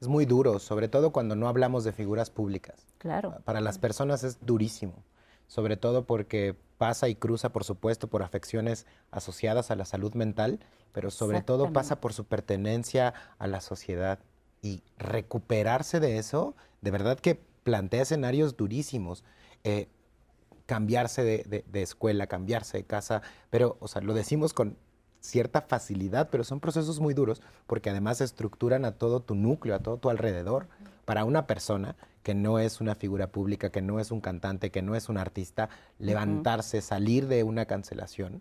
Es 0.00 0.08
muy 0.08 0.26
duro, 0.26 0.58
sobre 0.58 0.88
todo 0.88 1.12
cuando 1.12 1.36
no 1.36 1.48
hablamos 1.48 1.84
de 1.84 1.92
figuras 1.92 2.30
públicas. 2.30 2.86
Claro. 2.98 3.38
Para 3.44 3.60
las 3.60 3.78
personas 3.78 4.24
es 4.24 4.38
durísimo, 4.44 5.02
sobre 5.46 5.76
todo 5.76 6.04
porque 6.04 6.56
pasa 6.78 7.08
y 7.08 7.14
cruza, 7.14 7.50
por 7.50 7.64
supuesto, 7.64 8.08
por 8.08 8.22
afecciones 8.22 8.86
asociadas 9.10 9.70
a 9.70 9.76
la 9.76 9.84
salud 9.84 10.14
mental, 10.14 10.60
pero 10.92 11.10
sobre 11.10 11.42
todo 11.42 11.72
pasa 11.72 12.00
por 12.00 12.12
su 12.12 12.24
pertenencia 12.24 13.14
a 13.38 13.46
la 13.46 13.60
sociedad. 13.60 14.18
Y 14.62 14.82
recuperarse 14.98 16.00
de 16.00 16.18
eso, 16.18 16.54
de 16.80 16.90
verdad 16.90 17.18
que 17.18 17.40
plantea 17.62 18.02
escenarios 18.02 18.56
durísimos. 18.56 19.24
Eh, 19.64 19.88
cambiarse 20.66 21.22
de, 21.22 21.82
escuela, 21.82 22.26
cambiarse 22.26 22.78
de 22.78 22.84
casa, 22.84 23.22
pero, 23.50 23.76
o 23.80 23.88
sea, 23.88 24.02
lo 24.02 24.14
decimos 24.14 24.54
con 24.54 24.76
cierta 25.20 25.62
facilidad, 25.62 26.28
pero 26.30 26.44
son 26.44 26.60
procesos 26.60 27.00
muy 27.00 27.14
duros 27.14 27.40
porque 27.66 27.90
además 27.90 28.20
estructuran 28.20 28.84
a 28.84 28.92
todo 28.92 29.20
tu 29.20 29.34
núcleo, 29.34 29.74
a 29.74 29.80
todo 29.80 29.96
tu 29.96 30.10
alrededor. 30.10 30.68
Para 31.04 31.24
una 31.24 31.46
persona 31.46 31.96
que 32.22 32.34
no 32.34 32.58
es 32.58 32.80
una 32.80 32.94
figura 32.94 33.28
pública, 33.28 33.70
que 33.70 33.82
no 33.82 34.00
es 34.00 34.10
un 34.10 34.20
cantante, 34.20 34.70
que 34.70 34.80
no 34.80 34.96
es 34.96 35.10
un 35.10 35.18
artista, 35.18 35.68
levantarse, 35.98 36.80
salir 36.80 37.28
de 37.28 37.42
una 37.42 37.66
cancelación, 37.66 38.40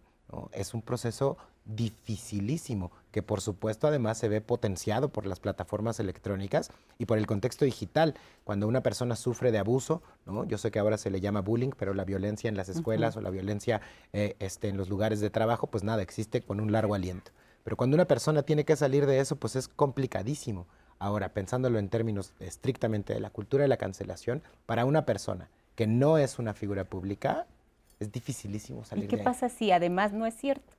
es 0.53 0.73
un 0.73 0.81
proceso 0.81 1.37
dificilísimo, 1.65 2.91
que 3.13 3.21
por 3.21 3.41
supuesto 3.41 3.85
además 3.85 4.17
se 4.17 4.27
ve 4.27 4.41
potenciado 4.41 5.09
por 5.09 5.27
las 5.27 5.39
plataformas 5.39 5.99
electrónicas 5.99 6.71
y 6.97 7.05
por 7.05 7.19
el 7.19 7.27
contexto 7.27 7.63
digital. 7.63 8.15
Cuando 8.43 8.67
una 8.67 8.81
persona 8.81 9.15
sufre 9.15 9.51
de 9.51 9.59
abuso, 9.59 10.01
¿no? 10.25 10.45
yo 10.45 10.57
sé 10.57 10.71
que 10.71 10.79
ahora 10.79 10.97
se 10.97 11.11
le 11.11 11.21
llama 11.21 11.41
bullying, 11.41 11.69
pero 11.77 11.93
la 11.93 12.05
violencia 12.05 12.49
en 12.49 12.57
las 12.57 12.69
escuelas 12.69 13.15
o 13.15 13.21
la 13.21 13.29
violencia 13.29 13.81
eh, 14.13 14.35
este, 14.39 14.67
en 14.67 14.77
los 14.77 14.89
lugares 14.89 15.19
de 15.19 15.29
trabajo, 15.29 15.67
pues 15.67 15.83
nada, 15.83 16.01
existe 16.01 16.41
con 16.41 16.59
un 16.59 16.71
largo 16.71 16.95
aliento. 16.95 17.31
Pero 17.63 17.77
cuando 17.77 17.93
una 17.93 18.05
persona 18.05 18.41
tiene 18.41 18.65
que 18.65 18.75
salir 18.75 19.05
de 19.05 19.19
eso, 19.19 19.35
pues 19.35 19.55
es 19.55 19.67
complicadísimo. 19.67 20.65
Ahora, 20.97 21.33
pensándolo 21.33 21.77
en 21.77 21.89
términos 21.89 22.33
estrictamente 22.39 23.13
de 23.13 23.19
la 23.19 23.29
cultura 23.29 23.61
de 23.61 23.67
la 23.67 23.77
cancelación, 23.77 24.41
para 24.65 24.85
una 24.85 25.05
persona 25.05 25.51
que 25.75 25.85
no 25.85 26.17
es 26.17 26.39
una 26.39 26.55
figura 26.55 26.85
pública, 26.85 27.45
es 27.99 28.11
dificilísimo 28.11 28.83
salir 28.85 29.05
¿Y 29.05 29.07
qué 29.07 29.19
pasa 29.19 29.49
si 29.49 29.71
además 29.71 30.13
no 30.13 30.25
es 30.25 30.35
cierto? 30.35 30.73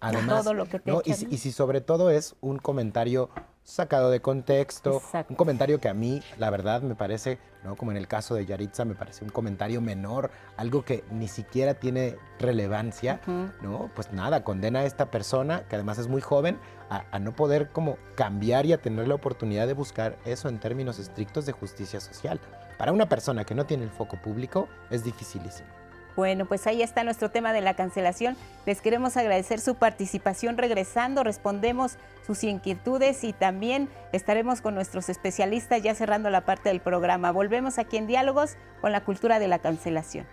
Además, 0.00 0.44
todo 0.44 0.54
lo 0.54 0.66
que 0.66 0.80
te 0.80 0.92
y, 1.04 1.14
si, 1.14 1.52
sobre 1.52 1.82
todo 1.82 2.10
es 2.10 2.34
un 2.40 2.58
comentario 2.58 3.28
sacado 3.64 4.10
de 4.10 4.20
contexto, 4.20 5.02
un 5.28 5.36
comentario 5.36 5.78
que 5.78 5.88
a 5.88 5.94
mí, 5.94 6.22
la 6.38 6.48
verdad, 6.48 6.80
me 6.80 6.94
parece, 6.94 7.38
¿no? 7.62 7.76
como 7.76 7.90
en 7.90 7.98
el 7.98 8.08
caso 8.08 8.34
de 8.34 8.46
Yaritza, 8.46 8.86
me 8.86 8.94
parece 8.94 9.24
un 9.24 9.30
comentario 9.30 9.80
menor, 9.82 10.30
algo 10.56 10.84
que 10.84 11.04
ni 11.10 11.28
siquiera 11.28 11.74
tiene 11.74 12.16
relevancia, 12.38 13.20
¿no? 13.62 13.90
Pues 13.94 14.10
nada, 14.12 14.42
condena 14.42 14.80
a 14.80 14.84
esta 14.84 15.10
persona, 15.10 15.68
que 15.68 15.76
además 15.76 15.98
es 15.98 16.08
muy 16.08 16.22
joven, 16.22 16.58
a, 16.88 17.04
a, 17.12 17.18
no 17.18 17.36
poder 17.36 17.68
como 17.68 17.98
cambiar 18.16 18.64
y 18.66 18.72
a 18.72 18.80
tener 18.80 19.06
la 19.06 19.14
oportunidad 19.14 19.66
de 19.66 19.74
buscar 19.74 20.18
eso 20.24 20.48
en 20.48 20.58
términos 20.58 20.98
estrictos 20.98 21.44
de 21.44 21.52
justicia 21.52 22.00
social. 22.00 22.40
Para 22.78 22.92
una 22.92 23.08
persona 23.08 23.44
que 23.44 23.54
no 23.54 23.66
tiene 23.66 23.84
el 23.84 23.90
foco 23.90 24.16
público, 24.16 24.66
es 24.88 25.04
dificilísimo. 25.04 25.79
Bueno, 26.16 26.46
pues 26.46 26.66
ahí 26.66 26.82
está 26.82 27.04
nuestro 27.04 27.30
tema 27.30 27.52
de 27.52 27.60
la 27.60 27.74
cancelación. 27.74 28.36
Les 28.66 28.80
queremos 28.80 29.16
agradecer 29.16 29.60
su 29.60 29.74
participación 29.76 30.58
regresando, 30.58 31.24
respondemos 31.24 31.96
sus 32.26 32.44
inquietudes 32.44 33.24
y 33.24 33.32
también 33.32 33.88
estaremos 34.12 34.60
con 34.60 34.74
nuestros 34.74 35.08
especialistas 35.08 35.82
ya 35.82 35.94
cerrando 35.94 36.30
la 36.30 36.44
parte 36.44 36.68
del 36.68 36.80
programa. 36.80 37.32
Volvemos 37.32 37.78
aquí 37.78 37.96
en 37.96 38.06
Diálogos 38.06 38.56
con 38.80 38.92
la 38.92 39.04
cultura 39.04 39.38
de 39.38 39.48
la 39.48 39.58
cancelación. 39.58 40.26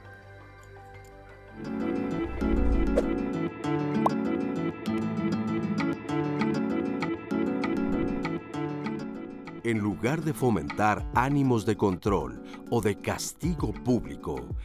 en 9.69 9.79
lugar 9.79 10.21
de 10.21 10.33
fomentar 10.33 11.05
ánimos 11.13 11.65
de 11.65 11.75
control 11.75 12.41
o 12.69 12.79
de 12.79 13.01
castigo 13.01 13.73
público, 13.73 14.55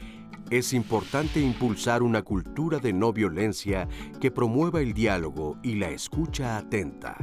es 0.51 0.73
importante 0.73 1.41
impulsar 1.41 2.03
una 2.03 2.23
cultura 2.23 2.79
de 2.79 2.93
no 2.93 3.13
violencia 3.13 3.89
que 4.21 4.31
promueva 4.31 4.81
el 4.81 4.93
diálogo 4.93 5.59
y 5.63 5.77
la 5.77 5.91
escucha 5.91 6.57
atenta. 6.57 7.17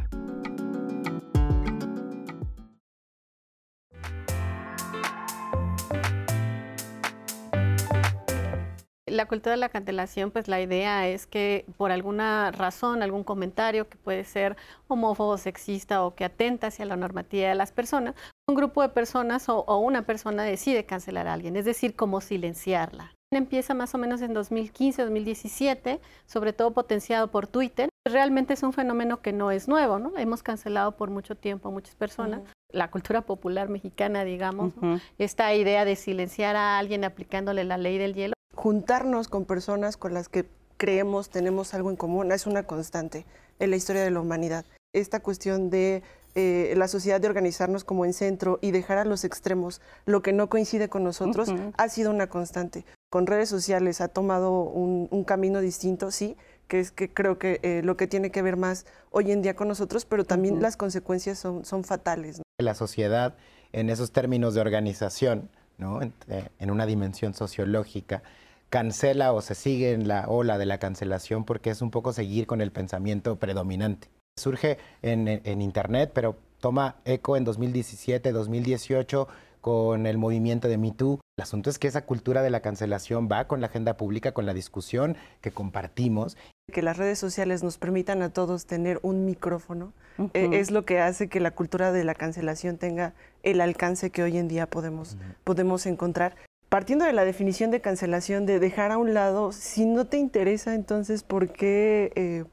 La 9.20 9.26
cultura 9.26 9.52
de 9.52 9.58
la 9.58 9.68
cancelación, 9.68 10.32
pues 10.32 10.48
la 10.48 10.62
idea 10.62 11.06
es 11.10 11.28
que 11.28 11.66
por 11.76 11.92
alguna 11.92 12.52
razón, 12.52 13.04
algún 13.04 13.26
comentario 13.26 13.90
que 13.90 13.98
puede 13.98 14.24
ser 14.24 14.56
homófobo, 14.88 15.38
sexista 15.38 16.06
o 16.06 16.16
que 16.16 16.24
atenta 16.24 16.68
hacia 16.68 16.86
la 16.86 16.96
normatividad 16.96 17.50
de 17.50 17.56
las 17.56 17.74
personas, 17.74 18.16
un 18.48 18.56
grupo 18.56 18.82
de 18.82 18.88
personas 18.88 19.50
o, 19.50 19.78
una 19.80 20.04
persona 20.04 20.44
decide 20.44 20.86
cancelar 20.86 21.28
a 21.28 21.34
alguien, 21.34 21.58
es 21.58 21.66
decir, 21.66 21.98
como 21.98 22.22
silenciarla. 22.22 23.14
Empieza 23.34 23.74
más 23.74 23.94
o 23.94 23.98
menos 23.98 24.22
en 24.22 24.34
2015, 24.34 25.02
2017, 25.02 26.00
sobre 26.26 26.54
todo 26.54 26.72
potenciado 26.72 27.30
por 27.30 27.46
Twitter. 27.46 27.90
Realmente 28.08 28.54
es 28.54 28.64
un 28.64 28.72
fenómeno 28.72 29.22
que 29.22 29.34
no 29.34 29.52
es 29.52 29.68
nuevo, 29.68 30.00
¿no? 30.00 30.18
Hemos 30.18 30.44
cancelado 30.44 30.96
por 30.96 31.10
mucho 31.10 31.36
tiempo 31.36 31.68
a 31.68 31.72
muchas 31.72 31.96
personas. 31.96 32.42
La 32.72 32.92
cultura 32.92 33.22
popular 33.22 33.70
mexicana, 33.70 34.24
digamos, 34.24 34.74
esta 35.18 35.54
idea 35.54 35.86
de 35.86 35.96
silenciar 35.96 36.56
a 36.56 36.78
alguien 36.78 37.04
aplicándole 37.04 37.64
la 37.64 37.78
ley 37.78 37.98
del 37.98 38.14
hielo 38.14 38.34
juntarnos 38.60 39.30
con 39.30 39.46
personas 39.46 39.96
con 39.96 40.14
las 40.14 40.28
que 40.28 40.46
creemos 40.76 41.30
tenemos 41.30 41.74
algo 41.74 41.90
en 41.90 41.96
común 41.96 42.34
es 42.34 42.46
una 42.46 42.64
constante 42.64 43.26
en 43.58 43.70
la 43.70 43.78
historia 43.78 44.04
de 44.04 44.12
la 44.12 44.20
humanidad. 44.20 44.66
Esta 44.92 45.22
cuestión 45.22 45.70
de 45.70 46.04
eh, 46.36 46.74
la 46.76 46.90
sociedad 46.90 47.22
de 47.22 47.28
organizarnos 47.28 47.86
como 47.86 48.04
en 48.04 48.12
centro 48.12 48.60
y 48.62 48.72
dejar 48.72 48.98
a 48.98 49.06
los 49.06 49.24
extremos 49.24 49.82
lo 50.06 50.22
que 50.22 50.34
no 50.34 50.50
coincide 50.50 50.90
con 50.90 51.06
nosotros 51.06 51.54
ha 51.78 51.90
sido 51.90 52.12
una 52.12 52.28
constante. 52.28 52.86
Con 53.10 53.28
redes 53.28 53.48
sociales 53.48 54.02
ha 54.02 54.10
tomado 54.10 54.52
un, 54.64 55.24
camino 55.24 55.62
distinto, 55.62 56.12
sí, 56.12 56.36
que 56.70 56.80
es 56.80 56.92
que 56.92 57.14
creo 57.14 57.38
que 57.38 57.60
eh, 57.64 57.82
lo 57.84 57.98
que 57.98 58.08
tiene 58.08 58.32
que 58.32 58.42
ver 58.42 58.56
más 58.56 58.86
hoy 59.12 59.34
en 59.34 59.42
día 59.42 59.58
con 59.58 59.68
nosotros, 59.68 60.06
pero 60.06 60.24
también 60.24 60.62
las 60.62 60.78
consecuencias 60.78 61.38
son, 61.38 61.66
son 61.66 61.84
fatales. 61.84 62.42
La 62.60 62.76
sociedad, 62.76 63.36
en 63.74 63.90
esos 63.90 64.14
términos 64.14 64.54
de 64.54 64.62
organización, 64.62 65.50
¿no? 65.78 66.02
en, 66.02 66.14
eh, 66.30 66.48
en 66.60 66.72
una 66.72 66.86
dimensión 66.86 67.34
sociológica, 67.34 68.24
cancela 68.70 69.34
o 69.34 69.42
se 69.42 69.56
sigue 69.56 69.92
en 69.92 70.08
la 70.08 70.30
ola 70.30 70.58
de 70.58 70.66
la 70.66 70.78
cancelación 70.78 71.44
porque 71.44 71.72
es 71.72 71.82
un 71.82 71.92
poco 71.92 72.14
seguir 72.14 72.48
con 72.48 72.62
el 72.62 72.72
pensamiento 72.72 73.38
predominante. 73.38 74.08
Surge 74.38 74.78
en, 75.02 75.62
Internet, 75.62 76.12
pero 76.14 76.38
toma 76.60 76.96
eco 77.04 77.36
en 77.36 77.44
2017, 77.44 78.32
2018 78.32 79.28
con 79.70 80.08
el 80.08 80.18
movimiento 80.18 80.68
de 80.68 80.80
Me 80.80 80.92
Too. 80.92 81.20
El 81.38 81.44
asunto 81.44 81.70
es 81.70 81.78
que 81.78 81.88
esa 81.88 82.04
cultura 82.04 82.42
de 82.42 82.50
la 82.50 82.62
cancelación 82.62 83.30
va 83.32 83.46
con 83.46 83.62
la 83.62 83.68
agenda 83.68 83.98
pública, 83.98 84.32
con 84.32 84.48
la 84.48 84.56
discusión 84.56 85.16
que 85.42 85.52
compartimos. 85.52 86.38
Que 86.74 86.82
las 86.82 86.98
redes 86.98 87.20
sociales 87.20 87.62
nos 87.62 87.78
permitan 87.78 88.24
a 88.24 88.34
todos 88.34 88.66
tener 88.66 89.00
un 89.04 89.26
micrófono 89.26 89.94
eh, 90.34 90.50
es 90.54 90.72
lo 90.72 90.86
que 90.86 91.00
hace 91.00 91.30
que 91.30 91.40
la 91.40 91.52
cultura 91.52 91.92
de 91.92 92.04
la 92.04 92.16
cancelación 92.16 92.78
tenga 92.78 93.14
el 93.44 93.62
alcance 93.62 94.10
que 94.10 94.24
hoy 94.24 94.40
en 94.40 94.48
día 94.48 94.66
podemos, 94.66 95.18
podemos 95.44 95.86
encontrar 95.86 96.36
partiendo 96.70 97.06
de 97.06 97.14
la 97.14 97.24
definición 97.24 97.70
de 97.70 97.80
cancelación, 97.80 98.48
de 98.48 98.58
dejar 98.58 98.92
a 98.92 98.98
un 98.98 99.14
lado, 99.14 99.52
si 99.52 99.86
no 99.86 100.06
te 100.06 100.18
interesa, 100.18 100.74
entonces, 100.74 101.22
¿por 101.22 101.52
qué 101.52 102.12
eh, 102.16 102.44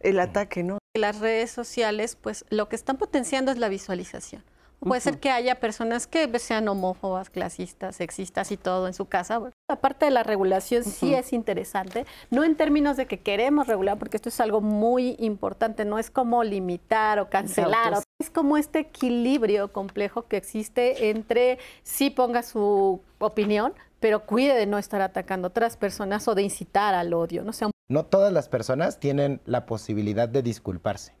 el 0.00 0.18
ataque, 0.18 0.64
no? 0.64 0.78
Las 0.96 1.20
redes 1.20 1.52
sociales, 1.52 2.16
pues, 2.20 2.44
lo 2.50 2.68
que 2.68 2.74
están 2.74 2.96
potenciando 2.96 3.52
es 3.52 3.58
la 3.58 3.68
visualización. 3.68 4.42
Puede 4.80 5.00
ser 5.00 5.18
que 5.18 5.30
haya 5.30 5.60
personas 5.60 6.06
que 6.06 6.38
sean 6.38 6.68
homófobas, 6.68 7.30
clasistas, 7.30 7.96
sexistas 7.96 8.52
y 8.52 8.56
todo 8.56 8.86
en 8.86 8.94
su 8.94 9.06
casa. 9.06 9.40
la 9.68 9.76
parte 9.76 10.04
de 10.04 10.10
la 10.10 10.22
regulación 10.22 10.84
sí 10.84 11.14
es 11.14 11.32
interesante, 11.32 12.04
no 12.30 12.44
en 12.44 12.56
términos 12.56 12.96
de 12.96 13.06
que 13.06 13.20
queremos 13.20 13.66
regular, 13.66 13.98
porque 13.98 14.16
esto 14.16 14.28
es 14.28 14.40
algo 14.40 14.60
muy 14.60 15.16
importante, 15.18 15.84
no 15.84 15.98
es 15.98 16.10
como 16.10 16.44
limitar 16.44 17.18
o 17.18 17.30
cancelar. 17.30 18.02
Es 18.20 18.30
como 18.30 18.56
este 18.56 18.80
equilibrio 18.80 19.72
complejo 19.72 20.26
que 20.28 20.36
existe 20.36 21.10
entre 21.10 21.58
sí 21.82 22.10
ponga 22.10 22.42
su 22.42 23.00
opinión, 23.18 23.74
pero 24.00 24.26
cuide 24.26 24.54
de 24.54 24.66
no 24.66 24.78
estar 24.78 25.00
atacando 25.00 25.46
a 25.46 25.50
otras 25.50 25.76
personas 25.76 26.28
o 26.28 26.34
de 26.34 26.42
incitar 26.42 26.94
al 26.94 27.14
odio. 27.14 27.42
No, 27.42 27.52
no 27.88 28.04
todas 28.04 28.32
las 28.32 28.48
personas 28.48 29.00
tienen 29.00 29.40
la 29.46 29.66
posibilidad 29.66 30.28
de 30.28 30.42
disculparse. 30.42 31.14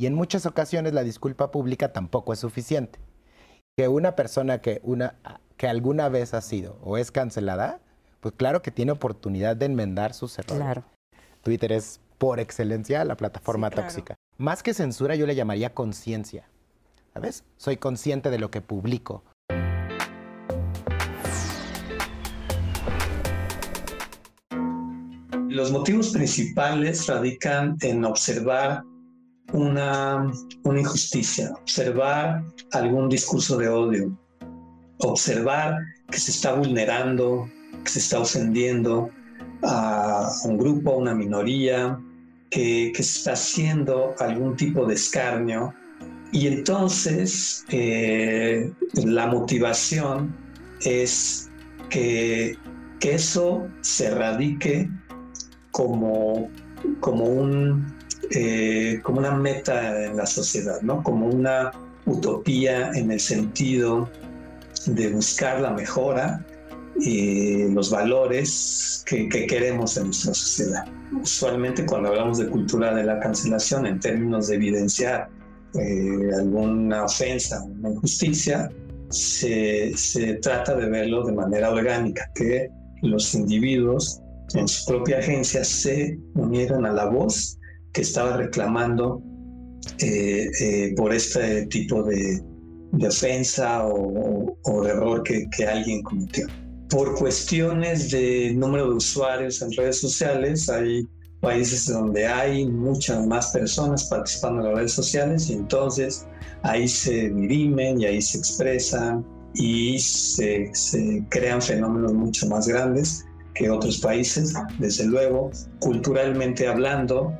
Y 0.00 0.06
en 0.06 0.14
muchas 0.14 0.46
ocasiones 0.46 0.94
la 0.94 1.02
disculpa 1.02 1.50
pública 1.50 1.92
tampoco 1.92 2.32
es 2.32 2.38
suficiente 2.38 2.98
que 3.76 3.86
una 3.86 4.16
persona 4.16 4.62
que, 4.62 4.80
una, 4.82 5.16
que 5.58 5.68
alguna 5.68 6.08
vez 6.08 6.32
ha 6.32 6.40
sido 6.40 6.78
o 6.80 6.96
es 6.96 7.10
cancelada, 7.10 7.82
pues 8.20 8.34
claro 8.34 8.62
que 8.62 8.70
tiene 8.70 8.92
oportunidad 8.92 9.56
de 9.56 9.66
enmendar 9.66 10.14
sus 10.14 10.38
errores. 10.38 10.56
Claro. 10.56 10.84
Twitter 11.42 11.72
es 11.72 12.00
por 12.16 12.40
excelencia 12.40 13.04
la 13.04 13.18
plataforma 13.18 13.68
tóxica. 13.68 14.14
Más 14.38 14.62
que 14.62 14.72
censura, 14.72 15.16
yo 15.16 15.26
le 15.26 15.34
llamaría 15.34 15.74
conciencia. 15.74 16.48
¿Sabes? 17.12 17.44
Soy 17.58 17.76
consciente 17.76 18.30
de 18.30 18.38
lo 18.38 18.50
que 18.50 18.62
publico. 18.62 19.22
Los 25.50 25.70
motivos 25.72 26.08
principales 26.12 27.06
radican 27.06 27.76
en 27.82 28.06
observar 28.06 28.82
una, 29.52 30.30
injusticia, 30.64 31.52
observar 31.60 32.44
algún 32.72 33.08
discurso 33.08 33.56
de 33.56 33.68
odio, 33.68 34.16
observar 34.98 35.76
que 36.10 36.18
se 36.18 36.30
está 36.30 36.52
vulnerando, 36.54 37.48
que 37.84 37.90
se 37.90 37.98
está 37.98 38.20
ofendiendo 38.20 39.10
a 39.62 40.28
un 40.44 40.58
grupo, 40.58 40.92
a 40.92 40.96
una 40.96 41.14
minoría, 41.14 41.98
que, 42.50 42.92
se 42.94 43.02
está 43.02 43.32
haciendo 43.32 44.14
algún 44.18 44.56
tipo 44.56 44.86
de 44.86 44.94
escarnio. 44.94 45.74
Y 46.32 46.46
entonces 46.46 47.64
eh, 47.70 48.72
la 48.94 49.26
motivación 49.26 50.34
es 50.82 51.50
que, 51.88 52.56
que, 53.00 53.14
eso 53.14 53.66
se 53.80 54.14
radique 54.14 54.88
como, 55.72 56.48
como 57.00 57.24
un 57.24 57.99
eh, 58.30 59.00
como 59.02 59.18
una 59.18 59.32
meta 59.32 60.04
en 60.04 60.16
la 60.16 60.26
sociedad, 60.26 60.80
¿no? 60.82 61.02
como 61.02 61.26
una 61.26 61.72
utopía 62.06 62.90
en 62.92 63.10
el 63.10 63.20
sentido 63.20 64.08
de 64.86 65.10
buscar 65.10 65.60
la 65.60 65.72
mejora 65.72 66.44
y 67.00 67.68
los 67.70 67.90
valores 67.90 69.02
que, 69.06 69.28
queremos 69.28 69.96
en 69.96 70.06
nuestra 70.06 70.34
sociedad. 70.34 70.84
Usualmente 71.20 71.84
cuando 71.86 72.10
hablamos 72.10 72.38
de 72.38 72.48
cultura 72.48 72.94
de 72.94 73.04
la 73.04 73.18
cancelación 73.18 73.86
en 73.86 73.98
términos 73.98 74.48
de 74.48 74.56
evidenciar 74.56 75.28
eh, 75.74 76.30
alguna 76.36 77.04
ofensa, 77.04 77.62
una 77.62 77.90
injusticia, 77.90 78.70
se, 79.08 79.92
se 79.96 80.34
trata 80.34 80.76
de 80.76 80.88
verlo 80.88 81.24
de 81.24 81.32
manera 81.32 81.70
orgánica, 81.70 82.30
que 82.34 82.68
los 83.02 83.34
individuos 83.34 84.20
en 84.54 84.68
su 84.68 84.84
propia 84.86 85.18
agencia 85.18 85.64
se 85.64 86.18
unieran 86.34 86.86
a 86.86 86.92
la 86.92 87.06
voz 87.06 87.59
que 87.92 88.02
estaba 88.02 88.36
reclamando 88.36 89.22
eh, 89.98 90.50
eh, 90.60 90.94
por 90.96 91.12
este 91.12 91.66
tipo 91.66 92.02
de, 92.02 92.42
ofensa 93.06 93.86
o, 93.86 94.82
de 94.82 94.90
error 94.90 95.22
que, 95.22 95.66
alguien 95.66 96.02
cometió. 96.02 96.46
Por 96.88 97.14
cuestiones 97.16 98.10
de 98.10 98.52
número 98.54 98.90
de 98.90 98.96
usuarios 98.96 99.62
en 99.62 99.72
redes 99.72 100.00
sociales, 100.00 100.68
hay 100.68 101.06
países 101.40 101.86
donde 101.86 102.26
hay 102.26 102.66
muchas 102.66 103.26
más 103.26 103.52
personas 103.52 104.04
participando 104.04 104.60
en 104.60 104.66
las 104.66 104.76
redes 104.76 104.92
sociales 104.92 105.48
y 105.48 105.54
entonces 105.54 106.26
ahí 106.62 106.86
se 106.86 107.30
dirimen 107.30 108.00
y 108.00 108.06
ahí 108.06 108.20
se 108.20 108.38
expresan 108.38 109.24
y 109.54 109.98
se 109.98 110.70
crean 111.30 111.62
fenómenos 111.62 112.12
mucho 112.12 112.46
más 112.48 112.68
grandes 112.68 113.24
que 113.54 113.70
otros 113.70 113.98
países, 113.98 114.54
desde 114.78 115.04
luego, 115.04 115.50
culturalmente 115.80 116.66
hablando, 116.68 117.32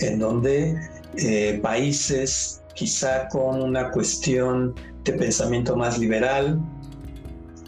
en 0.00 0.18
donde 0.18 0.78
eh, 1.16 1.58
países 1.62 2.62
quizá 2.74 3.28
con 3.28 3.62
una 3.62 3.90
cuestión 3.90 4.74
de 5.04 5.12
pensamiento 5.12 5.76
más 5.76 5.98
liberal, 5.98 6.60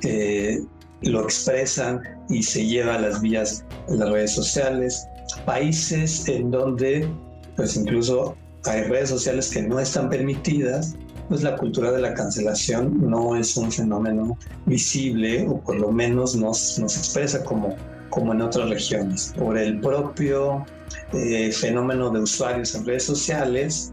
eh, 0.03 0.63
lo 1.03 1.23
expresan 1.23 2.01
y 2.29 2.43
se 2.43 2.67
lleva 2.67 2.95
a 2.95 3.01
las 3.01 3.21
vías 3.21 3.65
de 3.89 3.97
las 3.97 4.11
redes 4.11 4.35
sociales. 4.35 5.07
Países 5.45 6.29
en 6.29 6.51
donde, 6.51 7.09
pues 7.57 7.77
incluso 7.77 8.37
hay 8.65 8.83
redes 8.83 9.09
sociales 9.11 9.51
que 9.51 9.63
no 9.63 9.81
están 9.81 10.09
permitidas, 10.09 10.95
pues 11.29 11.43
la 11.43 11.57
cultura 11.57 11.91
de 11.93 12.01
la 12.01 12.15
cancelación 12.15 13.11
no 13.11 13.37
es 13.37 13.57
un 13.57 13.73
fenómeno 13.73 14.37
visible 14.67 15.47
o 15.49 15.61
por 15.61 15.77
lo 15.77 15.91
menos 15.91 16.37
no, 16.37 16.53
se 16.55 16.83
expresa 16.83 17.43
como, 17.43 17.75
como 18.11 18.33
en 18.33 18.43
otras 18.43 18.69
regiones. 18.69 19.35
Por 19.37 19.59
el 19.59 19.81
propio 19.81 20.65
eh, 21.13 21.53
fenómeno 21.53 22.11
de 22.11 22.21
usuarios 22.21 22.75
en 22.75 22.87
redes 22.87 23.05
sociales, 23.05 23.93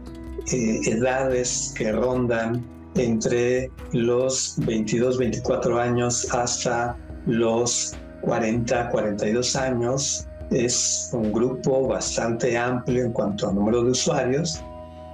eh, 0.52 0.80
edades 0.86 1.74
que 1.76 1.92
rondan 1.92 2.64
entre 2.94 3.70
los 3.92 4.54
22, 4.58 5.18
24 5.18 5.80
años 5.80 6.26
hasta 6.32 6.96
los 7.26 7.94
40, 8.22 8.90
42 8.90 9.56
años. 9.56 10.26
Es 10.50 11.10
un 11.12 11.32
grupo 11.32 11.86
bastante 11.86 12.56
amplio 12.58 13.04
en 13.04 13.12
cuanto 13.12 13.48
a 13.48 13.52
número 13.52 13.84
de 13.84 13.90
usuarios 13.92 14.60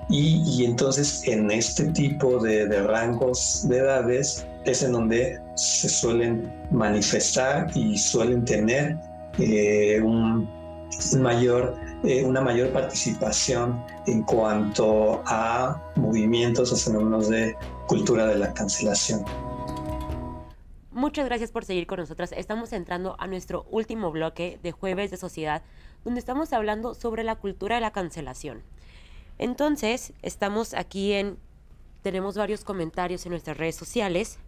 y, 0.08 0.64
entonces 0.64 1.26
en 1.26 1.50
este 1.50 1.86
tipo 1.86 2.38
de, 2.38 2.66
rangos 2.84 3.66
de 3.68 3.78
edades 3.78 4.46
es 4.64 4.82
en 4.82 4.92
donde 4.92 5.40
se 5.56 5.88
suelen 5.88 6.52
manifestar 6.70 7.70
y 7.74 7.98
suelen 7.98 8.44
tener 8.44 8.96
eh, 9.38 10.00
un 10.00 10.48
mayor 11.18 11.76
una 12.24 12.40
mayor 12.40 12.70
participación 12.72 13.84
en 14.06 14.22
cuanto 14.22 15.22
a 15.26 15.82
movimientos 15.96 16.72
o 16.72 16.76
fenómenos 16.76 17.28
de 17.28 17.56
cultura 17.88 18.26
de 18.26 18.36
la 18.36 18.54
cancelación. 18.54 19.24
Muchas 20.92 21.26
gracias 21.26 21.50
por 21.50 21.64
seguir 21.64 21.86
con 21.86 21.98
nosotras. 21.98 22.32
Estamos 22.32 22.72
entrando 22.72 23.16
a 23.18 23.26
nuestro 23.26 23.66
último 23.70 24.12
bloque 24.12 24.58
de 24.62 24.72
Jueves 24.72 25.10
de 25.10 25.16
Sociedad, 25.16 25.62
donde 26.04 26.20
estamos 26.20 26.52
hablando 26.52 26.94
sobre 26.94 27.24
la 27.24 27.34
cultura 27.34 27.74
de 27.74 27.80
la 27.80 27.90
cancelación. 27.90 28.62
Entonces, 29.38 30.12
estamos 30.22 30.74
aquí 30.74 31.12
en... 31.12 31.38
Tenemos 32.02 32.36
varios 32.36 32.62
comentarios 32.62 33.26
en 33.26 33.30
nuestras 33.30 33.56
redes 33.56 33.74
sociales. 33.74 34.38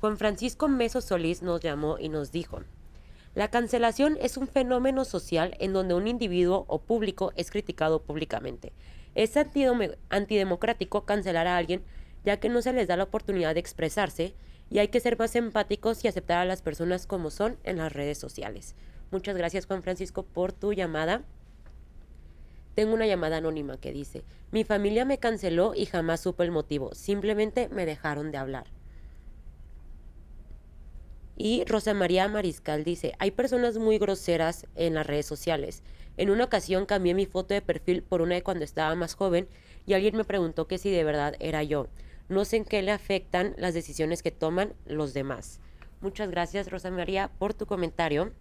Juan 0.00 0.18
Francisco 0.18 0.66
Meso 0.66 1.00
Solís 1.00 1.40
nos 1.40 1.60
llamó 1.60 1.98
y 1.98 2.08
nos 2.08 2.32
dijo, 2.32 2.62
la 3.36 3.48
cancelación 3.48 4.16
es 4.22 4.38
un 4.38 4.48
fenómeno 4.48 5.04
social 5.04 5.58
en 5.60 5.74
donde 5.74 5.92
un 5.92 6.08
individuo 6.08 6.64
o 6.68 6.80
público 6.80 7.34
es 7.36 7.50
criticado 7.50 8.00
públicamente. 8.00 8.72
Es 9.14 9.34
antidemocrático 9.36 11.04
cancelar 11.04 11.46
a 11.46 11.58
alguien 11.58 11.84
ya 12.24 12.40
que 12.40 12.48
no 12.48 12.62
se 12.62 12.72
les 12.72 12.88
da 12.88 12.96
la 12.96 13.04
oportunidad 13.04 13.52
de 13.52 13.60
expresarse 13.60 14.34
y 14.70 14.78
hay 14.78 14.88
que 14.88 15.00
ser 15.00 15.18
más 15.18 15.36
empáticos 15.36 16.02
y 16.02 16.08
aceptar 16.08 16.38
a 16.38 16.46
las 16.46 16.62
personas 16.62 17.06
como 17.06 17.30
son 17.30 17.58
en 17.62 17.76
las 17.76 17.92
redes 17.92 18.16
sociales. 18.16 18.74
Muchas 19.10 19.36
gracias 19.36 19.66
Juan 19.66 19.82
Francisco 19.82 20.22
por 20.22 20.54
tu 20.54 20.72
llamada. 20.72 21.22
Tengo 22.74 22.94
una 22.94 23.06
llamada 23.06 23.36
anónima 23.36 23.78
que 23.78 23.92
dice, 23.92 24.24
mi 24.50 24.64
familia 24.64 25.04
me 25.04 25.18
canceló 25.18 25.74
y 25.74 25.84
jamás 25.84 26.20
supe 26.20 26.42
el 26.42 26.52
motivo, 26.52 26.94
simplemente 26.94 27.68
me 27.68 27.84
dejaron 27.84 28.32
de 28.32 28.38
hablar. 28.38 28.75
Y 31.36 31.64
Rosa 31.66 31.92
María 31.92 32.28
Mariscal 32.28 32.82
dice, 32.82 33.14
hay 33.18 33.30
personas 33.30 33.76
muy 33.76 33.98
groseras 33.98 34.66
en 34.74 34.94
las 34.94 35.06
redes 35.06 35.26
sociales. 35.26 35.82
En 36.16 36.30
una 36.30 36.44
ocasión 36.44 36.86
cambié 36.86 37.12
mi 37.12 37.26
foto 37.26 37.52
de 37.52 37.60
perfil 37.60 38.02
por 38.02 38.22
una 38.22 38.36
de 38.36 38.42
cuando 38.42 38.64
estaba 38.64 38.94
más 38.94 39.14
joven 39.14 39.46
y 39.86 39.92
alguien 39.92 40.16
me 40.16 40.24
preguntó 40.24 40.66
que 40.66 40.78
si 40.78 40.90
de 40.90 41.04
verdad 41.04 41.34
era 41.38 41.62
yo. 41.62 41.88
No 42.28 42.44
sé 42.44 42.56
en 42.56 42.64
qué 42.64 42.80
le 42.80 42.90
afectan 42.90 43.54
las 43.58 43.74
decisiones 43.74 44.22
que 44.22 44.30
toman 44.30 44.72
los 44.86 45.12
demás. 45.12 45.60
Muchas 46.00 46.30
gracias 46.30 46.70
Rosa 46.70 46.90
María 46.90 47.30
por 47.38 47.52
tu 47.52 47.66
comentario. 47.66 48.32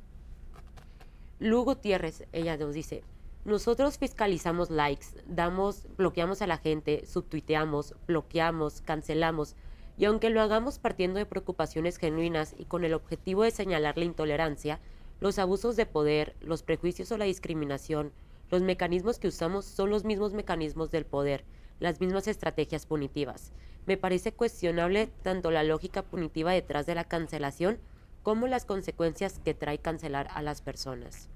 Lu 1.39 1.63
Gutiérrez, 1.63 2.23
ella 2.31 2.55
nos 2.55 2.73
dice, 2.73 3.03
nosotros 3.43 3.97
fiscalizamos 3.97 4.71
likes, 4.71 5.07
damos, 5.27 5.85
bloqueamos 5.97 6.41
a 6.41 6.47
la 6.47 6.57
gente, 6.57 7.05
subtuiteamos, 7.05 7.93
bloqueamos, 8.07 8.81
cancelamos, 8.81 9.55
y 9.97 10.05
aunque 10.05 10.29
lo 10.29 10.41
hagamos 10.41 10.79
partiendo 10.79 11.19
de 11.19 11.25
preocupaciones 11.25 11.97
genuinas 11.97 12.55
y 12.57 12.65
con 12.65 12.83
el 12.83 12.93
objetivo 12.93 13.43
de 13.43 13.51
señalar 13.51 13.97
la 13.97 14.05
intolerancia, 14.05 14.79
los 15.19 15.39
abusos 15.39 15.75
de 15.75 15.85
poder, 15.85 16.35
los 16.41 16.63
prejuicios 16.63 17.11
o 17.11 17.17
la 17.17 17.25
discriminación, 17.25 18.11
los 18.51 18.61
mecanismos 18.61 19.19
que 19.19 19.29
usamos 19.29 19.65
son 19.65 19.89
los 19.89 20.03
mismos 20.03 20.33
mecanismos 20.33 20.91
del 20.91 21.05
poder, 21.05 21.45
las 21.79 21.99
mismas 21.99 22.27
estrategias 22.27 22.85
punitivas. 22.85 23.53
Me 23.85 23.97
parece 23.97 24.33
cuestionable 24.33 25.07
tanto 25.23 25.51
la 25.51 25.63
lógica 25.63 26.03
punitiva 26.03 26.51
detrás 26.51 26.85
de 26.85 26.95
la 26.95 27.05
cancelación 27.05 27.79
como 28.23 28.47
las 28.47 28.65
consecuencias 28.65 29.39
que 29.39 29.53
trae 29.53 29.77
cancelar 29.77 30.27
a 30.31 30.41
las 30.41 30.61
personas. 30.61 31.29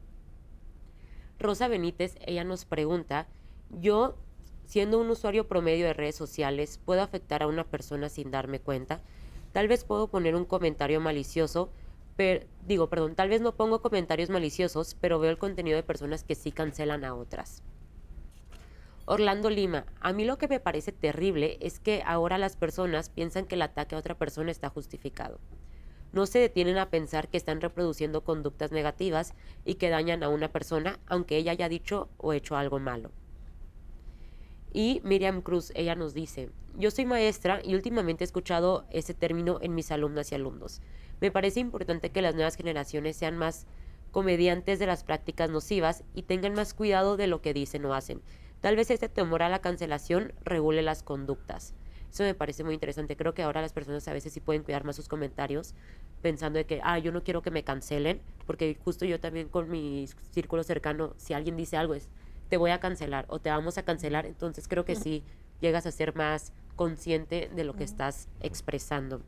Rosa 1.38 1.68
Benítez, 1.68 2.16
ella 2.26 2.44
nos 2.44 2.66
pregunta, 2.66 3.28
yo 3.70 4.18
siendo 4.70 5.00
un 5.00 5.10
usuario 5.10 5.48
promedio 5.48 5.88
de 5.88 5.94
redes 5.94 6.16
sociales, 6.16 6.80
puedo 6.86 7.02
afectar 7.02 7.42
a 7.42 7.48
una 7.48 7.64
persona 7.64 8.08
sin 8.08 8.30
darme 8.30 8.60
cuenta. 8.60 9.02
Tal 9.52 9.68
vez 9.68 9.84
puedo 9.84 10.10
poner 10.10 10.36
un 10.36 10.46
comentario 10.46 11.02
malicioso, 11.02 11.72
pero 12.16 12.46
digo, 12.68 12.88
perdón, 12.88 13.16
tal 13.16 13.30
vez 13.30 13.42
no 13.42 13.56
pongo 13.56 13.82
comentarios 13.82 14.30
maliciosos, 14.30 14.96
pero 15.02 15.18
veo 15.18 15.32
el 15.32 15.40
contenido 15.40 15.76
de 15.76 15.82
personas 15.82 16.24
que 16.24 16.36
sí 16.36 16.52
cancelan 16.52 17.04
a 17.04 17.16
otras. 17.16 17.64
Orlando 19.08 19.50
Lima, 19.50 19.88
a 20.02 20.14
mí 20.14 20.24
lo 20.24 20.38
que 20.38 20.48
me 20.48 20.60
parece 20.60 20.92
terrible 20.92 21.58
es 21.62 21.80
que 21.80 22.04
ahora 22.06 22.38
las 22.38 22.56
personas 22.56 23.10
piensan 23.10 23.46
que 23.46 23.56
el 23.56 23.64
ataque 23.64 23.96
a 23.96 23.98
otra 23.98 24.20
persona 24.20 24.52
está 24.52 24.70
justificado. 24.70 25.40
No 26.12 26.28
se 26.28 26.38
detienen 26.38 26.78
a 26.78 26.92
pensar 26.92 27.28
que 27.28 27.38
están 27.38 27.60
reproduciendo 27.60 28.24
conductas 28.24 28.72
negativas 28.72 29.34
y 29.66 29.76
que 29.76 29.90
dañan 29.90 30.22
a 30.22 30.30
una 30.30 30.52
persona, 30.52 31.00
aunque 31.08 31.38
ella 31.38 31.54
haya 31.54 31.70
dicho 31.70 32.08
o 32.18 32.34
hecho 32.34 32.56
algo 32.56 32.78
malo. 32.78 33.10
Y 34.72 35.02
Miriam 35.04 35.42
Cruz, 35.42 35.72
ella 35.76 35.96
nos 35.96 36.14
dice, 36.14 36.50
yo 36.78 36.92
soy 36.92 37.06
maestra 37.06 37.60
y 37.64 37.76
últimamente 37.76 38.24
he 38.24 38.26
escuchado 38.26 38.86
ese 38.92 39.14
término 39.14 39.60
en 39.62 39.74
mis 39.74 39.92
alumnas 39.92 40.32
y 40.32 40.36
alumnos. 40.36 40.82
Me 41.22 41.32
parece 41.32 41.60
importante 41.60 42.12
que 42.12 42.22
las 42.22 42.36
nuevas 42.36 42.56
generaciones 42.56 43.16
sean 43.16 43.38
más 43.38 43.66
comediantes 44.12 44.80
de 44.80 44.86
las 44.86 45.04
prácticas 45.04 45.50
nocivas 45.50 46.04
y 46.14 46.24
tengan 46.24 46.54
más 46.54 46.74
cuidado 46.74 47.18
de 47.18 47.28
lo 47.28 47.42
que 47.42 47.54
dicen 47.54 47.86
o 47.86 47.94
hacen. 47.94 48.22
Tal 48.62 48.76
vez 48.76 48.92
este 48.92 49.10
temor 49.10 49.44
a 49.44 49.50
la 49.50 49.60
cancelación 49.60 50.34
regule 50.44 50.82
las 50.82 51.04
conductas. 51.04 51.74
Eso 52.12 52.24
me 52.24 52.34
parece 52.34 52.64
muy 52.64 52.74
interesante. 52.74 53.16
Creo 53.16 53.34
que 53.34 53.44
ahora 53.44 53.62
las 53.62 53.74
personas 53.74 54.08
a 54.08 54.14
veces 54.14 54.34
sí 54.34 54.40
pueden 54.40 54.64
cuidar 54.64 54.84
más 54.84 54.96
sus 54.96 55.08
comentarios, 55.08 55.76
pensando 56.22 56.58
de 56.58 56.66
que, 56.66 56.82
ah, 56.84 56.98
yo 56.98 57.12
no 57.12 57.24
quiero 57.24 57.42
que 57.42 57.52
me 57.52 57.64
cancelen, 57.64 58.22
porque 58.48 58.78
justo 58.84 59.06
yo 59.06 59.20
también 59.20 59.48
con 59.48 59.70
mi 59.70 60.08
círculo 60.32 60.64
cercano, 60.64 61.14
si 61.18 61.34
alguien 61.34 61.56
dice 61.56 61.78
algo 61.78 61.94
es, 61.94 62.10
te 62.50 62.58
voy 62.58 62.72
a 62.72 62.80
cancelar 62.80 63.26
o 63.30 63.40
te 63.40 63.50
vamos 63.50 63.78
a 63.78 63.84
cancelar, 63.84 64.26
entonces 64.26 64.68
creo 64.68 64.86
que 64.86 64.96
sí 64.96 65.24
llegas 65.62 65.86
a 65.86 65.92
ser 65.92 66.16
más 66.16 66.52
consciente 66.76 67.50
de 67.54 67.64
lo 67.64 67.76
que 67.76 67.84
estás 67.84 68.28
expresando. 68.42 69.22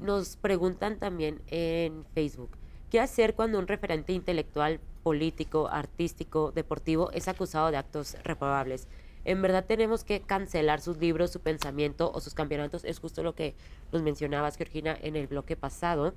Nos 0.00 0.36
preguntan 0.36 0.98
también 0.98 1.42
en 1.48 2.04
Facebook, 2.14 2.50
¿qué 2.90 3.00
hacer 3.00 3.34
cuando 3.34 3.58
un 3.58 3.66
referente 3.66 4.12
intelectual, 4.12 4.80
político, 5.02 5.68
artístico, 5.68 6.52
deportivo 6.52 7.10
es 7.12 7.28
acusado 7.28 7.70
de 7.70 7.76
actos 7.76 8.16
reprobables? 8.24 8.88
En 9.24 9.42
verdad 9.42 9.64
tenemos 9.66 10.04
que 10.04 10.20
cancelar 10.20 10.80
sus 10.80 10.98
libros, 10.98 11.32
su 11.32 11.40
pensamiento 11.40 12.12
o 12.14 12.20
sus 12.20 12.34
campeonatos. 12.34 12.84
Es 12.84 13.00
justo 13.00 13.24
lo 13.24 13.34
que 13.34 13.56
nos 13.90 14.02
mencionabas, 14.02 14.56
Georgina, 14.56 14.96
en 15.02 15.16
el 15.16 15.26
bloque 15.26 15.56
pasado. 15.56 16.14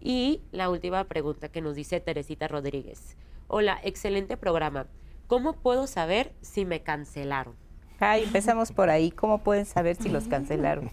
Y 0.00 0.42
la 0.50 0.68
última 0.68 1.04
pregunta 1.04 1.48
que 1.48 1.60
nos 1.60 1.76
dice 1.76 2.00
Teresita 2.00 2.48
Rodríguez. 2.48 3.16
Hola, 3.50 3.78
excelente 3.82 4.36
programa. 4.36 4.88
¿Cómo 5.26 5.54
puedo 5.54 5.86
saber 5.86 6.34
si 6.42 6.66
me 6.66 6.82
cancelaron? 6.82 7.54
Ay, 7.98 8.24
empezamos 8.24 8.72
por 8.72 8.90
ahí. 8.90 9.10
¿Cómo 9.10 9.42
pueden 9.42 9.64
saber 9.64 9.96
si 9.96 10.10
los 10.10 10.28
cancelaron? 10.28 10.90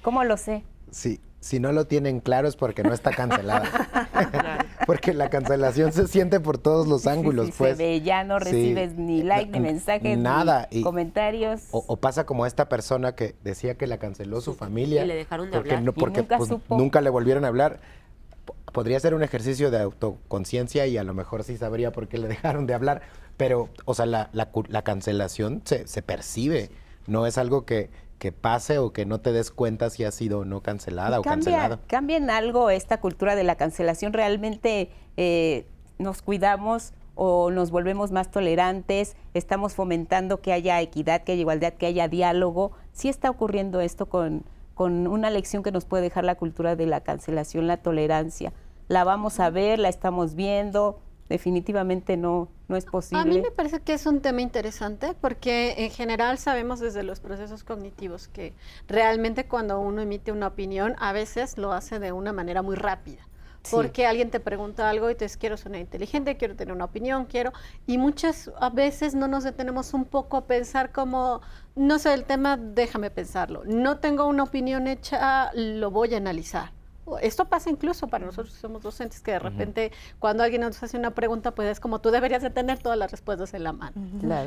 ¿Cómo 0.00 0.24
lo 0.24 0.38
sé? 0.38 0.64
Sí, 0.90 1.20
si 1.40 1.60
no 1.60 1.72
lo 1.72 1.86
tienen 1.86 2.20
claro 2.20 2.48
es 2.48 2.56
porque 2.56 2.82
no 2.82 2.94
está 2.94 3.10
cancelada. 3.10 4.66
porque 4.86 5.12
la 5.12 5.28
cancelación 5.28 5.92
se 5.92 6.08
siente 6.08 6.40
por 6.40 6.56
todos 6.56 6.88
los 6.88 7.06
ángulos. 7.06 7.48
Sí, 7.48 7.54
pues. 7.58 7.76
Se 7.76 7.84
ve, 7.84 8.00
ya 8.00 8.24
no 8.24 8.38
recibes 8.38 8.94
ni 8.96 9.22
like, 9.22 9.50
ni 9.50 9.60
mensajes, 9.60 10.16
nada. 10.16 10.68
ni 10.72 10.80
comentarios. 10.80 11.64
O, 11.70 11.98
pasa 11.98 12.24
como 12.24 12.46
esta 12.46 12.70
persona 12.70 13.14
que 13.14 13.34
decía 13.44 13.76
que 13.76 13.86
la 13.86 13.98
canceló 13.98 14.40
su 14.40 14.54
familia. 14.54 15.04
Y 15.04 15.06
le 15.06 15.16
dejaron 15.16 15.50
de 15.50 15.58
hablar. 15.58 15.84
porque 15.92 16.22
nunca, 16.22 16.38
pues, 16.38 16.50
nunca 16.70 17.02
le 17.02 17.10
volvieron 17.10 17.44
a 17.44 17.48
hablar 17.48 17.80
podría 18.72 19.00
ser 19.00 19.14
un 19.14 19.22
ejercicio 19.22 19.70
de 19.70 19.80
autoconciencia 19.80 20.86
y 20.86 20.98
a 20.98 21.04
lo 21.04 21.14
mejor 21.14 21.44
sí 21.44 21.56
sabría 21.56 21.92
por 21.92 22.08
qué 22.08 22.18
le 22.18 22.28
dejaron 22.28 22.66
de 22.66 22.74
hablar, 22.74 23.02
pero, 23.36 23.68
o 23.84 23.94
sea, 23.94 24.06
la, 24.06 24.30
la, 24.32 24.82
cancelación 24.82 25.62
se, 25.64 25.86
se, 25.86 26.02
percibe, 26.02 26.70
no 27.06 27.26
es 27.26 27.38
algo 27.38 27.64
que, 27.64 27.90
que, 28.18 28.32
pase 28.32 28.78
o 28.78 28.92
que 28.92 29.06
no 29.06 29.20
te 29.20 29.32
des 29.32 29.50
cuenta 29.50 29.88
si 29.88 30.04
ha 30.04 30.10
sido 30.10 30.44
no 30.44 30.62
cancelada 30.62 31.20
o 31.20 31.22
cancelado. 31.22 31.80
¿Cambia 31.86 32.18
en 32.18 32.28
algo 32.28 32.70
esta 32.70 33.00
cultura 33.00 33.36
de 33.36 33.44
la 33.44 33.56
cancelación? 33.56 34.12
¿Realmente 34.12 34.90
eh, 35.16 35.66
nos 35.98 36.20
cuidamos 36.20 36.92
o 37.14 37.50
nos 37.50 37.70
volvemos 37.70 38.12
más 38.12 38.30
tolerantes? 38.30 39.16
¿Estamos 39.32 39.74
fomentando 39.74 40.42
que 40.42 40.52
haya 40.52 40.80
equidad, 40.80 41.22
que 41.22 41.32
haya 41.32 41.40
igualdad, 41.40 41.72
que 41.72 41.86
haya 41.86 42.08
diálogo? 42.08 42.72
¿Sí 42.92 43.08
está 43.08 43.30
ocurriendo 43.30 43.80
esto 43.80 44.06
con 44.06 44.44
con 44.80 45.06
una 45.08 45.28
lección 45.28 45.62
que 45.62 45.72
nos 45.72 45.84
puede 45.84 46.04
dejar 46.04 46.24
la 46.24 46.36
cultura 46.36 46.74
de 46.74 46.86
la 46.86 47.02
cancelación, 47.02 47.66
la 47.66 47.82
tolerancia. 47.82 48.54
La 48.88 49.04
vamos 49.04 49.38
a 49.38 49.50
ver, 49.50 49.78
la 49.78 49.90
estamos 49.90 50.34
viendo, 50.34 51.02
definitivamente 51.28 52.16
no, 52.16 52.48
no 52.66 52.76
es 52.76 52.86
posible. 52.86 53.20
A 53.20 53.26
mí 53.26 53.42
me 53.42 53.50
parece 53.50 53.80
que 53.80 53.92
es 53.92 54.06
un 54.06 54.22
tema 54.22 54.40
interesante 54.40 55.14
porque 55.20 55.74
en 55.84 55.90
general 55.90 56.38
sabemos 56.38 56.80
desde 56.80 57.02
los 57.02 57.20
procesos 57.20 57.62
cognitivos 57.62 58.28
que 58.28 58.54
realmente 58.88 59.44
cuando 59.44 59.78
uno 59.80 60.00
emite 60.00 60.32
una 60.32 60.46
opinión 60.46 60.96
a 60.98 61.12
veces 61.12 61.58
lo 61.58 61.74
hace 61.74 61.98
de 61.98 62.12
una 62.12 62.32
manera 62.32 62.62
muy 62.62 62.74
rápida. 62.74 63.20
Porque 63.70 64.06
alguien 64.06 64.30
te 64.30 64.40
pregunta 64.40 64.88
algo 64.88 65.10
y 65.10 65.14
te 65.14 65.26
dice, 65.26 65.38
quiero 65.38 65.56
ser 65.56 65.74
inteligente, 65.76 66.36
quiero 66.36 66.56
tener 66.56 66.74
una 66.74 66.86
opinión, 66.86 67.26
quiero... 67.26 67.52
Y 67.86 67.98
muchas 67.98 68.50
a 68.58 68.70
veces 68.70 69.14
no 69.14 69.28
nos 69.28 69.44
detenemos 69.44 69.92
un 69.92 70.04
poco 70.04 70.36
a 70.36 70.46
pensar 70.46 70.92
como, 70.92 71.40
no 71.76 71.98
sé, 71.98 72.14
el 72.14 72.24
tema, 72.24 72.56
déjame 72.56 73.10
pensarlo. 73.10 73.62
No 73.64 73.98
tengo 73.98 74.26
una 74.26 74.44
opinión 74.44 74.86
hecha, 74.86 75.50
lo 75.54 75.90
voy 75.90 76.14
a 76.14 76.16
analizar 76.16 76.79
esto 77.18 77.46
pasa 77.46 77.70
incluso 77.70 78.08
para 78.08 78.26
nosotros 78.26 78.54
que 78.54 78.60
somos 78.60 78.82
docentes, 78.82 79.20
que 79.20 79.32
de 79.32 79.38
repente 79.38 79.92
cuando 80.18 80.42
alguien 80.42 80.62
nos 80.62 80.82
hace 80.82 80.96
una 80.96 81.12
pregunta, 81.12 81.52
pues 81.52 81.68
es 81.68 81.80
como 81.80 82.00
tú 82.00 82.10
deberías 82.10 82.42
de 82.42 82.50
tener 82.50 82.78
todas 82.78 82.98
las 82.98 83.10
respuestas 83.10 83.54
en 83.54 83.64
la 83.64 83.72
mano. 83.72 83.94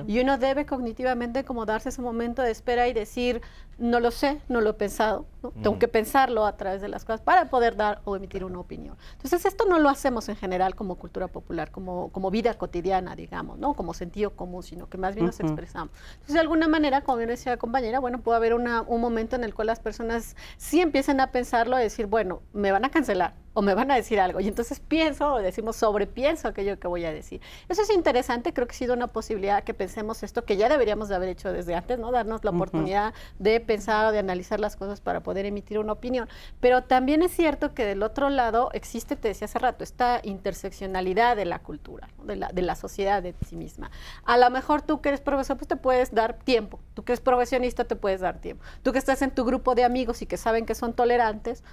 Y 0.07 0.19
uno 0.19 0.37
debe 0.37 0.65
cognitivamente 0.65 1.43
como 1.43 1.65
darse 1.65 1.89
ese 1.89 2.01
momento 2.01 2.41
de 2.41 2.51
espera 2.51 2.87
y 2.87 2.93
decir, 2.93 3.41
no 3.77 3.99
lo 3.99 4.11
sé, 4.11 4.41
no 4.49 4.61
lo 4.61 4.71
he 4.71 4.73
pensado, 4.73 5.25
tengo 5.61 5.79
que 5.79 5.87
pensarlo 5.87 6.45
a 6.45 6.55
través 6.55 6.81
de 6.81 6.87
las 6.87 7.05
cosas 7.05 7.21
para 7.21 7.49
poder 7.49 7.75
dar 7.75 8.01
o 8.05 8.15
emitir 8.15 8.43
una 8.43 8.59
opinión. 8.59 8.95
Entonces 9.13 9.45
esto 9.45 9.65
no 9.65 9.79
lo 9.79 9.89
hacemos 9.89 10.29
en 10.29 10.35
general 10.35 10.75
como 10.75 10.95
cultura 10.95 11.27
popular, 11.27 11.71
como, 11.71 12.09
como 12.11 12.31
vida 12.31 12.53
cotidiana, 12.53 13.15
digamos, 13.15 13.57
¿no? 13.57 13.73
como 13.73 13.93
sentido 13.93 14.31
común, 14.31 14.63
sino 14.63 14.89
que 14.89 14.97
más 14.97 15.15
bien 15.15 15.25
nos 15.25 15.39
expresamos. 15.39 15.91
Entonces 16.13 16.35
de 16.35 16.39
alguna 16.39 16.67
manera, 16.67 17.01
como 17.01 17.17
bien 17.17 17.29
decía 17.29 17.53
la 17.53 17.57
compañera, 17.57 17.99
bueno, 17.99 18.21
puede 18.21 18.37
haber 18.37 18.53
una, 18.53 18.81
un 18.81 19.01
momento 19.01 19.35
en 19.35 19.43
el 19.43 19.53
cual 19.53 19.67
las 19.67 19.79
personas 19.79 20.35
sí 20.57 20.81
empiecen 20.81 21.19
a 21.19 21.31
pensarlo 21.31 21.79
y 21.79 21.83
decir, 21.83 22.05
bueno, 22.05 22.41
me 22.53 22.71
van 22.71 22.85
a 22.85 22.89
cancelar 22.89 23.33
o 23.53 23.61
me 23.61 23.73
van 23.75 23.91
a 23.91 23.95
decir 23.95 24.19
algo. 24.19 24.39
Y 24.39 24.47
entonces 24.47 24.79
pienso 24.79 25.33
o 25.33 25.39
decimos 25.39 25.75
sobrepienso 25.75 26.47
aquello 26.47 26.79
que 26.79 26.87
voy 26.87 27.05
a 27.05 27.13
decir. 27.13 27.41
Eso 27.69 27.81
es 27.81 27.89
interesante, 27.91 28.53
creo 28.53 28.67
que 28.67 28.73
ha 28.73 28.77
sido 28.77 28.93
una 28.93 29.07
posibilidad 29.07 29.63
que 29.63 29.73
pensemos 29.73 30.23
esto 30.23 30.45
que 30.45 30.57
ya 30.57 30.69
deberíamos 30.69 31.09
de 31.09 31.15
haber 31.15 31.29
hecho 31.29 31.51
desde 31.51 31.75
antes, 31.75 31.99
¿no? 31.99 32.11
Darnos 32.11 32.43
la 32.43 32.51
oportunidad 32.51 33.13
de 33.39 33.59
pensar 33.59 34.07
o 34.07 34.11
de 34.11 34.19
analizar 34.19 34.59
las 34.59 34.75
cosas 34.75 35.01
para 35.01 35.21
poder 35.21 35.45
emitir 35.45 35.79
una 35.79 35.93
opinión. 35.93 36.27
Pero 36.59 36.83
también 36.83 37.21
es 37.21 37.31
cierto 37.31 37.73
que 37.73 37.85
del 37.85 38.03
otro 38.03 38.29
lado 38.29 38.69
existe, 38.73 39.15
te 39.15 39.27
decía 39.27 39.45
hace 39.45 39.59
rato, 39.59 39.83
esta 39.83 40.19
interseccionalidad 40.23 41.35
de 41.35 41.45
la 41.45 41.59
cultura, 41.59 42.09
de, 42.23 42.35
la, 42.35 42.49
de 42.49 42.61
la 42.61 42.75
sociedad 42.75 43.21
de 43.21 43.35
sí 43.47 43.55
misma. 43.55 43.91
A 44.25 44.37
lo 44.37 44.49
mejor 44.49 44.81
tú 44.81 45.01
que 45.01 45.09
eres 45.09 45.21
profesor, 45.21 45.57
pues 45.57 45.67
te 45.67 45.75
puedes 45.75 46.13
dar 46.13 46.33
tiempo. 46.33 46.79
Tú 46.93 47.03
que 47.03 47.13
eres 47.13 47.21
profesionista, 47.21 47.85
te 47.85 47.95
puedes 47.95 48.21
dar 48.21 48.39
tiempo. 48.39 48.63
Tú 48.81 48.91
que 48.91 48.99
estás 48.99 49.21
en 49.21 49.31
tu 49.31 49.45
grupo 49.45 49.75
de 49.75 49.83
amigos 49.83 50.21
y 50.21 50.25
que 50.25 50.37
saben 50.37 50.65
que 50.65 50.75
son 50.75 50.93
tolerantes, 50.93 51.63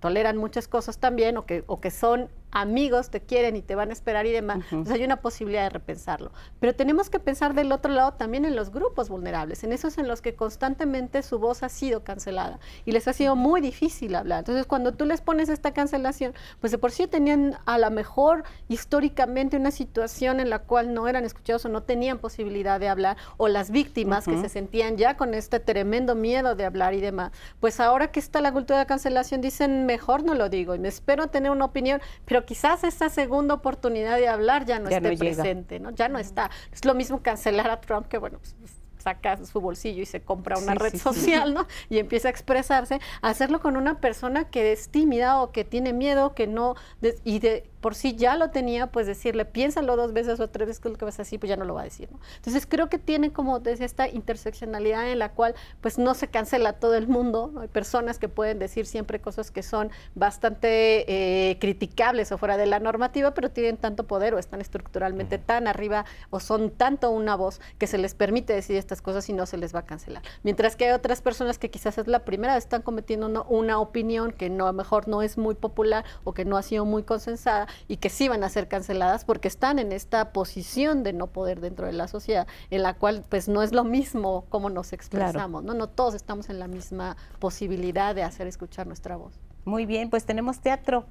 toleran 0.00 0.36
muchas 0.36 0.68
cosas 0.68 0.98
también, 0.98 1.07
o 1.36 1.46
que, 1.46 1.64
o 1.66 1.80
que 1.80 1.90
son 1.90 2.28
amigos, 2.50 3.10
te 3.10 3.20
quieren 3.20 3.56
y 3.56 3.62
te 3.62 3.74
van 3.74 3.90
a 3.90 3.92
esperar 3.92 4.26
y 4.26 4.32
demás, 4.32 4.60
pues 4.70 4.90
hay 4.90 5.04
una 5.04 5.20
posibilidad 5.20 5.62
de 5.64 5.70
repensarlo. 5.70 6.32
Pero 6.60 6.74
tenemos 6.74 7.10
que 7.10 7.18
pensar 7.18 7.54
del 7.54 7.72
otro 7.72 7.92
lado 7.92 8.12
también 8.14 8.44
en 8.44 8.56
los 8.56 8.70
grupos 8.70 9.08
vulnerables, 9.08 9.64
en 9.64 9.72
esos 9.72 9.98
en 9.98 10.08
los 10.08 10.22
que 10.22 10.34
constantemente 10.34 11.22
su 11.22 11.38
voz 11.38 11.62
ha 11.62 11.68
sido 11.68 12.04
cancelada 12.04 12.58
y 12.84 12.92
les 12.92 13.08
ha 13.08 13.12
sido 13.12 13.36
muy 13.36 13.60
difícil 13.60 14.14
hablar. 14.14 14.40
Entonces, 14.40 14.66
cuando 14.66 14.92
tú 14.92 15.04
les 15.04 15.20
pones 15.20 15.48
esta 15.48 15.72
cancelación, 15.72 16.34
pues 16.60 16.72
de 16.72 16.78
por 16.78 16.90
sí 16.90 17.06
tenían 17.06 17.58
a 17.66 17.78
lo 17.78 17.90
mejor 17.90 18.44
históricamente 18.68 19.56
una 19.56 19.70
situación 19.70 20.40
en 20.40 20.50
la 20.50 20.60
cual 20.60 20.94
no 20.94 21.08
eran 21.08 21.24
escuchados 21.24 21.64
o 21.64 21.68
no 21.68 21.82
tenían 21.82 22.18
posibilidad 22.18 22.80
de 22.80 22.88
hablar, 22.88 23.16
o 23.36 23.48
las 23.48 23.70
víctimas 23.70 24.24
que 24.24 24.40
se 24.40 24.48
sentían 24.48 24.96
ya 24.96 25.16
con 25.16 25.34
este 25.34 25.60
tremendo 25.60 26.14
miedo 26.14 26.54
de 26.54 26.64
hablar 26.64 26.94
y 26.94 27.00
demás, 27.00 27.32
pues 27.60 27.80
ahora 27.80 28.10
que 28.10 28.20
está 28.20 28.40
la 28.40 28.52
cultura 28.52 28.78
de 28.78 28.86
cancelación 28.86 29.40
dicen, 29.40 29.86
mejor 29.86 30.24
no 30.24 30.34
lo 30.34 30.48
digo 30.48 30.74
y 30.74 30.78
me 30.78 30.88
espero 30.88 31.28
tener 31.28 31.50
una 31.50 31.64
opinión, 31.64 32.00
pero 32.24 32.37
pero 32.38 32.46
quizás 32.46 32.84
esa 32.84 33.08
segunda 33.08 33.54
oportunidad 33.54 34.16
de 34.16 34.28
hablar 34.28 34.64
ya 34.64 34.78
no 34.78 34.88
esté 34.88 35.16
presente, 35.16 35.80
¿no? 35.80 35.90
Ya 35.90 36.08
no 36.08 36.20
está. 36.20 36.52
Es 36.70 36.84
lo 36.84 36.94
mismo 36.94 37.20
cancelar 37.20 37.68
a 37.68 37.80
Trump, 37.80 38.06
que 38.06 38.16
bueno, 38.16 38.38
pues, 38.38 38.54
saca 38.98 39.44
su 39.44 39.60
bolsillo 39.60 40.02
y 40.02 40.06
se 40.06 40.20
compra 40.20 40.56
una 40.56 40.76
red 40.76 40.94
social, 40.96 41.52
¿no? 41.52 41.66
Y 41.90 41.98
empieza 41.98 42.28
a 42.28 42.30
expresarse, 42.30 43.00
hacerlo 43.22 43.60
con 43.60 43.76
una 43.76 44.00
persona 44.00 44.44
que 44.44 44.70
es 44.70 44.88
tímida 44.88 45.42
o 45.42 45.50
que 45.50 45.64
tiene 45.64 45.92
miedo, 45.92 46.36
que 46.36 46.46
no, 46.46 46.76
y 47.24 47.40
de, 47.40 47.68
por 47.80 47.94
si 47.94 48.16
ya 48.16 48.36
lo 48.36 48.50
tenía, 48.50 48.88
pues 48.88 49.06
decirle, 49.06 49.44
piénsalo 49.44 49.96
dos 49.96 50.12
veces 50.12 50.40
o 50.40 50.48
tres 50.48 50.68
veces 50.68 50.80
que 50.80 50.88
lo 50.88 50.96
que 50.96 51.04
vas 51.04 51.18
a 51.18 51.22
decir, 51.22 51.38
pues 51.38 51.48
ya 51.48 51.56
no 51.56 51.64
lo 51.64 51.74
va 51.74 51.82
a 51.82 51.84
decir. 51.84 52.08
¿no? 52.10 52.18
Entonces 52.36 52.66
creo 52.66 52.88
que 52.88 52.98
tiene 52.98 53.32
como 53.32 53.60
desde 53.60 53.84
esta 53.84 54.08
interseccionalidad 54.08 55.10
en 55.10 55.18
la 55.18 55.30
cual 55.30 55.54
pues 55.80 55.98
no 55.98 56.14
se 56.14 56.28
cancela 56.28 56.74
todo 56.74 56.94
el 56.94 57.08
mundo, 57.08 57.52
hay 57.60 57.68
personas 57.68 58.18
que 58.18 58.28
pueden 58.28 58.58
decir 58.58 58.86
siempre 58.86 59.20
cosas 59.20 59.50
que 59.50 59.62
son 59.62 59.90
bastante 60.14 61.50
eh, 61.50 61.58
criticables 61.58 62.32
o 62.32 62.38
fuera 62.38 62.56
de 62.56 62.66
la 62.66 62.80
normativa, 62.80 63.34
pero 63.34 63.50
tienen 63.50 63.76
tanto 63.76 64.06
poder 64.06 64.34
o 64.34 64.38
están 64.38 64.60
estructuralmente 64.60 65.38
tan 65.38 65.68
arriba 65.68 66.04
o 66.30 66.40
son 66.40 66.70
tanto 66.70 67.10
una 67.10 67.36
voz 67.36 67.60
que 67.78 67.86
se 67.86 67.98
les 67.98 68.14
permite 68.14 68.52
decir 68.52 68.76
estas 68.76 69.02
cosas 69.02 69.28
y 69.28 69.32
no 69.32 69.46
se 69.46 69.56
les 69.56 69.74
va 69.74 69.80
a 69.80 69.86
cancelar. 69.86 70.22
Mientras 70.42 70.76
que 70.76 70.86
hay 70.86 70.92
otras 70.92 71.22
personas 71.22 71.58
que 71.58 71.70
quizás 71.70 71.98
es 71.98 72.08
la 72.08 72.24
primera 72.24 72.54
vez 72.54 72.64
están 72.64 72.82
cometiendo 72.82 73.44
una 73.48 73.78
opinión 73.78 74.32
que 74.32 74.50
no 74.50 74.64
a 74.64 74.68
lo 74.68 74.72
mejor 74.72 75.08
no 75.08 75.22
es 75.22 75.38
muy 75.38 75.54
popular 75.54 76.04
o 76.24 76.34
que 76.34 76.44
no 76.44 76.56
ha 76.56 76.62
sido 76.62 76.84
muy 76.84 77.02
consensada 77.02 77.67
y 77.86 77.98
que 77.98 78.10
sí 78.10 78.28
van 78.28 78.44
a 78.44 78.48
ser 78.48 78.68
canceladas 78.68 79.24
porque 79.24 79.48
están 79.48 79.78
en 79.78 79.92
esta 79.92 80.32
posición 80.32 81.02
de 81.02 81.12
no 81.12 81.28
poder 81.28 81.60
dentro 81.60 81.86
de 81.86 81.92
la 81.92 82.08
sociedad, 82.08 82.46
en 82.70 82.82
la 82.82 82.94
cual 82.94 83.24
pues 83.28 83.48
no 83.48 83.62
es 83.62 83.72
lo 83.72 83.84
mismo 83.84 84.44
como 84.48 84.70
nos 84.70 84.92
expresamos, 84.92 85.64
¿no? 85.64 85.74
No 85.74 85.88
todos 85.88 86.14
estamos 86.14 86.48
en 86.48 86.58
la 86.58 86.68
misma 86.68 87.16
posibilidad 87.38 88.14
de 88.14 88.22
hacer 88.22 88.46
escuchar 88.46 88.86
nuestra 88.86 89.16
voz. 89.16 89.32
Muy 89.64 89.86
bien, 89.86 90.10
pues 90.10 90.24
tenemos 90.24 90.60
teatro. 90.60 91.06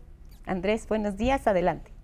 Andrés, 0.45 0.87
buenos 0.87 1.17
días, 1.17 1.45
adelante. 1.47 1.96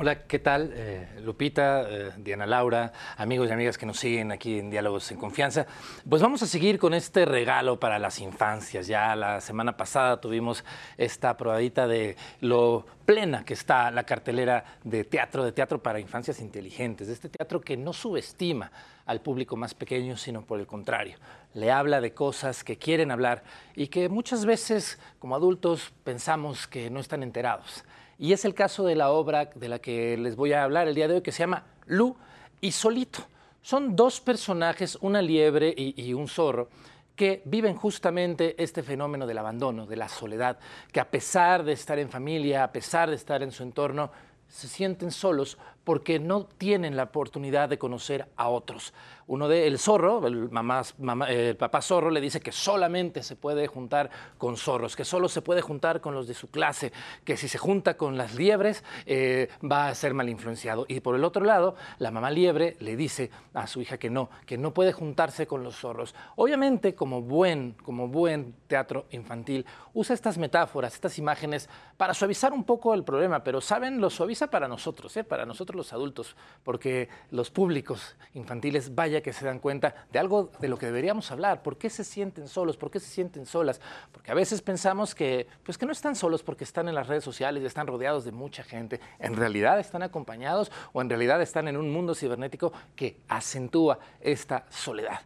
Hola, 0.00 0.28
¿qué 0.28 0.38
tal? 0.38 0.72
Eh, 0.76 1.08
Lupita, 1.24 1.82
eh, 1.90 2.12
Diana 2.18 2.46
Laura, 2.46 2.92
amigos 3.16 3.48
y 3.48 3.52
amigas 3.52 3.76
que 3.76 3.84
nos 3.84 3.98
siguen 3.98 4.30
aquí 4.30 4.60
en 4.60 4.70
Diálogos 4.70 5.10
en 5.10 5.18
Confianza. 5.18 5.66
Pues 6.08 6.22
vamos 6.22 6.40
a 6.40 6.46
seguir 6.46 6.78
con 6.78 6.94
este 6.94 7.24
regalo 7.24 7.80
para 7.80 7.98
las 7.98 8.20
infancias. 8.20 8.86
Ya 8.86 9.16
la 9.16 9.40
semana 9.40 9.76
pasada 9.76 10.20
tuvimos 10.20 10.64
esta 10.96 11.36
probadita 11.36 11.88
de 11.88 12.14
lo 12.40 12.86
plena 13.06 13.44
que 13.44 13.54
está 13.54 13.90
la 13.90 14.04
cartelera 14.04 14.78
de 14.84 15.02
teatro, 15.02 15.42
de 15.42 15.50
teatro 15.50 15.82
para 15.82 15.98
infancias 15.98 16.38
inteligentes, 16.40 17.08
de 17.08 17.14
este 17.14 17.28
teatro 17.28 17.60
que 17.60 17.76
no 17.76 17.92
subestima 17.92 18.70
al 19.04 19.20
público 19.20 19.56
más 19.56 19.74
pequeño, 19.74 20.16
sino 20.16 20.42
por 20.42 20.60
el 20.60 20.68
contrario, 20.68 21.16
le 21.54 21.72
habla 21.72 22.00
de 22.00 22.14
cosas 22.14 22.62
que 22.62 22.78
quieren 22.78 23.10
hablar 23.10 23.42
y 23.74 23.88
que 23.88 24.08
muchas 24.08 24.46
veces 24.46 25.00
como 25.18 25.34
adultos 25.34 25.92
pensamos 26.04 26.68
que 26.68 26.88
no 26.88 27.00
están 27.00 27.24
enterados. 27.24 27.82
Y 28.18 28.32
es 28.32 28.44
el 28.44 28.54
caso 28.54 28.84
de 28.84 28.96
la 28.96 29.10
obra 29.10 29.50
de 29.54 29.68
la 29.68 29.78
que 29.78 30.16
les 30.16 30.34
voy 30.34 30.52
a 30.52 30.64
hablar 30.64 30.88
el 30.88 30.94
día 30.94 31.06
de 31.06 31.14
hoy, 31.14 31.22
que 31.22 31.30
se 31.30 31.40
llama 31.40 31.64
Lu 31.86 32.16
y 32.60 32.72
Solito. 32.72 33.20
Son 33.62 33.94
dos 33.94 34.20
personajes, 34.20 34.98
una 35.00 35.22
liebre 35.22 35.72
y, 35.76 36.12
un 36.14 36.26
zorro, 36.26 36.68
que 37.14 37.42
viven 37.44 37.76
justamente 37.76 38.60
este 38.60 38.82
fenómeno 38.82 39.26
del 39.26 39.38
abandono, 39.38 39.86
de 39.86 39.96
la 39.96 40.08
soledad, 40.08 40.58
que 40.92 41.00
a 41.00 41.08
pesar 41.08 41.62
de 41.62 41.72
estar 41.72 41.98
en 41.98 42.08
familia, 42.08 42.64
a 42.64 42.72
pesar 42.72 43.08
de 43.08 43.16
estar 43.16 43.42
en 43.42 43.52
su 43.52 43.62
entorno, 43.62 44.10
se 44.48 44.66
sienten 44.66 45.12
solos 45.12 45.58
porque 45.88 46.18
no 46.18 46.44
tienen 46.44 46.98
la 46.98 47.04
oportunidad 47.04 47.70
de 47.70 47.78
conocer 47.78 48.28
a 48.36 48.50
otros 48.50 48.92
uno 49.28 49.46
de 49.46 49.66
el 49.66 49.78
zorro, 49.78 50.26
el, 50.26 51.56
papá 51.56 51.82
zorro 51.82 52.10
le 52.10 52.20
dice 52.20 52.40
que 52.40 52.50
solamente 52.50 53.22
se 53.22 53.36
puede 53.36 53.66
juntar 53.66 54.10
con 54.38 54.56
zorros, 54.56 54.96
que 54.96 55.04
solo 55.04 55.28
se 55.28 55.42
puede 55.42 55.60
juntar 55.60 56.00
con 56.00 56.14
los 56.14 56.26
de 56.26 56.32
su 56.32 56.50
clase, 56.50 56.92
que 57.24 57.36
si 57.36 57.46
se 57.46 57.58
junta 57.58 57.98
con 57.98 58.16
las 58.16 58.34
liebres 58.34 58.82
eh, 59.04 59.48
va 59.70 59.88
a 59.88 59.94
ser 59.94 60.14
mal 60.14 60.30
influenciado. 60.30 60.86
Y 60.88 61.00
por 61.00 61.14
el 61.14 61.24
otro 61.24 61.44
lado, 61.44 61.76
la 61.98 62.10
mamá 62.10 62.30
liebre 62.30 62.76
le 62.80 62.96
dice 62.96 63.30
a 63.52 63.66
su 63.66 63.82
hija 63.82 63.98
que 63.98 64.08
no, 64.08 64.30
que 64.46 64.56
no 64.56 64.72
puede 64.72 64.94
juntarse 64.94 65.46
con 65.46 65.62
los 65.62 65.76
zorros. 65.76 66.14
Obviamente, 66.36 66.94
como 66.94 67.20
buen, 67.20 67.74
como 67.84 68.08
buen 68.08 68.54
teatro 68.66 69.04
infantil, 69.10 69.66
usa 69.92 70.14
estas 70.14 70.38
metáforas, 70.38 70.94
estas 70.94 71.18
imágenes 71.18 71.68
para 71.98 72.14
suavizar 72.14 72.54
un 72.54 72.64
poco 72.64 72.94
el 72.94 73.04
problema, 73.04 73.44
pero 73.44 73.60
saben, 73.60 74.00
lo 74.00 74.08
suaviza 74.08 74.46
para 74.46 74.68
nosotros, 74.68 75.14
¿eh? 75.18 75.24
para 75.24 75.44
nosotros 75.44 75.76
los 75.78 75.94
adultos, 75.94 76.36
porque 76.62 77.08
los 77.30 77.50
públicos 77.50 78.16
infantiles, 78.34 78.94
vaya 78.94 79.22
que 79.22 79.32
se 79.32 79.46
dan 79.46 79.58
cuenta 79.58 79.94
de 80.12 80.18
algo 80.18 80.50
de 80.60 80.68
lo 80.68 80.76
que 80.76 80.86
deberíamos 80.86 81.30
hablar. 81.30 81.62
¿Por 81.62 81.78
qué 81.78 81.88
se 81.88 82.04
sienten 82.04 82.48
solos? 82.48 82.76
¿Por 82.76 82.90
qué 82.90 83.00
se 83.00 83.08
sienten 83.08 83.46
solas? 83.46 83.80
Porque 84.12 84.30
a 84.30 84.34
veces 84.34 84.60
pensamos 84.60 85.14
que, 85.14 85.46
pues 85.64 85.78
que 85.78 85.86
no 85.86 85.92
están 85.92 86.14
solos 86.14 86.42
porque 86.42 86.64
están 86.64 86.88
en 86.88 86.94
las 86.94 87.06
redes 87.06 87.24
sociales 87.24 87.62
y 87.62 87.66
están 87.66 87.86
rodeados 87.86 88.24
de 88.24 88.32
mucha 88.32 88.62
gente. 88.62 89.00
En 89.18 89.36
realidad 89.36 89.80
están 89.80 90.02
acompañados 90.02 90.70
o 90.92 91.00
en 91.00 91.08
realidad 91.08 91.40
están 91.40 91.68
en 91.68 91.76
un 91.76 91.90
mundo 91.90 92.14
cibernético 92.14 92.72
que 92.94 93.20
acentúa 93.28 93.98
esta 94.20 94.66
soledad. 94.68 95.20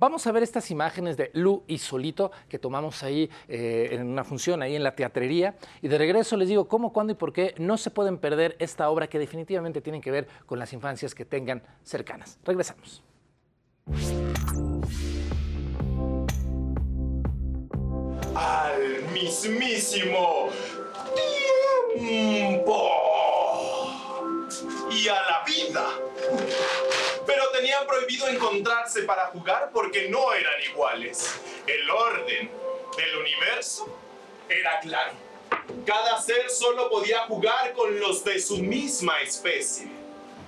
Vamos 0.00 0.26
a 0.26 0.32
ver 0.32 0.42
estas 0.42 0.70
imágenes 0.70 1.18
de 1.18 1.30
Lu 1.34 1.62
y 1.66 1.76
Solito 1.76 2.32
que 2.48 2.58
tomamos 2.58 3.02
ahí 3.02 3.28
eh, 3.48 3.90
en 3.92 4.06
una 4.06 4.24
función, 4.24 4.62
ahí 4.62 4.74
en 4.74 4.82
la 4.82 4.96
teatrería. 4.96 5.56
Y 5.82 5.88
de 5.88 5.98
regreso 5.98 6.38
les 6.38 6.48
digo 6.48 6.66
cómo, 6.68 6.90
cuándo 6.90 7.12
y 7.12 7.16
por 7.16 7.34
qué 7.34 7.54
no 7.58 7.76
se 7.76 7.90
pueden 7.90 8.16
perder 8.16 8.56
esta 8.60 8.88
obra 8.88 9.08
que 9.08 9.18
definitivamente 9.18 9.82
tienen 9.82 10.00
que 10.00 10.10
ver 10.10 10.26
con 10.46 10.58
las 10.58 10.72
infancias 10.72 11.14
que 11.14 11.26
tengan 11.26 11.62
cercanas. 11.82 12.38
Regresamos. 12.44 13.02
al 18.32 19.02
mismísimo 19.12 20.48
tiempo 21.94 22.88
y 24.90 25.08
a 25.08 25.14
la 25.14 25.44
vida. 25.44 25.84
Tenían 27.60 27.86
prohibido 27.86 28.26
encontrarse 28.26 29.02
para 29.02 29.26
jugar 29.26 29.70
porque 29.70 30.08
no 30.08 30.32
eran 30.32 30.62
iguales. 30.62 31.38
El 31.66 31.90
orden 31.90 32.50
del 32.96 33.16
universo 33.18 33.98
era 34.48 34.80
claro. 34.80 35.12
Cada 35.84 36.18
ser 36.22 36.48
solo 36.48 36.88
podía 36.88 37.26
jugar 37.26 37.74
con 37.74 38.00
los 38.00 38.24
de 38.24 38.40
su 38.40 38.56
misma 38.62 39.20
especie. 39.20 39.88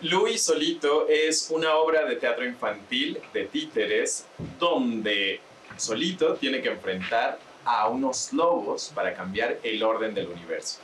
Luis 0.01 0.45
Solito 0.45 1.07
es 1.07 1.51
una 1.51 1.75
obra 1.75 2.07
de 2.07 2.17
teatro 2.17 2.47
infantil 2.47 3.21
de 3.35 3.45
títeres 3.45 4.25
donde 4.59 5.39
Solito 5.77 6.37
tiene 6.37 6.63
que 6.63 6.71
enfrentar 6.71 7.39
a 7.67 7.89
unos 7.89 8.33
lobos 8.33 8.91
para 8.95 9.13
cambiar 9.13 9.59
el 9.63 9.83
orden 9.83 10.15
del 10.15 10.29
universo. 10.29 10.81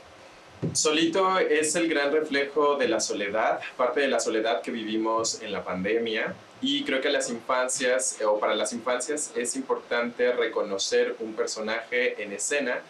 Solito 0.73 1.39
es 1.39 1.75
el 1.75 1.87
gran 1.87 2.11
reflejo 2.11 2.75
de 2.75 2.89
la 2.89 2.99
soledad, 2.99 3.61
parte 3.77 4.01
de 4.01 4.07
la 4.07 4.19
soledad 4.19 4.61
que 4.61 4.71
vivimos 4.71 5.41
en 5.41 5.53
la 5.53 5.63
pandemia 5.63 6.35
y 6.61 6.83
creo 6.83 6.99
que 6.99 7.09
las 7.09 7.29
infancias 7.29 8.17
o 8.25 8.37
para 8.39 8.55
las 8.55 8.73
infancias 8.73 9.31
es 9.35 9.55
importante 9.55 10.33
reconocer 10.33 11.15
un 11.21 11.33
personaje 11.33 12.21
en 12.21 12.33
escena 12.33 12.81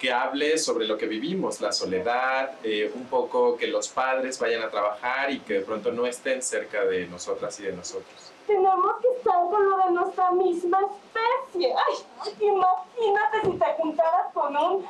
que 0.00 0.12
hable 0.12 0.58
sobre 0.58 0.84
lo 0.84 0.98
que 0.98 1.06
vivimos, 1.06 1.60
la 1.60 1.70
soledad, 1.70 2.54
eh, 2.64 2.90
un 2.92 3.06
poco 3.06 3.56
que 3.56 3.68
los 3.68 3.88
padres 3.88 4.40
vayan 4.40 4.62
a 4.62 4.68
trabajar 4.68 5.30
y 5.30 5.38
que 5.38 5.54
de 5.54 5.60
pronto 5.60 5.92
no 5.92 6.06
estén 6.06 6.42
cerca 6.42 6.84
de 6.84 7.06
nosotras 7.06 7.58
y 7.60 7.62
de 7.62 7.72
nosotros. 7.72 8.32
Tenemos 8.48 8.96
que 9.00 9.08
estar 9.16 9.40
con 9.48 9.70
lo 9.70 9.76
de 9.78 9.90
nuestra 9.92 10.32
misma 10.32 10.80
especie. 10.80 11.72
Ay, 11.72 12.34
imagínate 12.40 13.40
si 13.44 13.58
te 13.58 13.66
juntaras 13.78 14.32
con 14.34 14.56
un 14.56 14.86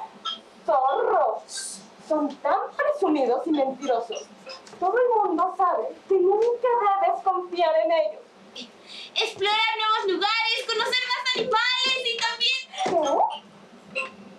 zorro 0.65 1.43
son 2.09 2.35
tan 2.37 2.59
presumidos 2.77 3.47
y 3.47 3.51
mentirosos. 3.51 4.27
Todo 4.79 4.95
el 4.95 5.29
mundo 5.29 5.55
sabe 5.57 5.89
que 6.09 6.15
nunca 6.17 6.69
debes 7.03 7.23
confiar 7.23 7.71
en 7.85 7.93
ellos. 7.93 8.23
Explorar 9.15 9.61
nuevos 9.79 10.13
lugares, 10.15 10.67
conocer 10.67 10.99
más 11.09 11.37
animales 11.37 12.03
y 12.05 12.17
también... 12.17 13.23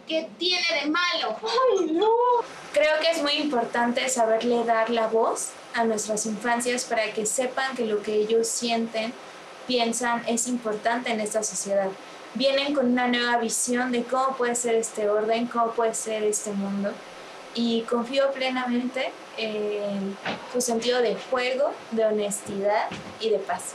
¿Qué 0.07 0.30
tiene 0.38 0.65
de 0.81 0.90
malo? 0.90 1.38
¡Ay, 1.41 1.91
no! 1.91 2.10
Creo 2.73 2.99
que 2.99 3.10
es 3.10 3.22
muy 3.22 3.34
importante 3.34 4.10
saberle 4.10 4.65
dar 4.65 4.90
la 4.90 5.07
voz 5.07 5.52
a 5.73 5.85
nuestras 5.85 6.26
infancias 6.26 6.84
para 6.84 7.14
que 7.14 7.26
sepan 7.26 7.76
que 7.76 7.85
lo 7.85 8.02
que 8.02 8.15
ellos 8.15 8.48
sienten, 8.48 9.14
piensan, 9.65 10.23
es 10.27 10.48
importante 10.48 11.11
en 11.11 11.22
esta 11.22 11.41
sociedad. 11.41 11.90
Vienen 12.34 12.73
con 12.73 12.91
una 12.91 13.07
nueva 13.07 13.38
visión 13.38 13.91
de 13.94 14.03
cómo 14.03 14.35
puede 14.35 14.56
ser 14.56 14.76
este 14.76 15.10
orden, 15.10 15.48
cómo 15.48 15.72
puede 15.72 15.95
ser 15.95 16.23
este 16.23 16.52
mundo 16.52 16.91
y 17.56 17.82
confío 17.82 18.32
plenamente 18.32 19.12
en 19.38 20.18
su 20.52 20.62
sentido 20.62 21.02
de 21.02 21.16
juego, 21.30 21.72
de 21.92 22.06
honestidad 22.06 22.88
y 23.20 23.30
de 23.30 23.40
paz. 23.40 23.74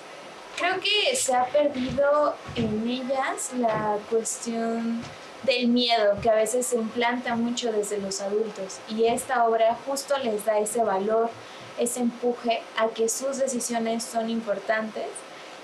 Creo 0.56 0.80
que 0.80 1.14
se 1.14 1.34
ha 1.34 1.44
perdido 1.46 2.34
en 2.56 2.88
ellas 2.88 3.52
la 3.58 3.96
cuestión 4.10 5.02
del 5.44 5.68
miedo 5.68 6.18
que 6.20 6.30
a 6.30 6.34
veces 6.34 6.66
se 6.66 6.76
implanta 6.76 7.36
mucho 7.36 7.70
desde 7.70 7.98
los 7.98 8.20
adultos 8.20 8.78
y 8.88 9.04
esta 9.04 9.44
obra 9.44 9.76
justo 9.86 10.18
les 10.18 10.44
da 10.44 10.58
ese 10.58 10.82
valor, 10.82 11.30
ese 11.78 12.00
empuje 12.00 12.60
a 12.76 12.88
que 12.88 13.08
sus 13.08 13.38
decisiones 13.38 14.02
son 14.02 14.30
importantes 14.30 15.06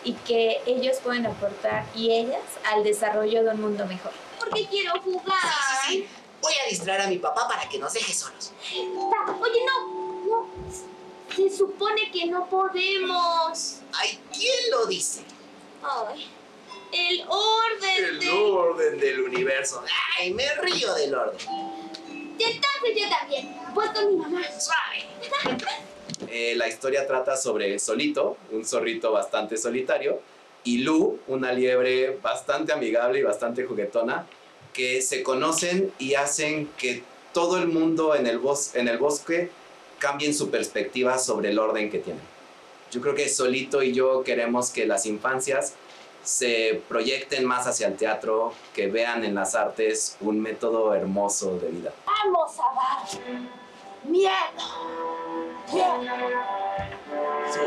y 0.04 0.12
que 0.12 0.60
ellos 0.66 0.98
pueden 1.02 1.26
aportar 1.26 1.86
y 1.94 2.12
ellas 2.12 2.42
al 2.72 2.84
desarrollo 2.84 3.42
de 3.42 3.50
un 3.50 3.60
mundo 3.60 3.86
mejor. 3.86 4.12
Porque 4.38 4.66
quiero 4.66 5.00
jugar. 5.00 5.34
Voy 6.44 6.52
a 6.62 6.68
distraer 6.68 7.00
a 7.00 7.06
mi 7.06 7.16
papá 7.16 7.48
para 7.48 7.66
que 7.70 7.78
nos 7.78 7.94
deje 7.94 8.12
solos. 8.12 8.52
Oye, 8.70 9.60
no, 9.64 10.26
no. 10.26 10.48
Se 11.34 11.48
supone 11.48 12.10
que 12.12 12.26
no 12.26 12.50
podemos. 12.50 13.76
Ay, 13.94 14.20
¿quién 14.30 14.70
lo 14.70 14.84
dice? 14.84 15.22
Ay, 15.82 16.26
el 16.92 17.24
orden 17.26 18.20
El 18.20 18.30
orden 18.30 19.00
del 19.00 19.20
universo. 19.22 19.82
Ay, 20.18 20.34
me 20.34 20.54
río 20.56 20.92
del 20.92 21.14
orden. 21.14 21.40
Entonces 22.38 22.94
yo 22.94 23.08
también. 23.08 23.56
Voy 23.72 23.88
con 23.88 24.10
mi 24.10 24.16
mamá. 24.16 24.42
Suave. 24.60 25.58
Eh, 26.28 26.54
la 26.56 26.68
historia 26.68 27.06
trata 27.06 27.38
sobre 27.38 27.78
Solito, 27.78 28.36
un 28.50 28.66
zorrito 28.66 29.12
bastante 29.12 29.56
solitario, 29.56 30.20
y 30.62 30.78
Lu, 30.78 31.20
una 31.26 31.52
liebre 31.52 32.18
bastante 32.20 32.74
amigable 32.74 33.20
y 33.20 33.22
bastante 33.22 33.64
juguetona, 33.64 34.26
que 34.74 35.00
se 35.00 35.22
conocen 35.22 35.92
y 35.98 36.14
hacen 36.14 36.68
que 36.76 37.02
todo 37.32 37.56
el 37.56 37.68
mundo 37.68 38.14
en 38.14 38.26
el, 38.26 38.38
bos 38.38 38.74
en 38.74 38.88
el 38.88 38.98
bosque 38.98 39.50
cambien 39.98 40.34
su 40.34 40.50
perspectiva 40.50 41.18
sobre 41.18 41.50
el 41.50 41.58
orden 41.58 41.90
que 41.90 41.98
tienen. 41.98 42.22
Yo 42.90 43.00
creo 43.00 43.14
que 43.14 43.28
Solito 43.28 43.82
y 43.82 43.92
yo 43.92 44.22
queremos 44.22 44.70
que 44.70 44.86
las 44.86 45.06
infancias 45.06 45.74
se 46.22 46.82
proyecten 46.88 47.44
más 47.44 47.66
hacia 47.66 47.88
el 47.88 47.96
teatro, 47.96 48.52
que 48.74 48.88
vean 48.88 49.24
en 49.24 49.34
las 49.34 49.54
artes 49.54 50.16
un 50.20 50.40
método 50.40 50.94
hermoso 50.94 51.58
de 51.58 51.68
vida. 51.68 51.92
Vamos 52.06 52.52
a 52.58 52.74
dar 52.74 54.10
miedo. 54.10 54.30
Sí. 57.52 57.60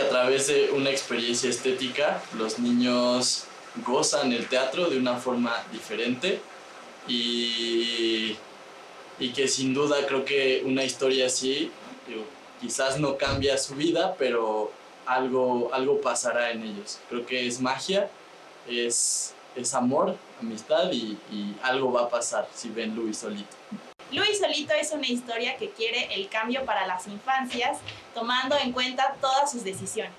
A 0.00 0.08
través 0.08 0.46
de 0.48 0.70
una 0.70 0.90
experiencia 0.90 1.50
estética 1.50 2.22
los 2.36 2.58
niños 2.58 3.44
gozan 3.86 4.32
el 4.32 4.46
teatro 4.48 4.88
de 4.88 4.98
una 4.98 5.16
forma 5.16 5.54
diferente 5.72 6.40
y, 7.06 8.36
y 9.18 9.32
que 9.32 9.48
sin 9.48 9.74
duda 9.74 10.06
creo 10.06 10.24
que 10.24 10.62
una 10.64 10.84
historia 10.84 11.26
así 11.26 11.70
quizás 12.60 12.98
no 12.98 13.16
cambia 13.16 13.56
su 13.58 13.74
vida, 13.74 14.14
pero 14.18 14.72
algo, 15.06 15.70
algo 15.72 16.00
pasará 16.00 16.50
en 16.50 16.62
ellos. 16.62 16.98
Creo 17.08 17.24
que 17.24 17.46
es 17.46 17.60
magia, 17.60 18.10
es, 18.68 19.34
es 19.56 19.74
amor, 19.74 20.16
amistad 20.40 20.90
y, 20.92 21.18
y 21.30 21.56
algo 21.62 21.92
va 21.92 22.02
a 22.02 22.08
pasar 22.08 22.48
si 22.54 22.68
ven 22.68 22.94
Luis 22.94 23.18
solito. 23.18 23.56
Luis 24.10 24.38
Solito 24.38 24.72
es 24.72 24.92
una 24.92 25.06
historia 25.06 25.56
que 25.56 25.70
quiere 25.70 26.14
el 26.14 26.28
cambio 26.28 26.64
para 26.64 26.86
las 26.86 27.06
infancias, 27.06 27.78
tomando 28.14 28.56
en 28.56 28.72
cuenta 28.72 29.14
todas 29.20 29.50
sus 29.50 29.64
decisiones. 29.64 30.12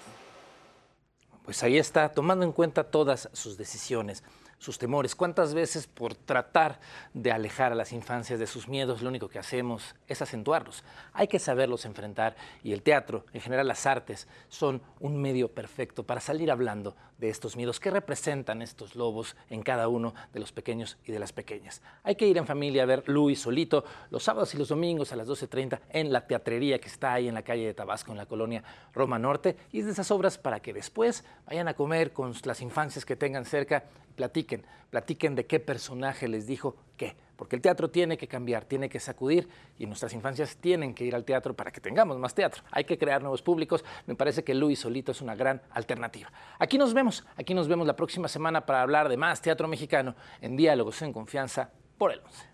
Pues 1.44 1.64
ahí 1.64 1.80
está, 1.80 2.10
tomando 2.10 2.46
en 2.46 2.52
cuenta 2.52 2.84
todas 2.84 3.30
sus 3.34 3.58
decisiones 3.58 4.24
sus 4.60 4.78
temores. 4.78 5.16
¿Cuántas 5.16 5.54
veces 5.54 5.88
por 5.88 6.14
tratar 6.14 6.80
de 7.14 7.32
alejar 7.32 7.72
a 7.72 7.76
las 7.76 7.92
infancias 7.94 8.40
de 8.40 8.46
sus 8.46 8.68
miedos, 8.68 9.02
lo 9.02 9.10
único 9.10 9.30
que 9.30 9.40
hacemos 9.40 9.96
es 10.08 10.22
acentuarlos? 10.22 10.84
Hay 11.14 11.28
que 11.28 11.40
saberlos 11.40 11.86
enfrentar 11.86 12.36
y 12.64 12.74
el 12.74 12.84
teatro, 12.84 13.26
en 13.34 13.42
general 13.42 13.68
las 13.68 13.86
artes, 13.86 14.28
son 14.50 14.82
un 15.00 15.20
medio 15.20 15.50
perfecto 15.50 16.04
para 16.04 16.22
salir 16.22 16.52
hablando 16.52 16.96
de 17.18 17.30
estos 17.30 17.56
miedos. 17.56 17.80
¿Qué 17.80 17.90
representan 17.90 18.62
estos 18.62 18.96
lobos 18.96 19.36
en 19.50 19.62
cada 19.64 19.88
uno 19.88 20.14
de 20.34 20.40
los 20.40 20.52
pequeños 20.52 20.98
y 21.06 21.12
de 21.12 21.20
las 21.20 21.34
pequeñas? 21.34 21.82
Hay 22.04 22.16
que 22.16 22.28
ir 22.28 22.38
en 22.38 22.46
familia 22.46 22.84
a 22.84 22.86
ver 22.86 23.04
Luis 23.08 23.40
solito 23.40 23.84
los 24.10 24.24
sábados 24.24 24.54
y 24.54 24.58
los 24.58 24.70
domingos 24.70 25.12
a 25.12 25.16
las 25.16 25.28
12.30 25.28 25.80
en 25.90 26.12
la 26.12 26.28
teatrería 26.28 26.80
que 26.80 26.88
está 26.88 27.14
ahí 27.14 27.28
en 27.28 27.34
la 27.34 27.44
calle 27.44 27.66
de 27.66 27.74
Tabasco, 27.74 28.12
en 28.12 28.18
la 28.18 28.26
colonia 28.26 28.64
Roma 28.94 29.20
Norte. 29.20 29.56
Y 29.72 29.80
es 29.80 29.86
de 29.86 29.94
esas 29.94 30.12
obras 30.12 30.38
para 30.38 30.60
que 30.62 30.74
después 30.74 31.24
vayan 31.46 31.68
a 31.68 31.74
comer 31.74 32.12
con 32.12 32.34
las 32.44 32.62
infancias 32.62 33.06
que 33.06 33.16
tengan 33.16 33.46
cerca 33.46 33.86
platiquen, 34.20 34.49
platiquen 34.90 35.36
de 35.36 35.46
qué 35.46 35.60
personaje 35.60 36.28
les 36.28 36.48
dijo 36.48 36.76
qué, 36.98 37.16
porque 37.36 37.56
el 37.56 37.62
teatro 37.62 37.90
tiene 37.90 38.18
que 38.18 38.28
cambiar, 38.28 38.66
tiene 38.66 38.90
que 38.90 39.00
sacudir 39.00 39.48
y 39.78 39.86
nuestras 39.86 40.14
infancias 40.14 40.58
tienen 40.58 40.94
que 40.94 41.06
ir 41.06 41.16
al 41.16 41.24
teatro 41.24 41.56
para 41.56 41.72
que 41.72 41.80
tengamos 41.80 42.18
más 42.18 42.34
teatro. 42.34 42.64
Hay 42.72 42.84
que 42.84 42.98
crear 42.98 43.22
nuevos 43.22 43.42
públicos. 43.42 43.86
Me 44.08 44.16
parece 44.16 44.44
que 44.44 44.54
Luis 44.54 44.80
Solito 44.80 45.12
es 45.12 45.22
una 45.22 45.36
gran 45.36 45.62
alternativa. 45.72 46.32
Aquí 46.58 46.78
nos 46.78 46.94
vemos, 46.94 47.26
aquí 47.38 47.54
nos 47.54 47.68
vemos 47.68 47.88
la 47.88 47.96
próxima 47.96 48.28
semana 48.28 48.66
para 48.66 48.82
hablar 48.82 49.08
de 49.10 49.18
más 49.18 49.42
teatro 49.42 49.68
mexicano 49.68 50.16
en 50.42 50.58
Diálogos 50.58 51.02
en 51.02 51.14
Confianza 51.14 51.70
por 51.98 52.12
el 52.12 52.20
11. 52.20 52.46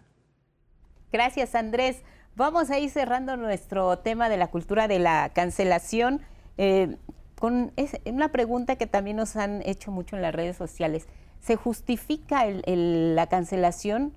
Gracias, 1.12 1.56
Andrés. 1.56 2.04
Vamos 2.36 2.70
a 2.70 2.78
ir 2.78 2.90
cerrando 2.90 3.38
nuestro 3.38 3.98
tema 4.00 4.28
de 4.28 4.38
la 4.38 4.48
cultura 4.48 4.90
de 4.90 5.00
la 5.00 5.32
cancelación 5.34 6.22
eh, 6.58 6.98
con 7.40 7.72
una 8.06 8.32
pregunta 8.32 8.76
que 8.76 8.88
también 8.88 9.18
nos 9.18 9.36
han 9.36 9.62
hecho 9.66 9.92
mucho 9.92 10.16
en 10.16 10.22
las 10.22 10.36
redes 10.36 10.58
sociales 10.58 11.08
se 11.46 11.58
justifica 11.58 12.44
la 12.48 13.28
cancelación 13.28 14.14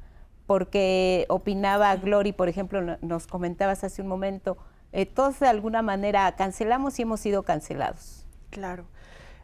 porque 0.46 1.26
opinaba 1.28 1.94
Glory, 1.96 2.32
por 2.32 2.48
ejemplo, 2.48 2.96
nos 3.02 3.26
comentabas 3.26 3.84
hace 3.84 4.00
un 4.00 4.09
momento, 4.09 4.56
eh, 4.92 5.05
todos 5.05 5.38
de 5.38 5.46
alguna 5.46 5.82
manera 5.82 6.34
cancelamos 6.36 6.98
y 6.98 7.02
hemos 7.02 7.20
sido 7.20 7.42
cancelados. 7.42 8.24
Claro. 8.48 8.86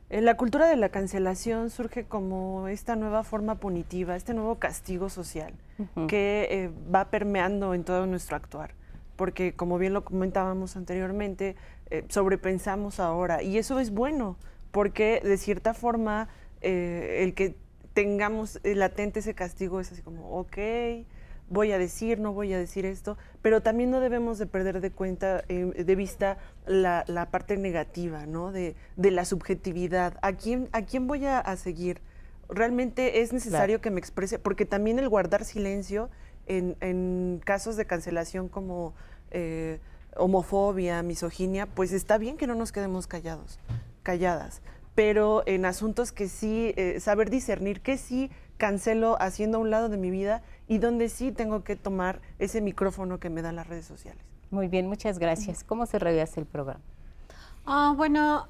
Eh, 0.08 0.22
la 0.22 0.34
cultura 0.38 0.66
de 0.66 0.76
la 0.76 0.88
cancelación 0.88 1.68
surge 1.68 2.04
como 2.04 2.68
esta 2.68 2.96
nueva 2.96 3.22
forma 3.22 3.56
punitiva, 3.56 4.16
este 4.16 4.32
nuevo 4.32 4.54
castigo 4.54 5.10
social 5.10 5.52
que 6.08 6.48
eh, 6.50 6.70
va 6.90 7.10
permeando 7.10 7.74
en 7.74 7.84
todo 7.84 8.06
nuestro 8.06 8.36
actuar. 8.36 8.70
Porque 9.16 9.52
como 9.52 9.76
bien 9.76 9.92
lo 9.92 10.04
comentábamos 10.06 10.76
anteriormente, 10.76 11.54
sobrepensamos 12.08 12.98
ahora 12.98 13.42
y 13.42 13.58
eso 13.58 13.78
es 13.78 13.90
bueno 13.90 14.36
porque 14.70 15.20
de 15.22 15.36
cierta 15.36 15.74
forma 15.74 16.28
el 16.62 17.34
que 17.34 17.54
tengamos 17.94 18.60
latente 18.62 19.20
ese 19.20 19.34
castigo 19.34 19.80
es 19.80 19.92
así 19.92 20.02
como, 20.02 20.38
ok, 20.38 20.58
voy 21.48 21.72
a 21.72 21.78
decir, 21.78 22.18
no 22.18 22.32
voy 22.32 22.52
a 22.52 22.58
decir 22.58 22.86
esto, 22.86 23.16
pero 23.42 23.62
también 23.62 23.90
no 23.90 24.00
debemos 24.00 24.38
de 24.38 24.46
perder 24.46 24.80
de 24.80 24.90
cuenta, 24.90 25.44
eh, 25.48 25.64
de 25.64 25.94
vista 25.94 26.38
la, 26.66 27.28
parte 27.30 27.56
negativa, 27.56 28.26
¿no? 28.26 28.52
De, 28.52 28.74
la 28.96 29.24
subjetividad. 29.24 30.18
¿A 30.22 30.32
quién, 30.32 30.68
a 30.72 30.82
quién 30.82 31.06
voy 31.06 31.26
a, 31.26 31.56
seguir? 31.56 32.00
Realmente 32.48 33.20
es 33.20 33.32
necesario 33.32 33.80
que 33.80 33.90
me 33.90 34.00
exprese, 34.00 34.38
porque 34.38 34.66
también 34.66 34.98
el 34.98 35.08
guardar 35.08 35.44
silencio 35.44 36.10
en, 36.46 37.40
casos 37.44 37.76
de 37.76 37.86
cancelación 37.86 38.48
como 38.48 38.94
eh, 39.30 39.80
homofobia, 40.16 41.02
misoginia, 41.02 41.66
pues 41.66 41.92
está 41.92 42.18
bien 42.18 42.36
que 42.36 42.46
no 42.46 42.54
nos 42.54 42.72
quedemos 42.72 43.06
callados, 43.06 43.58
calladas, 44.02 44.62
pero 44.94 45.42
en 45.46 45.64
asuntos 45.64 46.12
que 46.12 46.28
sí, 46.28 46.72
eh, 46.76 47.00
saber 47.00 47.30
discernir 47.30 47.80
que 47.80 47.98
sí 47.98 48.30
cancelo 48.56 49.16
haciendo 49.20 49.58
a 49.58 49.60
un 49.60 49.70
lado 49.70 49.88
de 49.88 49.96
mi 49.96 50.10
vida 50.10 50.42
y 50.68 50.78
donde 50.78 51.08
sí 51.08 51.32
tengo 51.32 51.64
que 51.64 51.76
tomar 51.76 52.20
ese 52.38 52.60
micrófono 52.60 53.18
que 53.18 53.30
me 53.30 53.42
dan 53.42 53.56
las 53.56 53.66
redes 53.66 53.86
sociales. 53.86 54.22
Muy 54.50 54.68
bien, 54.68 54.86
muchas 54.86 55.18
gracias. 55.18 55.64
¿Cómo 55.64 55.86
se 55.86 55.98
reviasa 55.98 56.40
el 56.40 56.46
programa? 56.46 56.80
Ah, 57.66 57.94
bueno, 57.96 58.46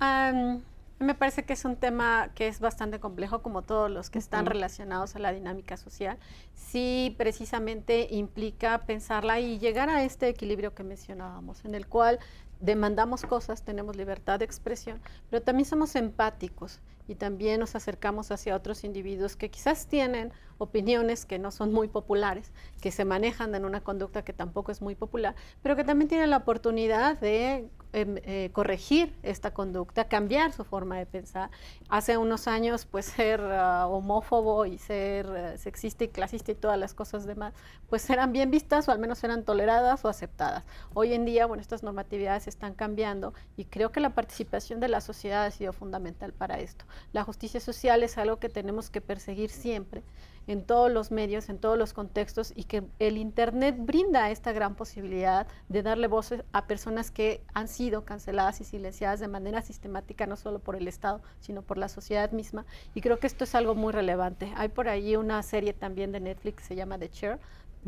me 1.05 1.15
parece 1.15 1.45
que 1.45 1.53
es 1.53 1.65
un 1.65 1.77
tema 1.77 2.31
que 2.35 2.49
es 2.49 2.61
bastante 2.61 2.99
complejo, 3.01 3.43
como 3.43 3.63
todos 3.63 3.91
los 3.91 4.11
que 4.11 4.19
están 4.19 4.47
relacionados 4.47 5.15
a 5.17 5.19
la 5.19 5.33
dinámica 5.33 5.77
social. 5.77 6.19
Sí, 6.55 7.15
precisamente 7.19 8.09
implica 8.11 8.87
pensarla 8.87 9.41
y 9.41 9.59
llegar 9.59 9.89
a 9.89 10.03
este 10.03 10.29
equilibrio 10.29 10.75
que 10.75 10.83
mencionábamos, 10.83 11.65
en 11.65 11.75
el 11.75 11.87
cual 11.87 12.19
demandamos 12.61 13.23
cosas, 13.23 13.63
tenemos 13.63 13.97
libertad 13.97 14.39
de 14.39 14.45
expresión, 14.45 15.01
pero 15.31 15.43
también 15.43 15.67
somos 15.67 15.95
empáticos 15.97 16.81
y 17.07 17.17
también 17.17 17.61
nos 17.61 17.75
acercamos 17.75 18.31
hacia 18.31 18.57
otros 18.57 18.85
individuos 18.85 19.37
que 19.37 19.51
quizás 19.51 19.87
tienen 19.87 20.33
opiniones 20.59 21.27
que 21.27 21.39
no 21.39 21.51
son 21.51 21.73
muy 21.73 21.89
populares, 21.89 22.53
que 22.81 22.91
se 22.91 23.05
manejan 23.05 23.55
en 23.55 23.65
una 23.65 23.83
conducta 23.83 24.25
que 24.25 24.33
tampoco 24.33 24.73
es 24.73 24.81
muy 24.81 24.95
popular, 24.95 25.35
pero 25.63 25.77
que 25.77 25.85
también 25.85 26.09
tienen 26.09 26.31
la 26.31 26.39
oportunidad 26.39 27.19
de 27.19 27.69
em, 27.95 28.17
eh, 28.25 28.51
corregir 28.53 29.15
esta 29.23 29.53
conducta, 29.53 30.05
cambiar 30.05 30.53
su 30.53 30.65
forma 30.65 30.99
de 30.99 31.07
pensar. 31.07 31.51
Hace 31.89 32.19
unos 32.19 32.49
años, 32.49 32.85
pues 32.85 33.07
ser 33.17 33.41
ah, 33.41 33.87
homófobo 33.87 34.67
y 34.67 34.79
ser 34.79 35.27
eh, 35.35 35.59
sexista 35.59 36.05
y 36.05 36.09
clasista 36.09 36.53
y 36.53 36.55
todas 36.55 36.79
las 36.79 36.93
cosas 36.93 37.25
demás, 37.25 37.55
pues 37.89 38.09
eran 38.11 38.33
bien 38.33 38.51
vistas 38.51 38.89
o 38.89 38.93
al 38.93 38.99
menos 38.99 39.23
eran 39.25 39.45
toleradas 39.45 40.05
o 40.05 40.09
aceptadas. 40.09 40.65
Hoy 40.93 41.15
en 41.15 41.25
día, 41.25 41.47
bueno, 41.47 41.61
estas 41.61 41.83
normatividades 41.83 42.49
están 42.49 42.75
cambiando 42.75 43.33
y 43.57 43.65
creo 43.65 43.93
que 43.93 44.01
la 44.01 44.11
participación 44.11 44.81
de 44.81 44.89
la 44.89 45.01
sociedad 45.01 45.45
ha 45.45 45.51
sido 45.51 45.73
fundamental 45.73 46.33
para 46.33 46.59
esto. 46.61 46.85
La 47.13 47.25
justicia 47.25 47.61
social 47.61 48.03
es 48.03 48.19
algo 48.19 48.39
que 48.39 48.49
tenemos 48.49 48.91
que 48.91 49.01
perseguir 49.01 49.51
siempre 49.51 50.03
en 50.47 50.65
todos 50.65 50.91
los 50.91 51.11
medios, 51.11 51.49
en 51.49 51.59
todos 51.59 51.79
los 51.79 51.93
contextos 51.93 52.53
y 52.55 52.65
que 52.65 52.85
el 52.99 53.17
Internet 53.17 53.77
brinda 53.79 54.31
esta 54.31 54.53
gran 54.53 54.75
posibilidad 54.75 55.47
de 55.69 55.83
darle 55.83 56.07
voces 56.07 56.43
a 56.53 56.67
personas 56.67 57.11
que 57.11 57.43
han 57.55 57.69
sido 57.69 58.05
canceladas 58.05 58.61
y 58.61 58.65
silenciadas 58.65 59.21
de 59.21 59.29
manera 59.29 59.63
sistemática, 59.63 60.27
no 60.27 60.37
solo 60.37 60.59
por 60.59 60.77
el 60.77 60.89
Estado, 60.89 61.23
sino 61.41 61.63
por 61.63 61.79
la 61.79 61.89
sociedad 61.89 62.33
misma. 62.33 62.67
Y 62.95 63.01
creo 63.01 63.19
que 63.19 63.27
esto 63.27 63.45
es 63.45 63.55
algo 63.55 63.75
muy 63.75 63.93
relevante. 63.93 64.53
Hay 64.57 64.69
por 64.69 64.89
ahí 64.89 65.17
una 65.17 65.43
serie 65.43 65.73
también 65.73 66.13
de 66.13 66.21
Netflix 66.21 66.57
que 66.57 66.65
se 66.65 66.77
llama 66.77 66.99
The 66.99 67.11
Chair, 67.11 67.39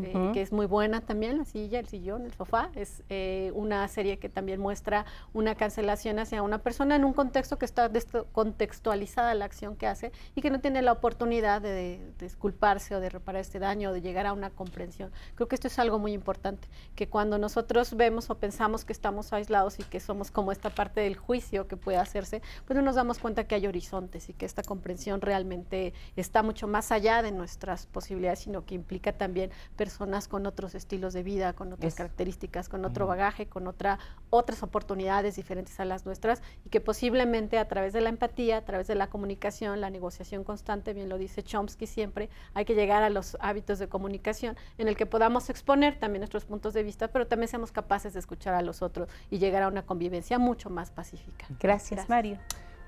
eh, 0.02 0.30
que 0.34 0.42
es 0.42 0.52
muy 0.52 0.66
buena 0.66 1.00
también, 1.00 1.38
la 1.38 1.44
silla, 1.44 1.78
el 1.78 1.86
sillón, 1.86 2.24
el 2.24 2.32
sofá. 2.34 2.70
Es 2.74 3.02
eh, 3.08 3.50
una 3.54 3.86
serie 3.88 4.18
que 4.18 4.28
también 4.28 4.60
muestra 4.60 5.06
una 5.32 5.54
cancelación 5.54 6.18
hacia 6.18 6.42
una 6.42 6.58
persona 6.58 6.96
en 6.96 7.04
un 7.04 7.12
contexto 7.12 7.58
que 7.58 7.64
está 7.64 7.90
contextualizada 8.32 9.34
la 9.34 9.44
acción 9.44 9.76
que 9.76 9.86
hace 9.86 10.12
y 10.34 10.42
que 10.42 10.50
no 10.50 10.60
tiene 10.60 10.82
la 10.82 10.92
oportunidad 10.92 11.62
de, 11.62 12.00
disculparse 12.18 12.94
o 12.94 13.00
de 13.00 13.08
reparar 13.08 13.40
este 13.40 13.58
daño 13.58 13.90
o 13.90 13.92
de 13.92 14.00
llegar 14.00 14.26
a 14.26 14.32
una 14.32 14.50
comprensión. 14.50 15.12
Creo 15.34 15.48
que 15.48 15.54
esto 15.54 15.68
es 15.68 15.78
algo 15.78 15.98
muy 15.98 16.12
importante, 16.12 16.68
que 16.94 17.08
cuando 17.08 17.38
nosotros 17.38 17.94
vemos 17.94 18.30
o 18.30 18.36
pensamos 18.36 18.84
que 18.84 18.92
estamos 18.92 19.32
aislados 19.32 19.78
y 19.78 19.82
que 19.84 20.00
somos 20.00 20.30
como 20.30 20.52
esta 20.52 20.70
parte 20.70 21.00
del 21.00 21.16
juicio 21.16 21.68
que 21.68 21.76
puede 21.76 21.98
hacerse, 21.98 22.42
pues 22.66 22.76
no 22.76 22.82
nos 22.82 22.96
damos 22.96 23.18
cuenta 23.18 23.44
que 23.44 23.54
hay 23.54 23.66
horizontes 23.66 24.28
y 24.28 24.32
que 24.32 24.46
esta 24.46 24.62
comprensión 24.62 25.20
realmente 25.20 25.94
está 26.16 26.42
mucho 26.42 26.66
más 26.66 26.92
allá 26.92 27.22
de 27.22 27.32
nuestras 27.32 27.86
posibilidades, 27.86 28.40
sino 28.40 28.64
que 28.64 28.74
implica 28.74 29.12
también 29.12 29.50
personas 29.86 30.26
con 30.26 30.46
otros 30.46 30.74
estilos 30.74 31.12
de 31.12 31.22
vida, 31.22 31.52
con 31.52 31.72
otras 31.72 31.94
características, 31.94 32.68
con 32.68 32.84
otro 32.84 33.06
bagaje, 33.06 33.46
con 33.46 33.68
otra, 33.68 34.00
otras 34.30 34.64
oportunidades 34.64 35.36
diferentes 35.36 35.78
a 35.78 35.84
las 35.84 36.04
nuestras 36.04 36.42
y 36.64 36.70
que 36.70 36.80
posiblemente 36.80 37.56
a 37.56 37.68
través 37.68 37.92
de 37.92 38.00
la 38.00 38.08
empatía, 38.08 38.56
a 38.56 38.64
través 38.64 38.88
de 38.88 38.96
la 38.96 39.06
comunicación, 39.06 39.80
la 39.80 39.88
negociación 39.88 40.42
constante, 40.42 40.92
bien 40.92 41.08
lo 41.08 41.18
dice 41.18 41.44
Chomsky 41.44 41.86
siempre, 41.86 42.30
hay 42.52 42.64
que 42.64 42.74
llegar 42.74 43.04
a 43.04 43.10
los 43.10 43.36
hábitos 43.38 43.78
de 43.78 43.86
comunicación 43.86 44.56
en 44.76 44.88
el 44.88 44.96
que 44.96 45.06
podamos 45.06 45.50
exponer 45.50 46.00
también 46.00 46.22
nuestros 46.22 46.44
puntos 46.46 46.74
de 46.74 46.82
vista, 46.82 47.06
pero 47.06 47.28
también 47.28 47.48
seamos 47.48 47.70
capaces 47.70 48.12
de 48.12 48.18
escuchar 48.18 48.54
a 48.54 48.62
los 48.62 48.82
otros 48.82 49.08
y 49.30 49.38
llegar 49.38 49.62
a 49.62 49.68
una 49.68 49.86
convivencia 49.86 50.40
mucho 50.40 50.68
más 50.68 50.90
pacífica. 50.90 51.46
Gracias, 51.60 52.08
Mario. 52.08 52.38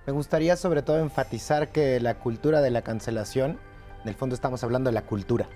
Me 0.04 0.12
gustaría 0.12 0.56
sobre 0.56 0.82
todo 0.82 0.98
enfatizar 0.98 1.68
que 1.68 2.00
la 2.00 2.18
cultura 2.18 2.60
de 2.60 2.70
la 2.70 2.82
cancelación, 2.82 3.56
en 4.02 4.08
el 4.08 4.16
fondo 4.16 4.34
estamos 4.34 4.64
hablando 4.64 4.88
de 4.90 4.94
la 4.94 5.02
cultura 5.02 5.48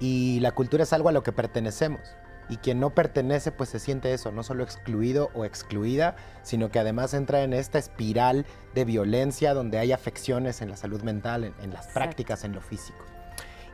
y 0.00 0.40
la 0.40 0.52
cultura 0.52 0.82
es 0.82 0.92
algo 0.92 1.08
a 1.08 1.12
lo 1.12 1.22
que 1.22 1.32
pertenecemos. 1.32 2.00
Y 2.48 2.56
quien 2.56 2.80
no 2.80 2.90
pertenece, 2.90 3.52
pues 3.52 3.68
se 3.68 3.78
siente 3.78 4.12
eso, 4.12 4.32
no 4.32 4.42
solo 4.42 4.64
excluido 4.64 5.30
o 5.34 5.44
excluida, 5.44 6.16
sino 6.42 6.68
que 6.70 6.80
además 6.80 7.14
entra 7.14 7.44
en 7.44 7.52
esta 7.52 7.78
espiral 7.78 8.44
de 8.74 8.84
violencia 8.84 9.54
donde 9.54 9.78
hay 9.78 9.92
afecciones 9.92 10.60
en 10.60 10.70
la 10.70 10.76
salud 10.76 11.02
mental, 11.02 11.44
en, 11.44 11.72
las 11.72 11.86
prácticas, 11.88 12.42
en 12.42 12.54
lo 12.54 12.60
físico 12.60 13.09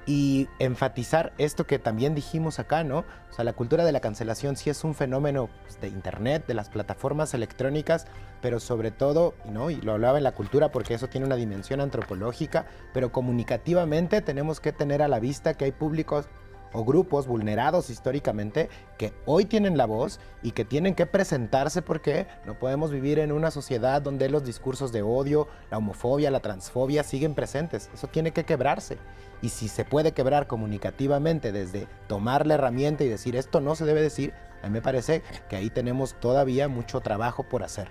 y 0.06 0.48
enfatizar 0.60 1.32
esto 1.36 1.66
que 1.66 1.80
también 1.80 2.14
dijimos 2.14 2.60
acá, 2.60 2.84
¿no? 2.84 3.00
O 3.00 3.32
sea, 3.34 3.44
la 3.44 3.52
cultura 3.52 3.84
de 3.84 3.92
la 3.92 4.00
cancelación 4.00 4.56
sí 4.56 4.70
es 4.70 4.84
un 4.84 4.94
fenómeno 4.94 5.50
pues, 5.62 5.80
de 5.80 5.88
Internet, 5.88 6.46
de 6.46 6.54
las 6.54 6.70
plataformas 6.70 7.34
electrónicas, 7.34 8.06
pero 8.40 8.60
sobre 8.60 8.92
todo, 8.92 9.34
¿no? 9.44 9.70
y 9.70 9.76
lo 9.76 9.92
hablaba 9.92 10.18
en 10.18 10.24
la 10.24 10.32
cultura 10.32 10.70
porque 10.70 10.94
eso 10.94 11.08
tiene 11.08 11.26
una 11.26 11.36
dimensión 11.36 11.80
antropológica, 11.80 12.66
pero 12.94 13.10
comunicativamente 13.10 14.22
tenemos 14.22 14.60
que 14.60 14.72
tener 14.72 15.02
a 15.02 15.08
la 15.08 15.18
vista 15.18 15.54
que 15.54 15.64
hay 15.64 15.72
públicos 15.72 16.28
o 16.76 16.84
grupos 16.84 17.26
vulnerados 17.26 17.88
históricamente 17.88 18.68
que 18.98 19.14
hoy 19.24 19.46
tienen 19.46 19.78
la 19.78 19.86
voz 19.86 20.20
y 20.42 20.50
que 20.50 20.66
tienen 20.66 20.94
que 20.94 21.06
presentarse 21.06 21.80
porque 21.80 22.26
no 22.44 22.58
podemos 22.58 22.90
vivir 22.90 23.18
en 23.18 23.32
una 23.32 23.50
sociedad 23.50 24.02
donde 24.02 24.28
los 24.28 24.44
discursos 24.44 24.92
de 24.92 25.00
odio, 25.00 25.48
la 25.70 25.78
homofobia, 25.78 26.30
la 26.30 26.40
transfobia 26.40 27.02
siguen 27.02 27.34
presentes. 27.34 27.88
Eso 27.94 28.08
tiene 28.08 28.32
que 28.32 28.44
quebrarse. 28.44 28.98
Y 29.40 29.48
si 29.48 29.68
se 29.68 29.86
puede 29.86 30.12
quebrar 30.12 30.46
comunicativamente 30.46 31.50
desde 31.50 31.88
tomar 32.08 32.46
la 32.46 32.54
herramienta 32.54 33.04
y 33.04 33.08
decir 33.08 33.36
esto 33.36 33.62
no 33.62 33.74
se 33.74 33.86
debe 33.86 34.02
decir, 34.02 34.34
a 34.62 34.66
mí 34.66 34.74
me 34.74 34.82
parece 34.82 35.22
que 35.48 35.56
ahí 35.56 35.70
tenemos 35.70 36.14
todavía 36.20 36.68
mucho 36.68 37.00
trabajo 37.00 37.42
por 37.42 37.62
hacer. 37.62 37.88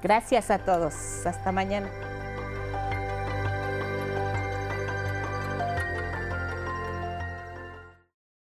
Gracias 0.00 0.52
a 0.52 0.58
todos. 0.58 0.94
Hasta 1.26 1.50
mañana. 1.50 1.90